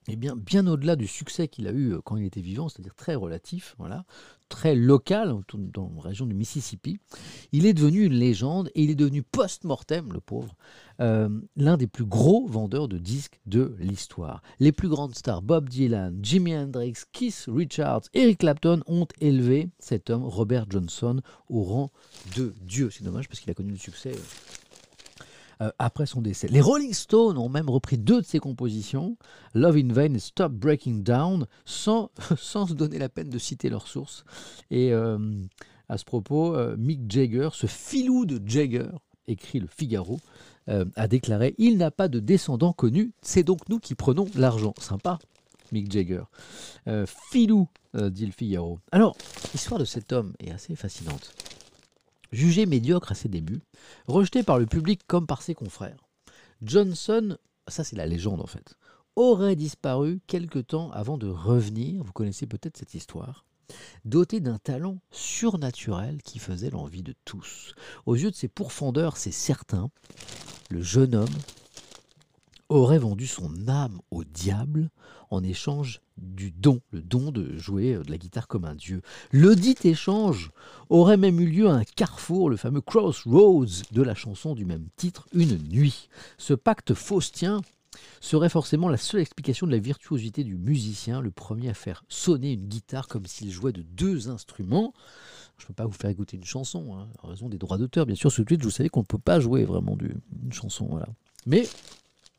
eh 0.08 0.14
bien, 0.14 0.36
bien 0.36 0.66
au-delà 0.68 0.94
du 0.94 1.08
succès 1.08 1.48
qu'il 1.48 1.66
a 1.66 1.72
eu 1.72 1.94
euh, 1.94 2.00
quand 2.00 2.16
il 2.16 2.24
était 2.24 2.40
vivant, 2.40 2.68
c'est-à-dire 2.68 2.94
très 2.94 3.16
relatif, 3.16 3.74
voilà, 3.78 4.04
très 4.48 4.74
local, 4.74 5.34
dans 5.54 5.90
la 5.96 6.02
région 6.02 6.26
du 6.26 6.34
Mississippi, 6.34 6.98
il 7.52 7.66
est 7.66 7.74
devenu 7.74 8.04
une 8.04 8.14
légende 8.14 8.70
et 8.74 8.82
il 8.82 8.90
est 8.90 8.94
devenu 8.96 9.22
post-mortem, 9.22 10.12
le 10.12 10.20
pauvre, 10.20 10.56
euh, 11.00 11.28
l'un 11.56 11.76
des 11.76 11.86
plus 11.86 12.04
gros 12.04 12.46
vendeurs 12.46 12.88
de 12.88 12.98
disques 12.98 13.40
de 13.46 13.76
l'histoire. 13.78 14.42
Les 14.60 14.72
plus 14.72 14.88
grandes 14.88 15.14
stars, 15.14 15.42
Bob 15.42 15.68
Dylan, 15.68 16.18
Jimi 16.22 16.56
Hendrix, 16.56 16.94
Keith 17.12 17.46
Richards, 17.48 18.02
Eric 18.14 18.38
Clapton, 18.38 18.82
ont 18.86 19.08
élevé 19.20 19.70
cet 19.78 20.10
homme, 20.10 20.24
Robert 20.24 20.66
Johnson, 20.70 21.20
au 21.48 21.62
rang 21.62 21.90
de 22.36 22.54
Dieu. 22.62 22.90
C'est 22.90 23.04
dommage 23.04 23.28
parce 23.28 23.40
qu'il 23.40 23.50
a 23.50 23.54
connu 23.54 23.72
le 23.72 23.78
succès. 23.78 24.12
Euh, 25.62 25.70
après 25.78 26.04
son 26.04 26.20
décès. 26.20 26.48
Les 26.48 26.60
Rolling 26.60 26.92
Stones 26.92 27.38
ont 27.38 27.48
même 27.48 27.70
repris 27.70 27.96
deux 27.96 28.20
de 28.20 28.26
ses 28.26 28.40
compositions, 28.40 29.16
Love 29.54 29.76
in 29.76 29.90
Vain 29.90 30.12
et 30.12 30.18
Stop 30.18 30.52
Breaking 30.52 30.98
Down, 30.98 31.46
sans, 31.64 32.10
sans 32.36 32.66
se 32.66 32.74
donner 32.74 32.98
la 32.98 33.08
peine 33.08 33.30
de 33.30 33.38
citer 33.38 33.70
leurs 33.70 33.88
sources. 33.88 34.24
Et 34.70 34.92
euh, 34.92 35.16
à 35.88 35.96
ce 35.96 36.04
propos, 36.04 36.54
euh, 36.54 36.76
Mick 36.76 37.10
Jagger, 37.10 37.48
ce 37.54 37.66
filou 37.66 38.26
de 38.26 38.46
Jagger, 38.46 38.88
écrit 39.28 39.58
le 39.58 39.66
Figaro, 39.66 40.20
a 40.96 41.06
déclaré 41.06 41.54
Il 41.58 41.78
n'a 41.78 41.92
pas 41.92 42.08
de 42.08 42.18
descendant 42.18 42.72
connu, 42.72 43.12
c'est 43.22 43.44
donc 43.44 43.68
nous 43.68 43.78
qui 43.78 43.94
prenons 43.94 44.26
l'argent. 44.34 44.74
Sympa, 44.80 45.20
Mick 45.70 45.92
Jagger. 45.92 46.24
filou, 47.30 47.68
dit 47.94 48.26
le 48.26 48.32
Figaro. 48.32 48.80
Alors, 48.90 49.16
l'histoire 49.52 49.78
de 49.78 49.84
cet 49.84 50.12
homme 50.12 50.34
est 50.40 50.50
assez 50.50 50.74
fascinante. 50.74 51.32
Jugé 52.32 52.66
médiocre 52.66 53.12
à 53.12 53.14
ses 53.14 53.28
débuts, 53.28 53.62
rejeté 54.06 54.42
par 54.42 54.58
le 54.58 54.66
public 54.66 55.00
comme 55.06 55.26
par 55.26 55.42
ses 55.42 55.54
confrères, 55.54 56.08
Johnson, 56.62 57.36
ça 57.68 57.84
c'est 57.84 57.96
la 57.96 58.06
légende 58.06 58.40
en 58.40 58.46
fait, 58.46 58.76
aurait 59.14 59.56
disparu 59.56 60.20
quelque 60.26 60.58
temps 60.58 60.90
avant 60.92 61.18
de 61.18 61.28
revenir, 61.28 62.02
vous 62.02 62.12
connaissez 62.12 62.46
peut-être 62.46 62.76
cette 62.76 62.94
histoire, 62.94 63.44
doté 64.04 64.40
d'un 64.40 64.58
talent 64.58 64.98
surnaturel 65.10 66.22
qui 66.22 66.38
faisait 66.38 66.70
l'envie 66.70 67.02
de 67.02 67.14
tous. 67.24 67.74
Aux 68.04 68.14
yeux 68.14 68.30
de 68.30 68.36
ses 68.36 68.48
pourfendeurs, 68.48 69.16
c'est 69.16 69.32
certain, 69.32 69.90
le 70.70 70.82
jeune 70.82 71.14
homme 71.14 71.28
aurait 72.68 72.98
vendu 72.98 73.26
son 73.26 73.68
âme 73.68 74.00
au 74.10 74.24
diable 74.24 74.90
en 75.30 75.42
échange 75.42 76.00
du 76.16 76.50
don, 76.50 76.80
le 76.90 77.02
don 77.02 77.30
de 77.30 77.56
jouer 77.58 77.94
de 77.94 78.10
la 78.10 78.18
guitare 78.18 78.48
comme 78.48 78.64
un 78.64 78.74
dieu. 78.74 79.02
Le 79.30 79.54
dit 79.54 79.76
échange 79.84 80.50
aurait 80.88 81.16
même 81.16 81.40
eu 81.40 81.46
lieu 81.46 81.68
à 81.68 81.74
un 81.74 81.84
carrefour, 81.84 82.50
le 82.50 82.56
fameux 82.56 82.80
Crossroads 82.80 83.82
de 83.92 84.02
la 84.02 84.14
chanson 84.14 84.54
du 84.54 84.64
même 84.64 84.88
titre, 84.96 85.26
Une 85.32 85.58
nuit. 85.58 86.08
Ce 86.38 86.54
pacte 86.54 86.94
faustien 86.94 87.60
serait 88.20 88.48
forcément 88.48 88.88
la 88.88 88.96
seule 88.96 89.20
explication 89.20 89.66
de 89.66 89.72
la 89.72 89.78
virtuosité 89.78 90.44
du 90.44 90.56
musicien, 90.56 91.20
le 91.20 91.30
premier 91.30 91.70
à 91.70 91.74
faire 91.74 92.04
sonner 92.08 92.52
une 92.52 92.66
guitare 92.66 93.08
comme 93.08 93.26
s'il 93.26 93.50
jouait 93.50 93.72
de 93.72 93.82
deux 93.82 94.28
instruments. 94.28 94.92
Je 95.58 95.64
ne 95.64 95.68
peux 95.68 95.74
pas 95.74 95.86
vous 95.86 95.92
faire 95.92 96.10
écouter 96.10 96.36
une 96.36 96.44
chanson, 96.44 96.94
hein, 96.94 97.08
en 97.22 97.28
raison 97.28 97.48
des 97.48 97.58
droits 97.58 97.78
d'auteur. 97.78 98.04
Bien 98.04 98.14
sûr, 98.14 98.30
ce 98.30 98.42
tweet, 98.42 98.62
vous 98.62 98.70
savez 98.70 98.88
qu'on 98.88 99.00
ne 99.00 99.06
peut 99.06 99.18
pas 99.18 99.40
jouer 99.40 99.64
vraiment 99.64 99.96
une 99.98 100.52
chanson. 100.52 101.00
Mais 101.46 101.66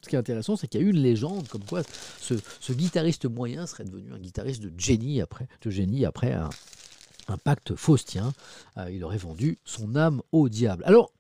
ce 0.08 0.10
qui 0.10 0.16
est 0.16 0.20
intéressant, 0.20 0.56
c'est 0.56 0.68
qu'il 0.68 0.80
y 0.80 0.84
a 0.84 0.88
eu 0.88 0.92
une 0.92 1.02
légende 1.02 1.50
comme 1.50 1.64
quoi 1.66 1.82
ce, 2.22 2.72
guitariste 2.72 3.26
moyen 3.26 3.68
serait 3.68 3.84
devenu 3.84 4.14
un 4.14 4.18
guitariste 4.18 4.64
de 4.64 4.72
génie 4.80 5.22
après, 5.22 6.32
un, 6.34 6.50
pacte 7.44 7.76
faustien. 7.76 8.32
Euh, 8.78 8.90
il 8.90 9.04
aurait 9.04 9.18
vendu 9.18 9.60
son 9.66 9.98
âme 9.98 10.22
au 10.32 10.48
diable. 10.48 10.84
Alors, 10.86 11.12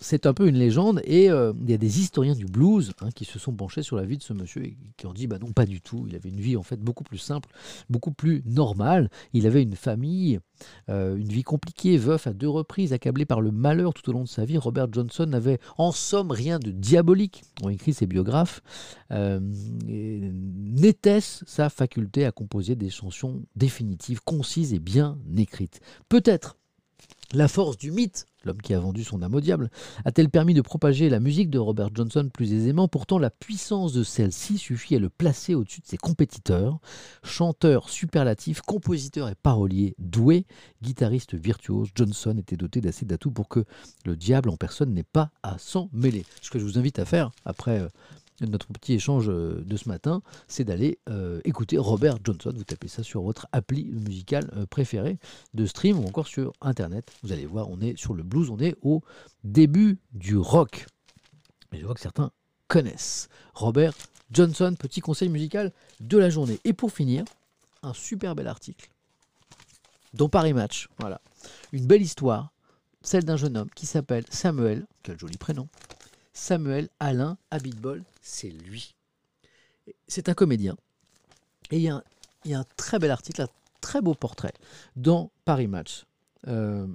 c'est 0.00 0.26
un 0.26 0.34
peu 0.34 0.48
une 0.48 0.56
légende 0.56 1.00
et 1.04 1.30
euh, 1.30 1.52
il 1.62 1.70
y 1.70 1.74
a 1.74 1.78
des 1.78 2.00
historiens 2.00 2.34
du 2.34 2.46
blues 2.46 2.92
hein, 3.00 3.08
qui 3.14 3.24
se 3.24 3.38
sont 3.38 3.52
penchés 3.52 3.82
sur 3.82 3.96
la 3.96 4.04
vie 4.04 4.18
de 4.18 4.22
ce 4.22 4.32
monsieur 4.32 4.64
et 4.64 4.76
qui 4.96 5.06
ont 5.06 5.12
dit 5.12 5.26
bah 5.26 5.38
non 5.40 5.52
pas 5.52 5.66
du 5.66 5.80
tout, 5.80 6.06
il 6.08 6.14
avait 6.14 6.28
une 6.28 6.40
vie 6.40 6.56
en 6.56 6.62
fait 6.62 6.80
beaucoup 6.80 7.04
plus 7.04 7.18
simple, 7.18 7.48
beaucoup 7.90 8.12
plus 8.12 8.42
normale. 8.46 9.10
Il 9.32 9.46
avait 9.46 9.62
une 9.62 9.76
famille, 9.76 10.40
euh, 10.88 11.16
une 11.16 11.28
vie 11.28 11.42
compliquée, 11.42 11.96
veuf 11.96 12.26
à 12.26 12.32
deux 12.32 12.48
reprises, 12.48 12.92
accablé 12.92 13.24
par 13.24 13.40
le 13.40 13.50
malheur 13.50 13.94
tout 13.94 14.08
au 14.10 14.12
long 14.12 14.24
de 14.24 14.28
sa 14.28 14.44
vie. 14.44 14.58
Robert 14.58 14.92
Johnson 14.92 15.26
n'avait 15.26 15.58
en 15.78 15.92
somme 15.92 16.30
rien 16.30 16.58
de 16.58 16.70
diabolique, 16.70 17.42
ont 17.62 17.68
écrit 17.68 17.92
ses 17.92 18.06
biographes. 18.06 18.62
Euh, 19.10 19.40
N'était-ce 19.84 21.44
sa 21.46 21.70
faculté 21.70 22.24
à 22.24 22.32
composer 22.32 22.76
des 22.76 22.90
chansons 22.90 23.42
définitives, 23.56 24.20
concises 24.22 24.74
et 24.74 24.78
bien 24.78 25.18
écrites? 25.36 25.80
Peut-être 26.08 26.56
la 27.32 27.48
force 27.48 27.76
du 27.76 27.90
mythe, 27.90 28.26
l'homme 28.44 28.60
qui 28.62 28.74
a 28.74 28.80
vendu 28.80 29.02
son 29.02 29.22
âme 29.22 29.34
au 29.34 29.40
diable, 29.40 29.70
a-t-elle 30.04 30.28
permis 30.28 30.54
de 30.54 30.60
propager 30.60 31.08
la 31.08 31.20
musique 31.20 31.50
de 31.50 31.58
Robert 31.58 31.90
Johnson 31.92 32.30
plus 32.32 32.52
aisément? 32.52 32.86
Pourtant, 32.86 33.18
la 33.18 33.30
puissance 33.30 33.92
de 33.92 34.04
celle-ci 34.04 34.58
suffit 34.58 34.96
à 34.96 34.98
le 34.98 35.10
placer 35.10 35.54
au-dessus 35.54 35.80
de 35.80 35.86
ses 35.86 35.96
compétiteurs. 35.96 36.78
Chanteur 37.22 37.88
superlatif, 37.88 38.60
compositeur 38.60 39.28
et 39.28 39.34
parolier 39.34 39.94
doué, 39.98 40.46
guitariste 40.82 41.34
virtuose, 41.34 41.88
Johnson 41.94 42.36
était 42.38 42.56
doté 42.56 42.80
d'assez 42.80 43.04
d'atouts 43.04 43.32
pour 43.32 43.48
que 43.48 43.64
le 44.04 44.16
diable 44.16 44.48
en 44.50 44.56
personne 44.56 44.92
n'ait 44.94 45.02
pas 45.02 45.30
à 45.42 45.58
s'en 45.58 45.88
mêler. 45.92 46.24
Ce 46.40 46.50
que 46.50 46.58
je 46.58 46.64
vous 46.64 46.78
invite 46.78 46.98
à 46.98 47.04
faire 47.04 47.30
après 47.44 47.82
notre 48.40 48.66
petit 48.66 48.94
échange 48.94 49.28
euh, 49.28 49.62
de 49.64 49.76
ce 49.76 49.88
matin, 49.88 50.22
c'est 50.48 50.64
d'aller 50.64 50.98
euh, 51.08 51.40
écouter 51.44 51.78
Robert 51.78 52.18
Johnson. 52.22 52.52
Vous 52.54 52.64
tapez 52.64 52.88
ça 52.88 53.02
sur 53.02 53.22
votre 53.22 53.46
appli 53.52 53.84
musicale 53.84 54.50
euh, 54.56 54.66
préférée 54.66 55.18
de 55.54 55.66
stream 55.66 55.98
ou 55.98 56.06
encore 56.06 56.26
sur 56.26 56.52
Internet. 56.60 57.12
Vous 57.22 57.32
allez 57.32 57.46
voir, 57.46 57.70
on 57.70 57.80
est 57.80 57.96
sur 57.96 58.14
le 58.14 58.22
blues, 58.22 58.50
on 58.50 58.58
est 58.58 58.76
au 58.82 59.02
début 59.44 59.98
du 60.12 60.36
rock. 60.36 60.86
Mais 61.72 61.80
je 61.80 61.86
vois 61.86 61.94
que 61.94 62.00
certains 62.00 62.30
connaissent. 62.68 63.28
Robert 63.54 63.94
Johnson, 64.30 64.74
petit 64.78 65.00
conseil 65.00 65.28
musical 65.28 65.72
de 66.00 66.18
la 66.18 66.30
journée. 66.30 66.58
Et 66.64 66.72
pour 66.72 66.92
finir, 66.92 67.24
un 67.82 67.92
super 67.92 68.34
bel 68.34 68.48
article 68.48 68.90
dans 70.14 70.28
Paris 70.28 70.52
Match. 70.52 70.88
Voilà. 70.98 71.20
Une 71.72 71.86
belle 71.86 72.02
histoire, 72.02 72.52
celle 73.02 73.24
d'un 73.24 73.36
jeune 73.36 73.56
homme 73.56 73.70
qui 73.74 73.86
s'appelle 73.86 74.24
Samuel, 74.30 74.86
quel 75.02 75.18
joli 75.18 75.36
prénom, 75.36 75.68
Samuel 76.32 76.88
Alain 76.98 77.36
Abitbol, 77.50 78.02
c'est 78.24 78.48
lui. 78.48 78.96
C'est 80.08 80.28
un 80.28 80.34
comédien. 80.34 80.76
Et 81.70 81.76
il 81.76 81.82
y, 81.82 81.88
a 82.54 82.58
un, 82.58 82.64
très 82.76 82.98
bel 82.98 83.10
article, 83.10 83.42
un 83.42 83.48
très 83.80 84.00
beau 84.00 84.14
portrait 84.14 84.54
dans 84.96 85.30
Paris 85.44 85.68
Match. 85.68 86.06
Euh, 86.48 86.86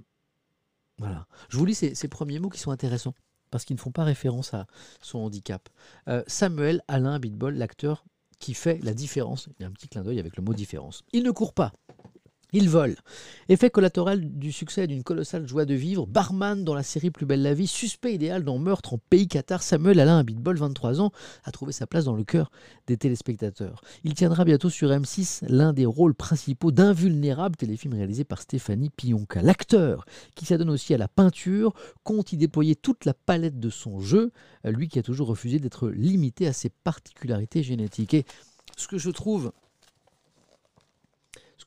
voilà. 0.98 1.28
Je 1.50 1.58
vous 1.58 1.66
lis 1.66 1.76
ces, 1.76 2.08
premiers 2.08 2.40
mots 2.40 2.50
qui 2.50 2.60
sont 2.60 2.72
intéressants 2.72 3.14
parce 3.52 3.64
qu'ils 3.64 3.76
ne 3.76 3.80
font 3.80 3.92
pas 3.92 4.04
référence 4.04 4.54
à 4.54 4.68
son 5.02 5.20
handicap. 5.20 5.70
Euh, 6.08 6.24
Samuel 6.28 6.84
Alain 6.88 7.14
Abitbol, 7.14 7.56
l'acteur 7.56 8.04
qui 8.40 8.54
fait 8.54 8.80
la 8.84 8.94
différence. 8.94 9.50
Il 9.60 9.64
y 9.64 9.66
a 9.66 9.68
un 9.68 9.72
petit 9.72 9.88
clin 9.88 10.04
d'œil 10.04 10.20
avec 10.20 10.36
le 10.36 10.44
mot 10.44 10.54
différence. 10.54 11.04
Il 11.14 11.24
ne 11.24 11.32
court 11.32 11.54
pas. 11.54 11.74
Il 12.52 12.68
vole. 12.68 12.96
Effet 13.48 13.70
collatéral 13.70 14.22
du 14.22 14.52
succès 14.52 14.88
d'une 14.88 15.04
colossale 15.04 15.48
joie 15.48 15.66
de 15.66 15.76
vivre, 15.76 16.08
barman 16.08 16.64
dans 16.64 16.74
la 16.74 16.82
série 16.82 17.12
Plus 17.12 17.28
belle 17.28 17.44
la 17.44 17.54
vie, 17.54 17.68
suspect 17.68 18.16
idéal 18.16 18.44
dans 18.44 18.58
Meurtre 18.58 18.94
en 18.96 18.98
pays 18.98 19.28
Qatar, 19.28 19.62
Samuel 19.62 20.00
Alain 20.00 20.18
Abitbol, 20.18 20.58
23 20.58 21.00
ans, 21.00 21.12
a 21.44 21.52
trouvé 21.52 21.74
sa 21.74 21.86
place 21.86 22.06
dans 22.06 22.16
le 22.16 22.24
cœur 22.24 22.50
des 22.88 22.98
téléspectateurs. 22.98 23.82
Il 24.04 24.16
tiendra 24.16 24.46
bientôt 24.46 24.72
sur 24.72 24.90
M6 24.90 25.46
l'un 25.48 25.74
des 25.74 25.86
rôles 25.86 26.16
principaux 26.16 26.72
d'Invulnérable, 26.72 27.56
téléfilm 27.56 27.94
réalisé 27.94 28.24
par 28.24 28.42
Stéphanie 28.42 28.90
Pionka. 28.90 29.44
L'acteur, 29.44 30.06
qui 30.36 30.46
s'adonne 30.46 30.72
aussi 30.72 30.96
à 30.96 30.98
la 30.98 31.08
peinture, 31.08 31.74
compte 32.04 32.34
y 32.34 32.38
déployer 32.38 32.76
toute 32.76 33.06
la 33.06 33.14
palette 33.14 33.60
de 33.60 33.70
son 33.70 34.00
jeu, 34.00 34.32
lui 34.64 34.88
qui 34.88 34.98
a 34.98 35.04
toujours 35.04 35.28
refusé 35.28 35.60
d'être 35.60 35.90
limité 35.90 36.48
à 36.48 36.54
ses 36.54 36.70
particularités 36.70 37.62
génétiques. 37.62 38.16
Et 38.16 38.26
ce 38.76 38.88
que 38.88 38.98
je 38.98 39.12
trouve 39.12 39.52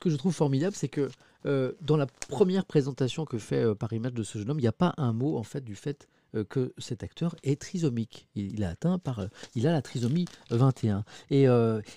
que 0.03 0.11
je 0.11 0.17
trouve 0.17 0.35
formidable, 0.35 0.75
c'est 0.77 0.89
que 0.89 1.09
euh, 1.47 1.73
dans 1.81 1.97
la 1.97 2.07
première 2.07 2.65
présentation 2.65 3.25
que 3.25 3.39
fait 3.39 3.65
euh, 3.65 3.75
Paris 3.75 4.01
Match 4.01 4.15
de 4.15 4.23
ce 4.23 4.39
jeune 4.39 4.51
homme, 4.51 4.59
il 4.59 4.63
n'y 4.63 4.69
a 4.69 4.73
pas 4.73 4.95
un 4.97 5.13
mot 5.13 5.37
en 5.37 5.43
fait 5.43 5.63
du 5.63 5.75
fait 5.75 6.09
euh, 6.35 6.45
que 6.45 6.73
cet 6.79 7.03
acteur 7.03 7.37
est 7.43 7.61
trisomique. 7.61 8.29
Il, 8.35 8.65
a 8.65 8.71
atteint 8.71 8.99
par, 8.99 9.27
il 9.55 9.67
a 9.67 9.73
la 9.73 9.81
trisomie 9.81 10.27
21. 10.51 11.05
Et, 11.31 11.45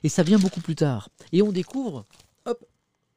et, 0.04 0.10
ça 0.10 0.24
vient 0.24 0.40
beaucoup 0.40 0.62
plus 0.62 0.76
tard. 0.76 1.10
Et 1.32 1.42
on 1.42 1.52
découvre, 1.52 2.06
hop, 2.46 2.66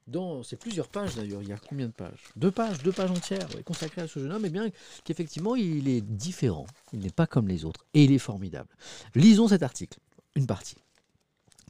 dans 0.07 0.43
ces 0.43 0.57
plusieurs 0.57 0.89
pages 0.89 1.15
d'ailleurs, 1.17 1.43
il 1.43 1.49
y 1.49 1.53
a 1.53 1.59
combien 1.59 1.87
de 1.87 1.93
pages? 1.93 2.25
Deux 2.37 2.51
pages, 2.51 2.83
deux 2.83 2.93
pages 2.93 3.11
entières 3.11 3.49
consacrées 3.65 4.03
à 4.03 4.09
ce 4.09 4.19
jeune 4.21 4.33
homme, 4.33 4.47
et 4.47 4.51
bien 4.51 4.71
qu'effectivement 5.05 5.55
il 5.55 5.89
est 5.89 6.01
différent, 6.01 6.67
il 6.95 7.01
n'est 7.01 7.11
pas 7.11 7.27
comme 7.27 7.47
les 7.47 7.67
autres, 7.67 7.85
et 7.93 8.05
il 8.05 8.13
est 8.13 8.19
formidable. 8.19 8.71
Lisons 9.15 9.49
cet 9.49 9.63
article, 9.63 9.99
une 10.35 10.47
partie. 10.47 10.77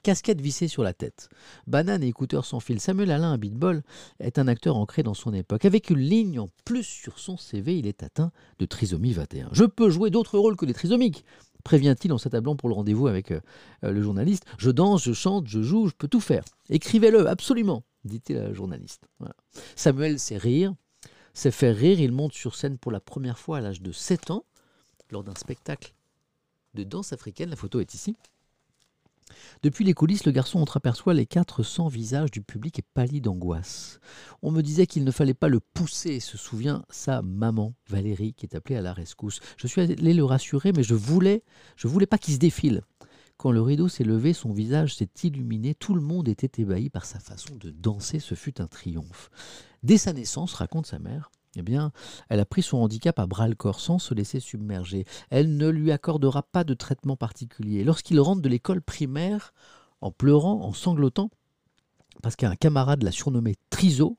Casquette 0.09 0.41
vissée 0.41 0.69
sur 0.69 0.83
la 0.83 0.95
tête. 0.95 1.29
Banane 1.67 2.03
et 2.03 2.07
écouteurs 2.07 2.47
sans 2.47 2.61
fil. 2.61 2.81
Samuel 2.81 3.11
Alain 3.11 3.35
Abitbol 3.35 3.83
est 4.21 4.39
un 4.39 4.49
acteur 4.49 4.79
ancré 4.79 5.03
dans 5.03 5.13
son 5.13 5.35
époque. 5.35 5.67
Avec 5.67 5.91
une 5.91 5.99
ligne 5.99 6.41
en 6.41 6.49
plus 6.65 6.85
sur 6.85 7.19
son 7.19 7.37
CV, 7.37 7.79
il 7.79 7.87
est 7.87 8.03
atteint 8.03 8.33
de 8.59 8.65
trisomie 8.65 9.13
21. 9.13 9.51
Je 9.53 9.65
peux 9.65 9.91
jouer 9.91 10.09
d'autres 10.09 10.39
rôles 10.39 10.57
que 10.57 10.65
des 10.65 10.73
trisomiques 10.73 11.27
prévient-il 11.63 12.11
en 12.15 12.17
s'attablant 12.17 12.57
pour 12.57 12.71
le 12.71 12.75
rendez-vous 12.75 13.07
avec 13.07 13.33
euh, 13.33 13.41
euh, 13.85 13.91
le 13.91 14.01
journaliste. 14.01 14.47
Je 14.57 14.71
danse, 14.71 15.05
je 15.05 15.13
chante, 15.13 15.47
je 15.47 15.61
joue, 15.61 15.89
je 15.89 15.93
peux 15.93 16.09
tout 16.09 16.23
faire. 16.23 16.43
Écrivez-le, 16.71 17.29
absolument, 17.29 17.83
dit-il 18.05 18.39
à 18.39 18.45
la 18.45 18.55
journaliste. 18.55 19.07
Samuel 19.77 20.19
sait 20.19 20.39
rire, 20.39 20.73
sait 21.35 21.51
faire 21.51 21.77
rire. 21.77 22.01
Il 22.01 22.13
monte 22.13 22.33
sur 22.33 22.55
scène 22.55 22.79
pour 22.79 22.93
la 22.93 23.01
première 23.01 23.39
fois 23.39 23.59
à 23.59 23.61
l'âge 23.61 23.83
de 23.83 23.93
7 23.93 24.31
ans, 24.31 24.47
lors 25.11 25.23
d'un 25.23 25.35
spectacle 25.35 25.93
de 26.73 26.83
danse 26.83 27.13
africaine. 27.13 27.51
La 27.51 27.57
photo 27.57 27.81
est 27.81 27.93
ici. 27.93 28.17
Depuis 29.63 29.85
les 29.85 29.95
coulisses, 29.95 30.25
le 30.25 30.33
garçon 30.33 30.59
entreaperçoit 30.59 31.15
les 31.15 31.27
400 31.27 31.89
visages 31.89 32.31
du 32.31 32.43
public 32.43 32.79
et 32.79 32.85
pâlit 32.95 33.21
d'angoisse. 33.21 34.01
On 34.43 34.51
me 34.51 34.63
disait 34.63 34.87
qu'il 34.87 35.05
ne 35.05 35.11
fallait 35.11 35.35
pas 35.35 35.49
le 35.49 35.61
pousser, 35.61 36.21
se 36.21 36.37
souvient 36.37 36.85
sa 36.91 37.23
maman, 37.23 37.75
Valérie, 37.89 38.35
qui 38.35 38.47
est 38.47 38.55
appelée 38.55 38.77
à 38.77 38.83
la 38.83 38.93
rescousse. 38.93 39.41
Je 39.57 39.67
suis 39.67 39.81
allé 39.81 40.15
le 40.15 40.25
rassurer, 40.25 40.73
mais 40.73 40.83
je 40.83 40.95
voulais, 40.95 41.43
je 41.77 41.89
voulais 41.89 42.07
pas 42.07 42.19
qu'il 42.19 42.35
se 42.35 42.39
défile. 42.39 42.83
Quand 43.37 43.53
le 43.53 43.63
rideau 43.63 43.89
s'est 43.89 44.03
levé, 44.03 44.33
son 44.33 44.53
visage 44.53 44.97
s'est 44.97 45.11
illuminé, 45.23 45.75
tout 45.75 45.95
le 45.95 46.01
monde 46.01 46.29
était 46.29 46.61
ébahi 46.61 46.91
par 46.91 47.05
sa 47.05 47.21
façon 47.21 47.55
de 47.55 47.71
danser, 47.71 48.19
ce 48.19 48.35
fut 48.35 48.61
un 48.61 48.67
triomphe. 48.67 49.31
Dès 49.85 49.97
sa 49.97 50.13
naissance, 50.13 50.55
raconte 50.55 50.87
sa 50.87 50.99
mère, 50.99 51.31
eh 51.57 51.63
bien, 51.63 51.93
elle 52.29 52.41
a 52.41 52.45
pris 52.45 52.63
son 52.63 52.79
handicap 52.79 53.19
à 53.19 53.27
bras 53.27 53.49
le 53.49 53.55
corps 53.55 53.81
sans 53.81 53.99
se 53.99 54.15
laisser 54.15 54.41
submerger. 54.41 55.05
Elle 55.31 55.57
ne 55.57 55.69
lui 55.69 55.93
accordera 55.93 56.43
pas 56.43 56.65
de 56.65 56.75
traitement 56.75 57.17
particulier. 57.17 57.85
Lorsqu'il 57.85 58.21
rentre 58.21 58.43
de 58.43 58.49
l'école 58.49 58.83
primaire, 58.83 59.53
en 60.01 60.11
pleurant, 60.11 60.63
en 60.63 60.73
sanglotant, 60.73 61.31
parce 62.23 62.37
qu'un 62.37 62.57
camarade 62.57 63.03
l'a 63.03 63.13
surnommé 63.13 63.57
Triso, 63.71 64.19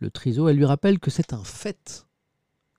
le 0.00 0.10
Triso, 0.10 0.48
elle 0.48 0.56
lui 0.56 0.64
rappelle 0.64 0.98
que 0.98 1.10
c'est 1.10 1.32
un 1.32 1.42
fait, 1.42 2.06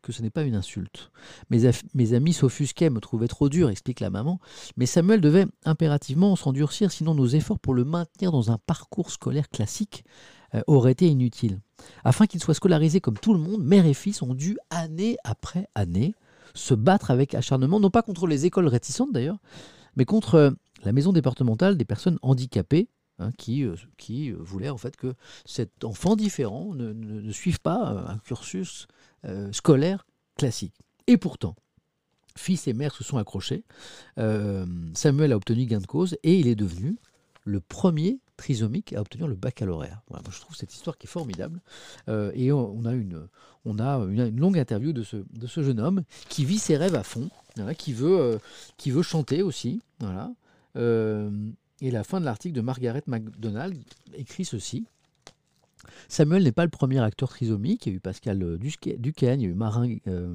que 0.02 0.12
ce 0.12 0.22
n'est 0.22 0.30
pas 0.30 0.44
une 0.44 0.56
insulte. 0.56 1.12
Mes, 1.50 1.70
mes 1.94 2.14
amis 2.14 2.34
s'offusquaient, 2.34 2.90
me 2.90 3.02
trouvaient 3.02 3.28
trop 3.28 3.50
dur, 3.50 3.70
explique 3.70 4.00
la 4.00 4.10
maman, 4.10 4.40
mais 4.78 4.86
Samuel 4.86 5.22
devait 5.22 5.46
impérativement 5.66 6.36
s'endurcir, 6.36 6.92
sinon 6.92 7.14
nos 7.14 7.28
efforts 7.28 7.60
pour 7.60 7.74
le 7.74 7.84
maintenir 7.84 8.32
dans 8.32 8.52
un 8.52 8.58
parcours 8.58 9.12
scolaire 9.12 9.50
classique 9.50 10.06
aurait 10.68 10.92
été 10.92 11.08
inutile. 11.08 11.60
Afin 12.04 12.26
qu'il 12.28 12.42
soit 12.42 12.54
scolarisé 12.54 13.02
comme 13.02 13.18
tout 13.18 13.34
le 13.34 13.40
monde, 13.40 13.64
mère 13.64 13.86
et 13.86 13.94
fils 13.94 14.22
ont 14.22 14.34
dû, 14.34 14.58
année 14.70 15.18
après 15.24 15.68
année, 15.76 16.16
se 16.54 16.74
battre 16.74 17.12
avec 17.12 17.36
acharnement, 17.36 17.80
non 17.80 17.90
pas 17.90 18.02
contre 18.02 18.28
les 18.28 18.46
écoles 18.46 18.68
réticentes 18.68 19.12
d'ailleurs, 19.12 19.38
mais 19.96 20.06
contre 20.06 20.36
euh, 20.36 20.52
la 20.84 20.92
maison 20.92 21.14
départementale 21.14 21.78
des 21.78 21.86
personnes 21.86 22.18
handicapées, 22.22 22.90
hein, 23.20 23.32
qui, 23.38 23.64
euh, 23.64 23.76
qui 23.98 24.32
voulait 24.32 24.70
en 24.70 24.78
fait 24.78 24.96
que 24.96 25.14
cet 25.46 25.84
enfant 25.84 26.16
différent 26.16 26.74
ne, 26.74 27.32
suive 27.32 27.60
pas 27.60 28.06
un 28.08 28.18
cursus 28.20 28.88
scolaire 29.52 30.08
classique. 30.38 30.76
Et 31.08 31.18
pourtant, 31.18 31.56
fils 32.38 32.68
et 32.68 32.74
mère 32.74 32.94
se 32.94 33.04
sont 33.04 33.18
accrochés, 33.18 33.64
Samuel 34.94 35.34
a 35.34 35.36
obtenu 35.36 35.66
gain 35.66 35.80
de 35.80 35.86
cause 35.86 36.18
et 36.24 36.40
il 36.40 36.48
est 36.48 36.56
devenu 36.56 36.98
le 37.44 37.60
premier 37.60 38.20
trisomique 38.40 38.94
à 38.94 39.02
obtenir 39.02 39.28
le 39.28 39.36
baccalauréat. 39.36 40.02
je 40.32 40.40
trouve 40.40 40.56
cette 40.56 40.74
histoire 40.74 40.98
qui 40.98 41.08
est 41.08 41.10
formidable. 41.10 41.60
Euh, 42.08 42.32
et 42.34 42.54
on, 42.54 42.86
a, 42.86 42.94
une, 42.94 43.28
on 43.66 43.80
a 43.80 43.98
une, 44.06 44.40
longue 44.40 44.58
interview 44.58 44.94
de 44.94 45.04
ce, 45.04 45.62
jeune 45.62 45.80
homme 45.80 46.04
qui 46.30 46.46
vit 46.46 46.58
ses 46.58 46.78
rêves 46.78 46.96
à 46.96 47.04
fond, 47.04 47.30
qui, 47.78 47.92
veut, 47.92 48.18
euh, 48.18 48.38
qui 48.78 48.92
veut 48.92 49.02
chanter 49.02 49.44
aussi. 49.44 49.82
Euh, 50.78 51.30
et 51.82 51.92
la 51.92 52.04
fin 52.06 52.22
de 52.22 52.26
l'article 52.26 52.56
de 52.56 52.62
Margaret 52.62 53.04
MacDonald 53.08 53.78
écrit 54.14 54.46
ceci. 54.46 54.86
Samuel 56.08 56.44
n'est 56.44 56.52
pas 56.52 56.64
le 56.64 56.70
premier 56.70 57.00
acteur 57.00 57.30
trisomique. 57.30 57.86
Il 57.86 57.90
y 57.90 57.94
a 57.94 57.96
eu 57.98 58.00
Pascal 58.00 58.42
euh, 58.42 58.58
Duquesne, 58.58 59.42
il 59.42 59.44
y 59.44 59.48
a 59.48 59.50
eu 59.50 59.54
Marin 59.54 59.90
euh, 60.08 60.34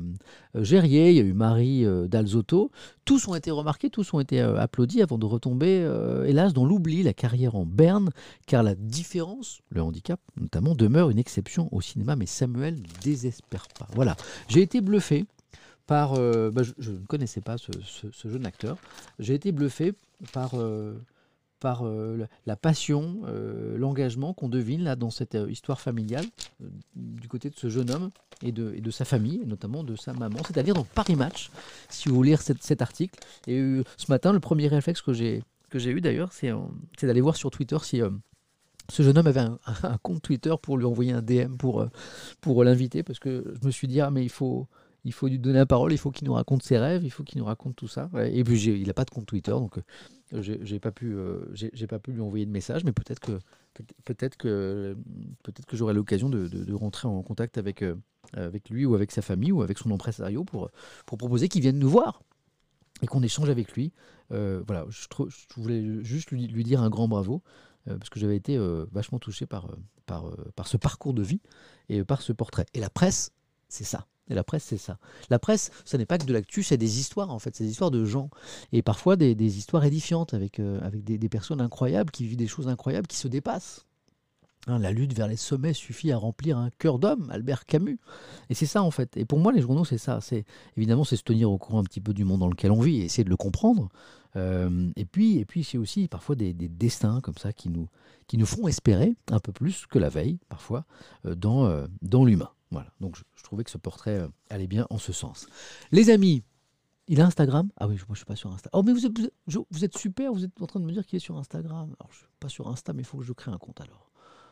euh, 0.56 0.64
il 0.64 0.92
y 0.92 1.20
a 1.20 1.22
eu 1.22 1.32
Marie 1.32 1.84
Dalzotto. 2.08 2.70
Tous 3.04 3.28
ont 3.28 3.34
été 3.34 3.50
remarqués, 3.50 3.90
tous 3.90 4.14
ont 4.14 4.20
été 4.20 4.40
applaudis 4.40 5.02
avant 5.02 5.18
de 5.18 5.26
retomber, 5.26 5.86
hélas, 6.26 6.52
dans 6.52 6.64
l'oubli, 6.64 7.02
la 7.02 7.12
carrière 7.12 7.54
en 7.54 7.66
berne, 7.66 8.10
car 8.46 8.62
la 8.62 8.74
différence, 8.74 9.60
le 9.70 9.82
handicap 9.82 10.20
notamment, 10.40 10.74
demeure 10.74 11.10
une 11.10 11.18
exception 11.18 11.68
au 11.72 11.80
cinéma. 11.80 12.16
Mais 12.16 12.26
Samuel 12.26 12.76
ne 12.76 13.02
désespère 13.02 13.66
pas. 13.78 13.86
Voilà, 13.94 14.16
j'ai 14.48 14.62
été 14.62 14.80
bluffé 14.80 15.26
par. 15.86 16.14
Bah, 16.14 16.62
je, 16.62 16.90
ne 16.90 16.98
connaissais 17.06 17.40
pas 17.40 17.56
ce, 17.58 17.72
jeune 18.28 18.46
acteur. 18.46 18.78
J'ai 19.18 19.34
été 19.34 19.52
bluffé 19.52 19.92
par 20.32 20.54
par 21.64 21.86
euh, 21.86 22.28
la 22.44 22.56
passion, 22.56 23.22
euh, 23.24 23.78
l'engagement 23.78 24.34
qu'on 24.34 24.50
devine 24.50 24.84
là 24.84 24.96
dans 24.96 25.08
cette 25.08 25.34
euh, 25.34 25.50
histoire 25.50 25.80
familiale 25.80 26.26
du 26.94 27.26
côté 27.26 27.48
de 27.48 27.56
ce 27.56 27.70
jeune 27.70 27.90
homme 27.90 28.10
et 28.42 28.52
de, 28.52 28.74
et 28.74 28.90
sa 28.90 29.06
famille, 29.06 29.40
notamment 29.46 29.82
de 29.82 29.96
sa 29.96 30.12
maman. 30.12 30.40
C'est-à-dire 30.46 30.74
dans 30.74 30.84
Paris 30.84 31.16
Match, 31.16 31.50
si 31.88 32.10
vous 32.10 32.16
voulez 32.16 32.32
lire 32.32 32.42
cet 32.42 32.82
article. 32.82 33.18
Et 33.46 33.80
ce 33.96 34.10
matin, 34.10 34.34
le 34.34 34.40
premier 34.40 34.68
réflexe 34.68 35.00
que 35.00 35.14
j'ai 35.14 35.42
eu 35.72 36.00
d'ailleurs, 36.02 36.34
c'est 36.34 36.52
d'aller 37.06 37.22
voir 37.22 37.36
sur 37.36 37.50
Twitter 37.50 37.78
si 37.82 38.02
ce 38.90 39.02
jeune 39.02 39.16
homme 39.16 39.26
avait 39.26 39.40
un, 39.40 39.58
un, 39.84 39.96
compte 39.96 40.20
Twitter 40.20 40.54
pour 40.60 40.76
lui 40.76 40.84
envoyer 40.84 41.12
un 41.12 41.22
DM 41.22 41.56
pour, 41.56 41.86
pour 42.42 42.62
l'inviter, 42.62 43.02
parce 43.02 43.18
que 43.18 43.54
je 43.58 43.66
me 43.66 43.72
suis 43.72 43.88
dit, 43.88 44.02
ah 44.02 44.10
mais 44.10 44.22
il 44.22 44.30
faut 44.30 44.68
il 45.04 45.12
faut 45.12 45.28
lui 45.28 45.38
donner 45.38 45.58
la 45.58 45.66
parole, 45.66 45.92
il 45.92 45.98
faut 45.98 46.10
qu'il 46.10 46.26
nous 46.26 46.34
raconte 46.34 46.62
ses 46.62 46.78
rêves, 46.78 47.04
il 47.04 47.10
faut 47.10 47.24
qu'il 47.24 47.38
nous 47.38 47.44
raconte 47.44 47.76
tout 47.76 47.88
ça. 47.88 48.08
Et 48.32 48.42
puis 48.42 48.60
il 48.62 48.86
n'a 48.86 48.94
pas 48.94 49.04
de 49.04 49.10
compte 49.10 49.26
Twitter, 49.26 49.50
donc 49.50 49.78
euh, 50.32 50.42
j'ai 50.42 50.80
pas 50.80 50.90
pu, 50.90 51.14
euh, 51.14 51.44
j'ai 51.52 51.86
pas 51.86 51.98
pu 51.98 52.12
lui 52.12 52.20
envoyer 52.20 52.46
de 52.46 52.50
message, 52.50 52.84
mais 52.84 52.92
peut-être 52.92 53.20
que 53.20 53.38
peut-être 54.04 54.36
que 54.36 54.96
peut-être 55.42 55.66
que 55.66 55.76
j'aurai 55.76 55.94
l'occasion 55.94 56.28
de, 56.28 56.72
rentrer 56.72 57.08
en 57.08 57.22
contact 57.22 57.58
avec 57.58 57.82
euh, 57.82 57.94
avec 58.32 58.70
lui 58.70 58.86
ou 58.86 58.94
avec 58.94 59.10
sa 59.10 59.22
famille 59.22 59.52
ou 59.52 59.62
avec 59.62 59.78
son 59.78 59.90
impresario 59.90 60.44
pour 60.44 60.70
proposer 61.06 61.48
qu'il 61.48 61.60
vienne 61.60 61.78
nous 61.78 61.90
voir 61.90 62.22
et 63.02 63.06
qu'on 63.06 63.22
échange 63.22 63.50
avec 63.50 63.72
lui. 63.72 63.92
voilà, 64.30 64.86
je, 64.88 65.06
voulais 65.56 66.02
juste 66.02 66.30
lui, 66.30 66.64
dire 66.64 66.82
un 66.82 66.88
grand 66.88 67.08
bravo 67.08 67.42
parce 67.84 68.08
que 68.08 68.18
j'avais 68.18 68.36
été 68.36 68.56
vachement 68.92 69.18
touché 69.18 69.44
par 69.44 69.68
par 70.06 70.66
ce 70.66 70.76
parcours 70.78 71.12
de 71.12 71.22
vie 71.22 71.42
et 71.90 72.02
par 72.04 72.22
ce 72.22 72.32
portrait. 72.32 72.66
Et 72.72 72.80
la 72.80 72.90
presse, 72.90 73.32
c'est 73.68 73.84
ça. 73.84 74.06
Et 74.28 74.34
la 74.34 74.44
presse, 74.44 74.64
c'est 74.64 74.78
ça. 74.78 74.98
La 75.28 75.38
presse, 75.38 75.70
ce 75.84 75.96
n'est 75.96 76.06
pas 76.06 76.18
que 76.18 76.24
de 76.24 76.32
l'actu, 76.32 76.62
c'est 76.62 76.78
des 76.78 76.98
histoires, 76.98 77.30
en 77.30 77.38
fait. 77.38 77.54
C'est 77.54 77.64
des 77.64 77.70
histoires 77.70 77.90
de 77.90 78.04
gens. 78.04 78.30
Et 78.72 78.82
parfois 78.82 79.16
des, 79.16 79.58
histoires 79.58 79.84
édifiantes 79.84 80.32
avec, 80.32 80.60
euh, 80.60 80.80
avec 80.82 81.04
des, 81.04 81.28
personnes 81.28 81.60
incroyables 81.60 82.10
qui 82.10 82.24
vivent 82.26 82.38
des 82.38 82.46
choses 82.46 82.68
incroyables 82.68 83.06
qui 83.06 83.18
se 83.18 83.28
dépassent. 83.28 83.84
Hein, 84.66 84.78
la 84.78 84.92
lutte 84.92 85.12
vers 85.12 85.28
les 85.28 85.36
sommets 85.36 85.74
suffit 85.74 86.10
à 86.10 86.16
remplir 86.16 86.56
un 86.56 86.70
cœur 86.78 86.98
d'homme, 86.98 87.28
Albert 87.30 87.66
Camus. 87.66 87.98
Et 88.48 88.54
c'est 88.54 88.64
ça, 88.64 88.82
en 88.82 88.90
fait. 88.90 89.14
Et 89.18 89.26
pour 89.26 89.38
moi, 89.38 89.52
les 89.52 89.60
journaux, 89.60 89.84
c'est 89.84 89.98
ça. 89.98 90.22
C'est 90.22 90.46
Évidemment, 90.78 91.04
c'est 91.04 91.16
se 91.16 91.22
tenir 91.22 91.50
au 91.50 91.58
courant 91.58 91.80
un 91.80 91.84
petit 91.84 92.00
peu 92.00 92.14
du 92.14 92.24
monde 92.24 92.40
dans 92.40 92.48
lequel 92.48 92.72
on 92.72 92.80
vit 92.80 93.00
et 93.00 93.04
essayer 93.04 93.24
de 93.24 93.30
le 93.30 93.36
comprendre. 93.36 93.90
Euh, 94.36 94.90
et 94.96 95.04
puis, 95.04 95.38
et 95.38 95.44
puis 95.44 95.64
c'est 95.64 95.78
aussi 95.78 96.08
parfois 96.08 96.34
des, 96.34 96.54
destins 96.54 97.20
comme 97.20 97.36
ça 97.36 97.52
qui 97.52 97.68
nous, 97.68 97.88
qui 98.26 98.38
nous 98.38 98.46
font 98.46 98.66
espérer 98.68 99.14
un 99.30 99.38
peu 99.38 99.52
plus 99.52 99.84
que 99.86 99.98
la 99.98 100.08
veille, 100.08 100.38
parfois, 100.48 100.86
euh, 101.26 101.34
dans, 101.34 101.86
dans 102.00 102.24
l'humain. 102.24 102.48
Voilà, 102.70 102.90
donc 103.00 103.16
je, 103.16 103.42
trouvais 103.42 103.64
que 103.64 103.70
ce 103.70 103.78
portrait 103.78 104.18
euh, 104.18 104.28
allait 104.50 104.66
bien 104.66 104.86
en 104.90 104.98
ce 104.98 105.12
sens. 105.12 105.46
Les 105.92 106.10
amis, 106.10 106.42
il 107.06 107.20
a 107.20 107.26
Instagram? 107.26 107.70
Ah 107.76 107.86
oui, 107.86 107.96
moi 108.08 108.14
je 108.14 108.16
suis 108.16 108.24
pas 108.24 108.36
sur 108.36 108.52
Insta. 108.52 108.70
Oh 108.72 108.82
mais 108.82 108.92
vous 108.92 109.06
êtes, 109.06 109.12
vous 109.46 109.84
êtes, 109.84 109.96
super, 109.96 110.32
vous 110.32 110.44
êtes 110.44 110.60
en 110.60 110.66
train 110.66 110.80
de 110.80 110.84
me 110.84 110.92
dire 110.92 111.06
qu'il 111.06 111.16
est 111.18 111.20
sur 111.20 111.36
Instagram. 111.36 111.94
Alors 112.00 112.12
je 112.12 112.18
suis 112.18 112.26
pas 112.40 112.48
sur 112.48 112.68
Insta, 112.68 112.92
mais 112.92 113.02
il 113.02 113.04
faut 113.04 113.18
que 113.18 113.24
je 113.24 113.32
crée 113.32 113.50
un 113.50 113.58
compte 113.58 113.80
alors. 113.80 114.10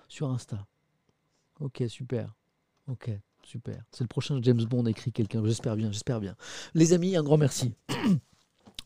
Sur 0.08 0.30
Insta. 0.30 0.66
Ok, 1.60 1.82
super. 1.88 2.34
Ok, 2.88 3.10
super. 3.42 3.82
C'est 3.90 4.04
le 4.04 4.08
prochain 4.08 4.38
James 4.42 4.64
Bond 4.64 4.84
écrit 4.86 5.12
quelqu'un. 5.12 5.42
J'espère 5.44 5.76
bien, 5.76 5.90
j'espère 5.90 6.20
bien. 6.20 6.36
Les 6.74 6.92
amis, 6.92 7.16
un 7.16 7.22
grand 7.22 7.38
merci. 7.38 7.74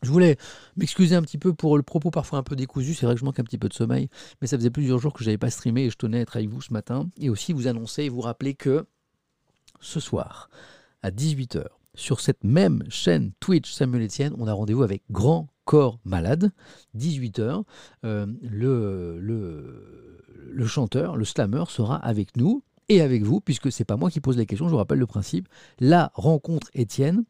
Je 0.03 0.11
voulais 0.11 0.37
m'excuser 0.75 1.15
un 1.15 1.23
petit 1.23 1.39
peu 1.39 1.53
pour 1.53 1.75
le 1.75 1.83
propos 1.83 2.11
parfois 2.11 2.37
un 2.37 2.43
peu 2.43 2.55
décousu, 2.55 2.93
c'est 2.93 3.07
vrai 3.07 3.15
que 3.15 3.19
je 3.19 3.25
manque 3.25 3.39
un 3.39 3.43
petit 3.43 3.57
peu 3.57 3.67
de 3.67 3.73
sommeil, 3.73 4.09
mais 4.39 4.47
ça 4.47 4.55
faisait 4.55 4.69
plusieurs 4.69 4.99
jours 4.99 5.11
que 5.11 5.23
je 5.23 5.25
n'avais 5.25 5.39
pas 5.39 5.49
streamé 5.49 5.85
et 5.85 5.89
je 5.89 5.97
tenais 5.97 6.19
à 6.19 6.21
être 6.21 6.35
avec 6.35 6.49
vous 6.49 6.61
ce 6.61 6.71
matin. 6.71 7.09
Et 7.17 7.31
aussi 7.31 7.51
vous 7.51 7.67
annoncer 7.67 8.03
et 8.03 8.09
vous 8.09 8.21
rappeler 8.21 8.53
que 8.53 8.85
ce 9.79 9.99
soir, 9.99 10.49
à 11.01 11.11
18h, 11.11 11.65
sur 11.95 12.19
cette 12.19 12.43
même 12.43 12.83
chaîne 12.89 13.31
Twitch 13.39 13.71
Samuel 13.71 14.05
Etienne, 14.05 14.33
on 14.37 14.47
a 14.47 14.53
rendez-vous 14.53 14.83
avec 14.83 15.03
Grand 15.11 15.47
Corps 15.65 15.99
Malade, 16.05 16.51
18h. 16.95 17.63
Euh, 18.05 18.27
le, 18.41 19.19
le, 19.19 20.23
le 20.49 20.65
chanteur, 20.65 21.17
le 21.17 21.25
slammer 21.25 21.63
sera 21.67 21.95
avec 21.97 22.37
nous 22.37 22.63
et 22.89 23.01
avec 23.01 23.23
vous, 23.23 23.41
puisque 23.41 23.71
c'est 23.71 23.83
pas 23.83 23.97
moi 23.97 24.09
qui 24.09 24.21
pose 24.21 24.37
les 24.37 24.45
questions, 24.45 24.67
je 24.67 24.71
vous 24.71 24.77
rappelle 24.77 24.99
le 24.99 25.07
principe. 25.07 25.47
La 25.79 26.11
rencontre 26.13 26.69
Étienne, 26.73 27.25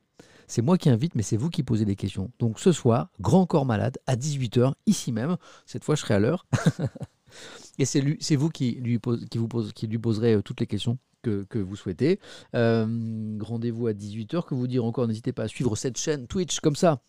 c'est 0.48 0.62
moi 0.62 0.78
qui 0.78 0.90
invite, 0.90 1.16
mais 1.16 1.24
c'est 1.24 1.38
vous 1.38 1.50
qui 1.50 1.64
posez 1.64 1.86
des 1.86 1.96
questions. 1.96 2.32
Donc 2.40 2.60
ce 2.60 2.72
soir, 2.72 3.10
Grand 3.20 3.46
Corps 3.46 3.66
Malade, 3.66 3.98
à 4.06 4.16
18h, 4.16 4.74
ici 4.86 5.12
même. 5.12 5.38
Cette 5.66 5.84
fois, 5.84 5.96
je 5.96 6.02
serai 6.02 6.14
à 6.14 6.20
l'heure. 6.20 6.46
et 7.80 7.86
c'est 7.86 8.36
vous 8.36 8.50
qui 8.50 8.72
lui, 8.76 9.00
qui, 9.30 9.38
vous 9.38 9.48
pose, 9.48 9.74
qui 9.74 9.88
lui 9.88 9.98
poserez 9.98 10.36
euh, 10.36 10.42
toutes 10.42 10.60
les 10.60 10.68
questions 10.68 10.98
que, 11.22 11.60
vous 11.60 11.76
souhaitez. 11.76 12.20
Euh, 12.56 13.38
rendez-vous 13.42 13.88
à 13.88 13.94
18h. 13.94 14.46
Que 14.46 14.56
vous 14.56 14.68
dire 14.68 14.86
encore, 14.86 15.08
n'hésitez 15.08 15.34
pas 15.34 15.44
à 15.44 15.48
suivre 15.48 15.76
cette 15.76 15.98
chaîne 15.98 16.28
Twitch 16.28 16.60
comme 16.60 16.76
ça. 16.76 17.02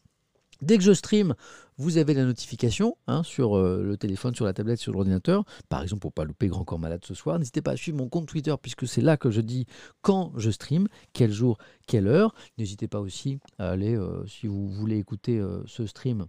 Dès 0.60 0.76
que 0.76 0.82
je 0.82 0.92
stream, 0.92 1.34
vous 1.76 1.98
avez 1.98 2.14
la 2.14 2.24
notification 2.24 2.96
hein, 3.06 3.22
sur 3.22 3.56
euh, 3.56 3.80
le 3.84 3.96
téléphone, 3.96 4.34
sur 4.34 4.44
la 4.44 4.52
tablette, 4.52 4.80
sur 4.80 4.92
l'ordinateur. 4.92 5.44
Par 5.68 5.82
exemple, 5.82 6.00
pour 6.00 6.10
ne 6.10 6.14
pas 6.14 6.24
louper 6.24 6.48
Grand 6.48 6.64
Corps 6.64 6.80
Malade 6.80 7.04
ce 7.04 7.14
soir, 7.14 7.38
n'hésitez 7.38 7.62
pas 7.62 7.72
à 7.72 7.76
suivre 7.76 7.98
mon 7.98 8.08
compte 8.08 8.26
Twitter 8.26 8.54
puisque 8.60 8.88
c'est 8.88 9.00
là 9.00 9.16
que 9.16 9.30
je 9.30 9.40
dis 9.40 9.66
quand 10.02 10.32
je 10.36 10.50
stream, 10.50 10.88
quel 11.12 11.30
jour, 11.30 11.58
quelle 11.86 12.08
heure. 12.08 12.34
N'hésitez 12.58 12.88
pas 12.88 12.98
aussi 12.98 13.38
à 13.58 13.68
aller, 13.68 13.94
euh, 13.94 14.26
si 14.26 14.48
vous 14.48 14.68
voulez 14.68 14.98
écouter 14.98 15.40
ce 15.66 15.86
stream 15.86 16.26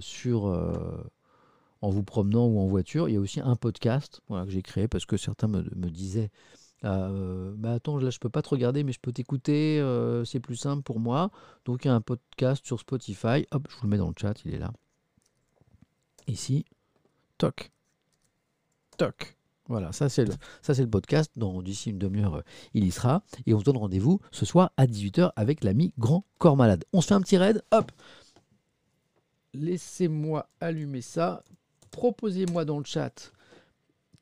sur, 0.00 0.44
en 1.80 1.90
vous 1.90 2.02
promenant 2.02 2.46
ou 2.46 2.60
en 2.60 2.66
voiture, 2.66 3.08
il 3.08 3.14
y 3.14 3.16
a 3.16 3.20
aussi 3.20 3.40
un 3.40 3.56
podcast 3.56 4.20
que 4.28 4.50
j'ai 4.50 4.62
créé 4.62 4.88
parce 4.88 5.06
que 5.06 5.16
certains 5.16 5.48
me 5.48 5.88
disaient 5.88 6.30
euh, 6.84 7.52
bah 7.56 7.72
attends, 7.74 7.98
là 7.98 8.10
je 8.10 8.18
peux 8.18 8.30
pas 8.30 8.42
te 8.42 8.48
regarder, 8.48 8.84
mais 8.84 8.92
je 8.92 9.00
peux 9.00 9.12
t'écouter, 9.12 9.80
euh, 9.80 10.24
c'est 10.24 10.40
plus 10.40 10.56
simple 10.56 10.82
pour 10.82 11.00
moi. 11.00 11.30
Donc 11.64 11.84
il 11.84 11.88
y 11.88 11.90
a 11.90 11.94
un 11.94 12.00
podcast 12.00 12.64
sur 12.64 12.80
Spotify. 12.80 13.46
Hop, 13.50 13.66
je 13.68 13.76
vous 13.76 13.82
le 13.84 13.88
mets 13.88 13.98
dans 13.98 14.08
le 14.08 14.14
chat, 14.18 14.34
il 14.44 14.54
est 14.54 14.58
là. 14.58 14.72
Ici, 16.26 16.64
toc, 17.38 17.70
toc. 18.96 19.36
Voilà, 19.66 19.92
ça 19.92 20.08
c'est 20.08 20.24
le, 20.24 20.34
ça 20.62 20.74
c'est 20.74 20.82
le 20.82 20.90
podcast. 20.90 21.32
D'ici 21.62 21.90
une 21.90 21.98
demi-heure, 21.98 22.36
euh, 22.36 22.42
il 22.74 22.84
y 22.84 22.90
sera. 22.90 23.22
Et 23.46 23.54
on 23.54 23.60
se 23.60 23.64
donne 23.64 23.76
rendez-vous 23.76 24.20
ce 24.32 24.44
soir 24.44 24.72
à 24.76 24.86
18h 24.86 25.32
avec 25.36 25.62
l'ami 25.62 25.92
Grand 25.98 26.24
Corps 26.38 26.56
Malade. 26.56 26.84
On 26.92 27.00
se 27.00 27.08
fait 27.08 27.14
un 27.14 27.20
petit 27.20 27.36
raid. 27.36 27.62
Hop. 27.70 27.92
Laissez-moi 29.54 30.48
allumer 30.60 31.02
ça. 31.02 31.44
Proposez-moi 31.92 32.64
dans 32.64 32.78
le 32.78 32.84
chat 32.84 33.32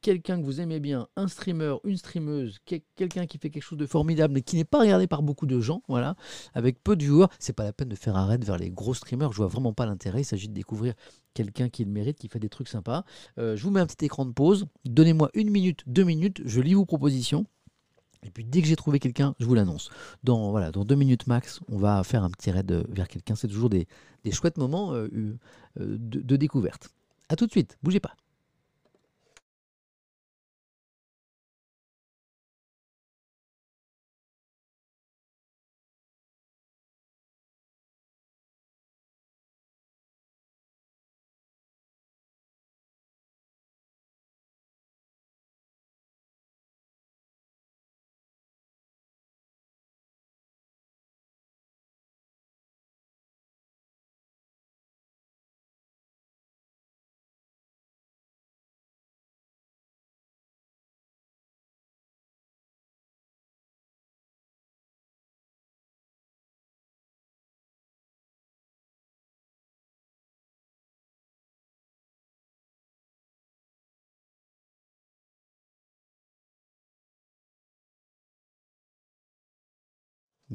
quelqu'un 0.01 0.41
que 0.41 0.45
vous 0.45 0.61
aimez 0.61 0.81
bien, 0.81 1.09
un 1.17 1.29
streamer, 1.29 1.77
une 1.85 1.97
streameuse, 1.97 2.59
quelqu'un 2.65 3.27
qui 3.27 3.39
fait 3.39 3.51
quelque 3.51 3.63
chose 3.63 3.79
de 3.79 3.87
formidable 3.87 4.35
mais 4.35 4.43
qui 4.43 4.57
n'est 4.57 4.65
pas 4.65 4.81
regardé 4.81 5.07
par 5.07 5.23
beaucoup 5.23 5.47
de 5.47 5.61
gens, 5.61 5.83
voilà, 5.89 6.15
avec 6.55 6.83
peu 6.83 6.97
de 6.97 7.05
viewers, 7.05 7.27
c'est 7.39 7.53
pas 7.53 7.65
la 7.65 7.73
peine 7.73 7.89
de 7.89 7.95
faire 7.95 8.17
un 8.17 8.27
raid 8.27 8.45
vers 8.45 8.57
les 8.57 8.71
gros 8.71 8.95
streamers, 8.95 9.33
je 9.33 9.39
vois 9.39 9.49
vraiment 9.49 9.73
pas 9.73 9.87
l'intérêt, 9.87 10.23
il 10.23 10.25
s'agit 10.25 10.49
de 10.49 10.55
découvrir 10.55 10.95
quelqu'un 11.35 11.69
qui 11.69 11.85
le 11.85 11.91
mérite, 11.91 12.19
qui 12.19 12.29
fait 12.29 12.39
des 12.39 12.49
trucs 12.49 12.69
sympas. 12.69 13.05
Euh, 13.39 13.57
je 13.57 13.63
vous 13.63 13.71
mets 13.71 13.81
un 13.81 13.87
petit 13.87 14.05
écran 14.05 14.25
de 14.25 14.33
pause, 14.33 14.67
donnez-moi 14.85 15.31
une 15.35 15.51
minute, 15.51 15.83
deux 15.87 16.05
minutes, 16.05 16.41
je 16.45 16.61
lis 16.61 16.75
vos 16.75 16.87
propositions. 16.87 17.47
Et 18.25 18.31
puis 18.31 18.45
dès 18.45 18.63
que 18.63 18.67
j'ai 18.67 18.75
trouvé 18.75 18.99
quelqu'un, 18.99 19.37
je 19.39 19.47
vous 19.47 19.55
l'annonce. 19.55 19.91
Dans, 20.25 20.51
voilà, 20.51 20.73
dans 20.73 20.85
deux 20.85 20.97
minutes 20.97 21.29
max, 21.29 21.61
on 21.71 21.79
va 21.79 22.03
faire 22.03 22.25
un 22.25 22.31
petit 22.31 22.51
raid 22.51 22.85
vers 22.89 23.07
quelqu'un. 23.07 23.37
C'est 23.37 23.47
toujours 23.47 23.71
des, 23.71 23.87
chouettes 24.33 24.59
moments 24.59 24.93
euh, 24.93 25.09
euh, 25.79 25.97
de, 25.99 26.21
de 26.21 26.37
découverte. 26.37 26.91
A 27.29 27.37
tout 27.37 27.47
de 27.47 27.53
suite, 27.53 27.79
bougez 27.83 28.01
pas. 28.01 28.17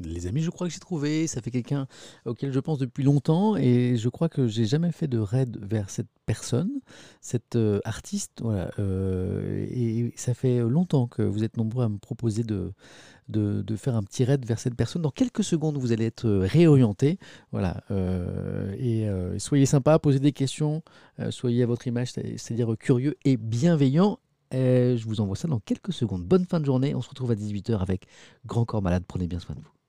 Les 0.04 0.26
amis, 0.26 0.42
je 0.42 0.50
crois 0.50 0.66
que 0.66 0.72
j'ai 0.72 0.80
trouvé. 0.80 1.26
Ça 1.26 1.40
fait 1.40 1.50
quelqu'un 1.50 1.86
auquel 2.24 2.52
je 2.52 2.60
pense 2.60 2.78
depuis 2.78 3.02
longtemps 3.02 3.56
et 3.56 3.96
je 3.96 4.08
crois 4.08 4.28
que 4.28 4.46
j'ai 4.46 4.64
jamais 4.64 4.92
fait 4.92 5.08
de 5.08 5.18
raid 5.18 5.58
vers 5.60 5.90
cette 5.90 6.08
personne, 6.26 6.70
cette 7.20 7.56
euh, 7.56 7.80
artiste. 7.84 8.40
Voilà. 8.40 8.70
Euh, 8.78 9.66
et 9.70 10.12
ça 10.16 10.34
fait 10.34 10.60
longtemps 10.60 11.06
que 11.06 11.22
vous 11.22 11.44
êtes 11.44 11.56
nombreux 11.56 11.84
à 11.84 11.88
me 11.88 11.98
proposer 11.98 12.42
de, 12.42 12.72
de, 13.28 13.76
faire 13.76 13.96
un 13.96 14.02
petit 14.02 14.24
raid 14.24 14.44
vers 14.44 14.58
cette 14.58 14.74
personne. 14.74 15.02
Dans 15.02 15.10
quelques 15.10 15.44
secondes, 15.44 15.76
vous 15.76 15.92
allez 15.92 16.06
être 16.06 16.28
réorienté. 16.28 17.18
Voilà. 17.52 17.82
Euh, 17.90 18.74
et 18.78 19.08
soyez 19.38 19.66
sympa, 19.66 19.98
posez 19.98 20.20
des 20.20 20.32
questions, 20.32 20.82
soyez 21.30 21.62
à 21.62 21.66
votre 21.66 21.86
image, 21.86 22.12
c'est-à-dire 22.12 22.76
curieux 22.78 23.16
et 23.24 23.36
bienveillant. 23.36 24.18
je 24.52 25.04
vous 25.04 25.20
envoie 25.20 25.36
ça 25.36 25.48
dans 25.48 25.60
quelques 25.60 25.92
secondes. 25.92 26.24
Bonne 26.24 26.46
fin 26.46 26.60
de 26.60 26.64
journée. 26.64 26.94
On 26.94 27.00
se 27.00 27.08
retrouve 27.08 27.30
à 27.30 27.34
18h 27.34 27.78
avec 27.78 28.06
Grand 28.46 28.64
Corps 28.64 28.82
Malade. 28.82 29.04
Prenez 29.06 29.26
bien 29.26 29.40
soin 29.40 29.54
de 29.54 29.60
vous. 29.60 29.83